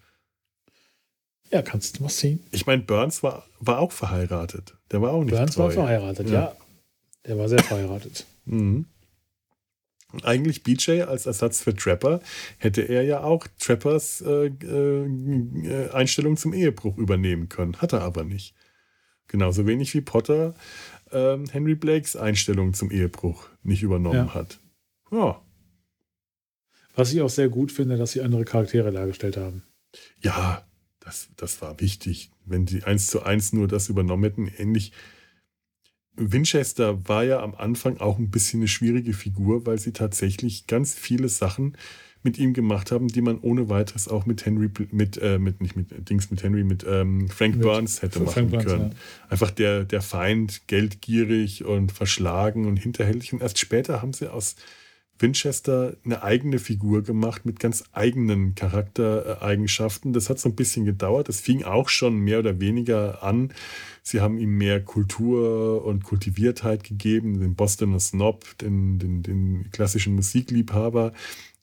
Ja, 1.51 1.61
kannst 1.61 1.99
du 1.99 2.03
mal 2.03 2.09
sehen. 2.09 2.43
Ich 2.51 2.65
meine, 2.65 2.81
Burns 2.81 3.21
war, 3.21 3.45
war 3.59 3.79
auch 3.79 3.91
verheiratet. 3.91 4.75
Der 4.91 5.01
war 5.01 5.11
auch 5.11 5.23
nicht 5.23 5.35
Burns 5.35 5.53
treu. 5.55 5.63
war 5.65 5.71
verheiratet, 5.71 6.27
ja. 6.29 6.33
Ja. 6.41 6.55
Der 7.27 7.37
war 7.37 7.47
sehr 7.47 7.63
verheiratet. 7.63 8.25
Mhm. 8.45 8.85
Und 10.13 10.25
eigentlich 10.25 10.61
BJ 10.63 11.01
als 11.01 11.25
Ersatz 11.25 11.61
für 11.61 11.75
Trapper 11.75 12.21
hätte 12.59 12.83
er 12.83 13.01
ja 13.03 13.23
auch 13.23 13.47
Trappers 13.59 14.21
äh, 14.21 14.45
äh, 14.45 15.89
Einstellung 15.89 16.37
zum 16.37 16.53
Ehebruch 16.53 16.97
übernehmen 16.97 17.49
können. 17.49 17.77
Hat 17.81 17.93
er 17.93 18.01
aber 18.01 18.23
nicht. 18.23 18.53
Genauso 19.27 19.65
wenig 19.65 19.93
wie 19.95 20.01
Potter 20.01 20.53
ähm, 21.11 21.45
Henry 21.51 21.73
Blakes 21.75 22.15
Einstellung 22.15 22.73
zum 22.75 22.91
Ehebruch 22.91 23.49
nicht 23.63 23.81
übernommen 23.81 24.27
Ja. 24.27 24.33
hat. 24.35 24.59
Ja. 25.11 25.41
Was 26.95 27.11
ich 27.11 27.21
auch 27.21 27.29
sehr 27.29 27.49
gut 27.49 27.71
finde, 27.71 27.97
dass 27.97 28.11
sie 28.11 28.21
andere 28.21 28.45
Charaktere 28.45 28.91
dargestellt 28.91 29.37
haben. 29.37 29.63
Ja, 30.21 30.63
das, 30.99 31.29
das 31.37 31.59
war 31.61 31.79
wichtig. 31.79 32.29
Wenn 32.45 32.67
sie 32.67 32.83
eins 32.83 33.07
zu 33.07 33.23
eins 33.23 33.51
nur 33.51 33.67
das 33.67 33.89
übernommen 33.89 34.23
hätten, 34.23 34.47
ähnlich. 34.57 34.91
Winchester 36.15 37.07
war 37.07 37.23
ja 37.23 37.41
am 37.41 37.55
Anfang 37.55 37.97
auch 37.97 38.19
ein 38.19 38.29
bisschen 38.29 38.61
eine 38.61 38.67
schwierige 38.67 39.13
Figur, 39.13 39.65
weil 39.65 39.79
sie 39.79 39.93
tatsächlich 39.93 40.67
ganz 40.67 40.93
viele 40.93 41.29
Sachen 41.29 41.75
mit 42.23 42.37
ihm 42.37 42.53
gemacht 42.53 42.91
haben, 42.91 43.09
die 43.09 43.21
man 43.21 43.39
ohne 43.39 43.69
weiteres 43.69 44.07
auch 44.07 44.25
mit 44.25 44.45
Henry, 44.45 44.69
mit, 44.91 45.17
äh, 45.17 45.37
mit 45.37 45.61
nicht 45.61 45.75
mit 45.75 46.09
Dings, 46.09 46.31
mit 46.31 46.41
Henry, 46.41 46.63
mit 46.63 46.85
ähm, 46.87 47.27
Frank 47.27 47.55
Mit 47.55 47.63
Burns 47.63 48.01
hätte 48.01 48.21
machen 48.21 48.49
Burns, 48.49 48.65
können. 48.65 48.91
ja. 48.91 49.29
Einfach 49.29 49.51
der, 49.51 49.83
der 49.83 50.01
Feind, 50.01 50.67
geldgierig 50.67 51.65
und 51.65 51.91
verschlagen 51.91 52.65
und 52.65 52.77
hinterhältig. 52.77 53.33
Und 53.33 53.41
erst 53.41 53.59
später 53.59 54.01
haben 54.01 54.13
sie 54.13 54.31
aus 54.31 54.55
Winchester 55.19 55.95
eine 56.05 56.23
eigene 56.23 56.59
Figur 56.59 57.03
gemacht 57.03 57.45
mit 57.45 57.59
ganz 57.59 57.83
eigenen 57.91 58.55
Charaktereigenschaften. 58.55 60.13
Das 60.13 60.29
hat 60.29 60.39
so 60.39 60.49
ein 60.49 60.55
bisschen 60.55 60.85
gedauert. 60.85 61.29
Das 61.29 61.39
fing 61.41 61.63
auch 61.63 61.89
schon 61.89 62.17
mehr 62.17 62.39
oder 62.39 62.59
weniger 62.59 63.21
an. 63.21 63.53
Sie 64.05 64.19
haben 64.19 64.37
ihm 64.37 64.57
mehr 64.57 64.83
Kultur 64.83 65.85
und 65.85 66.03
Kultiviertheit 66.03 66.83
gegeben, 66.83 67.39
den 67.39 67.55
Bostoner 67.55 68.01
Snob, 68.01 68.57
den, 68.57 68.99
den, 68.99 69.23
den 69.23 69.71
klassischen 69.71 70.13
Musikliebhaber. 70.15 71.13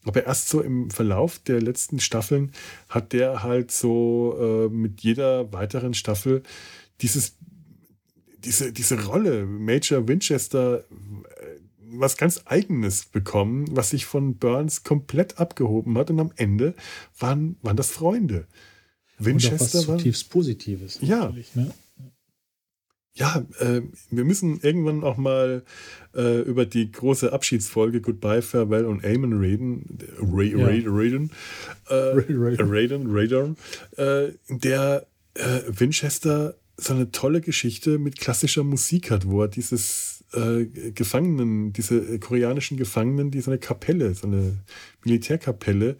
Aber 0.04 0.24
erst 0.24 0.48
so 0.48 0.62
im 0.62 0.90
Verlauf 0.90 1.38
der 1.38 1.60
letzten 1.60 2.00
Staffeln 2.00 2.52
hat 2.88 3.12
der 3.12 3.42
halt 3.42 3.70
so 3.70 4.36
äh, 4.40 4.68
mit 4.74 5.02
jeder 5.02 5.52
weiteren 5.52 5.92
Staffel 5.92 6.42
dieses, 7.02 7.36
diese, 8.38 8.72
diese 8.72 9.04
Rolle, 9.04 9.44
Major 9.44 10.08
Winchester, 10.08 10.78
äh, 10.78 10.84
was 11.92 12.16
ganz 12.16 12.42
Eigenes 12.46 13.04
bekommen, 13.04 13.66
was 13.70 13.90
sich 13.90 14.06
von 14.06 14.36
Burns 14.36 14.82
komplett 14.82 15.38
abgehoben 15.38 15.98
hat. 15.98 16.10
Und 16.10 16.20
am 16.20 16.32
Ende 16.36 16.74
waren, 17.18 17.56
waren 17.60 17.76
das 17.76 17.90
Freunde. 17.90 18.36
Und 18.36 18.46
auch 18.46 19.18
was 19.18 19.26
Winchester 19.26 19.88
war. 19.88 19.98
zutiefst 19.98 20.30
Positives. 20.30 20.98
Ja. 21.02 21.24
natürlich, 21.26 21.54
Ne? 21.54 21.70
Ja, 23.14 23.44
äh, 23.58 23.82
wir 24.10 24.24
müssen 24.24 24.60
irgendwann 24.60 25.02
auch 25.02 25.16
mal 25.16 25.64
äh, 26.14 26.42
über 26.42 26.64
die 26.64 26.90
große 26.90 27.32
Abschiedsfolge 27.32 28.00
Goodbye, 28.00 28.40
Farewell 28.40 28.84
und 28.84 29.04
Amen 29.04 29.32
reden. 29.32 29.98
Ra 30.18 30.42
Ja. 30.42 30.66
Ra 30.66 30.72
Raiden. 30.86 31.30
Äh, 31.88 31.94
Raiden. 31.94 32.70
Raiden, 32.70 33.06
Raiden. 33.10 33.56
Äh, 33.96 34.32
der 34.48 35.06
äh, 35.34 35.60
Winchester 35.68 36.54
so 36.76 36.94
eine 36.94 37.10
tolle 37.10 37.40
Geschichte 37.40 37.98
mit 37.98 38.18
klassischer 38.18 38.64
Musik 38.64 39.10
hat, 39.10 39.26
wo 39.28 39.42
er 39.42 39.48
dieses 39.48 40.24
äh, 40.32 40.64
Gefangenen, 40.92 41.72
diese 41.72 42.18
koreanischen 42.18 42.76
Gefangenen, 42.76 43.30
die 43.30 43.40
so 43.40 43.50
eine 43.50 43.58
Kapelle, 43.58 44.14
so 44.14 44.26
eine 44.26 44.56
Militärkapelle 45.04 45.98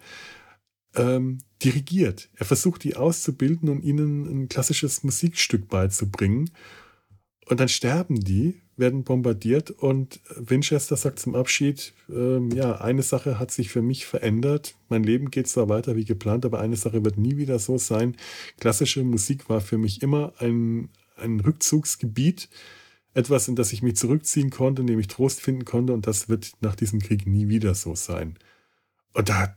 ähm, 0.95 1.39
dirigiert. 1.63 2.29
Er 2.35 2.45
versucht, 2.45 2.83
die 2.83 2.95
auszubilden 2.95 3.69
und 3.69 3.83
ihnen 3.83 4.25
ein 4.25 4.49
klassisches 4.49 5.03
Musikstück 5.03 5.67
beizubringen. 5.69 6.49
Und 7.45 7.59
dann 7.59 7.69
sterben 7.69 8.19
die, 8.19 8.61
werden 8.77 9.03
bombardiert 9.03 9.71
und 9.71 10.19
Winchester 10.35 10.95
sagt 10.95 11.19
zum 11.19 11.35
Abschied, 11.35 11.93
ähm, 12.09 12.51
ja, 12.51 12.81
eine 12.81 13.03
Sache 13.03 13.39
hat 13.39 13.51
sich 13.51 13.69
für 13.69 13.81
mich 13.81 14.05
verändert. 14.05 14.75
Mein 14.89 15.03
Leben 15.03 15.31
geht 15.31 15.47
zwar 15.47 15.69
weiter 15.69 15.95
wie 15.95 16.05
geplant, 16.05 16.45
aber 16.45 16.59
eine 16.59 16.75
Sache 16.75 17.03
wird 17.03 17.17
nie 17.17 17.37
wieder 17.37 17.59
so 17.59 17.77
sein. 17.77 18.15
Klassische 18.59 19.03
Musik 19.03 19.49
war 19.49 19.61
für 19.61 19.77
mich 19.77 20.01
immer 20.01 20.33
ein, 20.39 20.89
ein 21.15 21.39
Rückzugsgebiet, 21.39 22.49
etwas, 23.13 23.47
in 23.47 23.55
das 23.55 23.73
ich 23.73 23.81
mich 23.81 23.95
zurückziehen 23.95 24.49
konnte, 24.49 24.81
in 24.81 24.87
dem 24.87 24.99
ich 24.99 25.07
Trost 25.07 25.41
finden 25.41 25.65
konnte 25.65 25.93
und 25.93 26.07
das 26.07 26.29
wird 26.29 26.53
nach 26.61 26.75
diesem 26.75 26.99
Krieg 26.99 27.27
nie 27.27 27.49
wieder 27.49 27.75
so 27.75 27.95
sein. 27.95 28.37
Und 29.13 29.29
da, 29.29 29.55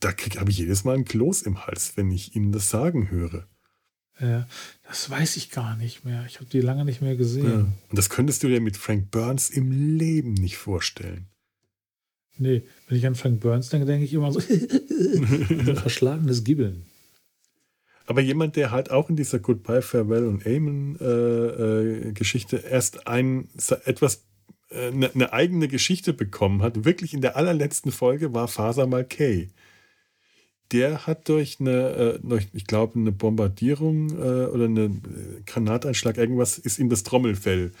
da 0.00 0.10
habe 0.38 0.50
ich 0.50 0.58
jedes 0.58 0.84
Mal 0.84 0.96
ein 0.96 1.04
Kloß 1.04 1.42
im 1.42 1.66
Hals, 1.66 1.96
wenn 1.96 2.10
ich 2.10 2.34
ihnen 2.34 2.52
das 2.52 2.70
sagen 2.70 3.10
höre. 3.10 3.46
Äh, 4.18 4.40
das 4.88 5.10
weiß 5.10 5.36
ich 5.36 5.50
gar 5.50 5.76
nicht 5.76 6.04
mehr. 6.04 6.24
Ich 6.26 6.36
habe 6.36 6.46
die 6.46 6.60
lange 6.60 6.84
nicht 6.84 7.00
mehr 7.02 7.12
Ja. 7.12 7.16
gesehen. 7.18 7.74
Und 7.90 7.98
das 7.98 8.08
könntest 8.10 8.42
du 8.42 8.48
dir 8.48 8.60
mit 8.60 8.76
Frank 8.76 9.10
Burns 9.10 9.50
im 9.50 9.96
Leben 9.98 10.34
nicht 10.34 10.56
vorstellen. 10.56 11.26
Nee, 12.38 12.62
wenn 12.88 12.98
ich 12.98 13.06
an 13.06 13.14
Frank 13.14 13.40
Burns 13.40 13.70
denke, 13.70 13.86
denke 13.86 14.04
ich 14.04 14.12
immer 14.12 14.30
so, 14.32 14.40
ein 14.40 15.76
verschlagenes 15.76 16.44
Gibbeln. 16.44 16.84
Aber 18.06 18.20
jemand, 18.20 18.56
der 18.56 18.70
halt 18.70 18.90
auch 18.90 19.08
in 19.10 19.16
dieser 19.16 19.38
Goodbye, 19.38 19.82
Farewell 19.82 20.26
und 20.26 20.46
Amen 20.46 20.96
äh, 21.00 21.04
äh, 21.04 22.12
Geschichte 22.12 22.58
erst 22.58 23.06
ein 23.08 23.48
etwas 23.84 24.22
eine, 24.70 25.12
eine 25.14 25.32
eigene 25.32 25.68
Geschichte 25.68 26.12
bekommen 26.12 26.60
hat, 26.62 26.84
wirklich 26.84 27.14
in 27.14 27.20
der 27.20 27.36
allerletzten 27.36 27.92
Folge 27.92 28.34
war 28.34 28.48
Faser 28.48 28.86
Malkay. 28.86 29.48
Der 30.72 31.06
hat 31.06 31.28
durch 31.28 31.58
eine, 31.60 32.20
äh, 32.20 32.40
ich 32.52 32.66
glaube, 32.66 32.98
eine 32.98 33.12
Bombardierung 33.12 34.10
äh, 34.10 34.46
oder 34.46 34.64
einen 34.64 35.42
Granateinschlag, 35.46 36.16
irgendwas 36.16 36.58
ist 36.58 36.78
ihm 36.78 36.88
das 36.88 37.02
Trommelfell 37.02 37.72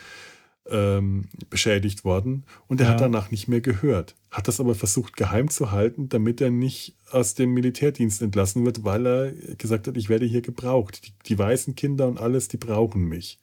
ähm, 0.70 1.28
beschädigt 1.50 2.04
worden 2.04 2.44
und 2.66 2.80
er 2.80 2.86
ja. 2.86 2.92
hat 2.92 3.00
danach 3.00 3.30
nicht 3.30 3.48
mehr 3.48 3.60
gehört. 3.60 4.14
Hat 4.30 4.48
das 4.48 4.60
aber 4.60 4.74
versucht 4.74 5.16
geheim 5.16 5.48
zu 5.48 5.70
halten, 5.70 6.08
damit 6.08 6.40
er 6.40 6.50
nicht 6.50 6.96
aus 7.10 7.34
dem 7.34 7.54
Militärdienst 7.54 8.22
entlassen 8.22 8.64
wird, 8.64 8.84
weil 8.84 9.06
er 9.06 9.32
gesagt 9.56 9.86
hat, 9.86 9.96
ich 9.96 10.08
werde 10.08 10.26
hier 10.26 10.42
gebraucht. 10.42 11.06
Die, 11.06 11.12
die 11.26 11.38
weißen 11.38 11.74
Kinder 11.74 12.08
und 12.08 12.18
alles, 12.18 12.48
die 12.48 12.56
brauchen 12.56 13.04
mich. 13.04 13.38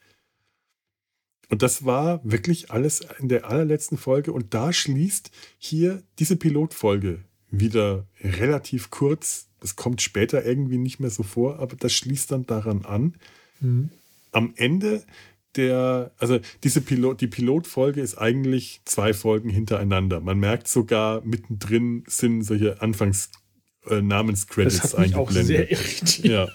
Und 1.49 1.61
das 1.61 1.85
war 1.85 2.19
wirklich 2.23 2.71
alles 2.71 3.01
in 3.19 3.29
der 3.29 3.49
allerletzten 3.49 3.97
Folge. 3.97 4.33
Und 4.33 4.53
da 4.53 4.73
schließt 4.73 5.31
hier 5.57 6.01
diese 6.19 6.35
Pilotfolge 6.35 7.23
wieder 7.59 8.07
relativ 8.21 8.89
kurz. 8.89 9.47
Das 9.59 9.75
kommt 9.75 10.01
später 10.01 10.45
irgendwie 10.45 10.77
nicht 10.77 10.99
mehr 10.99 11.09
so 11.09 11.23
vor, 11.23 11.59
aber 11.59 11.75
das 11.75 11.93
schließt 11.93 12.31
dann 12.31 12.45
daran 12.45 12.84
an. 12.85 13.15
Mhm. 13.61 13.89
Am 14.31 14.53
Ende 14.55 15.03
der, 15.55 16.11
also 16.17 16.39
diese 16.63 16.81
Pilot, 16.81 17.21
die 17.21 17.27
Pilotfolge 17.27 18.01
ist 18.01 18.17
eigentlich 18.17 18.81
zwei 18.85 19.13
Folgen 19.13 19.49
hintereinander. 19.49 20.19
Man 20.19 20.39
merkt 20.39 20.67
sogar 20.67 21.21
mittendrin 21.23 22.03
sind 22.07 22.41
solche 22.41 22.81
Anfangs 22.81 23.30
äh, 23.88 24.01
Namenscredits 24.01 24.81
das 24.81 24.93
hat 24.93 24.99
mich 24.99 25.15
eingeblendet. 25.15 25.27
Auch 25.27 25.31
sehr 25.45 25.71
irritiert. 25.71 26.25
Ja. 26.25 26.47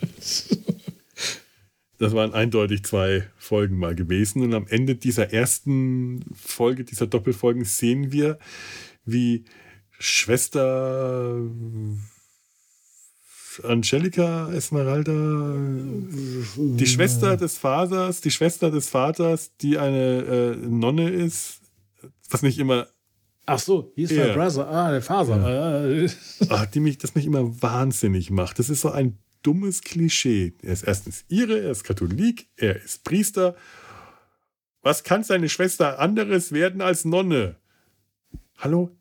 Das 1.99 2.15
waren 2.15 2.33
eindeutig 2.33 2.85
zwei 2.85 3.25
Folgen 3.37 3.77
mal 3.77 3.95
gewesen. 3.95 4.43
Und 4.43 4.55
am 4.55 4.67
Ende 4.69 4.95
dieser 4.95 5.33
ersten 5.33 6.25
Folge, 6.33 6.85
dieser 6.85 7.09
Doppelfolgen, 7.09 7.65
sehen 7.65 8.13
wir, 8.13 8.39
wie 9.05 9.45
Schwester 9.99 11.41
Angelica 13.65 14.53
Esmeralda, 14.53 15.13
die 16.57 16.87
Schwester 16.87 17.37
des 17.37 17.59
Vaters, 17.59 18.21
die 18.21 18.31
Schwester 18.31 18.71
des 18.71 18.89
Vaters, 18.89 19.57
die 19.57 19.79
eine 19.79 20.23
äh, 20.23 20.57
Nonne 20.57 21.11
ist, 21.11 21.61
was 22.31 22.43
nicht 22.43 22.59
immer. 22.59 22.87
Ach 23.47 23.59
so, 23.59 23.93
hieß 23.97 24.11
yeah. 24.13 24.35
Brother, 24.35 24.69
ah, 24.69 24.91
der 24.91 25.03
Vater. 25.03 26.03
Ja. 26.03 26.09
Ach, 26.51 26.67
die 26.67 26.81
mich, 26.81 26.99
das 26.99 27.15
mich 27.15 27.25
immer 27.25 27.63
wahnsinnig 27.63 28.31
macht. 28.31 28.59
Das 28.59 28.69
ist 28.69 28.83
so 28.83 28.91
ein 28.91 29.19
dummes 29.43 29.81
Klischee. 29.81 30.55
Er 30.63 30.75
ist 30.75 30.83
erstens 30.83 31.25
Ire, 31.29 31.59
er 31.59 31.71
ist 31.71 31.85
Katholik, 31.85 32.49
er 32.57 32.77
ist 32.77 33.05
Priester. 33.05 33.57
Was 34.83 35.03
kann 35.03 35.25
seine 35.25 35.49
Schwester 35.49 35.99
anderes 35.99 36.53
werden 36.53 36.83
als 36.83 37.05
Nonne? 37.05 37.57
Hallo? 38.59 38.98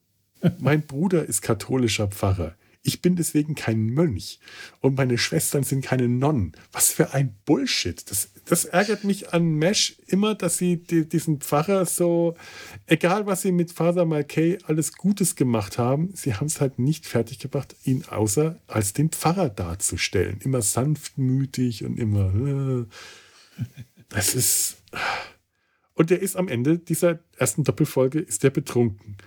Mein 0.59 0.85
Bruder 0.85 1.25
ist 1.25 1.41
katholischer 1.41 2.07
Pfarrer. 2.07 2.55
Ich 2.87 3.01
bin 3.01 3.17
deswegen 3.17 3.53
kein 3.53 3.87
Mönch 3.87 4.39
und 4.79 4.95
meine 4.95 5.17
Schwestern 5.17 5.63
sind 5.63 5.83
keine 5.83 6.07
Nonnen. 6.07 6.53
Was 6.71 6.89
für 6.89 7.13
ein 7.13 7.35
Bullshit. 7.43 8.09
Das, 8.09 8.29
das 8.45 8.63
ärgert 8.63 9.03
mich 9.03 9.33
an 9.33 9.55
Mesh 9.55 9.97
immer, 10.07 10.35
dass 10.35 10.57
sie 10.57 10.77
die, 10.77 11.07
diesen 11.07 11.41
Pfarrer 11.41 11.85
so, 11.85 12.37
egal 12.85 13.25
was 13.25 13.41
sie 13.41 13.51
mit 13.51 13.73
Father 13.73 14.05
Malkay 14.05 14.59
alles 14.63 14.93
Gutes 14.93 15.35
gemacht 15.35 15.77
haben, 15.77 16.11
sie 16.13 16.35
haben 16.35 16.47
es 16.47 16.61
halt 16.61 16.79
nicht 16.79 17.05
fertiggebracht, 17.05 17.75
ihn 17.83 18.05
außer 18.05 18.57
als 18.67 18.93
den 18.93 19.09
Pfarrer 19.09 19.49
darzustellen. 19.49 20.39
Immer 20.41 20.61
sanftmütig 20.61 21.83
und 21.83 21.99
immer. 21.99 22.33
Äh, 22.33 22.85
das 24.07 24.33
ist. 24.33 24.77
Und 25.93 26.09
der 26.09 26.21
ist 26.21 26.37
am 26.37 26.47
Ende 26.47 26.79
dieser 26.79 27.19
ersten 27.35 27.65
Doppelfolge 27.65 28.19
ist 28.19 28.43
der 28.43 28.51
betrunken. 28.51 29.17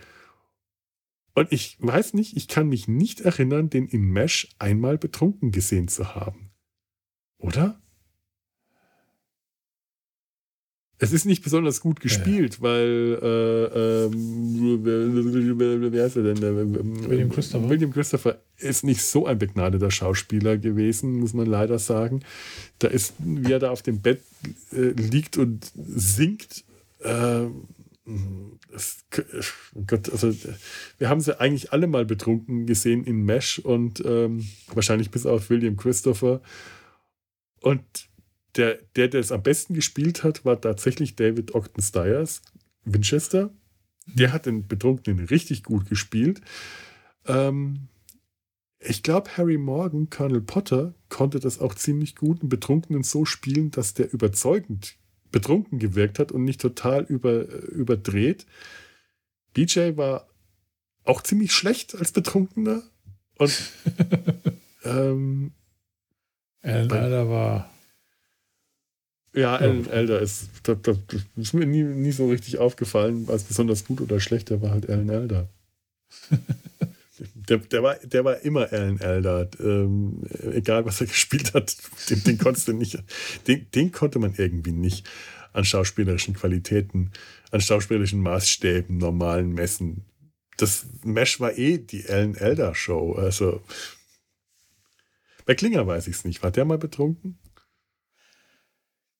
Und 1.40 1.52
ich 1.52 1.78
weiß 1.80 2.12
nicht, 2.12 2.36
ich 2.36 2.48
kann 2.48 2.68
mich 2.68 2.86
nicht 2.86 3.22
erinnern, 3.22 3.70
den 3.70 3.88
in 3.88 4.02
Mesh 4.02 4.50
einmal 4.58 4.98
betrunken 4.98 5.52
gesehen 5.52 5.88
zu 5.88 6.14
haben. 6.14 6.50
Oder? 7.38 7.80
Es 10.98 11.14
ist 11.14 11.24
nicht 11.24 11.42
besonders 11.42 11.80
gut 11.80 12.00
gespielt, 12.00 12.56
ja. 12.56 12.60
weil 12.60 13.18
äh, 13.22 14.04
ähm, 14.04 14.80
wer 14.84 16.04
heißt 16.04 16.16
er 16.18 16.24
denn? 16.24 17.08
William 17.08 17.30
Christopher. 17.30 17.70
William 17.70 17.90
Christopher 17.90 18.42
ist 18.58 18.84
nicht 18.84 19.02
so 19.02 19.24
ein 19.24 19.38
begnadeter 19.38 19.90
Schauspieler 19.90 20.58
gewesen, 20.58 21.20
muss 21.20 21.32
man 21.32 21.46
leider 21.46 21.78
sagen. 21.78 22.20
Da 22.80 22.88
ist, 22.88 23.14
wie 23.18 23.50
er 23.50 23.60
da 23.60 23.70
auf 23.70 23.80
dem 23.80 24.02
Bett 24.02 24.20
äh, 24.72 24.90
liegt 24.90 25.38
und 25.38 25.72
singt. 25.74 26.64
Äh, 26.98 27.46
Gott, 29.86 30.10
also 30.10 30.34
wir 30.98 31.08
haben 31.08 31.20
sie 31.20 31.38
eigentlich 31.38 31.72
alle 31.72 31.86
mal 31.86 32.04
betrunken 32.04 32.66
gesehen 32.66 33.04
in 33.04 33.24
Mesh 33.24 33.58
und 33.58 34.02
ähm, 34.04 34.48
wahrscheinlich 34.72 35.10
bis 35.10 35.26
auf 35.26 35.50
William 35.50 35.76
Christopher. 35.76 36.40
Und 37.60 37.82
der, 38.56 38.78
der, 38.96 39.08
der 39.08 39.20
es 39.20 39.32
am 39.32 39.42
besten 39.42 39.74
gespielt 39.74 40.24
hat, 40.24 40.44
war 40.44 40.60
tatsächlich 40.60 41.14
David 41.14 41.54
Ogden 41.54 41.82
Stiers, 41.82 42.42
Winchester. 42.84 43.50
Der 44.06 44.32
hat 44.32 44.46
den 44.46 44.66
Betrunkenen 44.66 45.26
richtig 45.26 45.62
gut 45.62 45.88
gespielt. 45.88 46.40
Ähm, 47.26 47.88
ich 48.80 49.02
glaube, 49.02 49.36
Harry 49.36 49.58
Morgan, 49.58 50.08
Colonel 50.08 50.40
Potter, 50.40 50.94
konnte 51.10 51.38
das 51.38 51.60
auch 51.60 51.74
ziemlich 51.74 52.16
gut, 52.16 52.40
einen 52.40 52.48
Betrunkenen 52.48 53.02
so 53.02 53.26
spielen, 53.26 53.70
dass 53.70 53.94
der 53.94 54.12
überzeugend 54.12 54.96
betrunken 55.30 55.78
gewirkt 55.78 56.18
hat 56.18 56.32
und 56.32 56.44
nicht 56.44 56.60
total 56.60 57.04
über, 57.04 57.46
überdreht. 57.68 58.46
BJ 59.54 59.96
war 59.96 60.26
auch 61.04 61.22
ziemlich 61.22 61.52
schlecht 61.52 61.94
als 61.94 62.12
Betrunkener. 62.12 62.82
Und 63.38 63.52
ähm, 64.84 65.52
Alan 66.62 66.90
Elder 66.90 67.28
war. 67.28 67.70
Ja, 69.32 69.56
Alan 69.56 69.86
oh. 69.86 69.90
Elder 69.90 70.20
ist, 70.20 70.50
das, 70.64 70.78
das, 70.82 70.98
ist 71.36 71.54
mir 71.54 71.66
nie, 71.66 71.82
nie 71.82 72.12
so 72.12 72.28
richtig 72.28 72.58
aufgefallen, 72.58 73.26
als 73.28 73.44
besonders 73.44 73.84
gut 73.84 74.00
oder 74.00 74.20
schlecht, 74.20 74.50
der 74.50 74.60
war 74.60 74.72
halt 74.72 74.88
Alan 74.88 75.08
Elder. 75.08 75.48
der, 77.50 77.58
der, 77.58 77.82
war, 77.82 77.96
der 77.96 78.24
war 78.24 78.40
immer 78.40 78.72
Alan 78.72 79.00
Elder. 79.00 79.48
Ähm, 79.58 80.22
egal, 80.52 80.86
was 80.86 81.00
er 81.00 81.06
gespielt 81.08 81.52
hat, 81.52 81.76
den, 82.08 82.22
den 82.24 82.38
konntest 82.38 82.68
du 82.68 82.72
nicht, 82.72 83.02
den, 83.46 83.66
den 83.72 83.92
konnte 83.92 84.18
man 84.18 84.34
irgendwie 84.36 84.72
nicht 84.72 85.06
an 85.52 85.64
schauspielerischen 85.64 86.34
Qualitäten, 86.34 87.10
an 87.50 87.60
schauspielerischen 87.60 88.20
Maßstäben 88.20 88.96
normalen 88.96 89.52
messen. 89.52 90.04
Das 90.56 90.86
Mesh 91.02 91.40
war 91.40 91.58
eh 91.58 91.78
die 91.78 92.08
Alan 92.08 92.36
Elder 92.36 92.74
Show. 92.74 93.14
Also 93.14 93.62
bei 95.44 95.54
Klinger 95.54 95.86
weiß 95.86 96.06
ich 96.06 96.16
es 96.16 96.24
nicht. 96.24 96.42
War 96.42 96.52
der 96.52 96.64
mal 96.64 96.78
betrunken? 96.78 97.38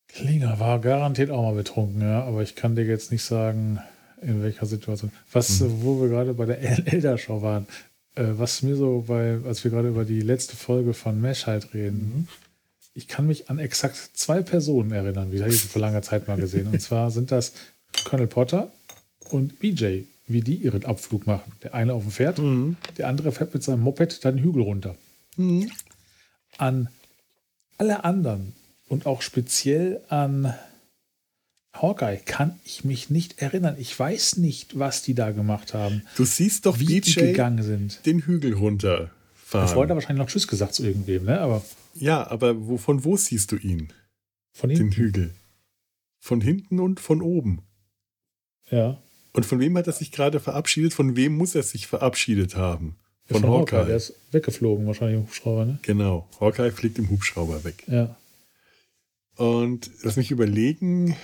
Klinger 0.07 0.61
war 0.61 0.81
garantiert 0.81 1.31
auch 1.31 1.43
mal 1.43 1.55
betrunken, 1.55 2.03
ja, 2.03 2.25
aber 2.25 2.43
ich 2.43 2.57
kann 2.57 2.75
dir 2.75 2.85
jetzt 2.85 3.13
nicht 3.13 3.23
sagen, 3.23 3.81
in 4.21 4.43
welcher 4.43 4.67
Situation. 4.67 5.13
Was, 5.33 5.61
mhm. 5.61 5.83
wo 5.83 6.01
wir 6.01 6.09
gerade 6.09 6.35
bei 6.35 6.47
der 6.47 6.59
Alan 6.59 6.87
Elder 6.87 7.19
Show 7.19 7.43
waren, 7.43 7.67
was 8.17 8.63
mir 8.63 8.77
so 8.77 9.05
bei, 9.07 9.39
als 9.45 9.65
wir 9.65 9.71
gerade 9.71 9.89
über 9.89 10.05
die 10.05 10.21
letzte 10.21 10.57
Folge 10.57 10.95
von 10.95 11.21
Mesh 11.21 11.47
halt 11.47 11.75
reden, 11.75 12.13
mhm 12.15 12.29
ich 12.95 13.09
kann 13.09 13.27
mich 13.27 13.51
an 13.51 13.59
exakt 13.59 13.97
zwei 14.15 14.43
Personen 14.43 14.93
erinnern, 14.93 15.33
wie 15.33 15.41
habe 15.41 15.53
ich 15.53 15.63
vor 15.63 15.81
langer 15.81 16.03
Zeit 16.03 16.29
mal 16.29 16.37
gesehen. 16.37 16.67
Und 16.67 16.81
zwar 16.81 17.11
sind 17.11 17.31
das 17.31 17.53
Colonel 18.05 18.27
Potter 18.27 18.73
und 19.31 19.59
BJ, 19.61 20.03
wie 20.27 20.41
die 20.41 20.57
ihren 20.57 20.85
Abflug 20.85 21.27
machen. 21.27 21.53
Der 21.63 21.75
eine 21.75 21.95
auf 21.95 22.03
dem 22.03 22.13
Pferd, 22.13 22.39
mhm. 22.39 22.77
der 22.99 23.09
andere 23.09 23.33
fährt 23.33 23.55
mit 23.55 23.63
seinem 23.63 23.81
Moped 23.81 24.25
dann 24.25 24.37
den 24.37 24.45
Hügel 24.45 24.63
runter. 24.63 24.97
Mhm. 25.37 25.71
An 26.59 26.89
alle 27.79 28.05
anderen 28.05 28.55
und 28.89 29.07
auch 29.07 29.23
speziell 29.23 30.01
an 30.09 30.53
Hawkeye 31.73 32.19
kann 32.25 32.59
ich 32.65 32.85
mich 32.85 33.11
nicht 33.11 33.41
erinnern. 33.41 33.77
Ich 33.79 33.97
weiß 33.99 34.37
nicht, 34.37 34.79
was 34.79 35.03
die 35.03 35.15
da 35.15 35.31
gemacht 35.31 35.73
haben. 35.75 36.03
Du 36.17 36.25
siehst 36.25 36.67
doch, 36.67 36.79
wie 36.79 36.87
BJ 36.87 37.01
die 37.01 37.21
gegangen 37.27 37.63
sind. 37.63 38.05
Den 38.07 38.21
Hügel 38.21 38.55
runter. 38.55 39.11
Vorher 39.35 39.69
hat 39.69 39.91
er 39.91 39.95
wahrscheinlich 39.97 40.19
noch 40.19 40.29
Tschüss 40.29 40.47
gesagt 40.47 40.75
zu 40.75 40.85
irgendwem, 40.85 41.25
ne? 41.25 41.41
Aber 41.41 41.63
ja, 41.95 42.27
aber 42.29 42.67
wo, 42.67 42.77
von 42.77 43.05
wo 43.05 43.17
siehst 43.17 43.51
du 43.53 43.57
ihn? 43.57 43.93
Von 44.53 44.71
hinten. 44.71 44.91
Den 44.91 44.97
Hügel. 44.97 45.31
Von 46.19 46.41
hinten 46.41 46.81
und 46.81 47.01
von 47.01 47.23
oben. 47.23 47.63
Ja. 48.71 48.99
Und 49.33 49.47
von 49.47 49.59
wem 49.61 49.77
hat 49.77 49.87
er 49.87 49.93
sich 49.93 50.13
gerade 50.13 50.41
verabschiedet? 50.41 50.93
Von 50.93 51.17
wem 51.17 51.37
muss 51.37 51.55
er 51.55 51.63
sich 51.63 51.87
verabschiedet 51.87 52.57
haben? 52.57 52.97
Von, 53.27 53.41
von 53.41 53.51
Hawkeye. 53.51 53.77
Hawkeye. 53.79 53.87
Der 53.87 53.97
ist 53.97 54.15
weggeflogen, 54.33 54.87
wahrscheinlich 54.87 55.19
im 55.19 55.23
Hubschrauber, 55.23 55.65
ne? 55.65 55.79
Genau. 55.83 56.29
Hawkeye 56.41 56.73
fliegt 56.73 56.99
im 56.99 57.11
Hubschrauber 57.11 57.65
weg. 57.65 57.85
Ja. 57.87 58.17
Und 59.37 59.91
lass 60.03 60.17
mich 60.17 60.31
überlegen, 60.31 61.17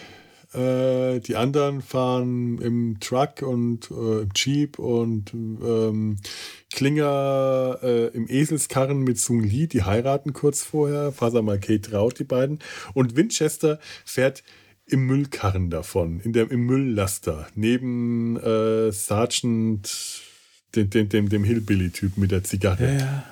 Äh, 0.53 1.21
die 1.21 1.37
anderen 1.37 1.83
fahren 1.83 2.59
im 2.59 2.99
Truck 3.01 3.43
und 3.43 3.91
äh, 3.91 4.23
im 4.23 4.29
Jeep 4.35 4.79
und 4.79 5.33
ähm, 5.35 6.17
Klinger 6.73 7.79
äh, 7.83 8.07
im 8.09 8.27
Eselskarren 8.29 9.01
mit 9.01 9.19
Sung 9.19 9.43
Lee, 9.43 9.67
die 9.67 9.83
heiraten 9.83 10.33
kurz 10.33 10.63
vorher. 10.63 11.13
Faser 11.13 11.43
Malkay 11.43 11.81
traut 11.81 12.19
die 12.19 12.25
beiden. 12.25 12.61
Und 12.95 13.17
Winchester 13.17 13.79
fährt 14.05 14.43
im 14.87 15.07
Müllkarren 15.07 15.69
davon, 15.69 16.21
in 16.21 16.33
der, 16.33 16.51
im 16.51 16.65
Mülllaster, 16.67 17.49
neben 17.57 18.37
äh, 18.37 18.93
Sergeant, 18.93 20.23
dem, 20.77 20.91
dem, 20.91 21.09
dem, 21.09 21.29
dem 21.29 21.45
Hillbilly-Typ 21.45 22.17
mit 22.17 22.31
der 22.31 22.45
Zigarre. 22.45 22.99
Ja, 22.99 23.25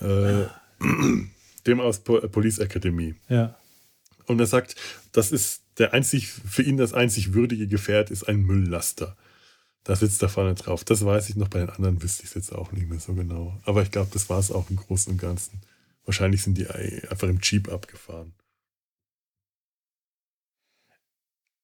Äh, 0.00 0.46
dem 1.66 1.80
aus 1.80 2.00
po 2.00 2.20
Police 2.28 2.58
Academy. 2.58 3.14
ja. 3.28 3.56
Und 4.26 4.38
er 4.38 4.46
sagt, 4.46 4.76
das 5.10 5.32
ist 5.32 5.62
der 5.78 5.94
einzig, 5.94 6.28
für 6.28 6.62
ihn 6.62 6.76
das 6.76 6.92
einzig 6.92 7.34
würdige 7.34 7.66
Gefährt 7.66 8.10
ist 8.10 8.24
ein 8.28 8.42
Mülllaster. 8.42 9.16
Da 9.84 9.96
sitzt 9.96 10.22
er 10.22 10.28
vorne 10.28 10.54
drauf. 10.54 10.84
Das 10.84 11.04
weiß 11.04 11.28
ich 11.28 11.36
noch, 11.36 11.48
bei 11.48 11.60
den 11.60 11.70
anderen 11.70 12.02
wüsste 12.02 12.22
ich 12.22 12.28
es 12.28 12.34
jetzt 12.34 12.52
auch 12.52 12.72
nicht 12.72 12.88
mehr 12.88 13.00
so 13.00 13.14
genau. 13.14 13.58
Aber 13.64 13.82
ich 13.82 13.90
glaube, 13.90 14.10
das 14.12 14.28
war 14.30 14.38
es 14.38 14.52
auch 14.52 14.70
im 14.70 14.76
Großen 14.76 15.12
und 15.12 15.18
Ganzen. 15.18 15.60
Wahrscheinlich 16.04 16.42
sind 16.42 16.58
die 16.58 16.68
einfach 16.68 17.28
im 17.28 17.40
Jeep 17.40 17.68
abgefahren. 17.70 18.32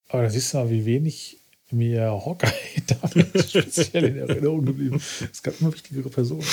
Aber 0.09 0.23
da 0.23 0.31
siehst 0.31 0.53
du 0.53 0.59
mal, 0.59 0.71
wie 0.71 0.85
wenig 0.85 1.41
mir 1.71 2.11
Hawkeye 2.11 2.51
damit 2.87 3.51
speziell 3.51 4.05
in 4.05 4.17
Erinnerung 4.17 4.65
geblieben 4.65 4.97
ist. 4.97 5.29
Es 5.31 5.43
gab 5.43 5.61
immer 5.61 5.73
wichtigere 5.73 6.09
Personen. 6.09 6.47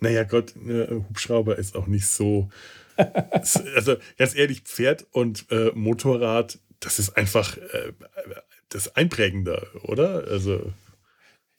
Naja, 0.00 0.24
Gott, 0.24 0.54
äh, 0.56 0.88
Hubschrauber 0.90 1.56
ist 1.58 1.76
auch 1.76 1.86
nicht 1.86 2.06
so. 2.06 2.50
also 2.96 3.96
ganz 4.16 4.34
ehrlich, 4.34 4.62
Pferd 4.62 5.06
und 5.12 5.46
äh, 5.50 5.70
Motorrad, 5.74 6.58
das 6.80 6.98
ist 6.98 7.16
einfach 7.16 7.56
äh, 7.56 7.92
das 8.68 8.94
Einprägende, 8.96 9.66
oder? 9.82 10.24
Also. 10.28 10.72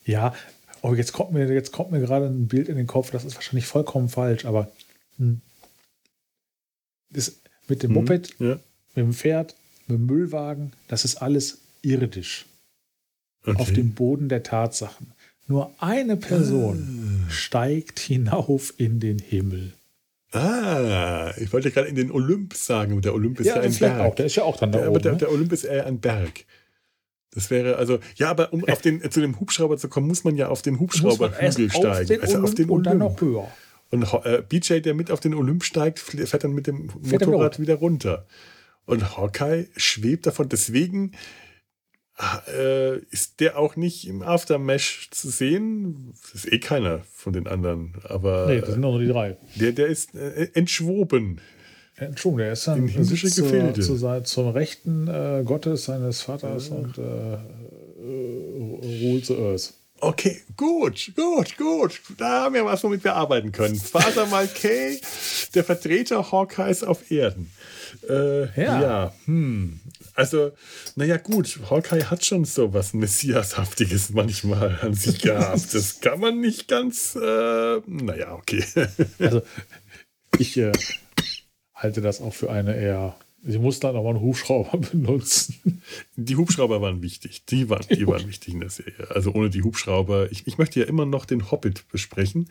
Ja, 0.06 0.34
oh, 0.82 0.94
jetzt 0.94 1.12
kommt 1.12 1.32
mir, 1.32 1.52
jetzt 1.52 1.72
kommt 1.72 1.92
mir 1.92 2.00
gerade 2.00 2.28
ein 2.28 2.48
Bild 2.48 2.70
in 2.70 2.78
den 2.78 2.88
Kopf, 2.88 3.12
das 3.12 3.26
ist 3.26 3.36
wahrscheinlich 3.36 3.66
vollkommen 3.66 4.10
falsch, 4.10 4.46
aber 4.46 4.72
hm. 5.18 5.42
das 7.10 7.40
mit 7.68 7.84
dem 7.84 7.96
hm, 7.96 7.96
Moped, 7.96 8.36
Ja. 8.40 8.60
mit 8.96 9.06
dem 9.06 9.14
Pferd, 9.14 9.56
mit 9.88 10.00
dem 10.00 10.06
Müllwagen, 10.06 10.74
das 10.88 11.06
ist 11.06 11.18
alles 11.18 11.60
irdisch. 11.82 12.46
Okay. 13.46 13.58
Auf 13.60 13.72
dem 13.72 13.94
Boden 13.94 14.30
der 14.30 14.44
Tatsachen. 14.44 15.14
Nur 15.48 15.74
eine 15.80 16.18
Person 16.18 17.26
steigt 17.30 18.00
hinauf 18.00 18.74
in 18.78 19.00
den 19.00 19.18
Himmel. 19.18 19.74
Ah, 20.32 21.34
ich 21.38 21.52
wollte 21.52 21.72
gerade 21.72 21.88
in 21.88 21.96
den 21.96 22.12
Olymp 22.12 22.54
sagen. 22.54 23.02
Der 23.02 23.14
Olymp 23.16 23.40
ist 23.40 23.48
ja, 23.48 23.56
der 23.56 23.64
ein 23.64 23.74
Berg. 23.76 24.00
auch, 24.02 24.16
der 24.16 24.26
ist 24.28 24.36
ja 24.36 24.44
auch 24.44 24.58
dann 24.58 24.72
da 24.72 24.80
Der, 24.80 24.88
aber 24.88 24.96
oben. 24.96 25.04
der, 25.04 25.12
ne? 25.14 25.18
der 25.18 25.32
Olymp 25.32 25.52
ist 25.52 25.64
eher 25.64 25.86
ein 25.88 26.00
Berg. 26.00 26.46
Das 27.32 27.50
wäre 27.50 27.78
also, 27.78 28.00
ja, 28.16 28.30
aber 28.30 28.54
um 28.54 28.68
auf 28.68 28.82
den, 28.82 29.10
zu 29.12 29.22
dem 29.22 29.40
Hubschrauber 29.40 29.78
zu 29.78 29.88
kommen, 29.88 30.08
muss 30.08 30.24
man 30.24 30.36
ja 30.36 30.50
auf 30.50 30.62
den 30.62 30.80
Hubschrauberhügel 30.80 31.68
auf 31.68 31.74
steigen. 31.74 32.08
den 32.08 32.22
also 32.22 32.38
auf 32.38 32.44
Olymp 32.44 32.56
den 32.58 32.70
und 32.70 32.84
dann 32.84 33.02
Olymp. 33.02 33.22
noch 33.22 33.28
höher. 33.28 33.52
Und 33.92 34.26
äh, 34.26 34.44
BJ, 34.48 34.80
der 34.82 34.94
mit 34.94 35.10
auf 35.10 35.20
den 35.20 35.34
Olymp 35.34 35.64
steigt, 35.64 36.00
fährt 36.00 36.44
dann 36.44 36.54
mit 36.54 36.68
dem 36.68 36.92
Motorrad 37.02 37.60
wieder 37.60 37.76
runter. 37.76 38.28
Und 38.86 39.18
Hawkeye 39.18 39.68
schwebt 39.78 40.26
davon. 40.28 40.50
Deswegen 40.50 41.12
äh, 42.48 42.98
ist 43.12 43.40
der 43.40 43.58
auch 43.58 43.76
nicht 43.76 44.08
im 44.08 44.22
Aftermesh 44.22 45.10
zu 45.12 45.30
sehen. 45.30 46.14
Das 46.34 46.44
ist 46.46 46.52
eh 46.52 46.60
keiner 46.60 47.02
von 47.14 47.34
den 47.34 47.48
anderen. 47.48 47.94
Aber 48.04 48.48
Nee, 48.48 48.60
das 48.62 48.72
sind 48.72 48.82
nur 48.82 49.00
die 49.00 49.08
drei. 49.08 49.38
der, 49.56 49.72
der 49.72 49.88
ist 49.88 50.16
äh, 50.16 50.50
entschwoben. 50.54 51.40
Entschuldigung, 51.96 52.38
der 52.40 52.54
ist 52.54 52.66
dann 52.68 52.88
In 52.88 53.04
sitzt 53.04 53.36
Gefilde. 53.38 53.82
zu, 53.82 53.96
sein- 53.98 54.24
zum 54.26 54.50
Rechten 54.50 55.08
äh, 55.08 55.44
Gottes 55.46 55.86
seines 55.86 56.22
Vaters 56.22 56.70
und 56.70 56.98
äh, 56.98 57.02
äh, 57.02 57.38
rule 59.04 59.22
the 59.24 59.36
earth. 59.38 59.74
Okay, 60.02 60.38
gut, 60.56 61.12
gut, 61.18 61.58
gut. 61.58 62.02
Da 62.18 62.44
haben 62.44 62.56
wir 62.56 62.64
was, 62.64 62.82
womit 62.86 63.04
wir 63.04 63.16
arbeiten 63.16 63.52
können. 63.52 63.76
Father 63.76 64.26
Malkay, 64.28 64.98
der 65.54 65.64
Vertreter 65.66 66.32
Hawkeyes 66.32 66.84
auf 66.86 67.12
Erden. 67.12 67.52
Äh, 68.08 68.44
ja. 68.62 68.82
Ja. 68.82 69.14
hm. 69.26 69.82
Also, 70.20 70.52
naja, 70.98 71.16
gut, 71.16 71.60
Hawkeye 71.70 72.04
hat 72.04 72.26
schon 72.26 72.44
so 72.44 72.74
was 72.74 72.94
Messiashaftiges 72.94 74.10
manchmal 74.10 74.78
an 74.82 74.94
sich 74.94 75.20
gehabt. 75.22 75.74
Das 75.74 76.02
kann 76.02 76.20
man 76.20 76.42
nicht 76.42 76.68
ganz, 76.68 77.16
äh, 77.16 77.80
naja, 77.88 78.36
okay. 78.36 78.62
Also, 79.20 79.44
ich 80.38 80.58
äh, 80.58 80.74
halte 81.74 82.02
das 82.02 82.20
auch 82.20 82.34
für 82.34 82.52
eine 82.52 82.76
eher. 82.76 83.16
Sie 83.44 83.60
muss 83.60 83.80
dann 83.80 83.96
aber 83.96 84.10
einen 84.10 84.20
Hubschrauber 84.20 84.78
benutzen. 84.92 85.82
Die 86.18 86.36
Hubschrauber 86.36 86.82
waren 86.82 87.02
wichtig. 87.02 87.46
Die 87.46 87.70
waren, 87.70 87.86
die 87.90 88.06
waren 88.06 88.28
wichtig 88.28 88.56
in 88.56 88.60
der 88.60 88.72
Serie. 88.72 89.10
Also 89.12 89.32
ohne 89.32 89.50
die 89.50 89.62
Hubschrauber. 89.62 90.30
Ich, 90.34 90.48
ich 90.48 90.58
möchte 90.58 90.82
ja 90.82 90.86
immer 90.86 91.06
noch 91.06 91.24
den 91.24 91.50
Hobbit 91.50 91.88
besprechen. 91.88 92.50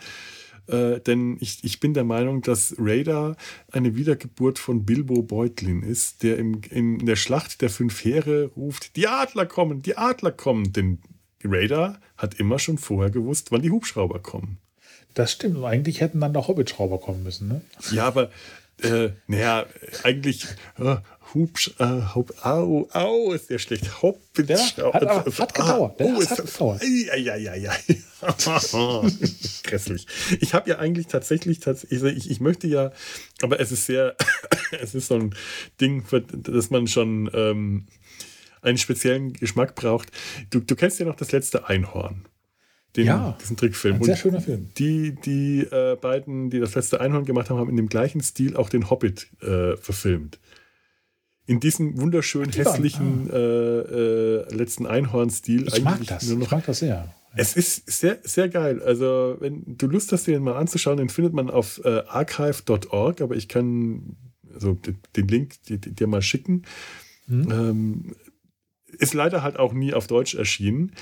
Äh, 0.69 1.01
denn 1.01 1.39
ich, 1.41 1.65
ich 1.65 1.81
bin 1.81 1.95
der 1.95 2.05
Meinung, 2.05 2.43
dass 2.43 2.75
Radar 2.79 3.37
eine 3.73 3.97
Wiedergeburt 3.97 4.59
von 4.59 4.85
Bilbo 4.85 5.23
Beutlin 5.23 5.83
ist, 5.83 6.23
der 6.23 6.39
im, 6.39 6.61
in 6.71 7.07
der 7.07 7.17
Schlacht 7.17 7.63
der 7.63 7.71
fünf 7.71 8.05
Heere 8.05 8.51
ruft, 8.57 8.97
die 8.97 9.09
Adler 9.09 9.47
kommen, 9.47 9.83
die 9.83 9.97
Adler 9.97 10.33
kommen. 10.33 10.73
Denn 10.73 10.99
Radar 11.43 12.01
hat 12.17 12.35
immer 12.35 12.59
schon 12.59 12.79
vorher 12.79 13.11
gewusst, 13.11 13.51
wann 13.51 13.63
die 13.63 13.71
Hubschrauber 13.71 14.19
kommen. 14.19 14.59
Das 15.15 15.33
stimmt. 15.33 15.65
Eigentlich 15.65 16.01
hätten 16.01 16.21
dann 16.21 16.33
der 16.33 16.47
Hobbitschrauber 16.47 16.99
kommen 16.99 17.23
müssen. 17.25 17.49
Ne? 17.49 17.61
Ja, 17.91 18.07
aber 18.07 18.31
äh, 18.83 19.11
naja, 19.27 19.67
eigentlich 20.05 20.45
äh, 20.79 20.97
Hubsch, 21.35 21.73
äh, 21.79 22.15
Hub, 22.15 22.33
au, 22.43 22.89
au, 22.93 23.33
ist 23.33 23.51
der 23.51 23.59
schlecht. 23.59 24.03
Hobbit, 24.03 24.49
Ja, 24.49 24.59
hat 24.95 25.07
aber- 25.07 25.31
hat 25.31 25.55
gedauert. 25.55 26.01
oh, 26.01 26.21
ist 26.21 26.31
hat 26.31 26.39
gedauert. 26.47 26.83
Ja, 26.83 27.17
ja, 27.17 27.37
ja, 27.37 27.55
ja. 27.55 27.73
Grässlich. 29.63 30.07
Ich 30.41 30.55
habe 30.55 30.71
ja 30.71 30.79
eigentlich 30.79 31.07
tatsächlich, 31.07 31.59
tats- 31.61 31.87
ich, 31.91 32.31
ich, 32.31 32.41
möchte 32.41 32.67
ja, 32.67 32.93
aber 33.43 33.61
es 33.61 33.73
ist 33.73 33.87
sehr, 33.87 34.17
es 34.81 34.95
ist 34.95 35.09
so 35.09 35.15
ein 35.17 35.35
Ding, 35.81 36.05
dass 36.33 36.71
man 36.71 36.87
schon 36.87 37.31
ähm, 37.35 37.87
einen 38.63 38.79
speziellen 38.79 39.33
Geschmack 39.35 39.75
braucht. 39.75 40.11
Du, 40.51 40.61
du 40.61 40.75
kennst 40.77 40.99
ja 40.99 41.07
noch 41.07 41.17
das 41.17 41.33
letzte 41.33 41.69
Einhorn. 41.69 42.25
Den, 42.97 43.07
Ja. 43.07 43.37
diesen 43.41 43.57
Trickfilm. 43.57 43.97
Ein 43.97 44.05
sehr 44.05 44.17
schöner 44.17 44.41
Film. 44.41 44.71
die, 44.79 45.15
die 45.15 45.61
äh, 45.61 45.97
beiden, 45.97 46.51
die 46.51 46.59
das 46.59 46.75
letzte 46.75 47.01
Einhorn 47.01 47.25
gemacht 47.25 47.51
haben, 47.51 47.59
haben 47.59 47.71
in 47.71 47.77
dem 47.77 47.89
gleichen 47.89 48.21
Stil 48.23 48.57
auch 48.57 48.69
den 48.71 48.89
Hobbit 48.91 49.29
äh, 49.43 49.77
verfilmt. 49.77 50.39
In 51.47 51.61
diesem 51.61 51.99
wunderschön 52.01 52.51
die 52.51 52.59
hässlichen 52.59 53.31
äh, 53.31 53.37
äh, 53.37 54.55
letzten 54.55 54.87
Einhorn-Stil. 54.87 55.67
Ich 55.69 55.83
mag 55.83 56.05
das. 56.07 56.25
nur 56.29 56.39
Ich 56.39 56.45
noch- 56.45 56.51
mag 56.51 56.67
das 56.67 56.79
sehr. 56.81 57.15
Es 57.37 57.55
ist 57.57 57.91
sehr, 57.91 58.19
sehr 58.25 58.49
geil. 58.49 58.83
Also, 58.83 59.37
wenn 59.41 59.63
du 59.67 59.87
Lust 59.87 60.11
hast, 60.13 60.27
den 60.27 60.43
mal 60.43 60.57
anzuschauen, 60.57 60.97
den 60.97 61.09
findet 61.11 61.35
man 61.35 61.51
auf 61.51 61.81
äh, 61.85 62.03
archive.org, 62.09 63.21
aber 63.21 63.37
ich 63.37 63.49
kann 63.49 64.17
also 64.53 64.77
den 65.15 65.29
Link 65.29 65.55
dir, 65.69 66.07
mal 66.07 66.23
schicken. 66.23 66.63
Hm? 67.27 67.51
Ähm, 67.51 68.17
ist 68.99 69.15
leider 69.15 69.43
halt 69.43 69.59
auch 69.59 69.73
nie 69.73 69.95
auf 69.95 70.07
Deutsch 70.07 70.35
erschienen. 70.35 70.93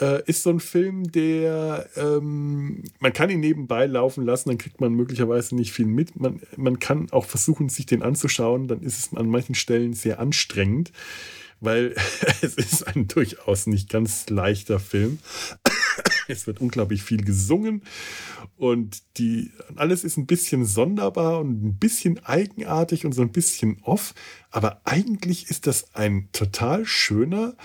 Äh, 0.00 0.22
ist 0.26 0.42
so 0.42 0.50
ein 0.50 0.60
Film, 0.60 1.12
der 1.12 1.86
ähm, 1.96 2.82
man 2.98 3.12
kann 3.12 3.30
ihn 3.30 3.40
nebenbei 3.40 3.86
laufen 3.86 4.24
lassen, 4.24 4.48
dann 4.48 4.58
kriegt 4.58 4.80
man 4.80 4.94
möglicherweise 4.94 5.54
nicht 5.54 5.72
viel 5.72 5.86
mit. 5.86 6.18
Man, 6.18 6.40
man 6.56 6.78
kann 6.78 7.10
auch 7.10 7.26
versuchen, 7.26 7.68
sich 7.68 7.86
den 7.86 8.02
anzuschauen, 8.02 8.68
dann 8.68 8.80
ist 8.80 8.98
es 8.98 9.16
an 9.16 9.28
manchen 9.28 9.54
Stellen 9.54 9.92
sehr 9.92 10.18
anstrengend, 10.18 10.92
weil 11.62 11.94
es 12.42 12.54
ist 12.54 12.86
ein 12.86 13.08
durchaus 13.08 13.66
nicht 13.66 13.88
ganz 13.88 14.28
leichter 14.28 14.78
Film. 14.78 15.18
Es 16.28 16.46
wird 16.46 16.60
unglaublich 16.60 17.02
viel 17.02 17.22
gesungen 17.24 17.82
und 18.56 19.02
die, 19.18 19.50
alles 19.74 20.04
ist 20.04 20.16
ein 20.16 20.26
bisschen 20.26 20.64
sonderbar 20.64 21.40
und 21.40 21.64
ein 21.64 21.78
bisschen 21.78 22.24
eigenartig 22.24 23.04
und 23.04 23.12
so 23.12 23.22
ein 23.22 23.32
bisschen 23.32 23.80
off. 23.82 24.14
Aber 24.50 24.80
eigentlich 24.84 25.50
ist 25.50 25.66
das 25.66 25.94
ein 25.94 26.28
total 26.32 26.86
schöner, 26.86 27.56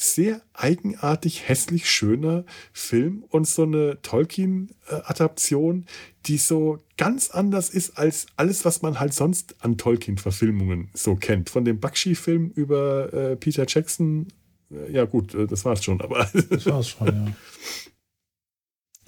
sehr 0.00 0.40
eigenartig, 0.54 1.46
hässlich 1.46 1.90
schöner 1.90 2.46
Film 2.72 3.22
und 3.28 3.46
so 3.46 3.64
eine 3.64 4.00
Tolkien-Adaption, 4.00 5.84
die 6.24 6.38
so 6.38 6.78
ganz 6.96 7.30
anders 7.30 7.68
ist 7.68 7.98
als 7.98 8.26
alles, 8.36 8.64
was 8.64 8.80
man 8.80 8.98
halt 8.98 9.12
sonst 9.12 9.56
an 9.60 9.76
Tolkien-Verfilmungen 9.76 10.88
so 10.94 11.16
kennt. 11.16 11.50
Von 11.50 11.66
dem 11.66 11.80
Bakshi-Film 11.80 12.50
über 12.54 13.12
äh, 13.12 13.36
Peter 13.36 13.66
Jackson. 13.68 14.28
Äh, 14.70 14.90
ja, 14.90 15.04
gut, 15.04 15.34
äh, 15.34 15.46
das 15.46 15.66
war's 15.66 15.84
schon, 15.84 16.00
aber. 16.00 16.26
Das 16.48 16.64
war's 16.64 16.88
schon, 16.88 17.06
ja. 17.08 17.26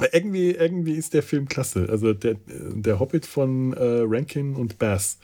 Irgendwie, 0.13 0.51
irgendwie 0.51 0.95
ist 0.95 1.15
der 1.15 1.23
Film 1.23 1.47
klasse. 1.47 1.87
Also 1.89 2.13
der, 2.13 2.37
der 2.49 2.99
Hobbit 2.99 3.25
von 3.25 3.73
äh, 3.73 4.01
Rankin 4.05 4.57
und 4.57 4.79
Bass. 4.79 5.19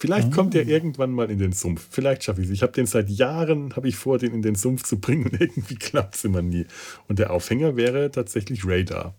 Vielleicht 0.00 0.28
Ah. 0.32 0.34
kommt 0.34 0.54
er 0.54 0.66
irgendwann 0.66 1.12
mal 1.12 1.30
in 1.30 1.38
den 1.38 1.52
Sumpf. 1.52 1.86
Vielleicht 1.90 2.24
schaffe 2.24 2.40
ich 2.40 2.48
es. 2.48 2.52
Ich 2.54 2.62
habe 2.62 2.72
den 2.72 2.86
seit 2.86 3.10
Jahren, 3.10 3.76
habe 3.76 3.86
ich 3.86 3.96
vor, 3.96 4.18
den 4.18 4.32
in 4.32 4.40
den 4.42 4.54
Sumpf 4.54 4.82
zu 4.82 4.98
bringen 4.98 5.24
und 5.26 5.32
irgendwie 5.40 5.74
klappt 5.76 6.14
es 6.16 6.24
immer 6.24 6.40
nie. 6.42 6.64
Und 7.06 7.18
der 7.18 7.30
Aufhänger 7.30 7.76
wäre 7.76 8.10
tatsächlich 8.10 8.62
Radar. 8.64 9.14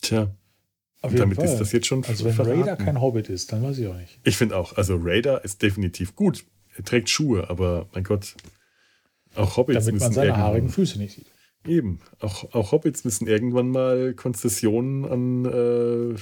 Tja, 0.00 0.32
Auf 1.00 1.12
damit 1.14 1.38
ist 1.42 1.56
das 1.58 1.72
jetzt 1.72 1.86
schon 1.88 2.04
Also 2.04 2.24
wenn 2.24 2.32
verraten. 2.34 2.60
Raider 2.62 2.76
kein 2.76 3.00
Hobbit 3.00 3.28
ist, 3.28 3.52
dann 3.52 3.62
weiß 3.64 3.78
ich 3.78 3.88
auch 3.88 3.96
nicht. 3.96 4.20
Ich 4.22 4.36
finde 4.36 4.56
auch, 4.56 4.76
also 4.76 4.96
Radar 5.02 5.44
ist 5.44 5.60
definitiv 5.60 6.14
gut. 6.14 6.44
er 6.76 6.84
trägt 6.84 7.08
Schuhe, 7.10 7.50
aber 7.50 7.88
mein 7.92 8.04
Gott, 8.04 8.34
auch 9.34 9.56
Hobbits 9.56 9.84
Damit 9.86 10.00
man 10.00 10.08
müssen 10.08 10.14
seine 10.14 10.36
haarigen 10.36 10.68
Füße 10.68 10.98
nicht 10.98 11.14
sieht. 11.16 11.26
Eben, 11.66 12.00
auch, 12.20 12.52
auch 12.54 12.72
Hobbits 12.72 13.04
müssen 13.04 13.26
irgendwann 13.28 13.70
mal 13.70 14.14
Konzessionen 14.14 15.04
an 15.04 15.44
äh, 15.44 16.18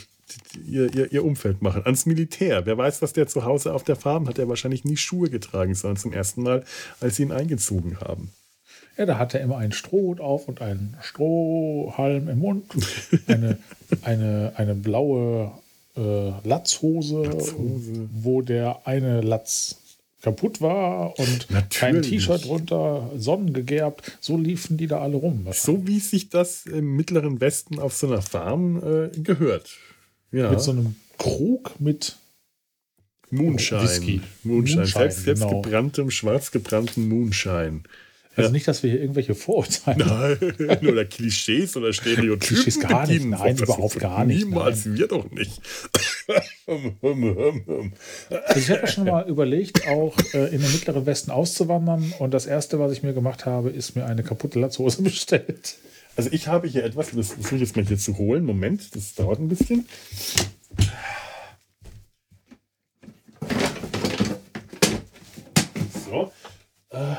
ihr, 0.66 0.94
ihr, 0.94 1.12
ihr 1.12 1.24
Umfeld 1.24 1.62
machen. 1.62 1.82
Ans 1.84 2.06
Militär. 2.06 2.66
Wer 2.66 2.76
weiß, 2.76 3.00
was 3.02 3.12
der 3.12 3.26
zu 3.26 3.44
Hause 3.44 3.72
auf 3.72 3.82
der 3.82 3.96
Farm 3.96 4.28
hat. 4.28 4.38
Er 4.38 4.48
wahrscheinlich 4.48 4.84
nie 4.84 4.96
Schuhe 4.96 5.30
getragen, 5.30 5.74
sondern 5.74 5.96
zum 5.96 6.12
ersten 6.12 6.42
Mal, 6.42 6.64
als 7.00 7.16
sie 7.16 7.22
ihn 7.22 7.32
eingezogen 7.32 8.00
haben. 8.00 8.30
Ja, 8.96 9.06
da 9.06 9.18
hat 9.18 9.34
er 9.34 9.40
immer 9.40 9.56
einen 9.56 9.72
Strohhut 9.72 10.20
auf 10.20 10.46
und 10.46 10.60
einen 10.60 10.96
Strohhalm 11.00 12.28
im 12.28 12.38
Mund, 12.40 12.64
eine, 13.26 13.58
eine, 14.02 14.52
eine 14.56 14.74
blaue 14.74 15.52
äh, 15.96 16.32
Latzhose, 16.46 17.22
Latzhose. 17.22 18.08
wo 18.12 18.42
der 18.42 18.86
eine 18.86 19.22
Latz 19.22 19.79
kaputt 20.22 20.60
war 20.60 21.18
und 21.18 21.48
kein. 21.70 22.02
T-Shirt 22.02 22.44
drunter, 22.44 23.10
sonnengegerbt. 23.16 24.18
So 24.20 24.36
liefen 24.36 24.76
die 24.76 24.86
da 24.86 25.00
alle 25.00 25.16
rum. 25.16 25.46
So 25.52 25.86
wie 25.86 26.00
sich 26.00 26.28
das 26.28 26.66
im 26.66 26.96
Mittleren 26.96 27.40
Westen 27.40 27.78
auf 27.78 27.94
so 27.94 28.06
einer 28.06 28.22
Farm 28.22 28.76
äh, 28.76 29.08
gehört. 29.18 29.70
Ja, 30.32 30.50
Mit 30.50 30.60
so 30.60 30.70
einem 30.72 30.94
Krug 31.18 31.80
mit 31.80 32.16
Moonshine. 33.30 33.82
Whisky. 33.82 34.20
Moonshine. 34.44 34.80
Moonshine, 34.82 34.86
Selbst, 34.86 35.24
selbst 35.24 35.42
genau. 35.42 35.60
gebranntem, 35.62 36.10
schwarz 36.10 36.50
gebrannten 36.50 37.08
Moonshine. 37.08 37.82
Also 38.36 38.52
nicht, 38.52 38.68
dass 38.68 38.82
wir 38.84 38.90
hier 38.90 39.00
irgendwelche 39.00 39.34
Vorurteile 39.34 40.38
Nein, 40.58 40.78
oder 40.88 41.04
Klischees 41.04 41.76
oder 41.76 41.92
Stereotypen. 41.92 42.38
Klischees 42.38 42.78
gar 42.78 43.06
nicht, 43.06 43.24
nein, 43.24 43.56
Das 43.56 43.68
überhaupt 43.68 43.98
gar 43.98 44.24
nicht, 44.24 44.44
Niemals, 44.44 44.94
wir 44.94 45.08
doch 45.08 45.30
nicht. 45.30 45.60
Also 46.68 48.60
ich 48.60 48.70
habe 48.70 48.82
mir 48.82 48.86
schon 48.86 49.04
mal 49.04 49.28
überlegt, 49.28 49.88
auch 49.88 50.16
äh, 50.32 50.54
in 50.54 50.62
den 50.62 50.72
mittleren 50.72 51.04
Westen 51.04 51.32
auszuwandern. 51.32 52.14
Und 52.20 52.32
das 52.32 52.46
Erste, 52.46 52.78
was 52.78 52.92
ich 52.92 53.02
mir 53.02 53.12
gemacht 53.12 53.46
habe, 53.46 53.70
ist 53.70 53.96
mir 53.96 54.06
eine 54.06 54.22
kaputte 54.22 54.60
Latzhose 54.60 55.02
bestellt. 55.02 55.78
Also 56.14 56.30
ich 56.32 56.46
habe 56.46 56.68
hier 56.68 56.84
etwas, 56.84 57.10
das 57.10 57.32
versuche 57.32 57.56
ich 57.56 57.62
jetzt 57.62 57.76
mal 57.76 57.84
hier 57.84 57.98
zu 57.98 58.16
holen. 58.18 58.44
Moment, 58.44 58.94
das 58.94 59.14
dauert 59.16 59.40
ein 59.40 59.48
bisschen. 59.48 59.88
So. 66.08 66.30
Äh, 66.90 67.16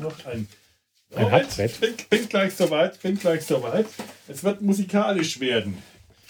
noch 0.00 0.26
ein. 0.26 0.48
Ein 1.14 1.30
Hackbrett. 1.30 1.80
bin, 1.80 1.94
bin 2.10 2.28
gleich 2.28 2.54
soweit, 2.54 3.00
bin 3.00 3.18
gleich 3.18 3.42
soweit. 3.42 3.86
Es 4.28 4.44
wird 4.44 4.60
musikalisch 4.60 5.40
werden. 5.40 5.78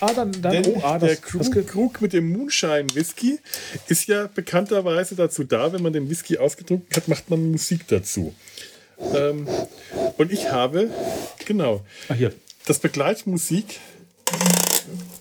Ah, 0.01 0.13
dann, 0.13 0.31
dann 0.41 0.63
Denn 0.63 0.75
oh, 0.77 0.81
ah, 0.85 0.99
der 0.99 1.17
das, 1.17 1.21
das, 1.33 1.51
Krug, 1.51 1.67
Krug 1.67 2.01
mit 2.01 2.13
dem 2.13 2.31
Moonshine 2.31 2.87
Whisky 2.95 3.41
ist 3.89 4.07
ja 4.07 4.29
bekannterweise 4.33 5.17
dazu 5.17 5.43
da, 5.43 5.73
wenn 5.73 5.83
man 5.83 5.93
den 5.93 6.09
Whisky 6.09 6.39
ausgedrückt 6.39 6.97
hat, 6.97 7.09
macht 7.09 7.29
man 7.31 7.51
Musik 7.51 7.89
dazu. 7.89 8.33
Ähm, 9.15 9.49
und 10.17 10.33
ich 10.33 10.51
habe, 10.51 10.91
genau, 11.45 11.85
ah, 12.09 12.15
hier. 12.15 12.33
das 12.67 12.79
Begleitmusik, 12.79 13.81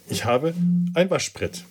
ich 0.09 0.25
habe 0.25 0.53
ein 0.93 1.09
Waschbrett. 1.09 1.63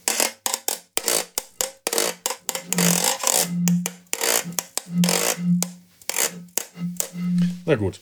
Na 7.66 7.74
gut, 7.74 7.98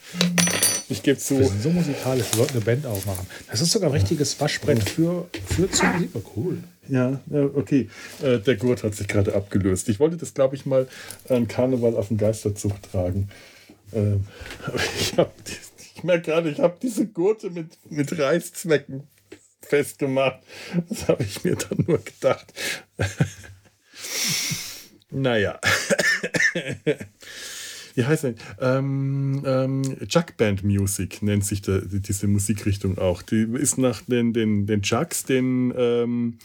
ich 0.91 1.03
gebe 1.03 1.19
zu. 1.19 1.39
Wir 1.39 1.49
sind 1.49 1.63
so 1.63 1.71
musikalisch, 1.71 2.27
wir 2.33 2.37
sollten 2.37 2.53
eine 2.53 2.65
Band 2.65 2.85
aufmachen. 2.85 3.27
Das 3.51 3.63
ist 3.63 3.73
sogar 3.73 3.89
ein 3.89 3.95
richtiges 3.95 4.39
Waschbrett 4.39 4.87
für, 4.87 5.27
für 5.47 5.71
zur 5.71 5.89
Musik. 5.89 6.11
Oh, 6.13 6.23
cool. 6.37 6.59
Ja, 6.87 7.19
okay. 7.55 7.89
Äh, 8.23 8.41
der 8.41 8.57
Gurt 8.57 8.83
hat 8.83 8.95
sich 8.95 9.09
gerade 9.09 9.35
abgelöst. 9.35 9.89
Ich 9.89 10.01
wollte 10.01 10.19
das, 10.19 10.35
glaube 10.35 10.55
ich, 10.55 10.67
mal 10.67 10.87
an 11.31 11.49
Karneval 11.49 11.97
auf 11.97 12.09
den 12.09 12.19
Geisterzug 12.19 12.75
tragen. 12.83 13.31
Ähm, 13.95 14.27
aber 14.67 14.81
ich, 15.01 15.17
hab, 15.17 15.33
ich 15.95 16.05
merke 16.05 16.31
gerade, 16.31 16.51
ich 16.51 16.61
habe 16.61 16.77
diese 16.83 17.07
Gurte 17.07 17.49
mit, 17.49 17.79
mit 17.89 18.19
Reißzwecken 18.19 19.09
festgemacht. 19.63 20.41
Das 20.91 21.09
habe 21.09 21.23
ich 21.23 21.43
mir 21.43 21.57
dann 21.57 21.85
nur 21.87 22.05
gedacht. 22.05 22.53
naja. 25.11 25.59
Wie 27.95 28.05
heißt 28.05 28.25
denn? 28.25 28.35
Ähm, 28.61 29.43
ähm, 29.47 29.83
Jug-Band 30.09 30.65
Music 30.65 31.23
nennt 31.23 31.45
sich 31.45 31.63
da, 31.63 31.79
diese 31.79 32.27
Musikrichtung 32.27 32.99
auch. 32.99 33.23
Die 33.23 33.43
ist 33.55 33.79
nach 33.79 34.03
den, 34.03 34.33
den, 34.33 34.67
den 34.67 34.83
Jugs, 34.83 35.25
den, 35.25 35.73
ähm, 35.77 36.39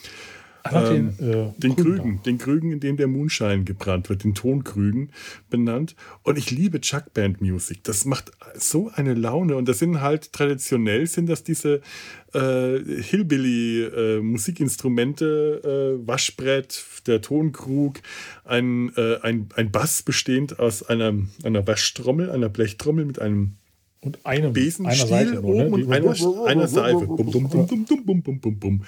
Einfach 0.69 0.91
Ähm, 0.91 1.17
den, 1.17 1.29
äh, 1.29 1.51
den 1.57 1.75
Krügen 1.75 2.21
den 2.25 2.37
Krügen, 2.37 2.71
in 2.71 2.79
dem 2.79 2.97
der 2.97 3.07
Moonshine 3.07 3.63
gebrannt 3.63 4.09
wird, 4.09 4.23
den 4.23 4.35
Tonkrügen 4.35 5.11
benannt. 5.49 5.95
Und 6.23 6.37
ich 6.37 6.51
liebe 6.51 6.81
Chuckband 6.81 7.41
Music. 7.41 7.83
Das 7.83 8.05
macht 8.05 8.31
so 8.55 8.91
eine 8.93 9.13
Laune. 9.13 9.55
Und 9.55 9.67
das 9.67 9.79
sind 9.79 10.01
halt 10.01 10.33
traditionell 10.33 11.07
sind 11.07 11.27
das 11.27 11.43
diese 11.43 11.81
äh, 12.33 12.79
Hillbilly 12.79 13.83
äh, 13.83 14.21
Musikinstrumente, 14.21 15.97
äh, 16.01 16.07
Waschbrett, 16.07 16.83
der 17.07 17.21
Tonkrug, 17.21 17.99
ein, 18.45 18.91
äh, 18.95 19.19
ein, 19.21 19.49
ein 19.55 19.71
Bass 19.71 20.03
bestehend 20.03 20.59
aus 20.59 20.83
einer, 20.83 21.13
einer 21.43 21.65
Waschtrommel, 21.65 22.29
einer 22.29 22.49
Blechtrommel 22.49 23.05
mit 23.05 23.19
einem 23.19 23.55
und 24.01 24.25
einem 24.25 24.53
Besenstiel 24.53 25.13
einer 25.13 25.25
Seite 25.25 25.41
nur, 25.41 25.55
ne? 25.55 25.69
und 25.69 25.91
einer, 25.91 26.45
einer 26.45 26.67
Seife. 26.67 27.05
Bum, 27.05 28.23
bum, 28.23 28.59
bum, 28.59 28.85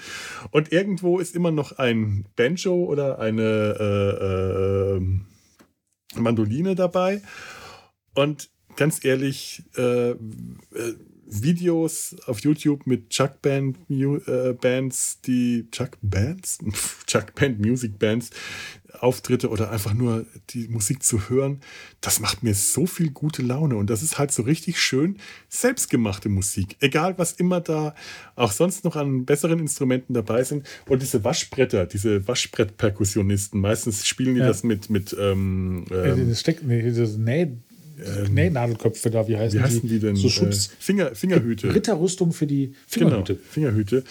und 0.50 0.72
irgendwo 0.72 1.18
ist 1.18 1.36
immer 1.36 1.50
noch 1.50 1.72
ein 1.78 2.24
Banjo 2.36 2.84
oder 2.84 3.18
eine 3.18 3.76
äh, 3.78 4.96
äh, 4.96 6.20
Mandoline 6.20 6.74
dabei. 6.74 7.20
Und 8.14 8.50
ganz 8.76 9.04
ehrlich, 9.04 9.62
äh, 9.76 10.10
äh 10.10 10.16
Videos 11.34 12.14
auf 12.26 12.40
YouTube 12.40 12.86
mit 12.86 13.08
Chuck 13.08 13.40
Band 13.40 13.78
Mu 13.88 14.16
äh, 14.16 14.52
Bands, 14.52 15.20
die 15.22 15.66
Chuck 15.70 15.96
Bands, 16.02 16.58
Chuck 17.06 17.34
Band 17.34 17.58
Music 17.58 17.98
Bands, 17.98 18.30
Auftritte 19.00 19.48
oder 19.48 19.70
einfach 19.70 19.94
nur 19.94 20.26
die 20.50 20.68
Musik 20.68 21.02
zu 21.02 21.28
hören, 21.28 21.60
das 22.00 22.20
macht 22.20 22.42
mir 22.42 22.54
so 22.54 22.86
viel 22.86 23.10
gute 23.10 23.42
Laune. 23.42 23.76
Und 23.76 23.90
das 23.90 24.02
ist 24.02 24.18
halt 24.18 24.32
so 24.32 24.42
richtig 24.42 24.80
schön 24.80 25.16
selbstgemachte 25.48 26.28
Musik, 26.28 26.76
egal 26.80 27.18
was 27.18 27.32
immer 27.32 27.60
da 27.60 27.94
auch 28.36 28.52
sonst 28.52 28.84
noch 28.84 28.96
an 28.96 29.24
besseren 29.24 29.58
Instrumenten 29.58 30.14
dabei 30.14 30.44
sind. 30.44 30.66
Und 30.88 31.02
diese 31.02 31.24
Waschbretter, 31.24 31.86
diese 31.86 32.26
Waschbrettperkussionisten, 32.28 33.60
meistens 33.60 34.06
spielen 34.06 34.34
die 34.34 34.40
Ja. 34.40 34.46
das 34.48 34.62
mit 34.62 34.90
mit 34.90 35.16
ähm, 35.18 35.84
Äh, 35.90 36.10
ähm, 36.10 36.28
das 36.28 36.40
steckt, 36.40 36.64
nee, 36.64 37.56
diese 38.04 38.32
Näh, 38.32 38.44
Nähnadelköpfe 38.44 39.10
da, 39.10 39.26
wie 39.28 39.36
heißen, 39.36 39.58
wie 39.58 39.62
heißen 39.62 39.88
die 39.88 39.98
denn? 39.98 40.16
So 40.16 40.28
Schutz. 40.28 40.66
Äh, 40.66 40.70
Finger, 40.78 41.14
Fingerhüte. 41.14 41.74
Ritterrüstung 41.74 42.32
für 42.32 42.46
die 42.46 42.74
Genau, 42.92 43.24
Fingerhüte. 43.24 43.38
Fingerhüte. 43.50 44.04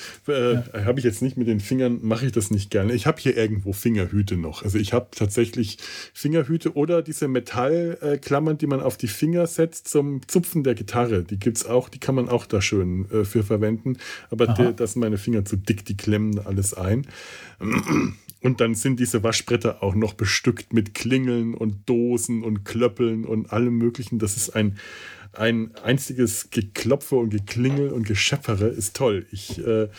Äh, 0.74 0.86
Habe 0.86 1.00
ich 1.00 1.06
jetzt 1.06 1.22
nicht 1.22 1.38
mit 1.38 1.48
den 1.48 1.60
Fingern, 1.60 2.00
mache 2.02 2.26
ich 2.26 2.32
das 2.32 2.52
nicht 2.52 2.70
gerne. 2.70 2.94
Ich 2.94 3.06
habe 3.06 3.22
hier 3.22 3.38
irgendwo 3.38 3.74
Fingerhüte 3.74 4.38
noch. 4.38 4.64
Also 4.64 4.78
ich 4.78 4.94
habe 4.94 5.08
tatsächlich 5.12 5.78
Fingerhüte 6.14 6.76
oder 6.76 7.02
diese 7.02 7.28
Metallklammern, 7.28 8.58
die 8.58 8.68
man 8.68 8.82
auf 8.82 8.98
die 8.98 9.08
Finger 9.08 9.48
setzt 9.48 9.88
zum 9.88 10.22
Zupfen 10.28 10.64
der 10.64 10.76
Gitarre. 10.76 11.24
Die 11.24 11.38
gibt 11.38 11.58
es 11.58 11.66
auch, 11.66 11.90
die 11.90 12.00
kann 12.00 12.16
man 12.16 12.30
auch 12.30 12.46
da 12.46 12.62
schön 12.62 13.10
äh, 13.12 13.26
für 13.26 13.44
verwenden. 13.44 13.98
Aber 14.30 14.48
das 14.48 14.94
sind 14.94 15.02
meine 15.02 15.18
Finger 15.18 15.46
zu 15.46 15.56
dick, 15.58 15.86
die 15.86 15.98
klemmen 15.98 16.40
alles 16.40 16.74
ein. 16.74 17.06
Und 18.42 18.60
dann 18.60 18.74
sind 18.74 19.00
diese 19.00 19.24
Waschbretter 19.24 19.84
auch 19.84 19.94
noch 19.94 20.14
bestückt 20.14 20.74
mit 20.74 20.96
Klingeln 20.96 21.54
und 21.54 21.88
Dosen 21.88 22.44
und 22.44 22.66
Klöppeln 22.66 23.24
und 23.24 23.54
allem 23.54 23.78
Möglichen. 23.78 24.18
Das 24.18 24.36
ist 24.36 24.56
ein, 24.56 24.80
ein 25.34 25.76
einziges 25.84 26.50
Geklopfe 26.50 27.18
und 27.18 27.30
Geklingel 27.30 27.90
und 27.90 28.08
Gescheppere. 28.08 28.68
Ist 28.68 28.96
toll. 28.96 29.28
Ich, 29.32 29.64
äh, 29.64 29.90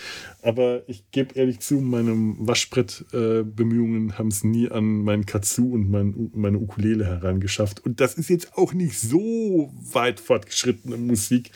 aber 0.43 0.82
ich 0.89 1.09
gebe 1.12 1.36
ehrlich 1.36 1.60
zu, 1.60 1.74
meine 1.77 2.14
Waschbrettbemühungen 2.39 4.10
äh, 4.10 4.12
haben 4.14 4.28
es 4.28 4.43
nie 4.43 4.69
an 4.69 5.05
meinen 5.05 5.24
Katsu 5.24 5.73
und 5.73 5.89
mein, 5.89 6.31
meine 6.35 6.59
Ukulele 6.59 7.06
herangeschafft. 7.06 7.78
Und 7.85 8.01
das 8.01 8.14
ist 8.14 8.28
jetzt 8.28 8.59
auch 8.59 8.73
nicht 8.73 8.98
so 8.98 9.73
weit 9.93 10.19
fortgeschrittene 10.19 10.97
Musik. 10.97 11.52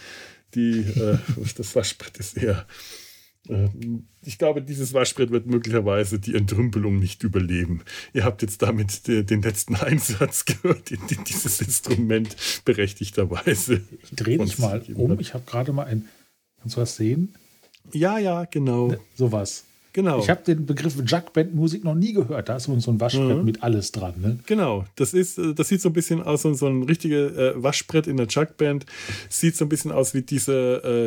Die, 0.55 0.79
äh, 0.79 1.19
das 1.57 1.75
Waschbrett 1.75 2.17
ist 2.19 2.37
eher 2.37 2.65
Ich 4.23 4.39
glaube, 4.39 4.61
dieses 4.63 4.93
Waschbrett 4.93 5.31
wird 5.31 5.47
möglicherweise 5.47 6.19
die 6.19 6.35
Entrümpelung 6.35 6.99
nicht 6.99 7.23
überleben. 7.23 7.83
Ihr 8.13 8.25
habt 8.25 8.43
jetzt 8.43 8.63
damit 8.63 9.07
de- 9.07 9.23
den 9.23 9.43
letzten 9.43 9.77
Einsatz 9.77 10.45
gehört, 10.45 10.91
den 10.91 10.99
dieses 11.29 11.61
Instrument 11.61 12.35
berechtigterweise. 12.65 13.83
Ich 14.03 14.11
drehe 14.11 14.39
dich 14.39 14.41
uns 14.41 14.59
mal 14.59 14.83
um. 14.95 15.19
Ich 15.21 15.35
habe 15.35 15.45
gerade 15.47 15.73
mal 15.73 15.85
ein. 15.85 16.09
Kannst 16.61 16.77
du 16.77 16.81
das 16.81 16.97
sehen? 16.97 17.35
Ja, 17.93 18.19
ja, 18.19 18.45
genau. 18.47 18.95
Sowas. 19.15 19.65
Genau. 19.97 20.19
Ich 20.19 20.29
habe 20.29 20.43
den 20.45 20.67
Begriff 20.67 20.95
Juggband-Musik 21.03 21.83
noch 21.83 21.95
nie 21.95 22.13
gehört. 22.13 22.51
Da 22.51 22.57
ist 22.57 22.65
so 22.65 22.73
ein 22.91 23.01
Waschbrett 23.01 23.39
Mhm. 23.39 23.45
mit 23.47 23.63
alles 23.63 23.93
dran. 23.93 24.13
Ne? 24.21 24.39
Genau, 24.45 24.85
das 24.97 25.15
ist, 25.15 25.39
äh, 25.39 25.55
das 25.55 25.69
sieht 25.69 25.81
so 25.81 25.89
ein 25.89 25.95
bisschen 25.95 26.23
aus, 26.23 26.43
so, 26.43 26.67
ein 26.67 26.83
richtiges 26.83 27.33
äh, 27.35 27.55
Waschbrett 27.57 28.07
in 28.07 28.19
der 28.19 28.27
Jugband. 28.27 28.85
Sieht 29.31 29.57
so 29.57 29.65
ein 29.65 29.71
bisschen 29.71 29.93
aus 29.93 30.13
wie 30.13 30.21
diese, 30.21 30.53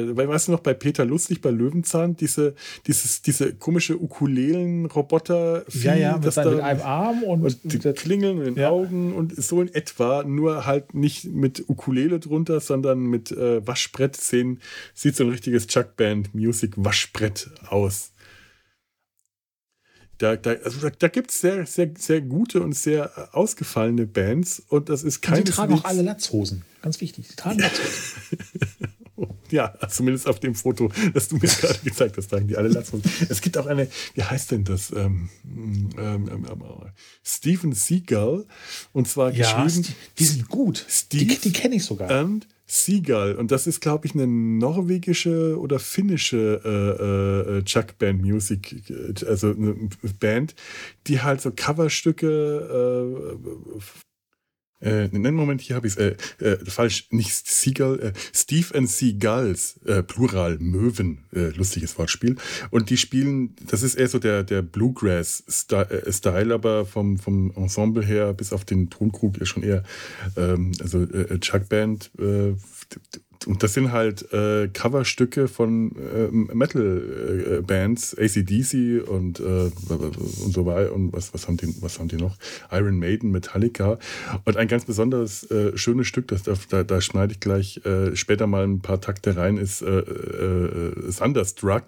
äh, 0.10 0.18
weißt 0.18 0.48
du 0.48 0.54
noch, 0.54 0.62
bei 0.62 0.74
Peter 0.74 1.06
Lustig, 1.06 1.40
bei 1.42 1.52
Löwenzahn, 1.52 2.18
diese, 2.18 2.56
dieses, 2.88 3.22
diese 3.22 3.54
komische 3.54 4.02
Ukulelen-Roboter. 4.02 5.66
Ja, 5.84 5.94
ja, 5.96 6.18
mit, 6.18 6.34
seinem, 6.34 6.56
mit 6.56 6.64
einem 6.64 6.82
Arm 6.82 7.22
und, 7.22 7.44
und 7.44 7.60
die 7.64 7.76
mit 7.76 7.86
der- 7.86 7.94
Klingeln 7.94 8.40
und 8.40 8.46
den 8.46 8.56
Ja. 8.56 8.70
Augen 8.72 9.14
und 9.14 9.36
so 9.40 9.62
in 9.62 9.72
etwa, 9.72 10.24
nur 10.24 10.66
halt 10.66 10.96
nicht 10.96 11.26
mit 11.26 11.64
Ukulele 11.70 12.20
drunter, 12.20 12.60
sondern 12.60 13.02
mit 13.02 13.30
äh, 13.32 13.66
Waschbrett 13.68 14.16
sehen, 14.16 14.60
sieht 14.96 15.16
so 15.16 15.26
ein 15.26 15.30
richtiges 15.30 15.68
Chuckband-Music-Waschbrett 15.68 17.52
aus. 17.68 18.12
Da, 20.20 20.36
da, 20.36 20.52
also 20.52 20.80
da, 20.82 20.90
da 20.90 21.08
gibt 21.08 21.32
es 21.32 21.40
sehr, 21.40 21.66
sehr, 21.66 21.90
sehr 21.98 22.22
gute 22.22 22.62
und 22.62 22.74
sehr 22.74 23.12
äh, 23.16 23.36
ausgefallene 23.36 24.06
Bands 24.06 24.62
und 24.68 24.90
das 24.90 25.04
ist 25.04 25.16
sie 25.16 25.22
keineswegs... 25.22 25.56
tragen 25.56 25.74
auch 25.74 25.86
alle 25.86 26.02
Latzhosen. 26.02 26.64
Ganz 26.82 27.02
wichtig. 27.02 27.28
Sie 27.30 27.36
tragen 27.36 27.60
Latzhosen. 27.60 28.38
Ja, 29.52 29.74
zumindest 29.90 30.28
auf 30.28 30.40
dem 30.40 30.56
Foto, 30.56 30.92
das 31.14 31.28
du 31.28 31.36
mir 31.36 31.48
gerade 31.48 31.80
gezeigt 31.84 32.18
hast, 32.18 32.28
tragen 32.28 32.48
die 32.48 32.56
alle 32.56 32.70
Latzhosen. 32.70 33.12
Es 33.30 33.42
gibt 33.42 33.58
auch 33.58 33.66
eine, 33.66 33.88
wie 34.14 34.24
heißt 34.24 34.52
denn 34.52 34.64
das? 34.64 34.92
Ähm, 34.92 35.30
ähm, 35.44 35.90
ähm, 35.98 36.30
ähm, 36.50 36.64
Steven 37.24 37.74
Seagal. 37.74 38.46
Und 38.94 39.08
zwar 39.08 39.32
Ja, 39.34 39.64
geschrieben 39.64 39.84
die, 39.84 39.96
die 40.20 40.24
sind 40.24 40.48
gut. 40.48 40.86
Steve 40.88 41.26
die 41.26 41.38
die 41.38 41.52
kenne 41.52 41.76
ich 41.76 41.84
sogar. 41.84 42.10
and 42.12 42.48
Seagal. 42.72 43.36
Und 43.36 43.52
das 43.52 43.66
ist, 43.66 43.82
glaube 43.82 44.06
ich, 44.06 44.14
eine 44.14 44.28
norwegische 44.28 45.60
oder 45.60 45.80
finnische 45.80 46.62
äh, 46.64 47.58
äh, 47.58 47.64
Chuck 47.64 47.98
Band 47.98 48.22
Music, 48.22 48.90
äh, 48.90 49.26
also 49.26 49.52
eine 49.52 49.76
Band, 50.20 50.56
die 51.08 51.22
halt 51.22 51.42
so 51.42 51.52
Coverstücke 51.52 52.28
äh, 53.38 53.80
äh, 54.82 55.10
nein, 55.12 55.34
Moment, 55.34 55.62
hier 55.62 55.76
habe 55.76 55.88
ich 55.88 55.98
es. 55.98 56.00
Äh, 56.00 56.16
äh, 56.40 56.58
falsch, 56.66 57.08
nicht 57.12 57.48
Seagull, 57.48 58.00
äh, 58.00 58.14
Steve 58.34 58.76
and 58.76 58.90
Seagulls, 58.90 59.80
äh, 59.86 60.04
Plural, 60.04 60.58
Möwen, 60.60 61.26
äh, 61.34 61.50
lustiges 61.50 61.98
Wortspiel. 61.98 62.36
Und 62.70 62.90
die 62.90 62.98
spielen, 62.98 63.56
das 63.66 63.84
ist 63.84 63.96
eher 63.96 64.08
so 64.08 64.20
der, 64.20 64.44
der 64.44 64.62
Bluegrass-Style, 64.62 66.54
aber 66.54 66.86
vom, 66.86 67.18
vom 67.18 67.52
Ensemble 67.56 68.06
her 68.06 68.34
bis 68.34 68.54
auf 68.54 68.66
den 68.66 68.90
Tonkrug 68.90 69.38
schon 69.44 69.64
eher 69.64 69.84
ähm, 70.38 70.72
also 70.80 71.04
äh, 71.04 71.40
Chuck 71.40 71.70
Band. 71.70 72.12
Äh, 72.18 72.54
und 73.48 73.64
das 73.64 73.74
sind 73.74 73.92
halt 73.92 74.32
äh, 74.34 74.68
Coverstücke 74.68 75.48
von 75.48 75.92
äh, 75.96 76.28
Metal-Bands, 76.32 78.18
ACDC 78.18 79.08
und, 79.08 79.40
äh, 79.40 79.72
und 79.90 80.54
so 80.54 80.66
weiter. 80.66 80.94
Und 80.94 81.14
was, 81.14 81.34
was, 81.34 81.48
haben 81.48 81.58
die, 81.58 81.74
was 81.82 82.00
haben 82.00 82.10
die 82.10 82.18
noch? 82.18 82.36
Iron 82.72 83.00
Maiden, 83.00 83.32
Metallica. 83.32 83.98
Und 84.46 84.58
ein 84.58 84.68
ganz 84.68 84.86
besonders 84.86 85.50
äh, 85.52 85.78
schönes 85.78 86.08
Stück, 86.08 86.28
das, 86.28 86.44
da, 86.44 86.84
da 86.84 87.02
schneide 87.02 87.34
ich 87.34 87.40
gleich 87.40 87.86
äh, 87.86 88.16
später 88.16 88.48
mal 88.48 88.64
ein 88.64 88.82
paar 88.82 89.00
Takte 89.00 89.38
rein, 89.38 89.58
ist 89.58 89.82
äh, 89.82 90.00
äh, 90.00 91.12
Thunderstruck. 91.12 91.84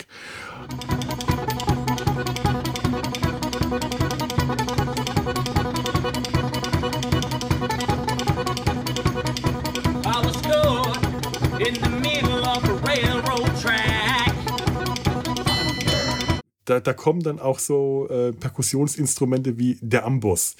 Da, 16.72 16.80
da 16.80 16.94
kommen 16.94 17.22
dann 17.22 17.40
auch 17.40 17.60
so 17.60 18.08
äh, 18.10 18.32
Perkussionsinstrumente 18.32 19.58
wie 19.58 19.78
der 19.82 20.06
Amboss 20.06 20.56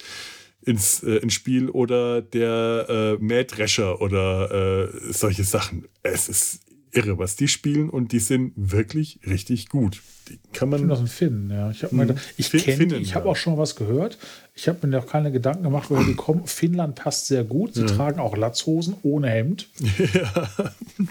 ins, 0.60 1.02
äh, 1.02 1.16
ins 1.16 1.32
Spiel 1.32 1.70
oder 1.70 2.20
der 2.20 2.86
äh, 3.18 3.24
Mähdrescher 3.24 4.02
oder 4.02 4.90
äh, 4.92 5.12
solche 5.12 5.44
Sachen. 5.44 5.86
Es 6.02 6.28
ist 6.28 6.60
irre, 6.90 7.16
was 7.16 7.36
die 7.36 7.48
spielen 7.48 7.88
und 7.88 8.12
die 8.12 8.18
sind 8.18 8.52
wirklich 8.56 9.20
richtig 9.26 9.70
gut. 9.70 10.02
Die 10.28 10.38
kann 10.52 10.68
man. 10.68 10.90
aus 10.90 10.98
dem 10.98 11.06
Finn, 11.06 11.48
ja. 11.50 11.70
Ich, 11.70 11.82
hab 11.82 11.92
mal 11.92 12.06
gedacht, 12.06 12.22
ich 12.36 12.50
kenne 12.50 12.76
Finnen, 12.76 13.00
ich 13.00 13.14
habe 13.14 13.24
ja. 13.24 13.32
auch 13.32 13.36
schon 13.36 13.56
was 13.56 13.74
gehört. 13.74 14.18
Ich 14.54 14.68
habe 14.68 14.86
mir 14.86 14.98
noch 14.98 15.06
keine 15.06 15.32
Gedanken 15.32 15.62
gemacht, 15.62 15.88
woher 15.88 16.04
die 16.04 16.14
kommen. 16.14 16.46
Finnland 16.46 16.94
passt 16.96 17.26
sehr 17.28 17.42
gut. 17.42 17.74
Sie 17.74 17.86
tragen 17.86 18.20
auch 18.20 18.36
Latzhosen 18.36 18.96
ohne 19.02 19.30
Hemd. 19.30 19.70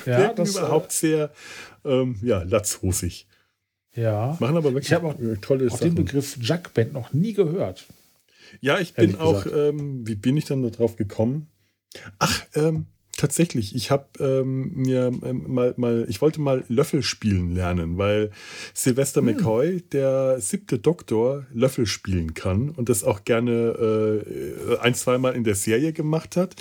ja, 0.06 0.20
Ja, 0.20 0.34
das, 0.34 0.58
überhaupt 0.58 0.92
sehr 0.92 1.32
ähm, 1.84 2.18
ja, 2.22 2.44
latzhosig. 2.44 3.26
Ja. 3.96 4.38
Machen 4.40 4.58
aber 4.58 4.74
wirklich 4.74 4.88
Ich 4.88 4.94
habe 4.94 5.08
auch, 5.08 5.20
äh, 5.20 5.38
tolle 5.42 5.68
auch 5.70 5.78
den 5.78 5.92
Sachen. 5.92 5.96
Begriff 5.96 6.38
Jugband 6.40 6.94
noch 6.94 7.14
nie 7.14 7.34
gehört. 7.34 7.86
Ja, 8.60 8.80
ich 8.80 8.94
bin 8.94 9.16
auch, 9.16 9.46
ähm, 9.46 10.06
wie 10.08 10.16
bin 10.16 10.38
ich 10.38 10.46
dann 10.46 10.62
darauf 10.70 10.98
gekommen? 10.98 11.48
Ach, 12.20 12.44
ähm, 12.56 12.86
tatsächlich, 13.16 13.76
ich 13.76 13.92
habe 13.92 14.08
ähm, 14.20 14.72
mir 14.74 15.12
ähm, 15.24 15.46
mal, 15.48 15.74
mal, 15.78 16.06
ich 16.10 16.22
wollte 16.22 16.42
mal 16.42 16.64
Löffel 16.68 17.04
spielen 17.04 17.54
lernen, 17.54 17.98
weil 17.98 18.26
Hm. 18.26 18.32
Sylvester 18.74 19.22
McCoy, 19.22 19.82
der 19.82 20.40
siebte 20.40 20.80
Doktor, 20.80 21.46
Löffel 21.54 21.86
spielen 21.86 22.34
kann 22.34 22.70
und 22.70 22.90
das 22.90 23.04
auch 23.04 23.24
gerne 23.24 23.52
äh, 23.52 24.78
ein, 24.80 24.96
zweimal 24.96 25.36
in 25.36 25.44
der 25.44 25.56
Serie 25.56 25.94
gemacht 25.94 26.36
hat, 26.36 26.56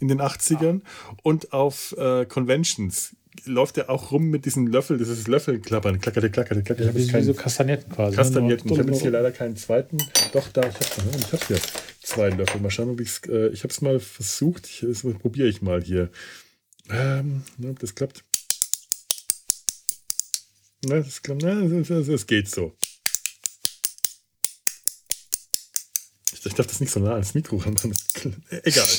in 0.00 0.08
den 0.08 0.20
80ern. 0.20 0.82
Und 1.22 1.52
auf 1.52 1.92
äh, 1.96 2.24
Conventions 2.26 3.16
läuft 3.44 3.78
er 3.78 3.90
auch 3.90 4.10
rum 4.12 4.30
mit 4.30 4.44
diesen 4.44 4.66
Löffel, 4.66 4.98
das 4.98 5.08
ist 5.08 5.26
Löffelklappern, 5.28 6.00
klackerte, 6.00 6.30
klackerte, 6.30 6.62
klackerte. 6.62 6.90
Ja, 6.90 6.94
wie, 6.94 7.12
wie 7.12 7.22
so 7.24 7.34
Kastagnetten 7.34 7.90
quasi. 7.92 8.10
ne? 8.12 8.16
Kastagnetten. 8.16 8.72
Ich 8.72 8.78
habe 8.78 8.90
jetzt 8.90 9.02
hier 9.02 9.10
leider 9.10 9.32
keinen 9.32 9.56
zweiten. 9.56 9.98
Doch, 10.32 10.48
da, 10.48 10.60
ich 10.68 10.74
habe 10.74 11.18
ich 11.18 11.32
hab 11.32 11.46
hier 11.46 11.60
zwei 12.02 12.28
Löffel. 12.30 12.60
Mal 12.60 12.70
schauen, 12.70 12.90
ob 12.90 13.00
ich 13.00 13.08
es. 13.08 13.20
Äh, 13.28 13.48
ich 13.48 13.62
habe 13.64 13.72
es 13.72 13.80
mal 13.80 14.00
versucht. 14.00 14.66
Ich, 14.66 14.80
das 14.86 15.02
probiere 15.20 15.48
ich 15.48 15.62
mal 15.62 15.82
hier. 15.82 16.10
Ähm, 16.90 17.42
ob 17.64 17.78
das 17.78 17.94
klappt. 17.94 18.22
Ne, 20.84 21.02
das, 21.02 21.22
klappt- 21.22 21.42
ne, 21.42 21.68
das, 21.78 21.88
das, 21.88 22.06
das 22.08 22.26
geht 22.26 22.48
so. 22.50 22.74
Ich, 26.32 26.44
ich 26.44 26.54
darf 26.54 26.66
das 26.66 26.80
nicht 26.80 26.92
so 26.92 27.00
nah 27.00 27.12
ans 27.14 27.34
Mikro 27.34 27.56
ran. 27.56 27.74
machen. 27.74 27.94
Egal. 28.64 28.86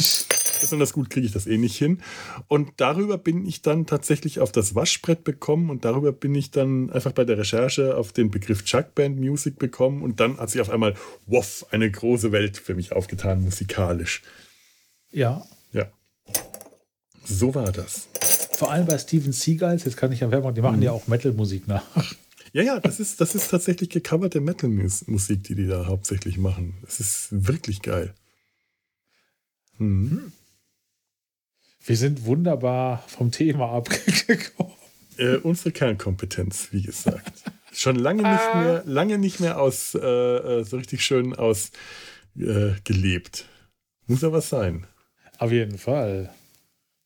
Besonders 0.64 0.94
gut 0.94 1.10
kriege 1.10 1.26
ich 1.26 1.34
das 1.34 1.46
eh 1.46 1.58
nicht 1.58 1.78
hin. 1.78 2.02
Und 2.48 2.72
darüber 2.78 3.18
bin 3.18 3.46
ich 3.46 3.62
dann 3.62 3.86
tatsächlich 3.86 4.40
auf 4.40 4.52
das 4.52 4.76
Waschbrett 4.76 5.24
bekommen 5.26 5.70
und 5.70 5.84
darüber 5.84 6.14
bin 6.14 6.34
ich 6.36 6.52
dann 6.52 6.90
einfach 6.90 7.12
bei 7.12 7.26
der 7.26 7.38
Recherche 7.38 7.98
auf 7.98 8.14
den 8.14 8.32
Begriff 8.32 8.64
Chuckband 8.64 9.20
Music 9.20 9.60
bekommen 9.60 10.02
und 10.02 10.20
dann 10.22 10.38
hat 10.38 10.50
sich 10.50 10.62
auf 10.62 10.70
einmal, 10.70 10.96
woff, 11.26 11.66
eine 11.72 11.92
große 11.92 12.32
Welt 12.32 12.58
für 12.58 12.76
mich 12.76 12.94
aufgetan, 12.94 13.42
musikalisch. 13.42 14.22
Ja, 15.12 15.46
Ja. 15.74 15.92
So 17.26 17.54
war 17.56 17.72
das. 17.72 18.08
vor 18.58 18.72
allem 18.72 18.86
bei 18.86 18.98
Steven 18.98 19.34
Seagals, 19.34 19.84
jetzt 19.84 19.98
kann 19.98 20.12
ich 20.12 20.22
ja 20.22 20.32
Werbung, 20.32 20.54
die 20.54 20.62
machen 20.62 20.82
ja 20.82 20.92
auch 20.92 21.08
Metal-Musik 21.08 21.68
nach. 21.68 21.84
Ja, 22.54 22.62
ja, 22.62 22.80
das 22.80 23.00
ist, 23.00 23.20
das 23.20 23.34
ist 23.34 23.50
tatsächlich 23.50 23.90
gecoverte 23.90 24.40
Metal-Musik, 24.40 25.44
die 25.44 25.56
die 25.56 25.68
da 25.68 25.88
hauptsächlich 25.88 26.38
machen. 26.38 26.76
Das 26.84 27.00
ist 27.00 27.28
wirklich 27.32 27.82
geil. 27.82 28.14
Mhm. 29.80 30.32
Wir 31.86 31.98
sind 31.98 32.26
wunderbar 32.26 33.04
vom 33.08 33.32
Thema 33.32 33.72
abgekommen. 33.74 34.74
Äh, 35.18 35.36
unsere 35.38 35.72
Kernkompetenz, 35.72 36.70
wie 36.72 36.82
gesagt. 36.82 37.44
Schon 37.72 37.96
lange 37.96 38.24
nicht 38.24 38.56
mehr, 38.56 38.84
lange 38.86 39.18
nicht 39.18 39.40
mehr 39.40 39.60
aus, 39.60 39.96
äh, 39.96 40.00
äh, 40.00 40.64
so 40.64 40.78
richtig 40.78 41.04
schön 41.04 41.36
aus 41.36 41.72
äh, 42.38 42.72
gelebt. 42.84 43.46
Muss 44.08 44.22
ja 44.22 44.32
was 44.32 44.50
sein. 44.50 44.86
Auf 45.40 45.52
jeden 45.52 45.78
Fall. 45.78 46.30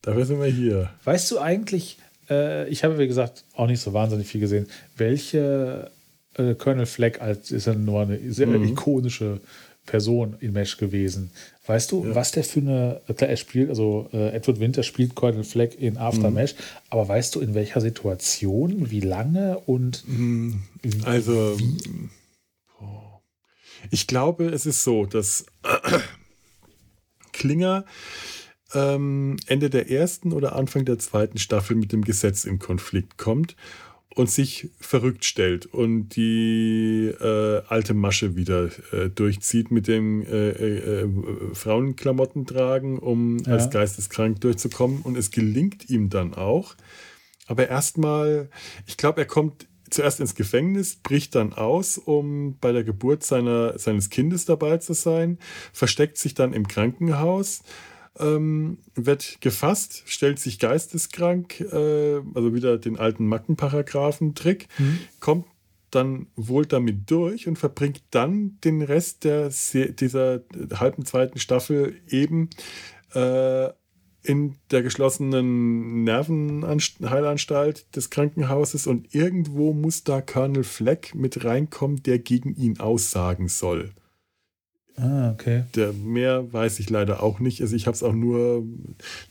Dafür 0.01 0.25
sind 0.25 0.39
wir 0.39 0.47
hier. 0.47 0.89
Weißt 1.05 1.31
du 1.31 1.39
eigentlich, 1.39 1.97
äh, 2.29 2.67
ich 2.69 2.83
habe 2.83 2.97
wie 2.99 3.07
gesagt 3.07 3.45
auch 3.55 3.67
nicht 3.67 3.79
so 3.81 3.93
wahnsinnig 3.93 4.27
viel 4.27 4.41
gesehen, 4.41 4.67
welche 4.95 5.91
äh, 6.35 6.53
Colonel 6.55 6.85
Fleck 6.85 7.21
als 7.21 7.51
ist 7.51 7.67
ja 7.67 7.73
nur 7.73 8.01
eine 8.01 8.31
sehr 8.31 8.47
Mhm. 8.47 8.63
ikonische 8.69 9.41
Person 9.87 10.35
in 10.39 10.53
Mesh 10.53 10.77
gewesen. 10.77 11.31
Weißt 11.65 11.91
du, 11.91 12.05
Ja. 12.05 12.13
was 12.15 12.31
der 12.31 12.43
für 12.43 12.59
eine, 12.59 13.01
klar, 13.15 13.29
er 13.29 13.37
spielt, 13.37 13.69
also 13.69 14.07
äh, 14.13 14.29
Edward 14.35 14.59
Winter 14.59 14.83
spielt 14.83 15.15
Colonel 15.15 15.43
Fleck 15.43 15.81
in 15.81 15.97
After 15.97 16.29
Mhm. 16.29 16.35
Mesh, 16.35 16.53
aber 16.91 17.07
weißt 17.07 17.33
du, 17.33 17.39
in 17.41 17.55
welcher 17.55 17.81
Situation, 17.81 18.91
wie 18.91 18.99
lange 18.99 19.57
und 19.65 20.03
Also, 21.03 21.57
boah. 22.79 23.21
ich 23.89 24.05
glaube, 24.05 24.45
es 24.49 24.65
ist 24.67 24.83
so, 24.83 25.05
dass 25.07 25.45
Klinger 27.33 27.85
ähm, 28.73 29.37
Ende 29.47 29.69
der 29.69 29.89
ersten 29.89 30.33
oder 30.33 30.55
Anfang 30.55 30.85
der 30.85 30.99
zweiten 30.99 31.37
Staffel 31.37 31.75
mit 31.75 31.91
dem 31.91 32.03
Gesetz 32.03 32.43
in 32.45 32.59
Konflikt 32.59 33.17
kommt 33.17 33.55
und 34.17 34.31
sich 34.31 34.69
verrückt 34.79 35.25
stellt 35.25 35.67
und 35.67 36.15
die 36.15 37.13
äh, 37.21 37.61
alte 37.67 37.93
Masche 37.93 38.35
wieder 38.35 38.69
äh, 38.91 39.09
durchzieht 39.09 39.69
mit 39.69 39.87
dem 39.87 40.23
äh, 40.25 40.49
äh, 40.49 41.01
äh, 41.03 41.07
Frauenklamotten 41.53 42.47
tragen, 42.47 42.97
um 42.97 43.37
Ja. 43.45 43.53
als 43.53 43.69
geisteskrank 43.69 44.41
durchzukommen. 44.41 45.01
Und 45.03 45.17
es 45.17 45.29
gelingt 45.29 45.89
ihm 45.91 46.09
dann 46.09 46.33
auch. 46.33 46.75
Aber 47.45 47.69
erstmal, 47.69 48.49
ich 48.87 48.97
glaube, 48.97 49.21
er 49.21 49.27
kommt 49.27 49.67
zuerst 49.91 50.19
ins 50.19 50.33
Gefängnis, 50.33 50.95
bricht 50.95 51.35
dann 51.35 51.53
aus, 51.53 51.99
um 51.99 52.57
bei 52.59 52.71
der 52.71 52.83
Geburt 52.83 53.23
seiner, 53.23 53.77
seines 53.77 54.09
Kindes 54.09 54.45
dabei 54.45 54.77
zu 54.79 54.93
sein, 54.93 55.37
versteckt 55.73 56.17
sich 56.17 56.33
dann 56.33 56.53
im 56.53 56.67
Krankenhaus, 56.67 57.61
ähm, 58.19 58.79
wird 58.95 59.37
gefasst, 59.41 60.03
stellt 60.05 60.39
sich 60.39 60.59
geisteskrank, 60.59 61.59
äh, 61.61 62.21
also 62.33 62.53
wieder 62.53 62.77
den 62.77 62.97
alten 62.97 63.27
Mackenparagraphen-Trick, 63.27 64.67
kommt 65.19 65.45
dann 65.91 66.27
wohl 66.35 66.65
damit 66.65 67.09
durch 67.09 67.47
und 67.47 67.57
verbringt 67.57 68.03
dann 68.11 68.57
den 68.63 68.81
Rest 68.81 69.23
der, 69.23 69.51
Se- 69.51 69.93
dieser 69.93 70.41
halben 70.73 71.05
zweiten 71.05 71.39
Staffel 71.39 71.95
eben 72.09 72.49
äh, 73.13 73.69
in 74.23 74.55
der 74.71 74.83
geschlossenen 74.83 76.03
Nervenheilanstalt 76.03 77.95
des 77.95 78.09
Krankenhauses 78.09 78.85
und 78.85 79.15
irgendwo 79.15 79.73
muss 79.73 80.03
da 80.03 80.19
Colonel 80.19 80.65
Fleck 80.65 81.15
mit 81.15 81.45
reinkommen, 81.45 82.03
der 82.03 82.19
gegen 82.19 82.53
ihn 82.55 82.81
aussagen 82.81 83.47
soll. 83.47 83.91
Ah, 84.99 85.29
okay. 85.31 85.63
Der 85.75 85.93
mehr 85.93 86.51
weiß 86.51 86.79
ich 86.79 86.89
leider 86.89 87.21
auch 87.21 87.39
nicht. 87.39 87.61
Also 87.61 87.75
ich 87.75 87.85
habe 87.85 87.93
es 87.93 88.01
auch 88.01 88.13
nur 88.13 88.65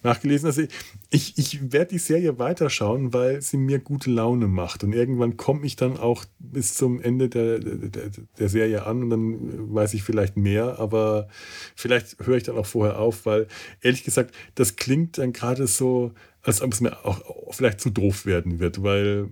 nachgelesen. 0.05 0.47
Also 0.47 0.63
ich, 1.11 1.37
ich 1.39 1.73
werde 1.73 1.91
die 1.91 1.99
Serie 1.99 2.39
weiterschauen, 2.39 3.13
weil 3.13 3.43
sie 3.43 3.57
mir 3.57 3.81
gute 3.81 4.09
Laune 4.09 4.47
macht. 4.47 4.85
Und 4.85 4.93
irgendwann 4.93 5.37
komme 5.37 5.67
ich 5.67 5.75
dann 5.75 5.97
auch 5.97 6.25
bis 6.39 6.75
zum 6.75 7.01
Ende 7.01 7.29
der, 7.29 7.59
der, 7.59 8.11
der 8.39 8.49
Serie 8.49 8.87
an 8.87 9.03
und 9.03 9.11
dann 9.11 9.75
weiß 9.75 9.95
ich 9.95 10.05
vielleicht 10.05 10.37
mehr. 10.37 10.79
Aber 10.79 11.27
vielleicht 11.75 12.25
höre 12.25 12.37
ich 12.37 12.45
dann 12.45 12.59
auch 12.59 12.67
vorher 12.67 13.01
auf, 13.01 13.27
weil 13.27 13.49
ehrlich 13.81 14.05
gesagt, 14.05 14.37
das 14.55 14.77
klingt 14.77 15.19
dann 15.19 15.33
gerade 15.33 15.67
so, 15.67 16.13
als 16.43 16.63
ob 16.63 16.75
es 16.75 16.81
mir 16.81 17.05
auch 17.05 17.53
vielleicht 17.53 17.81
zu 17.81 17.91
doof 17.91 18.25
werden 18.25 18.61
wird, 18.61 18.85
weil 18.85 19.31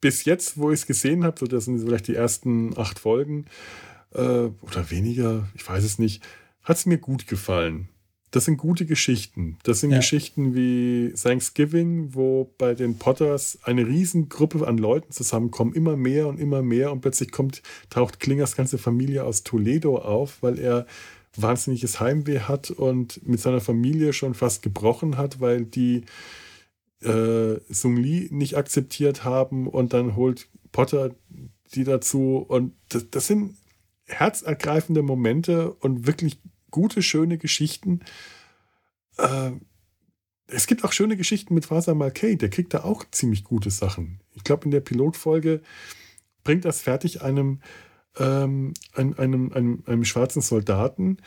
bis 0.00 0.24
jetzt, 0.24 0.56
wo 0.56 0.70
ich 0.70 0.80
es 0.80 0.86
gesehen 0.86 1.24
habe, 1.24 1.38
so 1.38 1.46
das 1.46 1.64
sind 1.64 1.80
vielleicht 1.80 2.08
die 2.08 2.14
ersten 2.14 2.78
acht 2.78 2.98
Folgen, 2.98 3.46
äh, 4.14 4.20
oder 4.20 4.90
weniger, 4.90 5.48
ich 5.54 5.68
weiß 5.68 5.84
es 5.84 5.98
nicht, 5.98 6.22
hat 6.62 6.76
es 6.76 6.86
mir 6.86 6.98
gut 6.98 7.26
gefallen. 7.26 7.88
Das 8.30 8.44
sind 8.44 8.58
gute 8.58 8.84
Geschichten. 8.84 9.56
Das 9.62 9.80
sind 9.80 9.90
Ja. 9.90 9.98
Geschichten 9.98 10.54
wie 10.54 11.14
Thanksgiving, 11.14 12.14
wo 12.14 12.52
bei 12.58 12.74
den 12.74 12.98
Potters 12.98 13.58
eine 13.62 13.86
Riesengruppe 13.86 14.66
an 14.66 14.76
Leuten 14.76 15.12
zusammenkommen, 15.12 15.72
immer 15.72 15.96
mehr 15.96 16.28
und 16.28 16.38
immer 16.38 16.62
mehr 16.62 16.92
und 16.92 17.00
plötzlich 17.00 17.32
kommt, 17.32 17.62
taucht 17.88 18.20
Klingers 18.20 18.54
ganze 18.54 18.76
Familie 18.76 19.24
aus 19.24 19.44
Toledo 19.44 19.96
auf, 19.96 20.42
weil 20.42 20.58
er 20.58 20.86
wahnsinniges 21.36 22.00
Heimweh 22.00 22.40
hat 22.40 22.70
und 22.70 23.26
mit 23.26 23.40
seiner 23.40 23.60
Familie 23.60 24.12
schon 24.12 24.34
fast 24.34 24.62
gebrochen 24.62 25.16
hat, 25.16 25.40
weil 25.40 25.64
die 25.64 26.04
äh, 27.00 27.56
Sung 27.68 27.96
Lee 27.96 28.28
nicht 28.30 28.56
akzeptiert 28.56 29.24
haben 29.24 29.68
und 29.68 29.92
dann 29.92 30.16
holt 30.16 30.48
Potter 30.72 31.14
die 31.74 31.84
dazu 31.84 32.44
und 32.48 32.72
das, 32.88 33.10
das 33.10 33.26
sind 33.26 33.56
herzergreifende 34.08 35.02
Momente 35.02 35.72
und 35.74 36.06
wirklich 36.06 36.38
gute, 36.70 37.02
schöne 37.02 37.38
Geschichten. 37.38 38.00
Äh, 39.16 39.52
es 40.46 40.66
gibt 40.66 40.84
auch 40.84 40.92
schöne 40.92 41.16
Geschichten 41.16 41.54
mit 41.54 41.66
Faser 41.66 41.94
Malkay, 41.94 42.36
der 42.36 42.50
kriegt 42.50 42.72
da 42.74 42.84
auch 42.84 43.04
ziemlich 43.10 43.44
gute 43.44 43.70
Sachen. 43.70 44.20
Ich 44.34 44.44
glaube, 44.44 44.64
in 44.64 44.70
der 44.70 44.80
Pilotfolge 44.80 45.60
bringt 46.42 46.64
das 46.64 46.80
fertig, 46.80 47.22
einem, 47.22 47.60
ähm, 48.18 48.72
einem, 48.94 49.14
einem, 49.18 49.52
einem, 49.52 49.82
einem 49.86 50.04
schwarzen 50.04 50.40
Soldaten, 50.40 51.18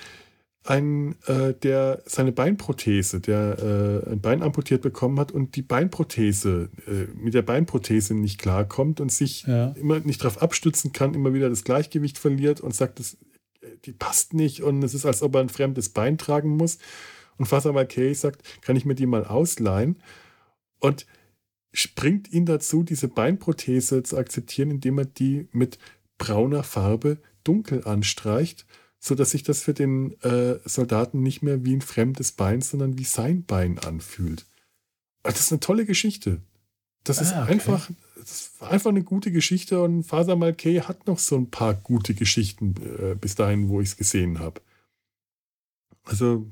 ein, 0.63 1.15
äh, 1.25 1.53
der 1.53 2.03
seine 2.05 2.31
Beinprothese, 2.31 3.19
der 3.19 4.03
äh, 4.05 4.11
ein 4.11 4.21
Bein 4.21 4.43
amputiert 4.43 4.81
bekommen 4.83 5.19
hat 5.19 5.31
und 5.31 5.55
die 5.55 5.63
Beinprothese, 5.63 6.69
äh, 6.88 7.07
mit 7.17 7.33
der 7.33 7.41
Beinprothese 7.41 8.13
nicht 8.13 8.39
klarkommt 8.39 9.01
und 9.01 9.11
sich 9.11 9.43
Ja. 9.47 9.69
immer 9.71 9.99
nicht 10.01 10.21
darauf 10.23 10.41
abstützen 10.41 10.93
kann, 10.93 11.15
immer 11.15 11.33
wieder 11.33 11.49
das 11.49 11.63
Gleichgewicht 11.63 12.19
verliert 12.19 12.61
und 12.61 12.75
sagt, 12.75 12.99
das, 12.99 13.17
äh, 13.61 13.67
die 13.85 13.91
passt 13.93 14.33
nicht 14.33 14.61
und 14.61 14.83
es 14.83 14.93
ist, 14.93 15.05
als 15.05 15.23
ob 15.23 15.33
er 15.35 15.41
ein 15.41 15.49
fremdes 15.49 15.89
Bein 15.89 16.17
tragen 16.19 16.49
muss. 16.49 16.77
Und 17.38 17.47
Faser 17.47 17.73
Malkay 17.73 18.13
sagt, 18.13 18.43
kann 18.61 18.75
ich 18.75 18.85
mir 18.85 18.93
die 18.95 19.07
mal 19.07 19.25
ausleihen? 19.25 19.97
Und 20.79 21.07
springt 21.73 22.31
ihn 22.31 22.45
dazu, 22.45 22.83
diese 22.83 23.07
Beinprothese 23.07 24.03
zu 24.03 24.17
akzeptieren, 24.17 24.69
indem 24.69 24.99
er 24.99 25.05
die 25.05 25.47
mit 25.53 25.79
brauner 26.19 26.61
Farbe 26.63 27.17
dunkel 27.43 27.83
anstreicht, 27.85 28.67
sodass 29.03 29.31
sich 29.31 29.41
das 29.41 29.63
für 29.63 29.73
den 29.73 30.13
äh, 30.21 30.59
Soldaten 30.63 31.21
nicht 31.23 31.41
mehr 31.41 31.65
wie 31.65 31.75
ein 31.75 31.81
fremdes 31.81 32.31
Bein, 32.33 32.61
sondern 32.61 32.99
wie 32.99 33.03
sein 33.03 33.43
Bein 33.43 33.79
anfühlt. 33.79 34.45
Also 35.23 35.35
Das 35.35 35.39
ist 35.47 35.51
eine 35.51 35.59
tolle 35.59 35.85
Geschichte. 35.85 36.41
Das 37.03 37.19
ist 37.19 37.33
Ah, 37.33 37.43
okay. 37.43 37.53
einfach, 37.53 37.89
das 38.15 38.51
war 38.59 38.69
einfach 38.69 38.91
eine 38.91 39.03
gute 39.03 39.31
Geschichte 39.31 39.81
und 39.81 40.03
Faser 40.03 40.35
Malkay 40.35 40.81
hat 40.81 41.07
noch 41.07 41.17
so 41.17 41.35
ein 41.35 41.49
paar 41.49 41.73
gute 41.73 42.13
Geschichten 42.13 42.75
äh, 42.99 43.15
bis 43.15 43.33
dahin, 43.33 43.69
wo 43.69 43.81
ich 43.81 43.89
es 43.89 43.97
gesehen 43.97 44.37
habe. 44.37 44.61
Also, 46.03 46.45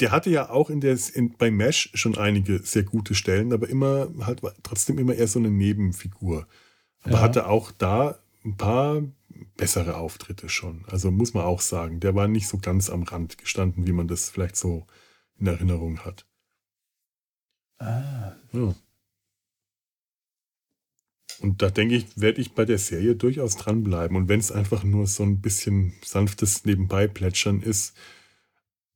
der 0.00 0.10
hatte 0.10 0.28
ja 0.28 0.50
auch 0.50 0.68
in 0.68 0.80
der, 0.82 0.98
in, 1.14 1.36
bei 1.38 1.50
Mesh 1.50 1.90
schon 1.94 2.18
einige 2.18 2.58
sehr 2.58 2.82
gute 2.82 3.14
Stellen, 3.14 3.52
aber 3.52 3.68
immer 3.70 4.10
halt 4.20 4.42
trotzdem 4.62 4.98
immer 4.98 5.14
eher 5.14 5.28
so 5.28 5.38
eine 5.38 5.50
Nebenfigur. 5.50 6.46
Aber 7.00 7.14
Ja. 7.14 7.20
hatte 7.22 7.46
auch 7.46 7.70
da 7.72 8.18
ein 8.44 8.56
paar 8.56 9.02
bessere 9.56 9.96
Auftritte 9.96 10.48
schon. 10.48 10.84
Also 10.88 11.10
muss 11.10 11.34
man 11.34 11.44
auch 11.44 11.60
sagen, 11.60 12.00
der 12.00 12.14
war 12.14 12.28
nicht 12.28 12.48
so 12.48 12.58
ganz 12.58 12.90
am 12.90 13.02
Rand 13.02 13.38
gestanden, 13.38 13.86
wie 13.86 13.92
man 13.92 14.08
das 14.08 14.30
vielleicht 14.30 14.56
so 14.56 14.86
in 15.38 15.46
Erinnerung 15.46 16.00
hat. 16.00 16.26
Ah, 17.78 18.36
Ja. 18.52 18.74
Und 21.40 21.60
da 21.60 21.70
denke 21.70 21.96
ich, 21.96 22.20
werde 22.20 22.40
ich 22.40 22.52
bei 22.52 22.64
der 22.64 22.78
Serie 22.78 23.16
durchaus 23.16 23.56
dranbleiben. 23.56 24.16
Und 24.16 24.28
wenn 24.28 24.38
es 24.38 24.52
einfach 24.52 24.84
nur 24.84 25.08
so 25.08 25.24
ein 25.24 25.40
bisschen 25.40 25.92
sanftes 26.04 26.64
Nebenbei-Plätschern 26.64 27.62
ist, 27.62 27.96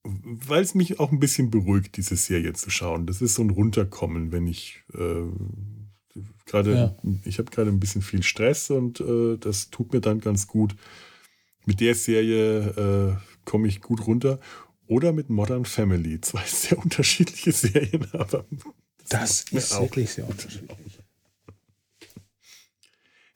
weil 0.04 0.62
es 0.62 0.74
mich 0.74 1.00
auch 1.00 1.10
ein 1.10 1.18
bisschen 1.18 1.50
beruhigt, 1.50 1.96
diese 1.96 2.16
Serie 2.16 2.52
zu 2.52 2.70
schauen. 2.70 3.06
Das 3.06 3.20
ist 3.20 3.34
so 3.34 3.42
ein 3.42 3.50
Runterkommen, 3.50 4.30
wenn 4.30 4.46
ich 4.46 4.84
äh, 4.94 5.22
gerade, 6.46 6.74
Ja. 6.74 6.96
ich 7.24 7.38
habe 7.38 7.50
gerade 7.50 7.70
ein 7.70 7.80
bisschen 7.80 8.02
viel 8.02 8.22
Stress 8.22 8.70
und 8.70 9.00
äh, 9.00 9.36
das 9.38 9.70
tut 9.70 9.92
mir 9.92 10.00
dann 10.00 10.20
ganz 10.20 10.46
gut. 10.46 10.74
Mit 11.66 11.80
der 11.80 11.94
Serie 11.94 13.16
äh, 13.16 13.16
komme 13.44 13.68
ich 13.68 13.80
gut 13.80 14.06
runter. 14.06 14.40
Oder 14.88 15.12
mit 15.12 15.30
Modern 15.30 15.64
Family. 15.64 16.20
Zwei 16.20 16.44
sehr 16.44 16.78
unterschiedliche 16.78 17.52
Serien, 17.52 18.06
aber 18.12 18.44
das 19.08 19.50
mir 19.52 19.58
ist 19.58 19.78
wirklich 19.78 20.10
sehr 20.10 20.28
unterschiedlich. 20.28 21.00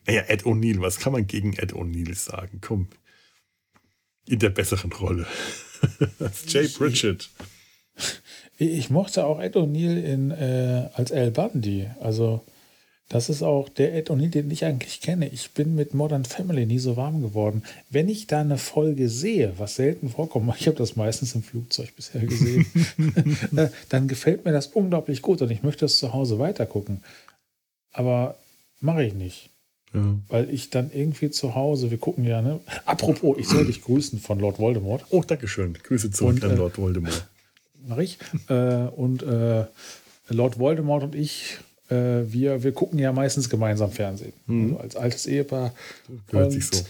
Naja, 0.07 0.23
Ed 0.27 0.45
O'Neill, 0.45 0.81
was 0.81 0.97
kann 0.99 1.13
man 1.13 1.27
gegen 1.27 1.53
Ed 1.53 1.73
O'Neill 1.73 2.15
sagen? 2.15 2.59
Komm. 2.61 2.87
In 4.27 4.39
der 4.39 4.49
besseren 4.49 4.91
Rolle. 4.93 5.27
Jay 6.47 6.67
Pritchett. 6.67 7.29
Ich 8.57 8.89
mochte 8.89 9.25
auch 9.25 9.39
Ed 9.39 9.55
O'Neill 9.55 10.01
in, 10.01 10.31
äh, 10.31 10.89
als 10.93 11.11
Al 11.11 11.31
Bundy. 11.31 11.89
Also, 11.99 12.43
das 13.11 13.27
ist 13.27 13.43
auch 13.43 13.67
der 13.67 13.93
Ed 13.93 14.09
O'Neill, 14.09 14.29
den 14.29 14.49
ich 14.51 14.63
eigentlich 14.63 15.01
kenne. 15.01 15.27
Ich 15.27 15.51
bin 15.51 15.75
mit 15.75 15.93
Modern 15.93 16.23
Family 16.23 16.65
nie 16.65 16.79
so 16.79 16.95
warm 16.95 17.21
geworden. 17.21 17.63
Wenn 17.89 18.07
ich 18.07 18.25
da 18.25 18.39
eine 18.39 18.57
Folge 18.57 19.09
sehe, 19.09 19.53
was 19.57 19.75
selten 19.75 20.09
vorkommt, 20.09 20.53
ich 20.59 20.67
habe 20.67 20.77
das 20.77 20.95
meistens 20.95 21.35
im 21.35 21.43
Flugzeug 21.43 21.93
bisher 21.93 22.21
gesehen, 22.21 22.65
äh, 23.57 23.67
dann 23.89 24.07
gefällt 24.07 24.45
mir 24.45 24.53
das 24.53 24.67
unglaublich 24.67 25.21
gut 25.21 25.41
und 25.41 25.51
ich 25.51 25.61
möchte 25.61 25.83
es 25.83 25.97
zu 25.97 26.13
Hause 26.13 26.39
weitergucken. 26.39 27.03
Aber 27.91 28.37
mache 28.79 29.03
ich 29.03 29.13
nicht. 29.13 29.49
Ja. 29.93 30.15
Weil 30.29 30.49
ich 30.49 30.69
dann 30.69 30.89
irgendwie 30.93 31.31
zu 31.31 31.53
Hause, 31.53 31.91
wir 31.91 31.97
gucken 31.97 32.23
ja, 32.23 32.41
ne? 32.41 32.61
Apropos, 32.85 33.37
ich 33.37 33.49
soll 33.49 33.65
dich 33.65 33.81
grüßen 33.81 34.19
von 34.19 34.39
Lord 34.39 34.57
Voldemort. 34.57 35.03
Oh, 35.09 35.21
Dankeschön. 35.21 35.73
Grüße 35.73 36.11
zurück 36.11 36.35
Und, 36.35 36.45
an 36.45 36.51
äh, 36.51 36.55
Lord 36.55 36.77
Voldemort. 36.77 37.27
mache 37.85 38.03
ich. 38.03 38.17
Äh, 38.47 38.53
und 38.95 39.21
äh, 39.21 39.65
Lord 40.29 40.59
Voldemort 40.59 41.03
und 41.03 41.15
ich, 41.15 41.57
äh, 41.91 42.31
wir, 42.31 42.63
wir 42.63 42.71
gucken 42.71 42.99
ja 42.99 43.11
meistens 43.11 43.49
gemeinsam 43.49 43.91
Fernsehen. 43.91 44.33
Also 44.47 44.77
als 44.77 44.95
altes 44.95 45.27
Ehepaar. 45.27 45.73
Gehört 46.27 46.51
sich 46.51 46.67
so. 46.67 46.83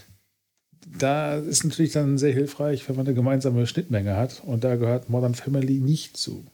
Da 0.97 1.35
ist 1.35 1.63
natürlich 1.63 1.93
dann 1.93 2.17
sehr 2.17 2.33
hilfreich, 2.33 2.87
wenn 2.87 2.95
man 2.95 3.05
eine 3.05 3.15
gemeinsame 3.15 3.65
Schnittmenge 3.67 4.15
hat. 4.15 4.41
Und 4.45 4.63
da 4.63 4.75
gehört 4.75 5.09
Modern 5.09 5.35
Family 5.35 5.79
nicht 5.79 6.17
zu. 6.17 6.45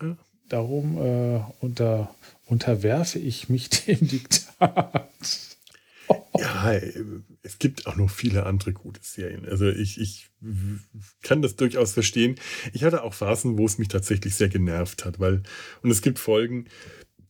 Ja. 0.00 0.16
Darum 0.48 0.98
äh, 0.98 1.40
unter, 1.60 2.14
unterwerfe 2.46 3.18
ich 3.18 3.48
mich 3.48 3.68
dem 3.86 4.06
Diktat. 4.06 5.08
Ja, 6.38 6.72
es 7.42 7.58
gibt 7.58 7.86
auch 7.86 7.96
noch 7.96 8.10
viele 8.10 8.46
andere 8.46 8.72
gute 8.72 9.00
Serien. 9.02 9.46
Also 9.48 9.68
ich, 9.68 10.00
ich 10.00 10.30
kann 11.22 11.42
das 11.42 11.56
durchaus 11.56 11.92
verstehen. 11.92 12.36
Ich 12.72 12.84
hatte 12.84 13.02
auch 13.02 13.14
Phasen, 13.14 13.58
wo 13.58 13.66
es 13.66 13.78
mich 13.78 13.88
tatsächlich 13.88 14.34
sehr 14.34 14.48
genervt 14.48 15.04
hat, 15.04 15.20
weil, 15.20 15.42
und 15.82 15.90
es 15.90 16.02
gibt 16.02 16.18
Folgen, 16.18 16.66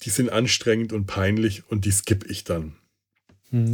die 0.03 0.11
sind 0.11 0.31
anstrengend 0.31 0.93
und 0.93 1.07
peinlich 1.07 1.62
und 1.69 1.85
die 1.85 1.93
skippe 1.93 2.27
ich 2.29 2.45
dann. 2.45 2.77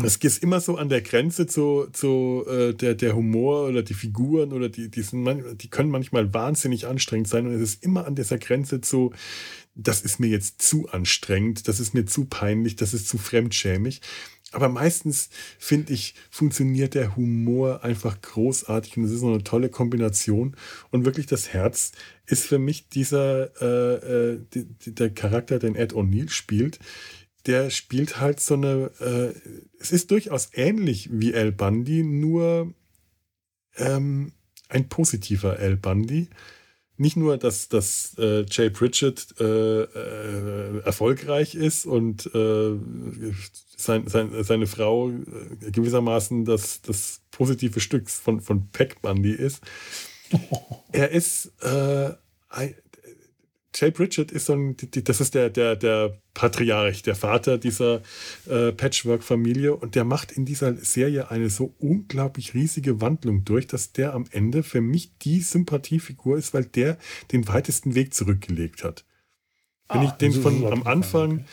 Es 0.05 0.17
ist 0.17 0.43
immer 0.43 0.61
so 0.61 0.77
an 0.77 0.89
der 0.89 1.03
Grenze 1.03 1.47
zu, 1.47 1.87
zu 1.93 2.45
äh, 2.49 2.75
der, 2.75 2.97
der 2.97 3.15
Humor 3.15 3.69
oder 3.69 3.85
die 3.85 3.95
Figuren 3.95 4.53
oder 4.53 4.69
die, 4.69 4.91
die, 4.91 5.03
sind 5.03 5.23
man, 5.23 5.57
die 5.57 5.71
können 5.71 5.91
manchmal 5.91 6.35
wahnsinnig 6.35 6.89
anstrengend 6.89 7.29
sein 7.29 7.47
und 7.47 7.53
es 7.53 7.61
ist 7.61 7.85
immer 7.85 8.05
an 8.05 8.17
dieser 8.17 8.39
Grenze 8.39 8.81
zu, 8.81 9.13
das 9.77 10.01
ist 10.01 10.19
mir 10.19 10.27
jetzt 10.27 10.61
zu 10.63 10.89
anstrengend, 10.89 11.69
das 11.69 11.79
ist 11.79 11.95
mir 11.95 12.07
zu 12.07 12.25
peinlich, 12.25 12.75
das 12.75 12.93
ist 12.93 13.09
zu 13.09 13.19
fremdschämig. 13.19 14.01
Aber 14.53 14.70
meistens, 14.70 15.29
finde 15.59 15.93
ich, 15.93 16.15
funktioniert 16.31 16.95
der 16.95 17.16
Humor 17.16 17.85
einfach 17.85 18.20
großartig 18.23 18.97
und 18.97 19.05
es 19.05 19.12
ist 19.12 19.23
eine 19.23 19.45
tolle 19.45 19.69
Kombination. 19.69 20.57
Und 20.91 21.05
wirklich 21.05 21.27
das 21.27 21.53
Herz 21.53 21.93
ist 22.25 22.47
für 22.47 22.59
mich 22.59 22.89
dieser, 22.89 23.51
äh, 23.61 24.35
äh, 24.35 24.41
der 24.87 25.11
Charakter, 25.11 25.59
den 25.59 25.75
Ed 25.75 25.93
O'Neill 25.93 26.31
spielt, 26.31 26.79
der 27.47 27.69
spielt 27.70 28.20
halt 28.20 28.41
so 28.41 28.55
eine, 28.55 28.91
äh, 29.01 29.35
es 29.81 29.93
ist 29.93 30.11
durchaus 30.11 30.51
ähnlich 30.55 31.11
wie 31.12 31.35
El 31.35 31.53
Bundy, 31.53 32.03
nur 32.03 32.73
ähm, 33.77 34.33
ein 34.69 34.89
positiver 34.89 35.59
El 35.59 35.77
Bundy. 35.77 36.29
Nicht 36.99 37.16
nur, 37.16 37.39
dass, 37.39 37.69
dass 37.69 38.15
äh, 38.19 38.45
Jay 38.51 38.70
Pritchett 38.70 39.35
äh, 39.41 39.83
äh, 39.83 40.81
erfolgreich 40.81 41.55
ist 41.55 41.87
und 41.87 42.27
äh, 42.35 42.77
sein, 43.77 44.09
sein, 44.09 44.43
seine 44.43 44.66
Frau 44.66 45.11
äh, 45.11 45.70
gewissermaßen 45.70 46.45
das, 46.45 46.83
das 46.83 47.20
positive 47.31 47.79
Stück 47.79 48.11
von, 48.11 48.41
von 48.41 48.69
Peck 48.70 49.01
Bundy 49.01 49.33
ist. 49.33 49.62
Er 50.93 51.11
ist 51.11 51.53
äh, 51.62 52.11
ein, 52.49 52.75
Jay 53.81 53.93
Pritchett 53.93 54.33
ist 54.33 54.47
so 54.47 54.55
ein, 54.55 54.77
das 55.05 55.21
ist 55.21 55.35
der, 55.35 55.51
der, 55.51 55.77
der 55.77 56.19
Patriarch, 56.35 57.03
der 57.03 57.15
Vater 57.15 57.59
dieser 57.59 58.03
äh, 58.49 58.73
Patchwork-Familie 58.73 59.77
und 59.77 59.95
der 59.95 60.05
macht 60.05 60.33
in 60.33 60.45
dieser 60.45 60.75
Serie 60.75 61.31
eine 61.31 61.49
so 61.49 61.75
unglaublich 61.79 62.55
riesige 62.55 63.01
Wandlung 63.01 63.45
durch, 63.45 63.69
dass 63.69 63.93
der 63.93 64.15
am 64.15 64.27
Ende 64.33 64.65
für 64.65 64.81
mich 64.81 65.17
die 65.19 65.41
Sympathiefigur 65.41 66.37
ist, 66.39 66.55
weil 66.55 66.65
der 66.65 66.99
den 67.31 67.47
weitesten 67.47 67.95
Weg 67.95 68.15
zurückgelegt 68.15 68.83
hat. 68.83 69.05
Wenn 69.89 70.01
Ah, 70.01 70.05
ich 70.05 70.11
den 70.13 70.33
so 70.33 70.43
von 70.43 70.67
am 70.67 70.83
Anfang 70.83 71.45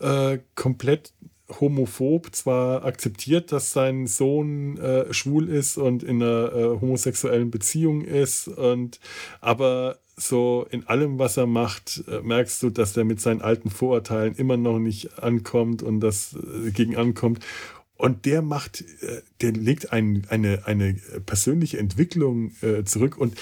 äh, 0.00 0.38
komplett 0.54 1.12
homophob 1.48 2.34
zwar 2.34 2.84
akzeptiert, 2.84 3.52
dass 3.52 3.72
sein 3.72 4.06
Sohn 4.06 4.76
äh, 4.78 5.12
schwul 5.12 5.48
ist 5.48 5.78
und 5.78 6.02
in 6.02 6.22
einer 6.22 6.52
äh, 6.52 6.80
homosexuellen 6.80 7.50
Beziehung 7.50 8.02
ist 8.02 8.48
und 8.48 9.00
aber 9.40 9.98
so 10.16 10.66
in 10.70 10.86
allem, 10.86 11.18
was 11.18 11.36
er 11.36 11.46
macht, 11.46 12.04
äh, 12.08 12.20
merkst 12.20 12.62
du, 12.62 12.70
dass 12.70 12.96
er 12.96 13.04
mit 13.04 13.20
seinen 13.20 13.40
alten 13.40 13.70
Vorurteilen 13.70 14.34
immer 14.34 14.56
noch 14.56 14.78
nicht 14.78 15.22
ankommt 15.22 15.82
und 15.82 16.00
das 16.00 16.34
äh, 16.34 16.70
gegen 16.70 16.96
ankommt. 16.96 17.44
Und 17.96 18.26
der 18.26 18.42
macht, 18.42 18.82
äh, 19.02 19.22
der 19.40 19.52
legt 19.52 19.92
ein, 19.92 20.26
eine, 20.28 20.66
eine 20.66 20.94
persönliche 21.26 21.78
Entwicklung 21.78 22.52
äh, 22.62 22.84
zurück. 22.84 23.16
Und 23.16 23.36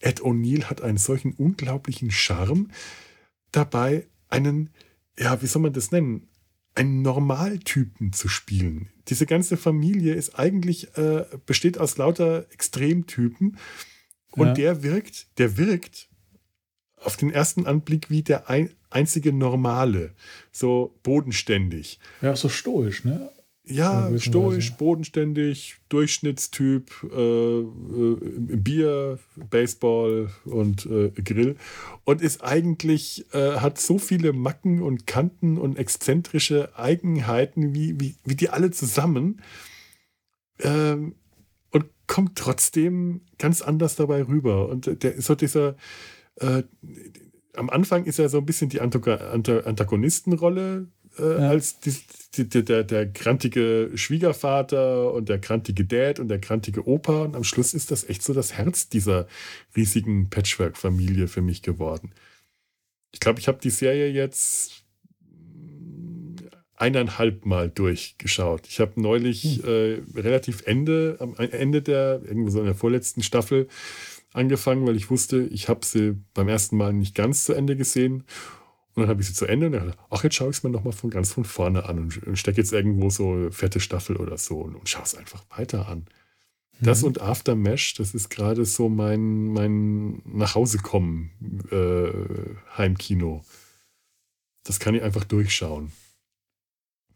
Ed 0.00 0.20
O'Neill 0.20 0.64
hat 0.64 0.82
einen 0.82 0.98
solchen 0.98 1.32
unglaublichen 1.32 2.10
Charme 2.10 2.70
dabei, 3.52 4.06
einen, 4.28 4.70
ja, 5.18 5.40
wie 5.42 5.46
soll 5.46 5.62
man 5.62 5.72
das 5.72 5.92
nennen? 5.92 6.28
Einen 6.74 7.02
Normaltypen 7.02 8.12
zu 8.12 8.28
spielen. 8.28 8.88
Diese 9.08 9.26
ganze 9.26 9.56
Familie 9.56 10.14
ist 10.14 10.38
eigentlich, 10.38 10.96
äh, 10.96 11.24
besteht 11.46 11.78
aus 11.78 11.96
lauter 11.98 12.46
Extremtypen. 12.52 13.58
Und 14.30 14.46
Ja. 14.48 14.54
der 14.54 14.82
wirkt, 14.82 15.26
der 15.38 15.58
wirkt 15.58 16.08
auf 16.96 17.16
den 17.16 17.30
ersten 17.30 17.66
Anblick 17.66 18.08
wie 18.10 18.22
der 18.22 18.48
ein, 18.48 18.70
einzige 18.90 19.32
Normale. 19.32 20.14
So 20.52 20.98
bodenständig. 21.02 21.98
Ja, 22.22 22.34
so 22.36 22.48
stoisch, 22.48 23.04
ne? 23.04 23.30
Ja, 23.64 24.10
stoisch, 24.18 24.72
bodenständig, 24.72 25.76
Durchschnittstyp, 25.88 26.90
äh, 27.12 27.60
äh, 27.60 28.16
Bier, 28.56 29.20
Baseball 29.50 30.30
und 30.44 30.84
äh, 30.86 31.10
Grill. 31.10 31.54
Und 32.04 32.22
ist 32.22 32.42
eigentlich, 32.42 33.24
äh, 33.32 33.58
hat 33.60 33.78
so 33.78 33.98
viele 33.98 34.32
Macken 34.32 34.82
und 34.82 35.06
Kanten 35.06 35.58
und 35.58 35.78
exzentrische 35.78 36.76
Eigenheiten, 36.76 37.72
wie, 37.72 38.00
wie, 38.00 38.16
wie 38.24 38.34
die 38.34 38.48
alle 38.50 38.72
zusammen. 38.72 39.40
Ähm, 40.58 41.14
und 41.70 41.84
kommt 42.08 42.36
trotzdem 42.36 43.20
ganz 43.38 43.62
anders 43.62 43.94
dabei 43.94 44.24
rüber. 44.24 44.68
Und 44.68 45.04
der 45.04 45.14
ist 45.14 45.26
so 45.26 45.36
dieser, 45.36 45.76
äh, 46.40 46.64
am 47.54 47.70
Anfang 47.70 48.06
ist 48.06 48.18
er 48.18 48.28
so 48.28 48.38
ein 48.38 48.46
bisschen 48.46 48.70
die 48.70 48.80
Antago- 48.80 49.12
Anta- 49.32 49.62
Antagonistenrolle 49.62 50.88
äh, 51.18 51.22
Ja. 51.22 51.50
als 51.50 51.80
die, 51.80 51.94
die, 52.34 52.48
die, 52.48 52.64
der, 52.64 52.84
der 52.84 53.06
grantige 53.06 53.90
Schwiegervater 53.94 55.12
und 55.12 55.28
der 55.28 55.38
grantige 55.38 55.84
Dad 55.84 56.18
und 56.18 56.28
der 56.28 56.38
grantige 56.38 56.86
Opa. 56.86 57.22
Und 57.22 57.36
am 57.36 57.44
Schluss 57.44 57.74
ist 57.74 57.90
das 57.90 58.08
echt 58.08 58.22
so 58.22 58.32
das 58.32 58.54
Herz 58.54 58.88
dieser 58.88 59.26
riesigen 59.76 60.30
Patchwork-Familie 60.30 61.28
für 61.28 61.42
mich 61.42 61.62
geworden. 61.62 62.12
Ich 63.12 63.20
glaube, 63.20 63.40
ich 63.40 63.48
habe 63.48 63.58
die 63.62 63.70
Serie 63.70 64.08
jetzt 64.08 64.84
eineinhalb 66.76 67.46
Mal 67.46 67.70
durchgeschaut. 67.70 68.62
Ich 68.68 68.80
habe 68.80 69.00
neulich 69.00 69.62
äh, 69.64 70.00
relativ 70.16 70.62
Ende, 70.66 71.16
am 71.20 71.36
Ende 71.36 71.80
der, 71.80 72.22
irgendwo 72.24 72.50
so 72.50 72.58
in 72.58 72.66
der 72.66 72.74
vorletzten 72.74 73.22
Staffel 73.22 73.68
angefangen, 74.32 74.86
weil 74.86 74.96
ich 74.96 75.10
wusste, 75.10 75.42
ich 75.42 75.68
habe 75.68 75.84
sie 75.86 76.16
beim 76.34 76.48
ersten 76.48 76.76
Mal 76.76 76.92
nicht 76.92 77.14
ganz 77.14 77.44
zu 77.44 77.52
Ende 77.52 77.76
gesehen. 77.76 78.24
Und 78.94 79.02
dann 79.02 79.08
habe 79.08 79.20
ich 79.22 79.28
sie 79.28 79.34
zu 79.34 79.46
Ende 79.46 79.66
und 79.66 79.72
dann 79.72 79.94
ach, 80.10 80.22
jetzt 80.24 80.34
schaue 80.34 80.50
ich 80.50 80.56
es 80.58 80.62
mir 80.62 80.70
nochmal 80.70 80.92
von 80.92 81.08
ganz 81.10 81.32
von 81.32 81.44
vorne 81.44 81.86
an 81.88 81.98
und, 81.98 82.22
und 82.26 82.36
stecke 82.36 82.58
jetzt 82.60 82.72
irgendwo 82.72 83.08
so 83.10 83.50
vierte 83.50 83.80
Staffel 83.80 84.16
oder 84.16 84.36
so 84.36 84.60
und, 84.60 84.74
und 84.74 84.88
schaue 84.88 85.04
es 85.04 85.14
einfach 85.14 85.44
weiter 85.56 85.88
an. 85.88 86.06
Das 86.80 87.00
Mhm. 87.00 87.08
und 87.08 87.20
Aftermash, 87.22 87.94
das 87.94 88.12
ist 88.12 88.28
gerade 88.28 88.64
so 88.64 88.88
mein, 88.88 89.46
mein 89.46 90.20
Nachhausekommen 90.24 91.30
äh, 91.70 92.76
Heimkino. 92.76 93.44
Das 94.64 94.78
kann 94.80 94.94
ich 94.94 95.02
einfach 95.02 95.24
durchschauen 95.24 95.92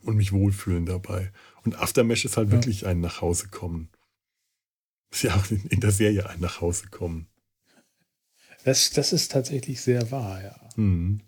und 0.03 0.17
mich 0.17 0.33
wohlfühlen 0.33 0.87
dabei. 0.87 1.33
Und 1.65 1.77
Aftermash 1.79 2.25
ist 2.25 2.37
halt 2.37 2.49
Ja. 2.49 2.53
wirklich 2.55 2.87
ein 2.87 3.01
Nachhausekommen. 3.01 3.89
Ist 5.11 5.23
ja 5.25 5.35
auch 5.37 5.51
in, 5.51 5.65
in 5.67 5.81
der 5.81 5.91
Serie 5.93 6.29
ein 6.29 6.41
Nachhausekommen. 6.41 7.27
Das, 8.65 8.91
das 8.91 9.13
ist 9.13 9.31
tatsächlich 9.33 9.81
sehr 9.81 10.11
wahr, 10.11 10.43
ja. 10.43 10.69
Mhm. 10.77 11.21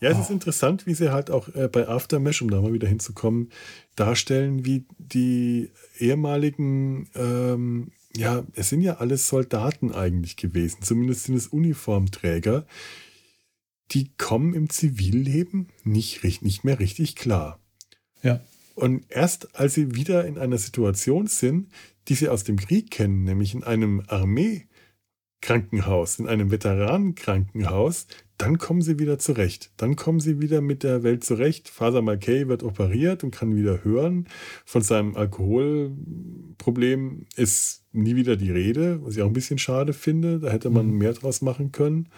Ja, 0.00 0.10
es 0.10 0.16
Ah. 0.16 0.20
ist 0.22 0.30
interessant, 0.30 0.86
wie 0.86 0.94
sie 0.94 1.12
halt 1.12 1.30
auch 1.30 1.48
äh, 1.54 1.68
bei 1.68 1.86
Aftermash, 1.88 2.42
um 2.42 2.50
da 2.50 2.60
mal 2.60 2.72
wieder 2.72 2.88
hinzukommen, 2.88 3.50
darstellen, 3.96 4.64
wie 4.64 4.84
die 4.98 5.70
ehemaligen, 5.98 7.08
ähm, 7.14 7.92
ja, 8.16 8.44
es 8.54 8.68
sind 8.70 8.80
ja 8.82 8.96
alles 8.98 9.28
Soldaten 9.28 9.92
eigentlich 9.92 10.36
gewesen, 10.36 10.82
zumindest 10.82 11.24
sind 11.24 11.36
es 11.36 11.46
Uniformträger, 11.48 12.66
die 13.92 14.10
kommen 14.18 14.54
im 14.54 14.68
Zivilleben 14.70 15.68
nicht, 15.84 16.22
nicht 16.42 16.64
mehr 16.64 16.78
richtig 16.78 17.16
klar. 17.16 17.58
Ja. 18.22 18.40
Und 18.74 19.04
erst 19.10 19.54
als 19.58 19.74
sie 19.74 19.94
wieder 19.94 20.24
in 20.26 20.38
einer 20.38 20.58
Situation 20.58 21.26
sind, 21.26 21.68
die 22.08 22.14
sie 22.14 22.28
aus 22.28 22.44
dem 22.44 22.56
Krieg 22.56 22.90
kennen, 22.90 23.24
nämlich 23.24 23.54
in 23.54 23.62
einem 23.64 24.02
Armeekrankenhaus, 24.08 26.18
in 26.18 26.26
einem 26.28 26.50
Veteranenkrankenhaus, 26.50 28.06
dann 28.40 28.56
kommen 28.56 28.80
sie 28.80 28.98
wieder 28.98 29.18
zurecht. 29.18 29.70
Dann 29.76 29.96
kommen 29.96 30.18
sie 30.18 30.40
wieder 30.40 30.62
mit 30.62 30.82
der 30.82 31.02
Welt 31.02 31.24
zurecht. 31.24 31.68
Father 31.68 32.00
McKay 32.00 32.48
wird 32.48 32.62
operiert 32.62 33.22
und 33.22 33.32
kann 33.32 33.54
wieder 33.54 33.84
hören. 33.84 34.28
Von 34.64 34.80
seinem 34.80 35.14
Alkoholproblem 35.14 37.26
ist 37.36 37.84
nie 37.92 38.16
wieder 38.16 38.36
die 38.36 38.50
Rede, 38.50 39.04
was 39.04 39.16
ich 39.16 39.22
auch 39.22 39.26
ein 39.26 39.34
bisschen 39.34 39.58
schade 39.58 39.92
finde. 39.92 40.38
Da 40.38 40.48
hätte 40.48 40.70
man 40.70 40.86
Mhm. 40.86 40.98
mehr 40.98 41.12
draus 41.12 41.42
machen 41.42 41.70
können. 41.70 42.08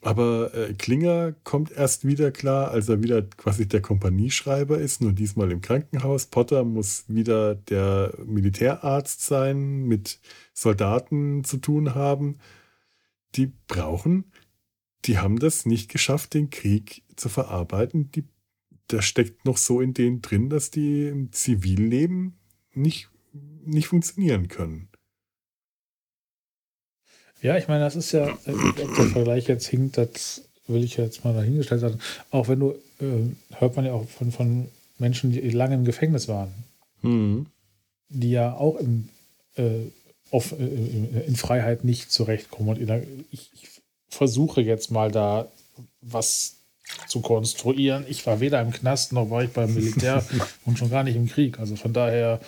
Aber 0.00 0.54
äh, 0.54 0.74
Klinger 0.74 1.32
kommt 1.44 1.72
erst 1.72 2.06
wieder 2.06 2.30
klar, 2.30 2.70
als 2.70 2.88
er 2.88 3.02
wieder 3.02 3.22
quasi 3.22 3.66
der 3.66 3.80
Kompanieschreiber 3.80 4.78
ist, 4.78 5.00
nur 5.00 5.12
diesmal 5.12 5.50
im 5.50 5.60
Krankenhaus. 5.60 6.26
Potter 6.26 6.62
muss 6.64 7.04
wieder 7.08 7.56
der 7.56 8.14
Militärarzt 8.24 9.24
sein, 9.24 9.86
mit 9.86 10.20
Soldaten 10.54 11.42
zu 11.42 11.56
tun 11.58 11.96
haben. 11.96 12.38
Die 13.36 13.52
brauchen, 13.68 14.24
die 15.04 15.18
haben 15.18 15.38
das 15.38 15.66
nicht 15.66 15.90
geschafft, 15.90 16.34
den 16.34 16.50
Krieg 16.50 17.02
zu 17.16 17.28
verarbeiten. 17.28 18.10
Die, 18.12 18.24
da 18.88 19.02
steckt 19.02 19.44
noch 19.44 19.56
so 19.56 19.80
in 19.80 19.94
denen 19.94 20.22
drin, 20.22 20.48
dass 20.48 20.70
die 20.70 21.06
im 21.08 21.32
Zivilleben 21.32 22.38
nicht, 22.74 23.08
nicht 23.64 23.88
funktionieren 23.88 24.48
können. 24.48 24.88
Ja, 27.40 27.56
ich 27.56 27.66
meine, 27.66 27.84
das 27.84 27.96
ist 27.96 28.12
ja, 28.12 28.28
äh, 28.28 28.52
ob 28.52 28.94
der 28.94 29.06
Vergleich 29.08 29.48
jetzt 29.48 29.66
hinkt, 29.66 29.98
das 29.98 30.42
will 30.68 30.84
ich 30.84 30.96
jetzt 30.96 31.24
mal 31.24 31.34
dahingestellt 31.34 31.80
sagen. 31.80 31.98
Auch 32.30 32.48
wenn 32.48 32.60
du, 32.60 32.70
äh, 33.00 33.58
hört 33.58 33.74
man 33.74 33.84
ja 33.84 33.92
auch 33.92 34.08
von, 34.08 34.30
von 34.30 34.68
Menschen, 34.98 35.32
die 35.32 35.50
lange 35.50 35.74
im 35.74 35.84
Gefängnis 35.84 36.28
waren, 36.28 36.52
Hm. 37.00 37.46
die 38.08 38.30
ja 38.30 38.54
auch 38.54 38.76
im, 38.76 39.08
äh, 39.56 39.86
auf, 40.30 40.52
äh, 40.52 40.64
in 41.26 41.34
Freiheit 41.34 41.82
nicht 41.82 42.12
zurechtkommen. 42.12 42.68
Und 42.70 42.78
in 42.78 42.86
der, 42.86 43.02
ich, 43.32 43.50
ich 43.54 43.71
versuche 44.12 44.60
jetzt 44.60 44.90
mal 44.90 45.10
da 45.10 45.48
was 46.02 46.56
zu 47.08 47.20
konstruieren. 47.20 48.04
Ich 48.08 48.26
war 48.26 48.40
weder 48.40 48.60
im 48.60 48.70
Knast 48.70 49.12
noch 49.12 49.30
war 49.30 49.42
ich 49.44 49.50
beim 49.50 49.72
Militär 49.74 50.22
und 50.66 50.78
schon 50.78 50.90
gar 50.90 51.02
nicht 51.02 51.16
im 51.16 51.28
Krieg. 51.28 51.58
Also 51.58 51.76
von 51.76 51.92
daher, 51.92 52.40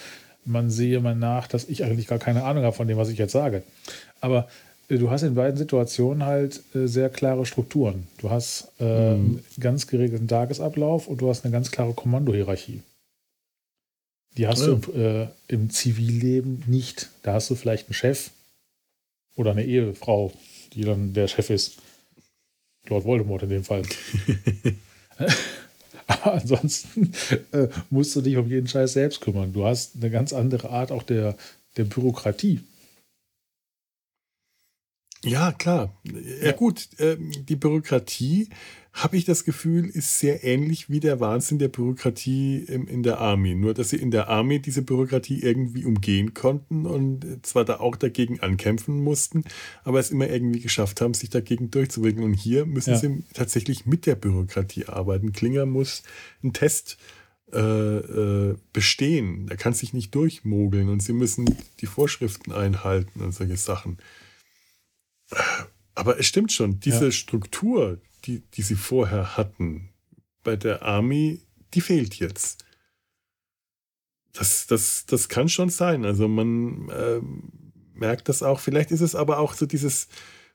man 0.44 0.70
sehe 0.70 1.00
mal 1.00 1.14
nach, 1.14 1.46
dass 1.48 1.64
ich 1.68 1.82
eigentlich 1.84 2.06
gar 2.06 2.18
keine 2.18 2.44
Ahnung 2.44 2.64
habe 2.64 2.76
von 2.76 2.86
dem, 2.86 2.98
was 2.98 3.08
ich 3.08 3.18
jetzt 3.18 3.32
sage. 3.32 3.62
Aber 4.20 4.46
äh, 4.90 4.98
du 4.98 5.10
hast 5.10 5.22
in 5.22 5.34
beiden 5.34 5.56
Situationen 5.56 6.24
halt 6.26 6.60
äh, 6.74 6.86
sehr 6.86 7.08
klare 7.08 7.46
Strukturen. 7.46 8.06
Du 8.18 8.28
hast 8.30 8.68
äh, 8.78 8.84
einen 8.84 9.42
ganz 9.58 9.86
geregelten 9.86 10.28
Tagesablauf 10.28 11.08
und 11.08 11.22
du 11.22 11.30
hast 11.30 11.44
eine 11.44 11.52
ganz 11.52 11.70
klare 11.70 11.94
Kommandohierarchie. 11.94 12.82
Die 14.36 14.46
hast 14.46 14.66
Ja. 14.66 14.74
du 14.74 14.92
äh, 14.92 15.28
im 15.48 15.70
Zivilleben 15.70 16.62
nicht. 16.66 17.08
Da 17.22 17.32
hast 17.32 17.48
du 17.48 17.54
vielleicht 17.54 17.86
einen 17.88 17.94
Chef 17.94 18.30
oder 19.36 19.52
eine 19.52 19.64
Ehefrau, 19.64 20.32
die 20.74 20.82
dann 20.82 21.12
der 21.12 21.28
Chef 21.28 21.50
ist. 21.50 21.76
Lord 22.88 23.04
Voldemort 23.04 23.44
in 23.44 23.50
dem 23.50 23.64
Fall. 23.64 23.82
Aber 26.06 26.34
ansonsten 26.34 27.12
äh, 27.52 27.68
musst 27.90 28.14
du 28.14 28.20
dich 28.20 28.36
um 28.36 28.48
jeden 28.48 28.68
Scheiß 28.68 28.92
selbst 28.92 29.20
kümmern. 29.20 29.52
Du 29.52 29.64
hast 29.64 29.96
eine 29.96 30.10
ganz 30.10 30.32
andere 30.32 30.70
Art 30.70 30.92
auch 30.92 31.02
der, 31.02 31.36
der 31.76 31.84
Bürokratie. 31.84 32.60
Ja, 35.24 35.52
klar. 35.52 35.94
Ja, 36.42 36.52
gut, 36.52 36.88
ähm, 36.98 37.30
die 37.48 37.56
Bürokratie, 37.56 38.48
habe 38.92 39.16
ich 39.16 39.24
das 39.24 39.44
Gefühl, 39.44 39.86
ist 39.86 40.20
sehr 40.20 40.44
ähnlich 40.44 40.88
wie 40.88 41.00
der 41.00 41.18
Wahnsinn 41.18 41.58
der 41.58 41.66
Bürokratie 41.66 42.58
in 42.58 43.02
der 43.02 43.18
Army. 43.18 43.56
Nur, 43.56 43.74
dass 43.74 43.90
sie 43.90 43.96
in 43.96 44.12
der 44.12 44.28
Army 44.28 44.60
diese 44.60 44.82
Bürokratie 44.82 45.40
irgendwie 45.42 45.84
umgehen 45.84 46.32
konnten 46.32 46.86
und 46.86 47.44
zwar 47.44 47.64
da 47.64 47.80
auch 47.80 47.96
dagegen 47.96 48.38
ankämpfen 48.38 49.02
mussten, 49.02 49.42
aber 49.82 49.98
es 49.98 50.12
immer 50.12 50.30
irgendwie 50.30 50.60
geschafft 50.60 51.00
haben, 51.00 51.12
sich 51.12 51.28
dagegen 51.28 51.72
durchzuwirken. 51.72 52.22
Und 52.22 52.34
hier 52.34 52.66
müssen 52.66 52.90
Ja. 52.92 52.98
sie 52.98 53.24
tatsächlich 53.32 53.84
mit 53.84 54.06
der 54.06 54.14
Bürokratie 54.14 54.86
arbeiten. 54.86 55.32
Klinger 55.32 55.66
muss 55.66 56.04
einen 56.44 56.52
Test 56.52 56.96
äh, 57.52 57.58
äh, 57.58 58.56
bestehen. 58.72 59.48
Er 59.50 59.56
kann 59.56 59.74
sich 59.74 59.92
nicht 59.92 60.14
durchmogeln 60.14 60.88
und 60.88 61.02
sie 61.02 61.12
müssen 61.12 61.46
die 61.80 61.86
Vorschriften 61.86 62.52
einhalten 62.52 63.20
und 63.22 63.32
solche 63.32 63.56
Sachen. 63.56 63.98
Aber 65.94 66.18
es 66.18 66.26
stimmt 66.26 66.52
schon, 66.52 66.80
diese 66.80 67.06
Ja. 67.06 67.10
Struktur, 67.12 68.00
die, 68.24 68.40
die 68.40 68.62
sie 68.62 68.74
vorher 68.74 69.36
hatten 69.36 69.90
bei 70.42 70.56
der 70.56 70.82
Army, 70.82 71.40
die 71.74 71.80
fehlt 71.80 72.16
jetzt. 72.16 72.64
Das, 74.32 74.66
das, 74.66 75.06
das 75.06 75.28
kann 75.28 75.48
schon 75.48 75.70
sein. 75.70 76.04
Also 76.04 76.26
man 76.28 76.90
ähm, 76.92 77.72
merkt 77.94 78.28
das 78.28 78.42
auch. 78.42 78.60
Vielleicht 78.60 78.90
ist 78.90 79.00
es 79.00 79.14
aber 79.14 79.38
auch 79.38 79.54
so 79.54 79.66
dieses, 79.66 80.08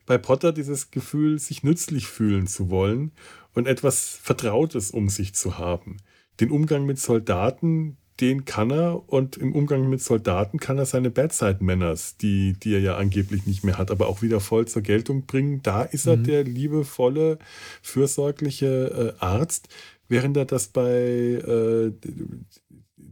bei 0.06 0.18
Potter 0.18 0.52
dieses 0.52 0.92
Gefühl, 0.92 1.40
sich 1.40 1.64
nützlich 1.64 2.08
fühlen 2.08 2.48
zu 2.48 2.70
wollen 2.70 3.12
und 3.54 3.68
etwas 3.68 4.20
Vertrautes 4.22 4.92
um 4.92 5.10
sich 5.10 5.34
zu 5.34 5.58
haben. 5.58 5.98
Den 6.40 6.52
Umgang 6.52 6.86
mit 6.86 7.00
Soldaten, 7.00 7.98
den 8.22 8.46
kann 8.46 8.72
er 8.72 9.08
und 9.10 9.38
im 9.38 9.54
Umgang 9.56 9.90
mit 9.90 10.02
Soldaten 10.02 10.60
kann 10.60 10.78
er 10.78 10.86
seine 10.86 11.10
Bedside 11.10 11.58
Manners, 11.62 12.18
die, 12.18 12.54
die 12.54 12.74
er 12.74 12.80
ja 12.82 12.98
angeblich 12.98 13.46
nicht 13.46 13.64
mehr 13.64 13.78
hat, 13.78 13.92
aber 13.92 14.08
auch 14.08 14.22
wieder 14.22 14.40
voll 14.40 14.68
zur 14.68 14.82
Geltung 14.82 15.26
bringen. 15.26 15.62
Da 15.64 15.84
ist 15.84 16.06
er 16.08 16.18
Mhm. 16.18 16.24
der 16.26 16.44
liebevolle, 16.44 17.40
fürsorgliche 17.82 19.16
äh, 19.20 19.24
Arzt, 19.24 19.70
während 20.08 20.36
er 20.38 20.46
das 20.46 20.68
bei 20.68 20.90
äh, 20.92 21.92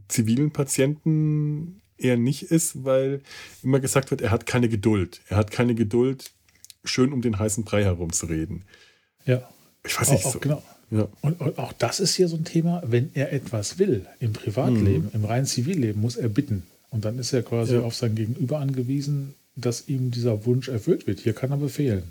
zivilen 0.08 0.50
Patienten 0.52 1.80
eher 1.96 2.16
nicht 2.16 2.42
ist, 2.44 2.84
weil 2.84 3.20
immer 3.62 3.80
gesagt 3.80 4.10
wird, 4.10 4.20
er 4.20 4.30
hat 4.30 4.46
keine 4.46 4.68
Geduld. 4.68 5.20
Er 5.28 5.36
hat 5.36 5.50
keine 5.50 5.74
Geduld, 5.74 6.30
schön 6.84 7.12
um 7.12 7.22
den 7.22 7.38
heißen 7.38 7.64
Brei 7.64 7.82
herumzureden. 7.84 8.64
Ja. 9.24 9.48
Ich 9.84 9.98
weiß 10.00 10.08
Auch, 10.08 10.12
nicht 10.12 10.26
so. 10.26 10.38
genau. 10.38 10.62
Ja. 10.90 11.06
Und, 11.20 11.40
und 11.40 11.58
auch 11.58 11.72
das 11.74 12.00
ist 12.00 12.14
hier 12.14 12.28
so 12.28 12.36
ein 12.36 12.44
Thema, 12.44 12.82
wenn 12.86 13.10
er 13.14 13.32
etwas 13.32 13.78
will 13.78 14.06
im 14.20 14.32
Privatleben, 14.32 15.10
im 15.12 15.24
reinen 15.24 15.46
Zivilleben, 15.46 16.00
muss 16.00 16.16
er 16.16 16.28
bitten. 16.28 16.62
Und 16.90 17.04
dann 17.04 17.18
ist 17.18 17.32
er 17.32 17.42
quasi 17.42 17.74
Ja. 17.74 17.80
auf 17.82 17.94
sein 17.94 18.14
Gegenüber 18.14 18.58
angewiesen, 18.58 19.34
dass 19.56 19.88
ihm 19.88 20.10
dieser 20.10 20.46
Wunsch 20.46 20.68
erfüllt 20.68 21.06
wird. 21.06 21.20
Hier 21.20 21.34
kann 21.34 21.50
er 21.50 21.58
befehlen. 21.58 22.04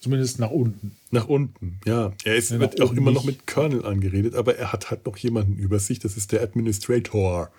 Zumindest 0.00 0.38
nach 0.38 0.50
unten. 0.50 0.96
Nach 1.12 1.28
unten, 1.28 1.80
ja. 1.86 2.12
Er 2.24 2.36
ist, 2.36 2.50
Ja, 2.50 2.58
wird 2.60 2.80
auch 2.82 2.92
immer 2.92 3.12
noch 3.12 3.24
nicht. 3.24 3.38
mit 3.38 3.46
Colonel 3.46 3.86
angeredet, 3.86 4.34
aber 4.34 4.56
er 4.56 4.72
hat 4.72 4.90
halt 4.90 5.06
noch 5.06 5.16
jemanden 5.16 5.56
über 5.56 5.78
sich, 5.78 5.98
das 6.00 6.16
ist 6.16 6.32
der 6.32 6.42
Administrator. 6.42 7.50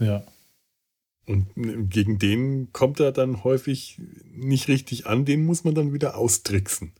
Ja. 0.00 0.24
Und 1.26 1.46
gegen 1.90 2.18
den 2.18 2.72
kommt 2.72 3.00
er 3.00 3.12
dann 3.12 3.44
häufig 3.44 3.98
nicht 4.34 4.68
richtig 4.68 5.06
an, 5.06 5.24
den 5.24 5.44
muss 5.44 5.62
man 5.64 5.74
dann 5.74 5.92
wieder 5.92 6.16
austricksen. 6.16 6.92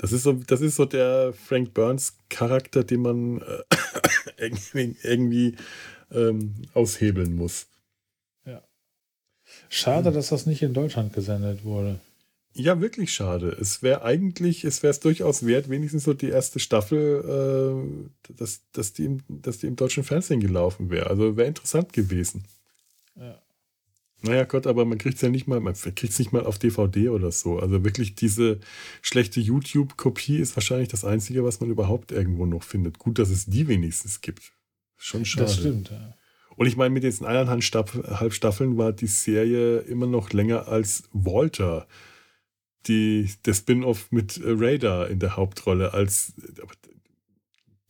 Das 0.00 0.12
ist 0.12 0.22
so, 0.22 0.32
das 0.32 0.62
ist 0.62 0.76
so 0.76 0.86
der 0.86 1.34
Frank 1.34 1.74
Burns 1.74 2.16
Charakter, 2.30 2.84
den 2.84 3.02
man 3.02 3.42
äh, 3.42 4.50
irgendwie, 5.02 5.56
ähm, 6.10 6.54
aushebeln 6.72 7.36
muss. 7.36 7.66
Schade, 9.68 10.08
Hm. 10.08 10.14
dass 10.14 10.28
das 10.28 10.46
nicht 10.46 10.62
in 10.62 10.74
Deutschland 10.74 11.12
gesendet 11.12 11.64
wurde. 11.64 12.00
Ja, 12.52 12.80
wirklich 12.80 13.12
schade. 13.12 13.56
Es 13.60 13.82
wäre 13.82 14.02
eigentlich, 14.02 14.64
es 14.64 14.82
wäre 14.82 14.90
es 14.90 15.00
durchaus 15.00 15.46
wert, 15.46 15.68
wenigstens 15.68 16.04
so 16.04 16.14
die 16.14 16.30
erste 16.30 16.58
Staffel, 16.58 18.08
äh, 18.28 18.32
dass, 18.32 18.62
dass, 18.72 18.92
die 18.92 19.04
im, 19.04 19.20
dass 19.28 19.58
die 19.58 19.66
im 19.66 19.76
deutschen 19.76 20.02
Fernsehen 20.02 20.40
gelaufen 20.40 20.90
wäre. 20.90 21.08
Also 21.08 21.36
wäre 21.36 21.48
interessant 21.48 21.92
gewesen. 21.92 22.44
Ja. 23.16 23.40
Naja, 24.22 24.44
Gott, 24.44 24.66
aber 24.66 24.84
man 24.84 24.98
kriegt 24.98 25.16
es 25.16 25.22
ja 25.22 25.30
nicht 25.30 25.46
mal, 25.46 25.60
man 25.60 25.74
kriegt 25.74 26.04
es 26.04 26.18
nicht 26.18 26.32
mal 26.32 26.44
auf 26.44 26.58
DVD 26.58 27.08
oder 27.08 27.32
so. 27.32 27.58
Also 27.58 27.84
wirklich 27.84 28.14
diese 28.14 28.60
schlechte 29.00 29.40
YouTube-Kopie 29.40 30.36
ist 30.38 30.56
wahrscheinlich 30.56 30.88
das 30.88 31.04
Einzige, 31.04 31.42
was 31.44 31.60
man 31.60 31.70
überhaupt 31.70 32.12
irgendwo 32.12 32.44
noch 32.44 32.62
findet. 32.62 32.98
Gut, 32.98 33.18
dass 33.18 33.30
es 33.30 33.46
die 33.46 33.66
wenigstens 33.68 34.20
gibt. 34.20 34.52
Schon 34.98 35.24
schade. 35.24 35.46
Das 35.46 35.56
stimmt. 35.56 35.90
Ja. 35.90 36.14
Und 36.56 36.66
ich 36.66 36.76
meine, 36.76 36.92
mit 36.92 37.02
diesen 37.04 37.26
eineinhalb 37.26 37.62
Staff- 37.62 37.94
halb 38.20 38.34
Staffeln 38.34 38.76
war 38.76 38.92
die 38.92 39.06
Serie 39.06 39.78
immer 39.78 40.06
noch 40.06 40.30
länger 40.32 40.68
als 40.68 41.04
Walter. 41.12 41.86
Die, 42.86 43.30
der 43.46 43.54
Spin-off 43.54 44.10
mit 44.10 44.40
Radar 44.44 45.08
in 45.08 45.18
der 45.18 45.36
Hauptrolle. 45.36 45.94
Als, 45.94 46.34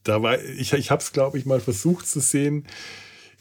da 0.03 0.21
war, 0.21 0.41
ich, 0.41 0.71
ich 0.73 0.91
habe 0.91 1.01
es, 1.01 1.11
glaube 1.11 1.37
ich, 1.37 1.45
mal 1.45 1.59
versucht 1.59 2.07
zu 2.07 2.19
sehen. 2.21 2.65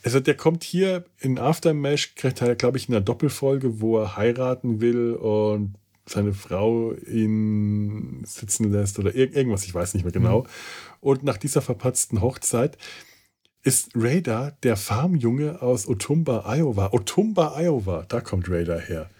Also 0.02 0.20
der 0.20 0.34
kommt 0.34 0.64
hier 0.64 1.04
in 1.18 1.38
Aftermash, 1.38 2.14
kriegt 2.14 2.40
er, 2.40 2.54
glaube 2.54 2.78
ich, 2.78 2.88
in 2.88 2.94
einer 2.94 3.04
Doppelfolge, 3.04 3.80
wo 3.80 3.98
er 3.98 4.16
heiraten 4.16 4.80
will 4.80 5.14
und 5.14 5.74
seine 6.06 6.32
Frau 6.32 6.94
ihn 7.06 8.22
sitzen 8.24 8.72
lässt 8.72 8.98
oder 8.98 9.14
ir 9.14 9.34
irgendwas, 9.34 9.64
ich 9.64 9.74
weiß 9.74 9.94
nicht 9.94 10.04
mehr 10.04 10.12
genau. 10.12 10.46
Und 11.00 11.22
nach 11.22 11.36
dieser 11.36 11.62
verpatzten 11.62 12.20
Hochzeit 12.20 12.78
ist 13.62 13.90
Radar 13.94 14.56
der 14.62 14.76
Farmjunge 14.76 15.62
aus 15.62 15.86
Otumba, 15.86 16.44
Iowa. 16.46 16.88
Otumba, 16.92 17.60
Iowa, 17.60 18.04
da 18.08 18.20
kommt 18.20 18.50
Radar 18.50 18.80
her. 18.80 19.10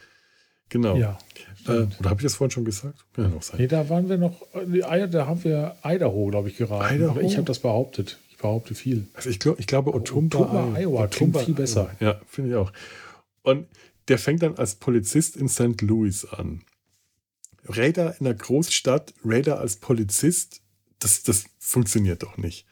Genau. 0.71 0.97
ja 0.97 1.19
äh, 1.67 1.87
oder 1.99 2.11
habe 2.11 2.21
ich 2.21 2.25
das 2.25 2.35
vorhin 2.35 2.51
schon 2.51 2.65
gesagt? 2.65 3.05
Kann 3.15 3.31
ja 3.31 3.37
auch 3.37 3.43
sein. 3.43 3.61
Nee, 3.61 3.67
da 3.67 3.89
waren 3.89 4.09
wir 4.09 4.19
noch, 4.19 4.35
äh, 4.55 5.09
da 5.09 5.27
haben 5.27 5.45
wir 5.45 5.77
Idaho, 5.85 6.27
glaube 6.27 6.49
ich, 6.49 6.57
geraten. 6.57 6.97
Idaho? 6.97 7.21
Ich 7.21 7.37
habe 7.37 7.47
das 7.47 7.59
behauptet. 7.59 8.19
Ich 8.41 8.43
behaupte 8.43 8.75
viel. 8.75 9.07
Also 9.13 9.29
ich, 9.29 9.39
glaub, 9.39 9.61
ich 9.61 9.67
glaube 9.67 9.93
Otumba, 9.93 10.39
Otumba, 10.39 10.79
Iowa, 10.79 11.09
klingt 11.09 11.37
viel 11.37 11.53
besser. 11.53 11.95
Ja, 12.01 12.19
finde 12.27 12.49
ich 12.49 12.57
auch. 12.57 12.73
Und 13.43 13.67
der 14.09 14.17
fängt 14.17 14.43
dann 14.43 14.57
als 14.57 14.77
Polizist 14.77 15.37
in 15.37 15.47
St. 15.47 15.83
Louis 15.83 16.25
an. 16.25 16.63
Radar 17.65 18.17
in 18.19 18.25
der 18.25 18.33
Großstadt, 18.33 19.13
Radar 19.27 19.59
als 19.59 19.77
Polizist, 19.77 20.63
das, 21.01 21.23
das 21.23 21.45
funktioniert 21.59 22.23
doch 22.23 22.39
nicht. 22.39 22.65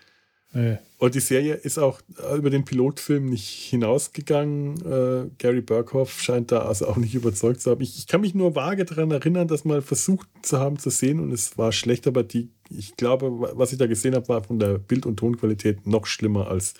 Nee. 0.54 0.78
Und 0.96 1.14
die 1.14 1.20
Serie 1.20 1.52
ist 1.52 1.78
auch 1.78 2.00
über 2.34 2.48
den 2.48 2.64
Pilotfilm 2.64 3.28
nicht 3.28 3.50
hinausgegangen. 3.68 4.80
Äh, 4.86 5.30
Gary 5.36 5.60
Burkhoff 5.60 6.22
scheint 6.22 6.50
da 6.50 6.62
also 6.62 6.88
auch 6.88 6.96
nicht 6.96 7.14
überzeugt 7.14 7.60
zu 7.60 7.70
haben. 7.70 7.82
Ich, 7.82 7.98
ich 7.98 8.06
kann 8.06 8.22
mich 8.22 8.34
nur 8.34 8.54
vage 8.54 8.86
daran 8.86 9.10
erinnern, 9.10 9.48
das 9.48 9.66
mal 9.66 9.82
versucht 9.82 10.28
zu 10.40 10.58
haben 10.58 10.78
zu 10.78 10.88
sehen 10.88 11.20
und 11.20 11.30
es 11.30 11.58
war 11.58 11.72
schlecht, 11.72 12.06
aber 12.06 12.22
die, 12.22 12.48
ich 12.70 12.96
glaube, 12.96 13.30
was 13.56 13.72
ich 13.72 13.78
da 13.78 13.86
gesehen 13.86 14.14
habe, 14.14 14.28
war 14.28 14.44
von 14.44 14.58
der 14.58 14.78
Bild- 14.78 15.06
und 15.06 15.16
Tonqualität 15.16 15.86
noch 15.86 16.04
schlimmer 16.06 16.48
als 16.48 16.74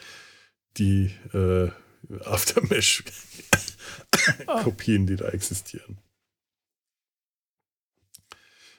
die 0.77 1.11
äh, 1.33 1.71
Aftermesh-Kopien, 2.25 5.07
die 5.07 5.17
da 5.17 5.29
existieren. 5.29 5.99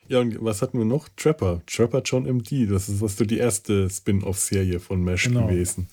Ja, 0.08 0.20
und 0.20 0.44
was 0.44 0.62
hatten 0.62 0.78
wir 0.80 0.86
noch? 0.86 1.08
Trapper. 1.10 1.62
Trapper 1.68 2.02
John 2.04 2.26
MD. 2.26 2.66
Das 2.70 2.90
ist 2.90 3.02
was 3.02 3.16
so 3.18 3.26
die 3.26 3.38
erste 3.38 3.90
Spin-off-Serie 3.90 4.80
von 4.80 5.04
Mesh 5.04 5.26
Genau. 5.26 5.48
gewesen. 5.48 5.88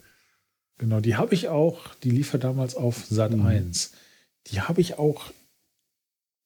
Genau, 0.78 1.00
die 1.00 1.16
habe 1.16 1.34
ich 1.34 1.48
auch, 1.48 1.94
die 1.96 2.10
lief 2.10 2.32
ja 2.32 2.38
damals 2.38 2.74
auf 2.76 3.04
Sat 3.06 3.32
Mhm. 3.32 3.44
1. 3.46 3.92
Die 4.48 4.60
habe 4.62 4.80
ich 4.80 4.98
auch, 4.98 5.30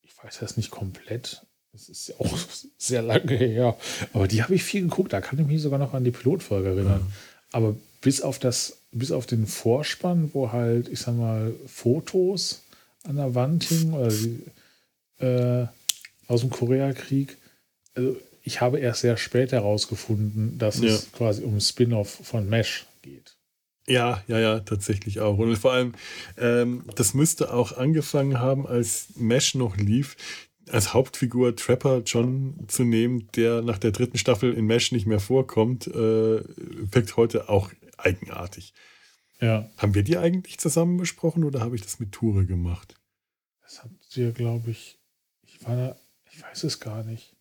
ich 0.03 0.13
weiß 0.23 0.39
das 0.41 0.57
nicht 0.57 0.71
komplett, 0.71 1.47
das 1.73 1.89
ist 1.89 2.09
ja 2.09 2.15
auch 2.19 2.39
sehr 2.79 3.03
lange 3.03 3.35
her, 3.37 3.77
aber 4.13 4.29
die 4.29 4.43
habe 4.43 4.55
ich 4.55 4.63
viel 4.63 4.83
geguckt, 4.83 5.13
da 5.13 5.21
kann 5.21 5.39
ich 5.39 5.47
mich 5.47 5.63
sogar 5.63 5.79
noch 5.79 5.95
an 5.95 6.05
die 6.05 6.11
Pilotfolge 6.11 6.69
erinnern. 6.71 7.13
Aber 7.53 7.75
bis 8.01 8.21
auf 8.23 8.39
das, 8.39 8.79
bis 8.93 9.13
auf 9.13 9.27
den 9.27 9.47
Vorspann, 9.47 10.31
wo 10.33 10.53
halt, 10.53 10.89
ich 10.89 11.01
sag 11.01 11.17
mal, 11.17 11.53
Fotos 11.67 12.63
an 13.05 13.17
der 13.17 13.35
Wand 13.35 13.65
hingen, 13.65 13.95
oder 13.95 14.09
die, 14.09 14.43
äh, 15.25 15.67
aus 16.29 16.41
dem 16.41 16.51
Koreakrieg, 16.51 17.37
also 17.95 18.17
ich 18.43 18.61
habe 18.61 18.79
erst 18.79 19.03
sehr 19.03 19.17
spät 19.17 19.53
herausgefunden, 19.53 20.59
dass 20.59 20.79
Ja. 20.81 20.95
es 20.95 21.13
quasi 21.13 21.43
um 21.43 21.61
Spin-off 21.61 22.09
von 22.23 22.49
Mesh 22.49 22.87
geht. 23.03 23.37
Ja, 23.87 24.23
ja, 24.29 24.39
ja, 24.39 24.61
tatsächlich 24.61 25.21
auch. 25.21 25.37
Und 25.39 25.57
vor 25.57 25.73
allem, 25.73 25.95
ähm, 26.39 26.85
das 26.95 27.13
müsste 27.15 27.53
auch 27.53 27.77
angefangen 27.77 28.39
haben, 28.39 28.67
als 28.67 29.09
Mesh 29.17 29.55
noch 29.57 29.77
lief, 29.77 30.17
als 30.69 30.95
Hauptfigur 30.95 31.57
Trapper 31.57 32.03
John 32.05 32.65
zu 32.69 32.85
nehmen, 32.85 33.29
der 33.35 33.63
nach 33.63 33.79
der 33.79 33.93
dritten 33.93 34.19
Staffel 34.19 34.53
in 34.53 34.67
Mesh 34.67 34.93
nicht 34.93 35.07
mehr 35.07 35.21
vorkommt, 35.21 35.87
äh, 35.87 35.93
wirkt 35.93 37.17
heute 37.17 37.49
auch 37.49 37.71
eigenartig. 37.97 38.75
Ja, 39.41 39.71
Haben 39.79 39.95
wir 39.95 40.03
die 40.03 40.19
eigentlich 40.19 40.59
zusammen 40.59 40.99
besprochen 40.99 41.45
oder 41.45 41.61
habe 41.61 41.75
ich 41.75 41.83
das 41.83 41.99
mit 41.99 42.13
Ture 42.13 42.45
gemacht? 42.45 42.95
das 43.71 43.85
habt 43.85 44.17
ihr, 44.17 44.33
glaube 44.33 44.73
ich, 44.73 44.99
ich 45.43 45.65
war 45.65 45.77
da, 45.77 45.97
ich 46.33 46.43
weiß 46.43 46.65
es 46.65 46.81
gar 46.81 47.05
nicht. 47.05 47.37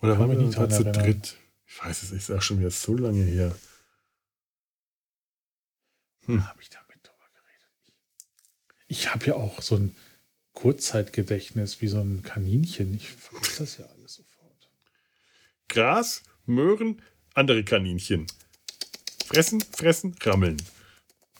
Oder 0.00 0.18
waren 0.18 0.30
wir 0.30 0.36
nicht 0.36 0.52
zu 0.54 0.60
erinnern. 0.62 0.92
dritt? 0.92 1.36
Ich 1.64 1.84
weiß 1.84 2.02
es, 2.02 2.10
ich 2.10 2.24
sage 2.24 2.40
schon 2.40 2.58
wieder 2.58 2.72
so 2.72 2.96
lange 2.96 3.22
her. 3.22 3.54
Hm. 6.26 6.44
Habe 6.44 6.60
ich 6.60 6.70
damit 6.70 6.98
drüber 7.04 7.28
geredet? 7.34 7.94
Ich 8.88 9.14
habe 9.14 9.26
ja 9.26 9.34
auch 9.34 9.62
so 9.62 9.76
ein 9.76 9.94
Kurzzeitgedächtnis 10.54 11.80
wie 11.80 11.88
so 11.88 12.00
ein 12.00 12.22
Kaninchen. 12.22 12.94
Ich 12.94 13.08
vergesse 13.10 13.58
das 13.64 13.78
ja 13.78 13.86
alles 13.86 14.14
sofort. 14.14 14.70
Gras, 15.68 16.22
Möhren, 16.46 17.02
andere 17.34 17.64
Kaninchen. 17.64 18.26
Fressen, 19.26 19.60
fressen, 19.60 20.14
rammeln. 20.22 20.56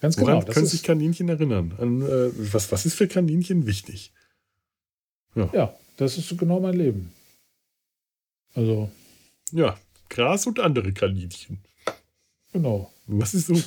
Ganz 0.00 0.18
Woran 0.18 0.34
genau. 0.34 0.46
Das 0.46 0.54
können 0.54 0.66
sich 0.66 0.82
Kaninchen 0.82 1.28
erinnern? 1.28 1.74
An, 1.78 2.02
äh, 2.02 2.30
was, 2.52 2.70
was 2.72 2.84
ist 2.86 2.94
für 2.94 3.08
Kaninchen 3.08 3.66
wichtig? 3.66 4.12
ja, 5.34 5.74
das 5.96 6.16
ist 6.16 6.28
so 6.28 6.36
genau 6.36 6.60
mein 6.60 6.74
Leben. 6.74 7.12
Also, 8.54 8.90
Ja, 9.50 9.78
Gras 10.08 10.46
und 10.46 10.60
andere 10.60 10.92
Kaninchen. 10.92 11.58
genau. 12.52 12.92
Was 13.06 13.34
ist 13.34 13.46
so? 13.48 13.60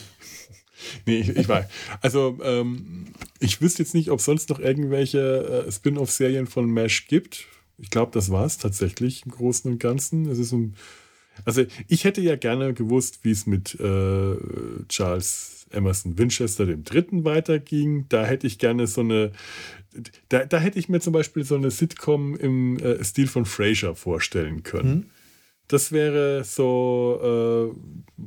Nee, 1.06 1.20
ich, 1.20 1.30
ich 1.30 1.48
weiß. 1.50 1.66
Also, 2.02 2.38
ähm, 2.44 3.08
ich 3.40 3.62
wüsste 3.62 3.84
jetzt 3.84 3.94
nicht, 3.94 4.12
ob 4.12 4.20
es 4.20 4.26
sonst 4.26 4.50
noch 4.50 4.60
irgendwelche 4.60 5.66
äh, 5.68 5.72
Spin-off-Serien 5.72 6.48
von 6.48 6.72
MASH 6.72 7.08
gibt. 7.08 7.46
Ich 7.78 7.90
glaube, 7.90 8.12
das 8.14 8.32
war 8.32 8.46
es 8.46 8.58
tatsächlich 8.58 9.26
im 9.26 9.32
Großen 9.32 9.72
und 9.72 9.80
Ganzen. 9.80 10.28
Es 10.28 10.40
ist 10.40 10.52
ein, 10.52 10.76
also, 11.46 11.64
ich 11.88 12.04
hätte 12.04 12.22
ja 12.22 12.36
gerne 12.36 12.74
gewusst, 12.74 13.20
wie 13.24 13.32
es 13.32 13.46
mit 13.46 13.80
äh, 13.80 14.36
Charles 14.90 15.68
Emerson 15.72 16.18
Winchester 16.18 16.66
dem 16.66 16.84
Dritten 16.84 17.26
weiterging. 17.26 18.06
Da 18.10 18.26
hätte 18.26 18.48
ich 18.48 18.58
gerne 18.58 18.88
so 18.88 19.02
eine, 19.02 19.32
da, 20.30 20.46
da 20.46 20.60
hätte 20.60 20.80
ich 20.80 20.90
mir 20.90 21.00
zum 21.00 21.14
Beispiel 21.14 21.44
so 21.44 21.56
eine 21.56 21.72
Sitcom 21.72 22.36
im 22.36 22.80
äh, 22.80 23.04
Stil 23.04 23.28
von 23.28 23.46
Frasier 23.46 23.96
vorstellen 23.96 24.64
können. 24.64 25.12
Das 25.68 25.92
wäre 25.92 26.44
so, 26.44 27.74
äh, 27.76 28.24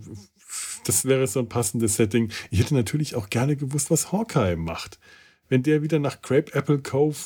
das 0.84 1.04
wäre 1.04 1.26
so 1.26 1.40
ein 1.40 1.48
passendes 1.48 1.96
Setting. 1.96 2.32
Ich 2.50 2.60
hätte 2.60 2.74
natürlich 2.74 3.14
auch 3.14 3.30
gerne 3.30 3.56
gewusst, 3.56 3.90
was 3.90 4.12
Hawkeye 4.12 4.56
macht. 4.56 4.98
Wenn 5.48 5.62
der 5.62 5.82
wieder 5.82 5.98
nach 5.98 6.22
Grape 6.22 6.54
Apple 6.54 6.78
Cove, 6.78 7.16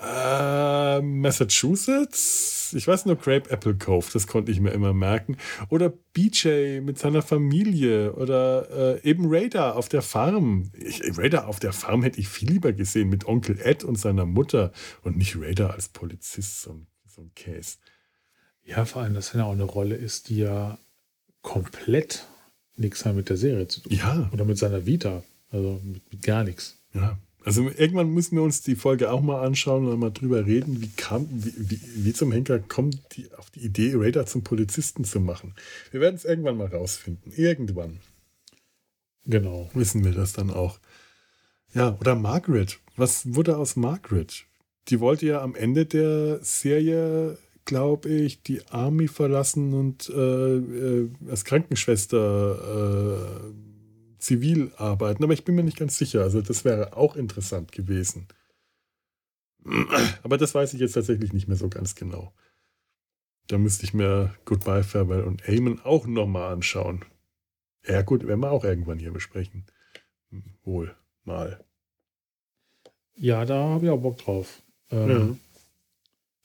äh, 0.00 1.00
Massachusetts, 1.00 2.72
ich 2.76 2.86
weiß 2.86 3.06
nur 3.06 3.16
Grape 3.16 3.50
Apple 3.50 3.74
Cove, 3.76 4.06
das 4.12 4.26
konnte 4.26 4.52
ich 4.52 4.60
mir 4.60 4.70
immer 4.70 4.92
merken. 4.92 5.36
Oder 5.70 5.92
BJ 6.12 6.80
mit 6.80 6.98
seiner 6.98 7.22
Familie 7.22 8.12
oder 8.12 9.00
äh, 9.02 9.08
eben 9.08 9.24
Raider 9.26 9.76
auf 9.76 9.88
der 9.88 10.02
Farm. 10.02 10.70
Ich, 10.74 11.00
Raider 11.16 11.48
auf 11.48 11.58
der 11.58 11.72
Farm 11.72 12.02
hätte 12.02 12.20
ich 12.20 12.28
viel 12.28 12.50
lieber 12.50 12.72
gesehen 12.72 13.08
mit 13.08 13.26
Onkel 13.26 13.58
Ed 13.60 13.84
und 13.84 13.96
seiner 13.96 14.26
Mutter 14.26 14.72
und 15.02 15.16
nicht 15.16 15.36
Raider 15.36 15.72
als 15.72 15.88
Polizist, 15.88 16.62
so 16.62 16.72
ein, 16.72 16.86
so 17.06 17.22
ein 17.22 17.32
Case. 17.34 17.78
Ja, 18.62 18.84
vor 18.84 19.02
allem, 19.02 19.14
dass 19.14 19.34
er 19.34 19.46
auch 19.46 19.52
eine 19.52 19.64
Rolle 19.64 19.96
ist, 19.96 20.28
die 20.28 20.38
ja 20.38 20.78
komplett 21.48 22.26
nichts 22.76 23.04
mehr 23.06 23.14
mit 23.14 23.30
der 23.30 23.38
Serie 23.38 23.66
zu 23.68 23.80
tun. 23.80 23.92
Ja, 23.92 24.28
Oder 24.32 24.44
mit 24.44 24.58
seiner 24.58 24.84
Vita. 24.84 25.22
Also 25.50 25.80
mit, 25.82 26.12
mit 26.12 26.22
gar 26.22 26.44
nichts. 26.44 26.76
Ja, 26.92 27.18
also 27.42 27.62
irgendwann 27.62 28.10
müssen 28.10 28.36
wir 28.36 28.42
uns 28.42 28.60
die 28.60 28.76
Folge 28.76 29.10
auch 29.10 29.22
mal 29.22 29.40
anschauen 29.46 29.88
und 29.88 29.98
mal 29.98 30.10
drüber 30.10 30.44
reden, 30.44 30.82
wie 30.82 30.88
kam, 30.88 31.26
wie, 31.30 31.54
wie, 31.56 31.80
wie 32.04 32.12
zum 32.12 32.32
Henker 32.32 32.58
kommt 32.58 33.00
die 33.16 33.32
auf 33.34 33.48
die 33.50 33.60
Idee, 33.60 33.92
Raider 33.94 34.26
zum 34.26 34.44
Polizisten 34.44 35.04
zu 35.04 35.20
machen. 35.20 35.54
Wir 35.90 36.00
werden 36.00 36.16
es 36.16 36.26
irgendwann 36.26 36.58
mal 36.58 36.66
rausfinden. 36.66 37.32
Irgendwann 37.34 38.00
Genau. 39.24 39.70
wissen 39.72 40.04
wir 40.04 40.12
das 40.12 40.34
dann 40.34 40.50
auch. 40.50 40.78
Ja, 41.72 41.96
oder 41.98 42.14
Margaret. 42.14 42.78
Was 42.96 43.34
wurde 43.34 43.56
aus 43.56 43.76
Margaret? 43.76 44.44
Die 44.88 45.00
wollte 45.00 45.24
ja 45.26 45.40
am 45.40 45.54
Ende 45.54 45.86
der 45.86 46.40
Serie, 46.42 47.38
glaube 47.68 48.08
ich, 48.08 48.42
die 48.42 48.66
Army 48.68 49.08
verlassen 49.08 49.74
und 49.74 50.08
äh, 50.08 50.56
äh, 50.56 51.10
als 51.28 51.44
Krankenschwester 51.44 53.44
äh, 53.44 54.18
zivil 54.18 54.72
arbeiten. 54.78 55.22
Aber 55.22 55.34
ich 55.34 55.44
bin 55.44 55.54
mir 55.54 55.62
nicht 55.62 55.76
ganz 55.76 55.98
sicher. 55.98 56.22
Also 56.22 56.40
das 56.40 56.64
wäre 56.64 56.96
auch 56.96 57.14
interessant 57.14 57.70
gewesen. 57.70 58.26
Aber 60.22 60.38
das 60.38 60.54
weiß 60.54 60.72
ich 60.72 60.80
jetzt 60.80 60.94
tatsächlich 60.94 61.34
nicht 61.34 61.46
mehr 61.46 61.58
so 61.58 61.68
ganz 61.68 61.94
genau. 61.94 62.32
Da 63.48 63.58
müsste 63.58 63.84
ich 63.84 63.92
mir 63.92 64.34
Goodbye, 64.46 64.82
Farewell 64.82 65.24
und 65.24 65.46
Amen 65.46 65.78
auch 65.84 66.06
nochmal 66.06 66.50
anschauen. 66.50 67.04
Ja 67.86 68.00
gut, 68.00 68.26
werden 68.26 68.40
wir 68.40 68.50
auch 68.50 68.64
irgendwann 68.64 68.98
hier 68.98 69.12
besprechen. 69.12 69.66
Wohl, 70.64 70.96
mal. 71.24 71.62
Ja, 73.14 73.44
da 73.44 73.68
habe 73.68 73.84
ich 73.84 73.90
auch 73.90 74.00
Bock 74.00 74.16
drauf. 74.16 74.62
Ähm, 74.90 75.38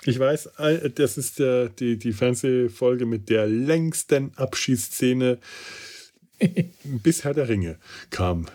Ich 0.05 0.19
weiß, 0.19 0.47
äh, 0.57 0.89
das 0.89 1.17
ist 1.17 1.39
der, 1.39 1.69
die, 1.69 1.97
die 1.97 2.13
Fernsehfolge 2.13 3.05
mit 3.05 3.29
der 3.29 3.47
längsten 3.47 4.35
Abschießszene 4.35 5.39
bis 6.83 7.23
Herr 7.23 7.33
der 7.33 7.47
Ringe 7.47 7.77
kam 8.09 8.47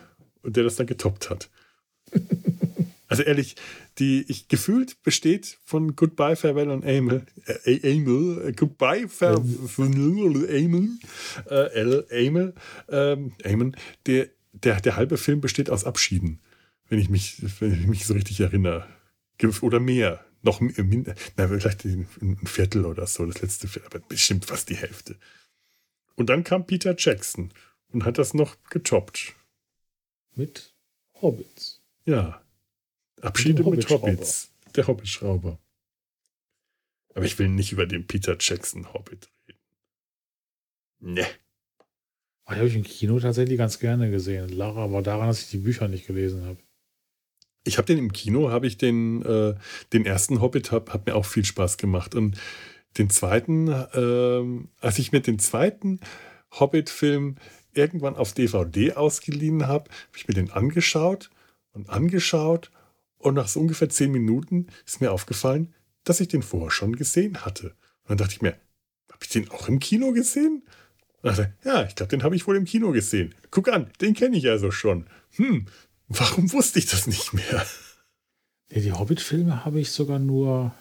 und 0.43 0.57
der 0.57 0.65
das 0.65 0.77
dann 0.77 0.87
getoppt 0.87 1.31
hat. 1.31 1.49
Also 3.09 3.23
ehrlich, 3.23 3.57
die 3.99 4.25
ich 4.29 4.49
gefühlt 4.49 5.03
besteht 5.03 5.59
von 5.65 5.97
Goodbye, 5.97 6.37
Farewell 6.37 6.71
und 6.71 6.85
Amel. 6.85 7.25
Äh, 7.65 7.97
Amel, 7.97 8.49
äh, 8.49 8.53
Goodbye, 8.53 9.09
Farewell, 9.09 10.47
Amel, 10.51 10.91
äh, 11.49 12.27
Amel, 12.29 12.55
ähm, 12.91 13.33
Amen. 13.45 13.77
Der, 14.07 14.29
der, 14.53 14.81
der 14.81 14.97
halbe 14.97 15.17
Film 15.17 15.41
besteht 15.41 15.71
aus 15.71 15.85
Abschieden, 15.85 16.41
wenn 16.91 16.99
ich 16.99 17.09
mich, 17.09 17.37
wenn 17.61 17.73
ich 17.73 17.87
mich 17.87 18.05
so 18.05 18.13
richtig 18.13 18.41
erinnere. 18.41 18.87
Oder 19.63 19.81
mehr. 19.81 20.25
Noch 20.43 20.61
na, 20.61 21.49
vielleicht 21.49 21.85
ein 21.85 22.07
Viertel 22.45 22.85
oder 22.85 23.07
so, 23.07 23.27
das 23.27 23.43
letzte 23.43 23.67
Viertel, 23.67 23.87
aber 23.87 24.07
bestimmt 24.07 24.45
fast 24.45 24.69
die 24.71 24.77
Hälfte. 24.77 25.17
Und 26.15 26.29
dann 26.31 26.45
kam 26.45 26.67
Peter 26.67 26.95
Jackson 26.97 27.53
und 27.91 28.05
hat 28.05 28.19
das 28.19 28.35
noch 28.35 28.57
getoppt. 28.71 29.35
Mit 30.35 30.75
Hobbits. 31.21 31.81
Ja. 32.05 32.43
Abschiede 33.21 33.55
mit 33.55 33.67
Hobbitschrauber. 33.67 34.13
Hobbits. 34.13 34.53
Der 34.77 34.87
Hobbitschrauber. 34.87 35.59
Aber 37.15 37.25
ich 37.25 37.39
will 37.39 37.49
nicht 37.49 37.73
über 37.73 37.87
den 37.87 38.07
Peter 38.07 38.37
Jackson 38.39 38.93
Hobbit 38.93 39.29
reden. 39.49 39.59
Ne. 41.01 41.27
Oh, 42.47 42.53
die 42.53 42.57
habe 42.57 42.69
ich 42.69 42.77
im 42.77 42.85
Kino 42.85 43.19
tatsächlich 43.19 43.59
ganz 43.59 43.79
gerne 43.79 44.11
gesehen. 44.11 44.49
Lara 44.51 44.85
aber 44.85 45.03
daran, 45.03 45.27
dass 45.27 45.43
ich 45.43 45.51
die 45.51 45.59
Bücher 45.59 45.89
nicht 45.89 46.07
gelesen 46.07 46.45
habe. 46.45 46.59
Ich 47.69 47.77
habe 47.77 47.87
den 47.87 47.99
im 47.99 48.13
Kino, 48.13 48.51
habe 48.51 48.67
ich 48.67 48.79
den, 48.79 49.23
äh, 49.23 49.55
den 49.93 50.07
ersten 50.07 50.41
Hobbit, 50.41 50.73
hab, 50.73 50.93
hat 50.93 51.07
mir 51.07 51.15
auch 51.15 51.27
viel 51.27 51.45
Spaß 51.45 51.77
gemacht. 51.77 52.15
Und 52.15 52.39
den 52.97 53.11
zweiten, 53.11 53.69
ähm, 53.95 54.71
als 54.81 54.99
ich 54.99 55.13
mir 55.13 55.21
den 55.21 55.39
zweiten 55.39 56.01
Hobbit-Film 56.59 57.37
irgendwann 57.75 58.17
auf 58.17 58.33
DVD 58.33 58.95
ausgeliehen 58.95 59.67
habe, 59.67 59.91
habe 59.91 60.17
ich 60.17 60.27
mir 60.27 60.35
den 60.35 60.51
angeschaut 60.51 61.31
und 61.73 61.91
angeschaut. 61.91 62.71
Und 63.19 63.35
nach 63.35 63.49
so 63.49 63.61
ungefähr 63.61 63.91
zehn 63.91 64.13
Minuten 64.13 64.69
ist 64.87 65.03
mir 65.03 65.13
aufgefallen, 65.13 65.75
dass 66.05 66.21
ich 66.21 66.29
den 66.29 66.43
vorher 66.43 66.71
schon 66.71 66.97
gesehen 66.97 67.45
hatte. 67.45 67.75
Und 68.05 68.11
dann 68.11 68.19
dachte 68.19 68.33
ich 68.33 68.43
mir, 68.43 68.57
habe 69.11 69.25
ich 69.25 69.29
den 69.29 69.51
auch 69.51 69.69
im 69.69 69.79
Kino 69.79 70.13
gesehen? 70.13 70.63
Und 71.21 71.37
dachte, 71.37 71.53
ja, 71.65 71.85
ich 71.85 71.97
glaube, 71.97 72.11
den 72.11 72.23
habe 72.23 72.35
ich 72.35 72.47
wohl 72.47 72.57
im 72.57 72.65
Kino 72.65 72.93
gesehen. 72.93 73.35
Guck 73.51 73.69
an, 73.69 73.91
den 74.01 74.15
kenne 74.15 74.39
ich 74.39 74.49
also 74.49 74.71
schon. 74.71 75.07
Hm, 75.37 75.67
warum 76.09 76.53
wusste 76.53 76.79
ich 76.79 76.87
das 76.87 77.07
nicht 77.07 77.33
mehr? 77.33 77.67
Nee, 78.71 78.81
die 78.81 78.93
Hobbit-Filme 78.93 79.65
habe 79.65 79.81
ich 79.81 79.91
sogar 79.91 80.19
nur. 80.19 80.75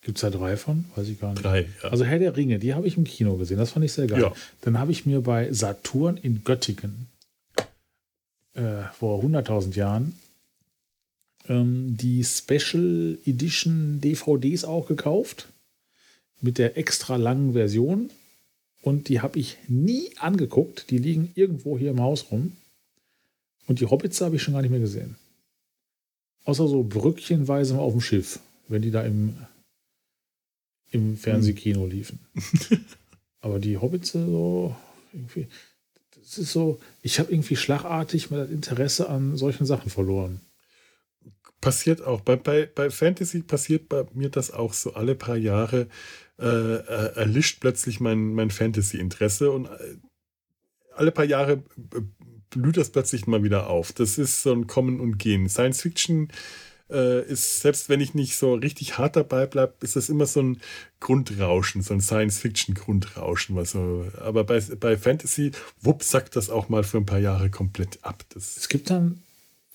Gibt 0.00 0.18
es 0.18 0.22
da 0.22 0.30
drei 0.30 0.56
von? 0.56 0.84
Weiß 0.96 1.08
ich 1.08 1.20
gar 1.20 1.32
nicht. 1.32 1.44
Drei, 1.44 1.68
ja. 1.82 1.88
Also 1.90 2.04
Herr 2.04 2.18
der 2.18 2.36
Ringe, 2.36 2.58
die 2.58 2.74
habe 2.74 2.86
ich 2.86 2.96
im 2.96 3.04
Kino 3.04 3.36
gesehen. 3.36 3.58
Das 3.58 3.72
fand 3.72 3.84
ich 3.84 3.92
sehr 3.92 4.06
geil. 4.06 4.20
Ja. 4.20 4.32
Dann 4.62 4.78
habe 4.78 4.92
ich 4.92 5.06
mir 5.06 5.20
bei 5.20 5.52
Saturn 5.52 6.16
in 6.16 6.44
Göttingen 6.44 7.08
äh, 8.54 8.84
vor 8.98 9.22
100.000 9.22 9.74
Jahren 9.74 10.18
ähm, 11.48 11.96
die 11.96 12.24
Special 12.24 13.18
Edition 13.26 14.00
DVDs 14.00 14.64
auch 14.64 14.86
gekauft. 14.86 15.48
Mit 16.40 16.58
der 16.58 16.78
extra 16.78 17.16
langen 17.16 17.52
Version. 17.52 18.10
Und 18.82 19.08
die 19.08 19.20
habe 19.20 19.38
ich 19.38 19.58
nie 19.66 20.10
angeguckt. 20.18 20.90
Die 20.90 20.98
liegen 20.98 21.32
irgendwo 21.34 21.78
hier 21.78 21.90
im 21.90 22.00
Haus 22.00 22.30
rum. 22.30 22.56
Und 23.66 23.80
die 23.80 23.86
Hobbits 23.86 24.20
habe 24.20 24.36
ich 24.36 24.42
schon 24.42 24.54
gar 24.54 24.62
nicht 24.62 24.70
mehr 24.70 24.80
gesehen. 24.80 25.16
Außer 26.44 26.66
so 26.66 26.82
brückchenweise 26.82 27.74
mal 27.74 27.80
auf 27.80 27.92
dem 27.92 28.00
Schiff. 28.00 28.40
wenn 28.68 28.82
die 28.82 28.90
da 28.90 29.02
im, 29.02 29.36
im 30.90 31.16
Fernsehkino 31.16 31.86
liefen. 31.86 32.20
Aber 33.40 33.58
die 33.58 33.78
Hobbits 33.78 34.12
so 34.12 34.74
irgendwie, 35.12 35.48
das 36.14 36.38
ist 36.38 36.52
so, 36.52 36.80
ich 37.02 37.18
habe 37.18 37.32
irgendwie 37.32 37.56
schlagartig 37.56 38.28
das 38.28 38.50
Interesse 38.50 39.08
an 39.08 39.36
solchen 39.36 39.66
Sachen 39.66 39.90
verloren. 39.90 40.40
Passiert 41.60 42.02
auch. 42.02 42.20
Bei, 42.20 42.36
bei, 42.36 42.66
bei 42.66 42.90
Fantasy 42.90 43.40
passiert 43.40 43.88
bei 43.88 44.06
mir 44.12 44.28
das 44.28 44.50
auch 44.50 44.72
so 44.72 44.94
alle 44.94 45.14
paar 45.14 45.36
Jahre. 45.36 45.88
Äh, 46.40 46.46
äh, 46.46 47.16
erlischt 47.16 47.58
plötzlich 47.60 47.98
mein, 47.98 48.32
mein 48.32 48.52
Fantasy-Interesse 48.52 49.50
und 49.50 49.66
äh, 49.66 49.96
alle 50.94 51.10
paar 51.10 51.24
Jahre 51.24 51.64
äh, 51.94 52.00
blüht 52.50 52.76
das 52.76 52.90
plötzlich 52.90 53.26
mal 53.26 53.42
wieder 53.42 53.68
auf. 53.68 53.92
Das 53.92 54.18
ist 54.18 54.42
so 54.42 54.52
ein 54.52 54.68
Kommen 54.68 55.00
und 55.00 55.18
Gehen. 55.18 55.48
Science 55.48 55.82
Fiction 55.82 56.28
äh, 56.90 57.26
ist, 57.26 57.60
selbst 57.60 57.88
wenn 57.88 58.00
ich 58.00 58.14
nicht 58.14 58.36
so 58.36 58.54
richtig 58.54 58.98
hart 58.98 59.16
dabei 59.16 59.46
bleibe, 59.46 59.74
ist 59.80 59.96
das 59.96 60.08
immer 60.08 60.26
so 60.26 60.40
ein 60.40 60.60
Grundrauschen, 61.00 61.82
so 61.82 61.92
ein 61.92 62.00
Science-Fiction-Grundrauschen. 62.00 63.56
Was 63.56 63.72
so, 63.72 64.06
aber 64.20 64.44
bei, 64.44 64.60
bei 64.60 64.96
Fantasy, 64.96 65.50
wupp, 65.80 66.04
sagt 66.04 66.36
das 66.36 66.50
auch 66.50 66.68
mal 66.68 66.84
für 66.84 66.98
ein 66.98 67.06
paar 67.06 67.18
Jahre 67.18 67.50
komplett 67.50 67.98
ab. 68.02 68.24
Das, 68.28 68.56
Es 68.56 68.68
gibt 68.68 68.90
dann, 68.90 69.24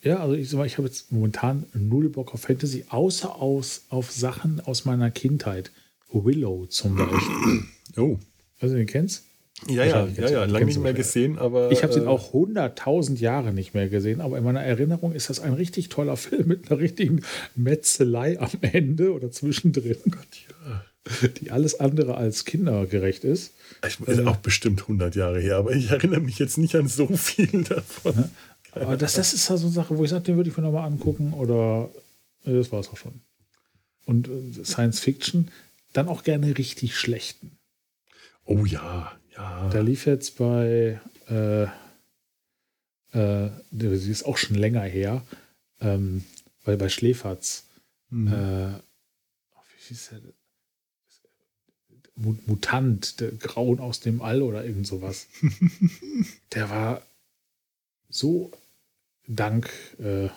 ja, 0.02 0.20
also 0.20 0.34
ich 0.34 0.54
ich 0.54 0.78
habe 0.78 0.88
jetzt 0.88 1.12
momentan 1.12 1.66
null 1.74 2.08
Bock 2.08 2.34
auf 2.34 2.44
Fantasy, 2.44 2.86
außer 2.88 3.36
aus, 3.36 3.84
auf 3.90 4.12
Sachen 4.12 4.62
aus 4.62 4.86
meiner 4.86 5.12
Kindheit. 5.12 5.72
Willow 6.14 6.66
zum 6.68 6.96
Beispiel. 6.96 7.64
oh. 7.98 8.18
Also, 8.60 8.76
den 8.76 8.88
kennst? 8.88 9.24
Ja, 9.68 9.86
ja, 9.86 10.08
ja, 10.08 10.30
ja, 10.30 10.46
lange 10.46 10.66
nicht 10.66 10.80
mehr 10.80 10.94
gesehen, 10.94 11.38
aber. 11.38 11.72
Ich 11.72 11.84
habe 11.84 11.94
den 11.94 12.04
äh, 12.04 12.08
auch 12.08 12.34
hunderttausend 12.34 13.20
Jahre 13.20 13.54
nicht 13.54 13.74
mehr 13.74 13.88
gesehen, 13.88 14.20
aber 14.22 14.38
in 14.38 14.44
meiner 14.44 14.62
Erinnerung 14.62 15.14
ist 15.14 15.30
das 15.30 15.40
ein 15.40 15.54
richtig 15.54 15.90
toller 15.90 16.18
Film 16.18 16.48
mit 16.48 16.70
einer 16.70 16.80
richtigen 16.80 17.22
Metzelei 17.56 18.40
am 18.40 18.52
Ende 18.62 19.14
oder 19.14 19.32
zwischendrin, 19.32 19.98
die 21.42 21.52
alles 21.52 21.80
andere 21.80 22.16
als 22.16 22.46
kindergerecht 22.46 23.24
ist. 23.24 23.54
Ich, 23.88 24.00
ist 24.00 24.26
auch 24.26 24.38
bestimmt 24.38 24.82
100 24.82 25.16
Jahre 25.16 25.40
her, 25.40 25.58
aber 25.58 25.72
ich 25.72 25.92
erinnere 25.92 26.22
mich 26.22 26.40
jetzt 26.40 26.58
nicht 26.58 26.76
an 26.76 26.88
so 26.88 27.08
viel 27.08 27.64
davon. 27.64 28.32
Aber 28.72 28.98
das, 28.98 29.14
das 29.14 29.34
ist 29.34 29.50
halt 29.50 29.60
so 29.60 29.68
eine 29.68 29.74
Sache, 29.74 29.98
wo 29.98 30.04
ich 30.04 30.10
sage, 30.10 30.24
den 30.24 30.36
würde 30.36 30.50
ich 30.50 30.58
mir 30.58 30.64
nochmal 30.64 30.88
angucken 30.88 31.34
oder 31.34 31.90
äh, 32.46 32.54
das 32.54 32.72
war 32.72 32.80
es 32.80 32.90
auch 32.90 32.98
schon. 32.98 33.22
Und 34.06 34.28
äh, 34.28 34.66
Science 34.66 35.00
Fiction, 35.00 35.50
dann 35.94 36.08
auch 36.08 36.24
gerne 36.24 36.58
richtig 36.58 36.98
schlechten. 36.98 37.58
Oh 38.46 38.66
ja, 38.66 39.12
ja. 39.36 39.70
Da 39.70 39.80
lief 39.82 40.06
jetzt 40.06 40.38
bei, 40.38 41.00
äh, 41.30 41.64
äh, 43.18 43.50
sie 43.72 44.12
ist 44.12 44.24
auch 44.24 44.38
schon 44.38 44.56
länger 44.58 44.82
her, 44.82 45.24
ähm, 45.80 46.24
weil 46.66 46.78
bei 46.78 46.90
Schläferz, 46.90 47.66
Hm. 48.10 48.28
äh, 48.28 48.68
wie 48.74 49.88
hieß 49.88 50.10
der? 50.12 50.22
Mu- 52.16 52.38
Mutant, 52.46 53.20
der 53.22 53.32
Grauen 53.32 53.80
aus 53.80 54.00
dem 54.00 54.22
All 54.22 54.42
oder 54.44 54.64
irgend 54.64 54.86
sowas. 54.86 55.28
der 56.54 56.70
war 56.70 57.02
so 58.10 58.52
dank, 59.28 59.72
äh, 60.00 60.30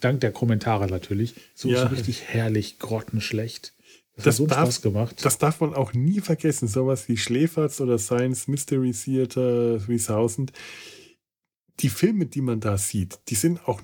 dank 0.00 0.20
der 0.20 0.30
Kommentare 0.32 0.88
natürlich, 0.88 1.34
so, 1.54 1.70
Ja. 1.70 1.82
so 1.82 1.86
richtig 1.94 2.22
herrlich, 2.24 2.78
grottenschlecht. 2.78 3.72
Das, 4.24 4.36
so 4.36 4.46
darf- 4.46 4.60
Spaß 4.64 4.82
gemacht. 4.82 5.16
Das 5.24 5.38
darf 5.38 5.60
man 5.60 5.74
auch 5.74 5.92
nie 5.92 6.20
vergessen. 6.20 6.68
Sowas 6.68 7.08
wie 7.08 7.16
Schläferz 7.16 7.80
oder 7.80 7.98
Science 7.98 8.48
Mystery 8.48 8.92
Theater 8.92 9.78
3000. 9.78 10.52
Die 11.80 11.88
Filme, 11.88 12.26
die 12.26 12.42
man 12.42 12.60
da 12.60 12.78
sieht, 12.78 13.18
die 13.28 13.34
sind 13.34 13.66
auch 13.66 13.80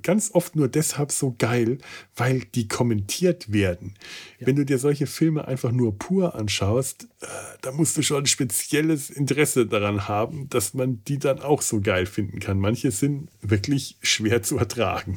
ganz 0.00 0.30
oft 0.32 0.56
nur 0.56 0.68
deshalb 0.68 1.12
so 1.12 1.34
geil, 1.38 1.76
weil 2.16 2.40
die 2.54 2.66
kommentiert 2.66 3.52
werden. 3.52 3.94
Wenn 4.40 4.56
du 4.56 4.64
dir 4.64 4.78
solche 4.78 5.06
Filme 5.06 5.46
einfach 5.46 5.70
nur 5.70 5.98
pur 5.98 6.34
anschaust, 6.34 7.08
äh, 7.20 7.26
da 7.60 7.72
musst 7.72 7.96
du 7.98 8.02
schon 8.02 8.22
ein 8.22 8.26
spezielles 8.26 9.10
Interesse 9.10 9.66
daran 9.66 10.08
haben, 10.08 10.48
dass 10.48 10.72
man 10.72 11.04
die 11.04 11.18
dann 11.18 11.40
auch 11.40 11.60
so 11.60 11.80
geil 11.82 12.06
finden 12.06 12.40
kann. 12.40 12.58
Manche 12.58 12.90
sind 12.90 13.28
wirklich 13.42 13.98
schwer 14.00 14.42
zu 14.42 14.56
ertragen. 14.56 15.16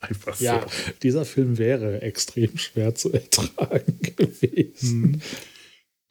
Einfach 0.08 0.40
Ja, 0.40 0.62
so. 0.62 0.92
dieser 1.02 1.24
Film 1.24 1.58
wäre 1.58 2.02
extrem 2.02 2.56
schwer 2.58 2.94
zu 2.94 3.12
ertragen 3.12 3.98
gewesen. 4.16 5.22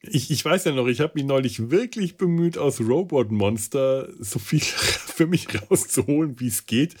Ich, 0.02 0.30
ich 0.30 0.44
weiß 0.44 0.64
ja 0.64 0.72
noch, 0.72 0.86
ich 0.86 1.00
habe 1.00 1.12
mich 1.16 1.24
neulich 1.24 1.70
wirklich 1.70 2.16
bemüht, 2.16 2.56
aus 2.56 2.80
Robot 2.80 3.30
Monster 3.30 4.08
so 4.18 4.38
viel 4.38 4.60
für 4.60 5.26
mich 5.26 5.46
rauszuholen, 5.70 6.38
wie 6.40 6.48
es 6.48 6.66
geht. 6.66 6.94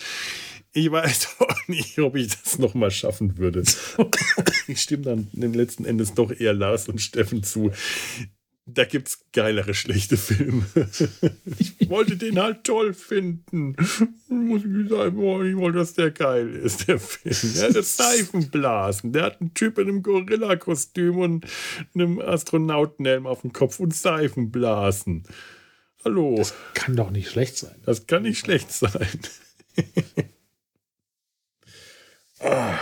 Ich 0.72 0.90
weiß 0.90 1.36
auch 1.40 1.68
nicht, 1.68 1.98
ob 1.98 2.14
ich 2.16 2.28
das 2.28 2.58
nochmal 2.58 2.90
schaffen 2.90 3.38
würde. 3.38 3.64
Ich 4.68 4.80
stimme 4.82 5.02
dann 5.02 5.28
im 5.32 5.52
letzten 5.54 5.84
Endes 5.84 6.14
doch 6.14 6.30
eher 6.30 6.52
Lars 6.52 6.88
und 6.88 7.00
Steffen 7.00 7.42
zu. 7.42 7.72
Da 8.66 8.84
gibt's 8.84 9.24
geilere 9.32 9.74
schlechte 9.74 10.16
Filme. 10.16 10.64
Ich 11.58 11.88
wollte 11.90 12.16
den 12.16 12.38
halt 12.40 12.62
toll 12.64 12.94
finden. 12.94 13.74
Muss 14.28 14.62
ich 14.64 14.88
sagen, 14.88 15.16
boah, 15.16 15.42
ich 15.44 15.56
wollte, 15.56 15.78
dass 15.78 15.94
der 15.94 16.12
geil 16.12 16.50
ist, 16.54 16.86
der 16.86 17.00
Film. 17.00 17.54
Der 17.54 17.68
hat 17.68 17.74
das 17.74 17.96
Seifenblasen. 17.96 19.12
Der 19.12 19.24
hat 19.24 19.40
einen 19.40 19.54
Typ 19.54 19.78
in 19.78 19.88
einem 19.88 20.02
Gorilla-Kostüm 20.04 21.18
und 21.18 21.46
einem 21.94 22.20
Astronautenhelm 22.20 23.26
auf 23.26 23.40
dem 23.40 23.52
Kopf 23.52 23.80
und 23.80 23.92
Seifenblasen. 23.94 25.24
Hallo, 26.04 26.40
Kann 26.74 26.94
doch 26.94 27.10
nicht 27.10 27.30
schlecht 27.30 27.56
sein. 27.58 27.74
das 27.84 28.06
kann 28.06 28.22
nicht 28.22 28.38
schlecht 28.38 28.70
sein. 28.70 29.18
Ah. 32.42 32.78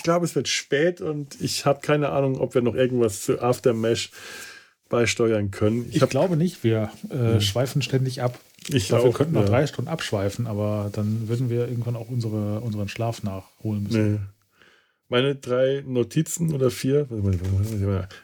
Ich 0.00 0.04
glaube, 0.04 0.24
es 0.24 0.34
wird 0.34 0.48
spät 0.48 1.02
und 1.02 1.38
ich 1.42 1.66
habe 1.66 1.82
keine 1.82 2.08
Ahnung, 2.08 2.40
ob 2.40 2.54
wir 2.54 2.62
noch 2.62 2.74
irgendwas 2.74 3.20
zu 3.20 3.38
Aftermash 3.38 4.10
beisteuern 4.88 5.50
können. 5.50 5.86
Ich, 5.92 6.00
hab- 6.00 6.08
glaube 6.08 6.38
nicht, 6.38 6.64
wir 6.64 6.90
äh, 7.10 7.38
schweifen 7.42 7.82
ständig 7.82 8.22
ab. 8.22 8.40
Ich 8.68 8.74
Ich 8.76 8.88
glaube, 8.88 9.04
wir 9.04 9.12
könnten 9.12 9.34
noch 9.34 9.42
ja. 9.42 9.48
drei 9.48 9.66
Stunden 9.66 9.90
abschweifen, 9.90 10.46
aber 10.46 10.88
dann 10.94 11.28
würden 11.28 11.50
wir 11.50 11.68
irgendwann 11.68 11.96
auch 11.96 12.08
unsere, 12.08 12.60
unseren 12.60 12.88
Schlaf 12.88 13.22
nachholen 13.22 13.82
müssen. 13.82 14.12
Nee. 14.14 14.18
Meine 15.10 15.34
drei 15.34 15.84
Notizen 15.86 16.54
oder 16.54 16.70
vier. 16.70 17.06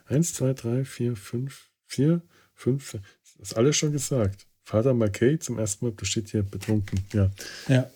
Eins, 0.07 0.33
zwei, 0.33 0.55
drei, 0.55 0.87
vier, 0.87 1.15
fünf, 1.15 1.67
vier, 1.85 2.23
fünf. 2.55 2.93
Das 3.39 3.51
ist 3.51 3.57
alles 3.59 3.77
schon 3.77 3.93
gesagt. 3.93 4.47
Vater 4.65 4.95
Marquet 4.95 5.43
zum 5.43 5.59
ersten 5.59 5.85
Mal 5.85 5.93
besteht 5.93 6.31
hier 6.31 6.43
betrunken. 6.43 7.01
Ja. 7.13 7.31
Ja, 7.69 7.91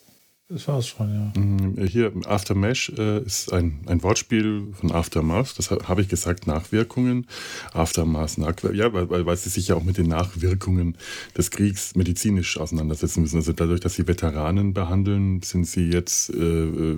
das 0.51 0.67
war 0.67 0.79
es 0.79 0.87
schon, 0.87 1.13
ja. 1.13 1.39
Mm, 1.41 1.85
Hier, 1.87 2.11
Aftermash 2.25 2.89
äh, 2.97 3.23
ist 3.23 3.51
ein, 3.53 3.79
ein 3.87 4.03
Wortspiel 4.03 4.67
von 4.73 4.91
Aftermath. 4.91 5.57
Das 5.57 5.71
ha- 5.71 5.87
habe 5.87 6.01
ich 6.01 6.09
gesagt, 6.09 6.47
Nachwirkungen. 6.47 7.27
Aftermath, 7.73 8.37
Nachwir 8.37 8.73
ja, 8.75 8.91
weil, 8.93 9.09
weil, 9.09 9.25
weil 9.25 9.37
sie 9.37 9.49
sich 9.49 9.69
ja 9.69 9.75
auch 9.75 9.83
mit 9.83 9.97
den 9.97 10.07
Nachwirkungen 10.07 10.97
des 11.37 11.51
Kriegs 11.51 11.95
medizinisch 11.95 12.57
auseinandersetzen 12.57 13.21
müssen. 13.21 13.37
Also 13.37 13.53
dadurch, 13.53 13.79
dass 13.79 13.95
sie 13.95 14.07
Veteranen 14.07 14.73
behandeln, 14.73 15.41
sind 15.41 15.65
sie 15.65 15.89
jetzt 15.89 16.29
äh, 16.31 16.35
äh, 16.37 16.97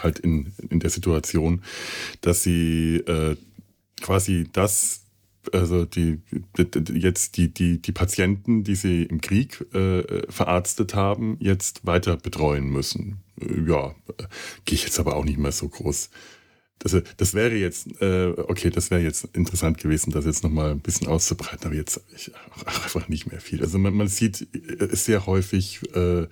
halt 0.00 0.18
in, 0.18 0.52
in 0.68 0.80
der 0.80 0.90
Situation, 0.90 1.62
dass 2.20 2.42
sie 2.42 2.96
äh, 3.06 3.36
quasi 4.00 4.48
das 4.52 4.99
also 5.52 5.84
die, 5.84 6.20
die, 6.56 6.98
jetzt 6.98 7.36
die, 7.36 7.52
die, 7.52 7.80
die 7.80 7.92
Patienten, 7.92 8.64
die 8.64 8.74
sie 8.74 9.04
im 9.04 9.20
Krieg 9.20 9.64
äh, 9.74 10.22
verarztet 10.30 10.94
haben, 10.94 11.36
jetzt 11.40 11.86
weiter 11.86 12.16
betreuen 12.16 12.68
müssen. 12.68 13.20
Äh, 13.40 13.68
ja, 13.68 13.94
äh, 14.18 14.24
gehe 14.64 14.76
ich 14.76 14.84
jetzt 14.84 15.00
aber 15.00 15.16
auch 15.16 15.24
nicht 15.24 15.38
mehr 15.38 15.52
so 15.52 15.68
groß. 15.68 16.10
Das, 16.80 16.94
äh, 16.94 17.02
das 17.18 17.34
wäre 17.34 17.54
jetzt, 17.54 18.00
äh, 18.00 18.28
okay, 18.36 18.70
das 18.70 18.90
wäre 18.90 19.02
jetzt 19.02 19.28
interessant 19.34 19.78
gewesen, 19.78 20.10
das 20.10 20.24
jetzt 20.24 20.42
nochmal 20.42 20.72
ein 20.72 20.80
bisschen 20.80 21.06
auszubreiten, 21.06 21.66
aber 21.66 21.74
jetzt 21.74 22.00
ich, 22.16 22.32
ach, 22.64 22.84
einfach 22.84 23.08
nicht 23.08 23.30
mehr 23.30 23.40
viel. 23.40 23.62
Also 23.62 23.78
man, 23.78 23.94
man 23.94 24.08
sieht 24.08 24.48
äh, 24.54 24.88
sehr 24.96 25.26
häufig 25.26 25.80
äh, 25.94 26.26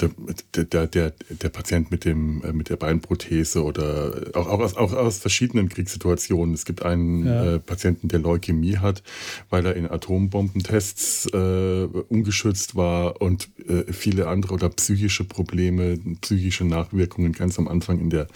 der, 0.00 0.64
der, 0.64 0.86
der, 0.88 1.12
der 1.30 1.48
Patient 1.48 1.90
mit, 1.90 2.04
dem, 2.04 2.42
äh, 2.42 2.52
mit 2.52 2.68
der 2.68 2.76
Beinprothese 2.76 3.62
oder 3.62 4.26
auch, 4.34 4.48
auch, 4.48 4.58
aus, 4.60 4.76
auch 4.76 4.92
aus 4.92 5.18
verschiedenen 5.18 5.68
Kriegssituationen. 5.68 6.54
Es 6.54 6.64
gibt 6.64 6.82
einen 6.82 7.24
Ja. 7.26 7.54
äh, 7.54 7.58
Patienten, 7.60 8.08
der 8.08 8.18
Leukämie 8.18 8.78
hat, 8.78 9.02
weil 9.50 9.64
er 9.66 9.76
in 9.76 9.88
Atombombentests 9.88 11.26
äh, 11.32 11.86
ungeschützt 12.08 12.74
war 12.74 13.22
und 13.22 13.48
äh, 13.68 13.92
viele 13.92 14.26
andere 14.28 14.54
oder 14.54 14.68
psychische 14.70 15.24
Probleme, 15.24 15.96
psychische 16.20 16.64
Nachwirkungen 16.64 17.32
ganz 17.32 17.58
am 17.58 17.68
Anfang 17.68 18.00
in 18.00 18.10
der 18.10 18.26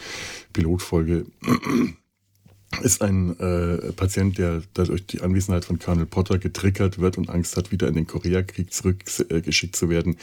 Pilotfolge 0.52 1.26
ist 2.82 3.02
ein 3.02 3.38
äh, 3.40 3.92
Patient, 3.92 4.38
der 4.38 4.62
dadurch 4.74 5.04
die 5.06 5.20
Anwesenheit 5.20 5.64
von 5.64 5.78
Colonel 5.78 6.06
Potter 6.06 6.38
getriggert 6.38 6.98
wird 6.98 7.18
und 7.18 7.28
Angst 7.28 7.56
hat, 7.56 7.72
wieder 7.72 7.88
in 7.88 7.94
den 7.94 8.06
Koreakrieg 8.06 8.72
zurückgeschickt 8.72 9.74
zu 9.74 9.88
werden, 9.88 10.16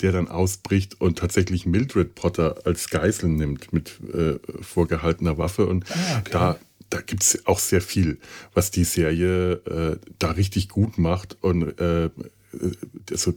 der 0.00 0.12
dann 0.12 0.28
ausbricht 0.28 1.00
und 1.00 1.18
tatsächlich 1.18 1.64
Mildred 1.64 2.14
Potter 2.14 2.56
als 2.64 2.90
Geisel 2.90 3.28
nimmt 3.28 3.72
mit 3.72 4.00
äh, 4.12 4.38
vorgehaltener 4.60 5.38
Waffe. 5.38 5.66
Und 5.66 5.84
Ah, 5.90 6.18
okay. 6.18 6.30
da, 6.32 6.58
da 6.90 7.00
gibt 7.00 7.22
es 7.22 7.46
auch 7.46 7.60
sehr 7.60 7.80
viel, 7.80 8.18
was 8.52 8.70
die 8.70 8.84
Serie 8.84 9.52
äh, 9.52 9.98
da 10.18 10.32
richtig 10.32 10.68
gut 10.68 10.98
macht 10.98 11.36
und 11.40 11.78
äh, 11.78 12.10
also 13.10 13.32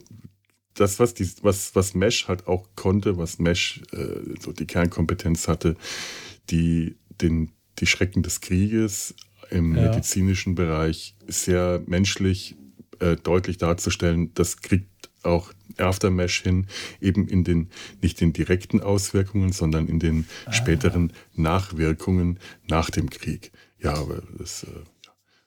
das, 0.74 0.98
was, 0.98 1.14
die, 1.14 1.28
was, 1.42 1.74
was 1.74 1.94
Mesh 1.94 2.28
halt 2.28 2.46
auch 2.46 2.68
konnte, 2.76 3.16
was 3.16 3.38
Mesh 3.38 3.80
äh, 3.92 4.34
so 4.40 4.52
die 4.52 4.66
Kernkompetenz 4.66 5.48
hatte, 5.48 5.76
die, 6.50 6.96
den, 7.22 7.52
die 7.78 7.86
Schrecken 7.86 8.22
des 8.22 8.40
Krieges 8.40 9.14
im 9.50 9.76
Ja. 9.76 9.82
medizinischen 9.90 10.54
Bereich 10.54 11.14
sehr 11.26 11.82
menschlich 11.86 12.56
äh, 12.98 13.16
deutlich 13.16 13.58
darzustellen, 13.58 14.32
das 14.34 14.60
kriegt 14.60 15.10
auch 15.22 15.52
Aftermesh 15.76 16.42
hin, 16.42 16.66
eben 17.00 17.28
in 17.28 17.44
den, 17.44 17.68
nicht 18.00 18.20
den 18.20 18.32
direkten 18.32 18.80
Auswirkungen, 18.80 19.52
sondern 19.52 19.88
in 19.88 19.98
den 19.98 20.26
späteren 20.50 21.12
Nachwirkungen 21.34 22.38
nach 22.66 22.90
dem 22.90 23.10
Krieg. 23.10 23.52
Ja, 23.78 23.94
aber 23.94 24.22
das, 24.38 24.62
äh, 24.64 24.68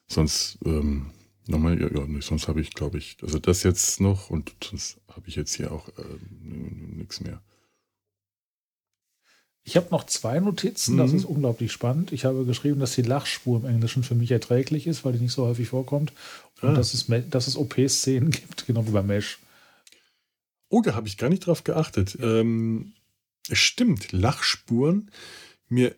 sonst, 0.06 0.58
ähm, 0.64 1.06
nochmal, 1.48 1.80
ja, 1.80 1.88
ja, 1.90 2.06
sonst 2.20 2.46
habe 2.46 2.60
ich, 2.60 2.70
glaube 2.74 2.98
ich, 2.98 3.16
also 3.22 3.38
das 3.38 3.62
jetzt 3.64 4.00
noch 4.00 4.30
und 4.30 4.54
sonst 4.62 5.00
habe 5.08 5.28
ich 5.28 5.34
jetzt 5.34 5.54
hier 5.56 5.72
auch 5.72 5.88
äh, 5.88 6.02
nichts 6.42 7.20
mehr. 7.20 7.42
Ich 9.62 9.76
habe 9.76 9.88
noch 9.90 10.04
zwei 10.04 10.40
Notizen, 10.40 10.96
das 10.96 11.10
Mhm. 11.12 11.16
ist 11.18 11.24
unglaublich 11.26 11.70
spannend. 11.70 12.12
Ich 12.12 12.24
habe 12.24 12.44
geschrieben, 12.44 12.80
dass 12.80 12.94
die 12.94 13.02
Lachspur 13.02 13.58
im 13.60 13.66
Englischen 13.66 14.02
für 14.02 14.14
mich 14.14 14.30
erträglich 14.30 14.86
ist, 14.86 15.04
weil 15.04 15.12
die 15.12 15.18
nicht 15.20 15.32
so 15.32 15.44
häufig 15.46 15.68
vorkommt. 15.68 16.12
Und 16.62 16.70
Ah. 16.70 16.74
dass 16.74 16.94
es, 16.94 17.06
dass 17.30 17.46
es 17.46 17.56
OP-Szenen 17.56 18.30
gibt, 18.30 18.66
genau 18.66 18.86
wie 18.86 18.90
bei 18.92 19.02
Mesh. 19.02 19.38
Oh, 20.70 20.82
da 20.82 20.94
habe 20.94 21.08
ich 21.08 21.18
gar 21.18 21.28
nicht 21.28 21.46
drauf 21.46 21.64
geachtet. 21.64 22.16
Ähm, 22.20 22.92
es 23.48 23.58
stimmt, 23.58 24.12
Lachspuren. 24.12 25.10
Mir, 25.68 25.94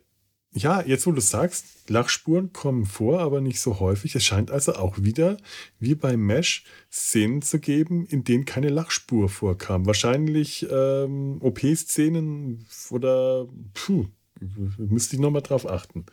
ja, 0.54 0.82
jetzt 0.82 1.06
wo 1.06 1.12
du 1.12 1.20
sagst, 1.20 1.88
Lachspuren 1.88 2.52
kommen 2.52 2.84
vor, 2.84 3.20
aber 3.20 3.40
nicht 3.40 3.60
so 3.60 3.80
häufig. 3.80 4.14
Es 4.14 4.24
scheint 4.24 4.50
also 4.50 4.74
auch 4.74 4.98
wieder, 4.98 5.38
wie 5.78 5.94
bei 5.94 6.16
Mesh, 6.16 6.64
Szenen 6.90 7.42
zu 7.42 7.58
geben, 7.58 8.06
in 8.06 8.24
denen 8.24 8.44
keine 8.44 8.68
Lachspur 8.68 9.28
vorkam. 9.28 9.86
Wahrscheinlich 9.86 10.66
ähm, 10.70 11.38
OP-Szenen 11.40 12.66
oder, 12.90 13.46
puh, 13.72 14.06
müsste 14.76 15.16
ich 15.16 15.22
nochmal 15.22 15.42
drauf 15.42 15.68
achten. 15.68 16.06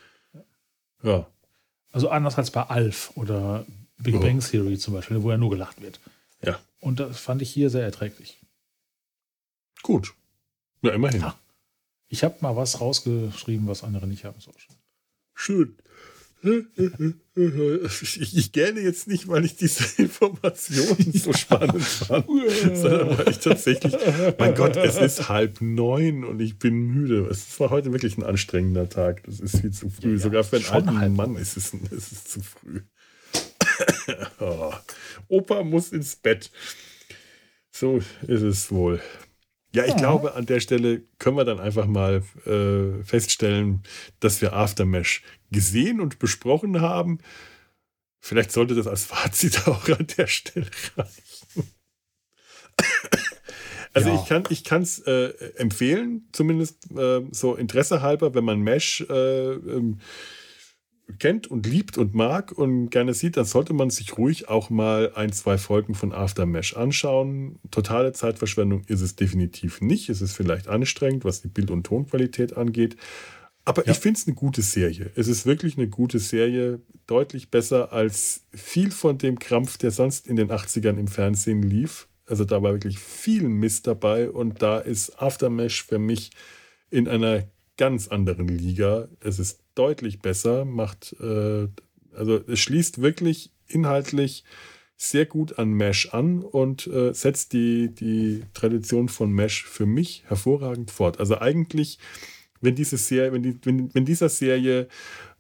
Ja. 1.03 1.27
Also 1.91 2.09
anders 2.09 2.37
als 2.37 2.51
bei 2.51 2.63
Alf 2.63 3.11
oder 3.15 3.65
Big 3.97 4.15
Oh. 4.15 4.19
Bang 4.19 4.39
Theory 4.39 4.77
zum 4.77 4.93
Beispiel, 4.93 5.21
wo 5.21 5.31
ja 5.31 5.37
nur 5.37 5.49
gelacht 5.49 5.81
wird. 5.81 5.99
Ja. 6.41 6.59
Und 6.79 6.99
das 6.99 7.19
fand 7.19 7.41
ich 7.41 7.49
hier 7.49 7.69
sehr 7.69 7.83
erträglich. 7.83 8.39
Gut. 9.81 10.13
Ja, 10.81 10.91
immerhin. 10.91 11.21
Ja. 11.21 11.35
Ich 12.09 12.23
habe 12.23 12.35
mal 12.41 12.55
was 12.55 12.81
rausgeschrieben, 12.81 13.67
was 13.67 13.83
andere 13.83 14.07
nicht 14.07 14.25
haben. 14.25 14.39
So. 14.39 14.51
Schön. 15.35 15.77
Ich, 18.01 18.37
ich 18.37 18.51
gerne 18.53 18.79
jetzt 18.79 19.07
nicht, 19.07 19.27
weil 19.27 19.43
ich 19.43 19.57
diese 19.57 20.01
Informationen 20.01 21.11
so 21.13 21.33
spannend 21.33 21.83
fand, 21.83 22.25
sondern 22.73 23.17
weil 23.17 23.29
ich 23.29 23.39
tatsächlich, 23.39 23.93
mein 24.37 24.55
Gott, 24.55 24.77
es 24.77 24.97
ist 24.97 25.27
halb 25.27 25.59
neun 25.59 26.23
und 26.23 26.39
ich 26.39 26.57
bin 26.57 26.79
müde. 26.79 27.27
Es 27.29 27.59
war 27.59 27.69
heute 27.69 27.91
wirklich 27.91 28.17
ein 28.17 28.23
anstrengender 28.23 28.89
Tag. 28.89 29.23
Das 29.25 29.39
ist 29.41 29.59
viel 29.59 29.71
zu 29.71 29.89
früh. 29.89 30.11
Ja, 30.11 30.13
ja, 30.15 30.19
Sogar 30.19 30.43
für 30.45 30.55
einen 30.55 30.65
schon 30.65 30.75
alten 30.75 30.99
halb 30.99 31.13
Mann 31.13 31.35
ist 31.35 31.57
es, 31.57 31.73
ist 31.73 32.11
es 32.11 32.23
zu 32.25 32.41
früh. 32.41 32.81
Oh. 34.39 34.73
Opa 35.27 35.63
muss 35.63 35.91
ins 35.91 36.15
Bett. 36.15 36.51
So 37.71 38.01
ist 38.27 38.41
es 38.41 38.71
wohl. 38.71 38.99
Ja, 39.73 39.83
ich 39.83 39.91
Ja. 39.91 39.97
glaube, 39.97 40.33
an 40.33 40.45
der 40.45 40.59
Stelle 40.59 41.03
können 41.19 41.37
wir 41.37 41.45
dann 41.45 41.59
einfach 41.59 41.85
mal 41.85 42.23
äh, 42.45 43.03
feststellen, 43.03 43.83
dass 44.19 44.41
wir 44.41 44.53
Aftermesh 44.53 45.21
gesehen 45.51 45.99
und 46.01 46.17
besprochen 46.19 46.81
haben. 46.81 47.19
Vielleicht 48.19 48.51
sollte 48.51 48.75
das 48.75 48.87
als 48.87 49.05
Fazit 49.05 49.61
auch 49.67 49.87
an 49.89 50.07
der 50.17 50.27
Stelle 50.27 50.67
reichen. 50.97 51.71
Also 53.91 54.09
Ja. 54.09 54.21
ich 54.21 54.29
kann 54.29 54.43
ich 54.49 54.71
es 54.71 54.99
äh, 55.07 55.29
empfehlen, 55.55 56.27
zumindest 56.31 56.91
äh, 56.95 57.21
so 57.31 57.55
Interesse 57.55 58.03
halber, 58.03 58.35
wenn 58.35 58.43
man 58.45 58.59
Mesh 58.61 59.01
äh, 59.09 59.53
ähm, 59.53 59.99
kennt 61.17 61.47
und 61.47 61.65
liebt 61.65 61.97
und 61.97 62.13
mag 62.13 62.51
und 62.51 62.89
gerne 62.89 63.13
sieht, 63.13 63.37
dann 63.37 63.45
sollte 63.45 63.73
man 63.73 63.89
sich 63.89 64.17
ruhig 64.17 64.47
auch 64.49 64.69
mal 64.69 65.11
ein, 65.15 65.31
zwei 65.31 65.57
Folgen 65.57 65.95
von 65.95 66.13
Aftermesh 66.13 66.75
anschauen. 66.75 67.59
Totale 67.71 68.13
Zeitverschwendung 68.13 68.83
ist 68.87 69.01
es 69.01 69.15
definitiv 69.15 69.81
nicht. 69.81 70.09
Es 70.09 70.21
ist 70.21 70.33
vielleicht 70.33 70.67
anstrengend, 70.67 71.25
was 71.25 71.41
die 71.41 71.47
Bild- 71.47 71.71
und 71.71 71.85
Tonqualität 71.85 72.55
angeht. 72.55 72.95
Aber 73.65 73.85
Ja. 73.85 73.91
ich 73.91 73.99
finde 73.99 74.19
es 74.19 74.27
eine 74.27 74.35
gute 74.35 74.61
Serie. 74.61 75.11
Es 75.15 75.27
ist 75.27 75.45
wirklich 75.45 75.77
eine 75.77 75.87
gute 75.87 76.19
Serie. 76.19 76.81
Deutlich 77.07 77.49
besser 77.49 77.91
als 77.91 78.45
viel 78.53 78.91
von 78.91 79.17
dem 79.17 79.39
Krampf, 79.39 79.77
der 79.77 79.91
sonst 79.91 80.27
in 80.27 80.35
den 80.35 80.51
80ern 80.51 80.97
im 80.97 81.07
Fernsehen 81.07 81.63
lief. 81.63 82.07
Also 82.25 82.45
da 82.45 82.61
war 82.61 82.73
wirklich 82.73 82.99
viel 82.99 83.49
Mist 83.49 83.87
dabei 83.87 84.29
und 84.29 84.61
da 84.61 84.77
ist 84.79 85.19
Aftermesh 85.21 85.83
für 85.83 85.97
mich 85.97 86.29
in 86.91 87.07
einer 87.07 87.47
ganz 87.77 88.07
anderen 88.07 88.47
Liga. 88.47 89.07
Es 89.21 89.39
ist 89.39 89.59
deutlich 89.79 90.19
besser, 90.19 90.65
macht, 90.65 91.15
äh, 91.21 91.67
also 92.13 92.41
es 92.47 92.59
schließt 92.59 93.01
wirklich 93.01 93.51
inhaltlich 93.67 94.43
sehr 94.97 95.25
gut 95.25 95.57
an 95.57 95.71
Mesh 95.71 96.13
an 96.13 96.43
und 96.43 96.85
äh, 96.87 97.13
setzt 97.13 97.53
die, 97.53 97.95
die 97.95 98.43
Tradition 98.53 99.07
von 99.07 99.31
Mesh 99.31 99.63
für 99.63 99.85
mich 99.85 100.23
hervorragend 100.27 100.91
fort. 100.91 101.21
Also 101.21 101.39
eigentlich, 101.39 101.99
wenn 102.59 102.75
diese 102.75 102.97
Serie, 102.97 103.31
wenn, 103.31 103.41
die, 103.41 103.57
wenn, 103.63 103.93
wenn 103.95 104.03
dieser 104.03 104.27
Serie 104.27 104.89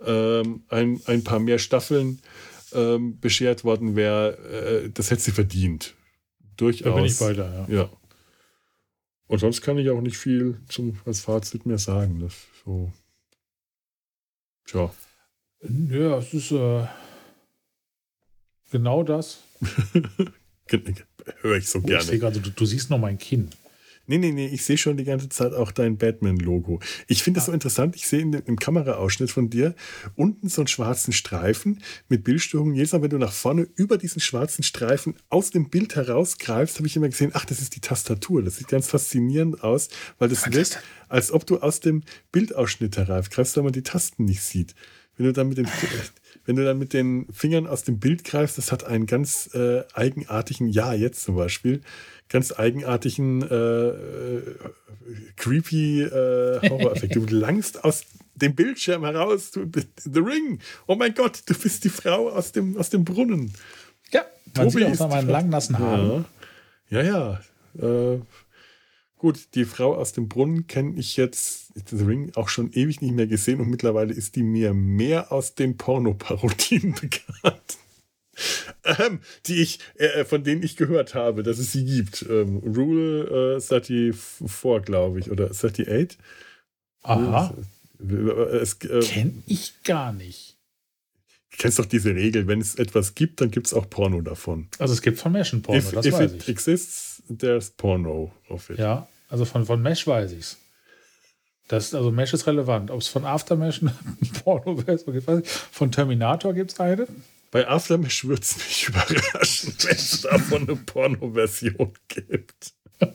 ähm, 0.05 0.63
ein, 0.69 1.01
ein 1.05 1.25
paar 1.25 1.39
mehr 1.39 1.59
Staffeln 1.59 2.21
ähm, 2.71 3.19
beschert 3.19 3.65
worden 3.65 3.97
wäre, 3.97 4.37
äh, 4.85 4.89
das 4.93 5.11
hätte 5.11 5.23
sie 5.23 5.31
verdient. 5.31 5.93
Durchaus. 6.55 6.85
Da 6.85 6.95
bin 6.95 7.05
ich 7.05 7.19
weiter, 7.19 7.67
ja. 7.67 7.75
Ja. 7.75 7.89
Und 9.27 9.39
sonst 9.39 9.61
kann 9.61 9.77
ich 9.77 9.89
auch 9.89 10.01
nicht 10.01 10.17
viel 10.17 10.61
zum, 10.69 10.97
als 11.05 11.19
Fazit 11.19 11.65
mehr 11.65 11.77
sagen. 11.77 12.21
Das 12.21 12.33
so. 12.63 12.91
Tja. 14.69 14.91
Ja, 15.89 16.17
es 16.19 16.33
ist 16.33 16.51
äh, 16.51 16.85
genau 18.71 19.01
das. 19.03 19.39
Höre 21.41 21.57
ich 21.57 21.67
so 21.67 21.79
Oh, 21.79 21.81
ich 21.81 21.87
gerne. 21.87 22.03
sehe 22.03 22.19
gerade, 22.19 22.39
du, 22.39 22.51
du 22.51 22.65
siehst 22.65 22.89
noch 22.91 22.99
mein 22.99 23.17
Kinn. 23.17 23.49
Nee, 24.09 24.17
nee, 24.17 24.31
nee, 24.31 24.47
ich 24.47 24.65
sehe 24.65 24.75
schon 24.75 24.97
die 24.97 25.03
ganze 25.03 25.29
Zeit 25.29 25.53
auch 25.53 25.71
dein 25.71 25.99
Batman-Logo. 25.99 26.79
Ich 27.05 27.21
finde 27.21 27.37
das 27.37 27.45
so 27.45 27.51
interessant. 27.51 27.95
Ich 27.95 28.07
sehe 28.07 28.21
in 28.21 28.31
dem, 28.31 28.41
im 28.47 28.55
Kameraausschnitt 28.57 29.29
von 29.29 29.51
dir 29.51 29.75
unten 30.15 30.49
so 30.49 30.61
einen 30.61 30.67
schwarzen 30.67 31.13
Streifen 31.13 31.83
mit 32.07 32.23
Bildstörungen. 32.23 32.73
Jedes 32.73 32.91
Mal, 32.91 33.03
wenn 33.03 33.11
du 33.11 33.19
nach 33.19 33.31
vorne 33.31 33.67
über 33.75 33.99
diesen 33.99 34.19
schwarzen 34.19 34.63
Streifen 34.63 35.13
aus 35.29 35.51
dem 35.51 35.69
Bild 35.69 35.95
herausgreifst, 35.95 36.77
habe 36.77 36.87
ich 36.87 36.95
immer 36.95 37.07
gesehen, 37.07 37.29
ach, 37.35 37.45
das 37.45 37.61
ist 37.61 37.75
die 37.75 37.81
Tastatur. 37.81 38.41
Das 38.41 38.55
sieht 38.55 38.67
ganz 38.67 38.87
faszinierend 38.87 39.63
aus, 39.63 39.89
weil 40.17 40.29
das 40.29 40.51
wirkt, 40.51 40.81
als 41.07 41.31
ob 41.31 41.45
du 41.45 41.59
aus 41.59 41.79
dem 41.79 42.01
Bildausschnitt 42.31 42.97
herausgreifst, 42.97 43.57
weil 43.57 43.63
man 43.63 43.73
die 43.73 43.83
Tasten 43.83 44.25
nicht 44.25 44.41
sieht. 44.41 44.73
Wenn 45.17 45.27
du 45.27 45.33
dann 45.33 45.49
mit 45.49 45.59
den, 45.59 45.67
wenn 46.49 46.55
du 46.55 46.65
dann 46.65 46.79
mit 46.79 46.93
den 46.93 47.27
Fingern 47.31 47.67
aus 47.67 47.83
dem 47.83 47.99
Bild 47.99 48.23
greifst, 48.23 48.57
das 48.57 48.71
hat 48.71 48.83
einen 48.83 49.05
ganz 49.05 49.53
äh, 49.53 49.83
eigenartigen, 49.93 50.67
ja, 50.67 50.93
jetzt 50.93 51.21
zum 51.21 51.35
Beispiel, 51.35 51.81
ganz 52.27 52.51
eigenartigen, 52.51 53.43
äh, 53.43 53.89
äh, 53.89 54.55
creepy 55.35 56.01
äh, 56.01 56.67
Horror-Effekt. 56.67 57.15
du 57.15 57.23
langst 57.27 57.83
aus 57.83 58.03
dem 58.33 58.55
Bildschirm 58.55 59.05
heraus, 59.05 59.51
du 59.51 59.69
The 60.03 60.19
Ring. 60.21 60.57
Oh 60.87 60.95
mein 60.95 61.13
Gott, 61.13 61.43
du 61.45 61.53
bist 61.53 61.83
die 61.83 61.89
Frau 61.89 62.29
aus 62.29 62.51
dem, 62.51 62.77
aus 62.77 62.89
dem 62.89 63.05
Brunnen. 63.05 63.53
Ja, 64.11 64.25
man 64.55 64.69
Tobi 64.69 64.85
sieht 64.85 65.01
auch 65.01 65.05
an 65.05 65.09
meinen 65.11 65.29
langen, 65.29 65.49
nassen 65.51 65.77
Haaren. 65.77 66.25
Ja, 66.89 67.03
ja. 67.03 67.41
ja. 67.75 68.17
Äh, 69.19 69.21
gut, 69.21 69.55
die 69.55 69.65
Frau 69.65 69.95
aus 69.95 70.13
dem 70.13 70.27
Brunnen 70.27 70.67
kenne 70.67 70.99
ich 70.99 71.17
jetzt, 71.17 71.71
The 71.89 72.03
Ring, 72.03 72.31
auch 72.35 72.49
schon 72.49 72.71
ewig 72.73 73.01
nicht 73.01 73.13
mehr 73.13 73.27
gesehen 73.27 73.59
und 73.59 73.69
mittlerweile 73.69 74.13
ist 74.13 74.35
die 74.35 74.43
mir 74.43 74.73
mehr 74.73 75.31
aus 75.31 75.55
den 75.55 75.77
Pornoparodien 75.77 76.93
bekannt. 77.01 77.77
Ähm, 78.85 79.19
die 79.45 79.61
ich, 79.61 79.79
äh, 79.95 80.23
von 80.23 80.43
denen 80.43 80.63
ich 80.63 80.77
gehört 80.77 81.13
habe, 81.13 81.43
dass 81.43 81.59
es 81.59 81.73
sie 81.73 81.83
gibt. 81.83 82.25
Ähm, 82.29 82.57
Rule 82.57 83.57
äh, 83.57 83.61
34, 83.61 84.85
glaube 84.85 85.19
ich, 85.19 85.29
oder 85.29 85.51
38. 85.51 86.17
Aha, 87.03 87.53
Es, 87.99 88.75
äh, 88.75 89.01
kenn 89.01 89.43
ich 89.45 89.83
gar 89.83 90.13
nicht. 90.13 90.58
Kennst 91.59 91.77
doch 91.77 91.85
diese 91.85 92.15
Regel, 92.15 92.47
wenn 92.47 92.59
es 92.59 92.75
etwas 92.75 93.13
gibt, 93.13 93.41
dann 93.41 93.51
gibt 93.51 93.67
es 93.67 93.73
auch 93.73 93.87
Porno 93.87 94.21
davon. 94.21 94.67
Also 94.79 94.93
es 94.93 95.01
gibt 95.03 95.19
von 95.19 95.31
Mesh 95.31 95.53
ein 95.53 95.61
Porno, 95.61 95.79
if 95.79 95.91
das 95.91 96.05
if 96.05 96.13
weiß 96.13 96.31
it 96.31 96.41
ich. 96.41 96.49
exists, 96.49 97.21
there's 97.37 97.69
porno 97.69 98.33
of 98.49 98.69
it. 98.71 98.79
Ja, 98.79 99.07
also 99.29 99.45
von, 99.45 99.65
von 99.65 99.81
Mesh 99.81 100.07
weiß 100.07 100.31
ich's. 100.31 100.57
Das, 101.67 101.93
also 101.93 102.09
Mesh 102.11 102.33
ist 102.33 102.47
relevant. 102.47 102.89
Ob 102.89 102.99
es 102.99 103.07
von 103.09 103.25
Aftermesh 103.25 103.81
ein 103.83 103.91
Porno 104.43 104.75
wäre, 104.87 104.97
so 104.97 105.13
weiß 105.13 105.41
ich. 105.43 105.49
Von 105.49 105.91
Terminator 105.91 106.53
gibt 106.53 106.71
es 106.71 106.79
eine. 106.79 107.07
Bei 107.51 107.67
Aftermesh 107.67 108.25
würde 108.25 108.41
es 108.41 108.57
mich 108.57 108.87
überraschen, 108.89 109.73
wenn 109.83 109.95
es 109.95 110.21
davon 110.21 110.63
eine 110.63 110.77
Porno-Version 110.77 111.93
gibt. 112.07 112.73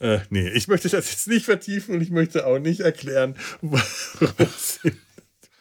äh, 0.00 0.18
nee, 0.30 0.48
ich 0.50 0.68
möchte 0.68 0.88
das 0.88 1.08
jetzt 1.08 1.28
nicht 1.28 1.46
vertiefen 1.46 1.94
und 1.94 2.00
ich 2.02 2.10
möchte 2.10 2.46
auch 2.46 2.58
nicht 2.58 2.80
erklären, 2.80 3.36
warum 3.62 4.48
sie 4.58 4.92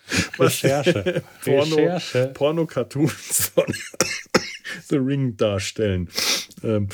Recherche. 0.40 1.24
Porno, 1.44 1.76
Recherche. 1.76 2.32
Porno-Cartoons 2.34 3.52
von 3.54 3.66
The 4.90 4.98
Ring 4.98 5.36
darstellen. 5.38 6.10
Ähm, 6.64 6.90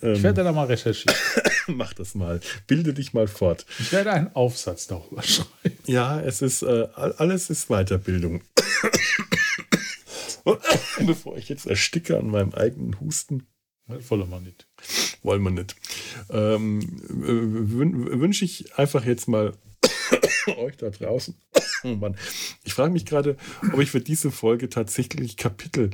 Ich 0.00 0.22
werde 0.22 0.42
da 0.44 0.52
mal 0.52 0.66
recherchieren. 0.66 1.16
mach 1.68 1.92
das 1.94 2.14
mal. 2.14 2.40
Bilde 2.66 2.92
dich 2.92 3.12
mal 3.12 3.28
fort. 3.28 3.64
Ich 3.78 3.92
werde 3.92 4.12
einen 4.12 4.34
Aufsatz 4.34 4.86
darüber 4.88 5.22
schreiben. 5.22 5.78
Ja, 5.86 6.20
es 6.20 6.42
ist 6.42 6.62
äh, 6.62 6.88
all- 6.94 7.12
alles 7.12 7.50
ist 7.50 7.68
Weiterbildung. 7.68 8.42
Bevor 11.06 11.36
ich 11.36 11.48
jetzt 11.48 11.66
ersticke 11.66 12.18
an 12.18 12.28
meinem 12.28 12.52
eigenen 12.54 12.98
Husten, 13.00 13.46
Voller 14.00 14.26
Mann 14.26 14.44
nicht. 14.44 14.66
wollen 15.22 15.42
wir 15.42 15.50
nicht. 15.50 15.74
Ähm, 16.30 16.80
äh, 16.80 17.26
wün 17.78 18.20
Wünsche 18.20 18.44
ich 18.44 18.76
einfach 18.78 19.04
jetzt 19.04 19.28
mal 19.28 19.52
euch 20.56 20.76
da 20.78 20.88
draußen. 20.90 21.34
Oh 21.84 21.94
Mann. 21.94 22.16
Ich 22.64 22.74
frage 22.74 22.92
mich 22.92 23.06
gerade, 23.06 23.36
ob 23.72 23.80
ich 23.80 23.90
für 23.90 24.00
diese 24.00 24.30
Folge 24.30 24.68
tatsächlich 24.68 25.36
Kapitel, 25.36 25.90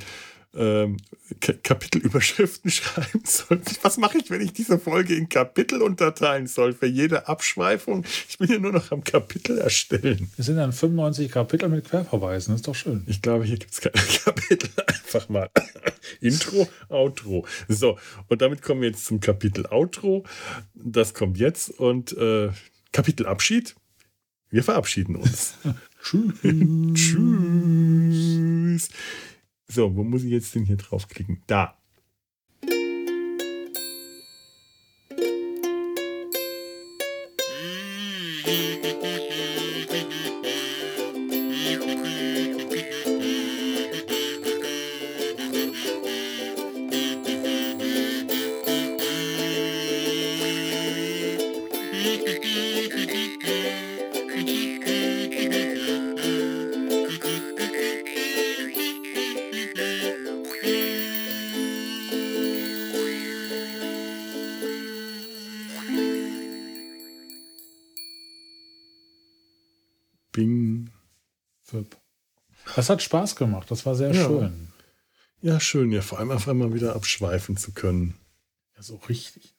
ähm, 0.55 0.97
Ka 1.41 1.53
Kapitelüberschriften 1.53 2.71
schreiben 2.71 3.21
soll. 3.23 3.61
Was 3.81 3.97
mache 3.97 4.17
ich, 4.17 4.29
wenn 4.31 4.41
ich 4.41 4.53
diese 4.53 4.79
Folge 4.79 5.15
in 5.15 5.29
Kapitel 5.29 5.81
unterteilen 5.81 6.47
soll 6.47 6.73
für 6.73 6.87
jede 6.87 7.27
Abschweifung? 7.27 8.03
Ich 8.27 8.37
bin 8.37 8.51
ja 8.51 8.59
nur 8.59 8.71
noch 8.71 8.91
am 8.91 9.03
Kapitel 9.03 9.59
erstellen. 9.59 10.31
Es 10.37 10.47
sind 10.47 10.57
dann 10.57 10.73
95 10.73 11.31
Kapitel 11.31 11.69
mit 11.69 11.85
Querverweisen. 11.85 12.53
Das 12.53 12.61
ist 12.61 12.67
doch 12.67 12.75
schön. 12.75 13.03
Ich 13.07 13.21
glaube, 13.21 13.45
hier 13.45 13.57
gibt 13.57 13.71
es 13.71 13.81
keine 13.81 14.03
Kapitel. 14.23 14.69
Einfach 14.87 15.29
mal 15.29 15.49
Intro, 16.21 16.67
Outro. 16.89 17.45
So, 17.67 17.99
und 18.27 18.41
damit 18.41 18.61
kommen 18.61 18.81
wir 18.81 18.89
jetzt 18.89 19.05
zum 19.05 19.19
Kapitel 19.19 19.67
Outro. 19.67 20.23
Das 20.73 21.13
kommt 21.13 21.37
jetzt. 21.37 21.69
Und 21.69 22.15
äh, 22.17 22.49
Kapitel 22.91 23.27
Abschied. 23.27 23.75
Wir 24.49 24.63
verabschieden 24.63 25.15
uns. 25.15 25.53
Tschüss. 26.03 26.93
Tschüss. 26.95 28.89
So, 29.67 29.95
wo 29.95 30.03
muss 30.03 30.23
ich 30.23 30.31
jetzt 30.31 30.55
denn 30.55 30.65
hier 30.65 30.77
draufklicken? 30.77 31.43
Da. 31.45 31.77
Das 72.79 72.89
hat 72.89 73.01
Spaß 73.01 73.35
gemacht. 73.35 73.69
Das 73.71 73.85
war 73.85 73.93
sehr 73.93 74.13
Ja. 74.13 74.25
schön. 74.25 74.69
Ja, 75.41 75.59
schön, 75.59 75.91
ja, 75.91 76.01
vor 76.01 76.17
allem 76.19 76.31
auf 76.31 76.47
einmal 76.47 76.73
wieder 76.73 76.95
abschweifen 76.95 77.57
zu 77.57 77.73
können. 77.73 78.13
Ja, 78.77 78.81
so 78.83 78.95
richtig. 79.09 79.53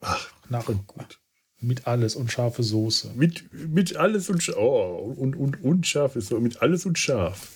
Ach, 0.00 0.28
Nach 0.48 0.62
voll 0.62 0.76
gut. 0.86 1.18
mit 1.58 1.88
alles 1.88 2.14
und 2.14 2.30
scharfe 2.30 2.62
Soße. 2.62 3.10
Mit, 3.16 3.52
mit 3.52 3.96
alles 3.96 4.30
und, 4.30 4.48
oh, 4.56 5.12
und, 5.16 5.34
und 5.34 5.60
unscharf 5.64 6.14
ist 6.14 6.28
so, 6.28 6.38
mit 6.38 6.62
alles 6.62 6.86
und 6.86 6.96
scharf. 6.96 7.48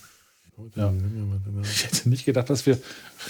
Ja. 0.75 0.93
Ich 1.63 1.85
hätte 1.85 2.09
nicht 2.09 2.25
gedacht, 2.25 2.51
dass 2.51 2.67
wir. 2.67 2.77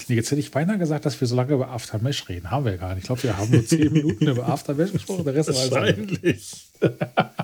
Nee, 0.08 0.14
jetzt 0.16 0.30
hätte 0.30 0.40
ich 0.40 0.50
beinahe 0.52 0.78
gesagt, 0.78 1.04
dass 1.04 1.20
wir 1.20 1.28
so 1.28 1.36
lange 1.36 1.52
über 1.52 1.68
Aftermesh 1.68 2.30
reden. 2.30 2.50
Haben 2.50 2.64
wir 2.64 2.78
gar 2.78 2.94
nicht. 2.94 3.02
Ich 3.02 3.06
glaube, 3.08 3.22
wir 3.24 3.36
haben 3.36 3.50
nur 3.50 3.66
zehn 3.66 3.92
Minuten 3.92 4.26
über 4.26 4.48
Aftermesh 4.48 4.92
gesprochen. 4.92 5.24
Der 5.24 5.34
Rest 5.34 5.50
war 5.50 5.56
alles 5.56 5.70
Wahrscheinlich. 5.70 6.70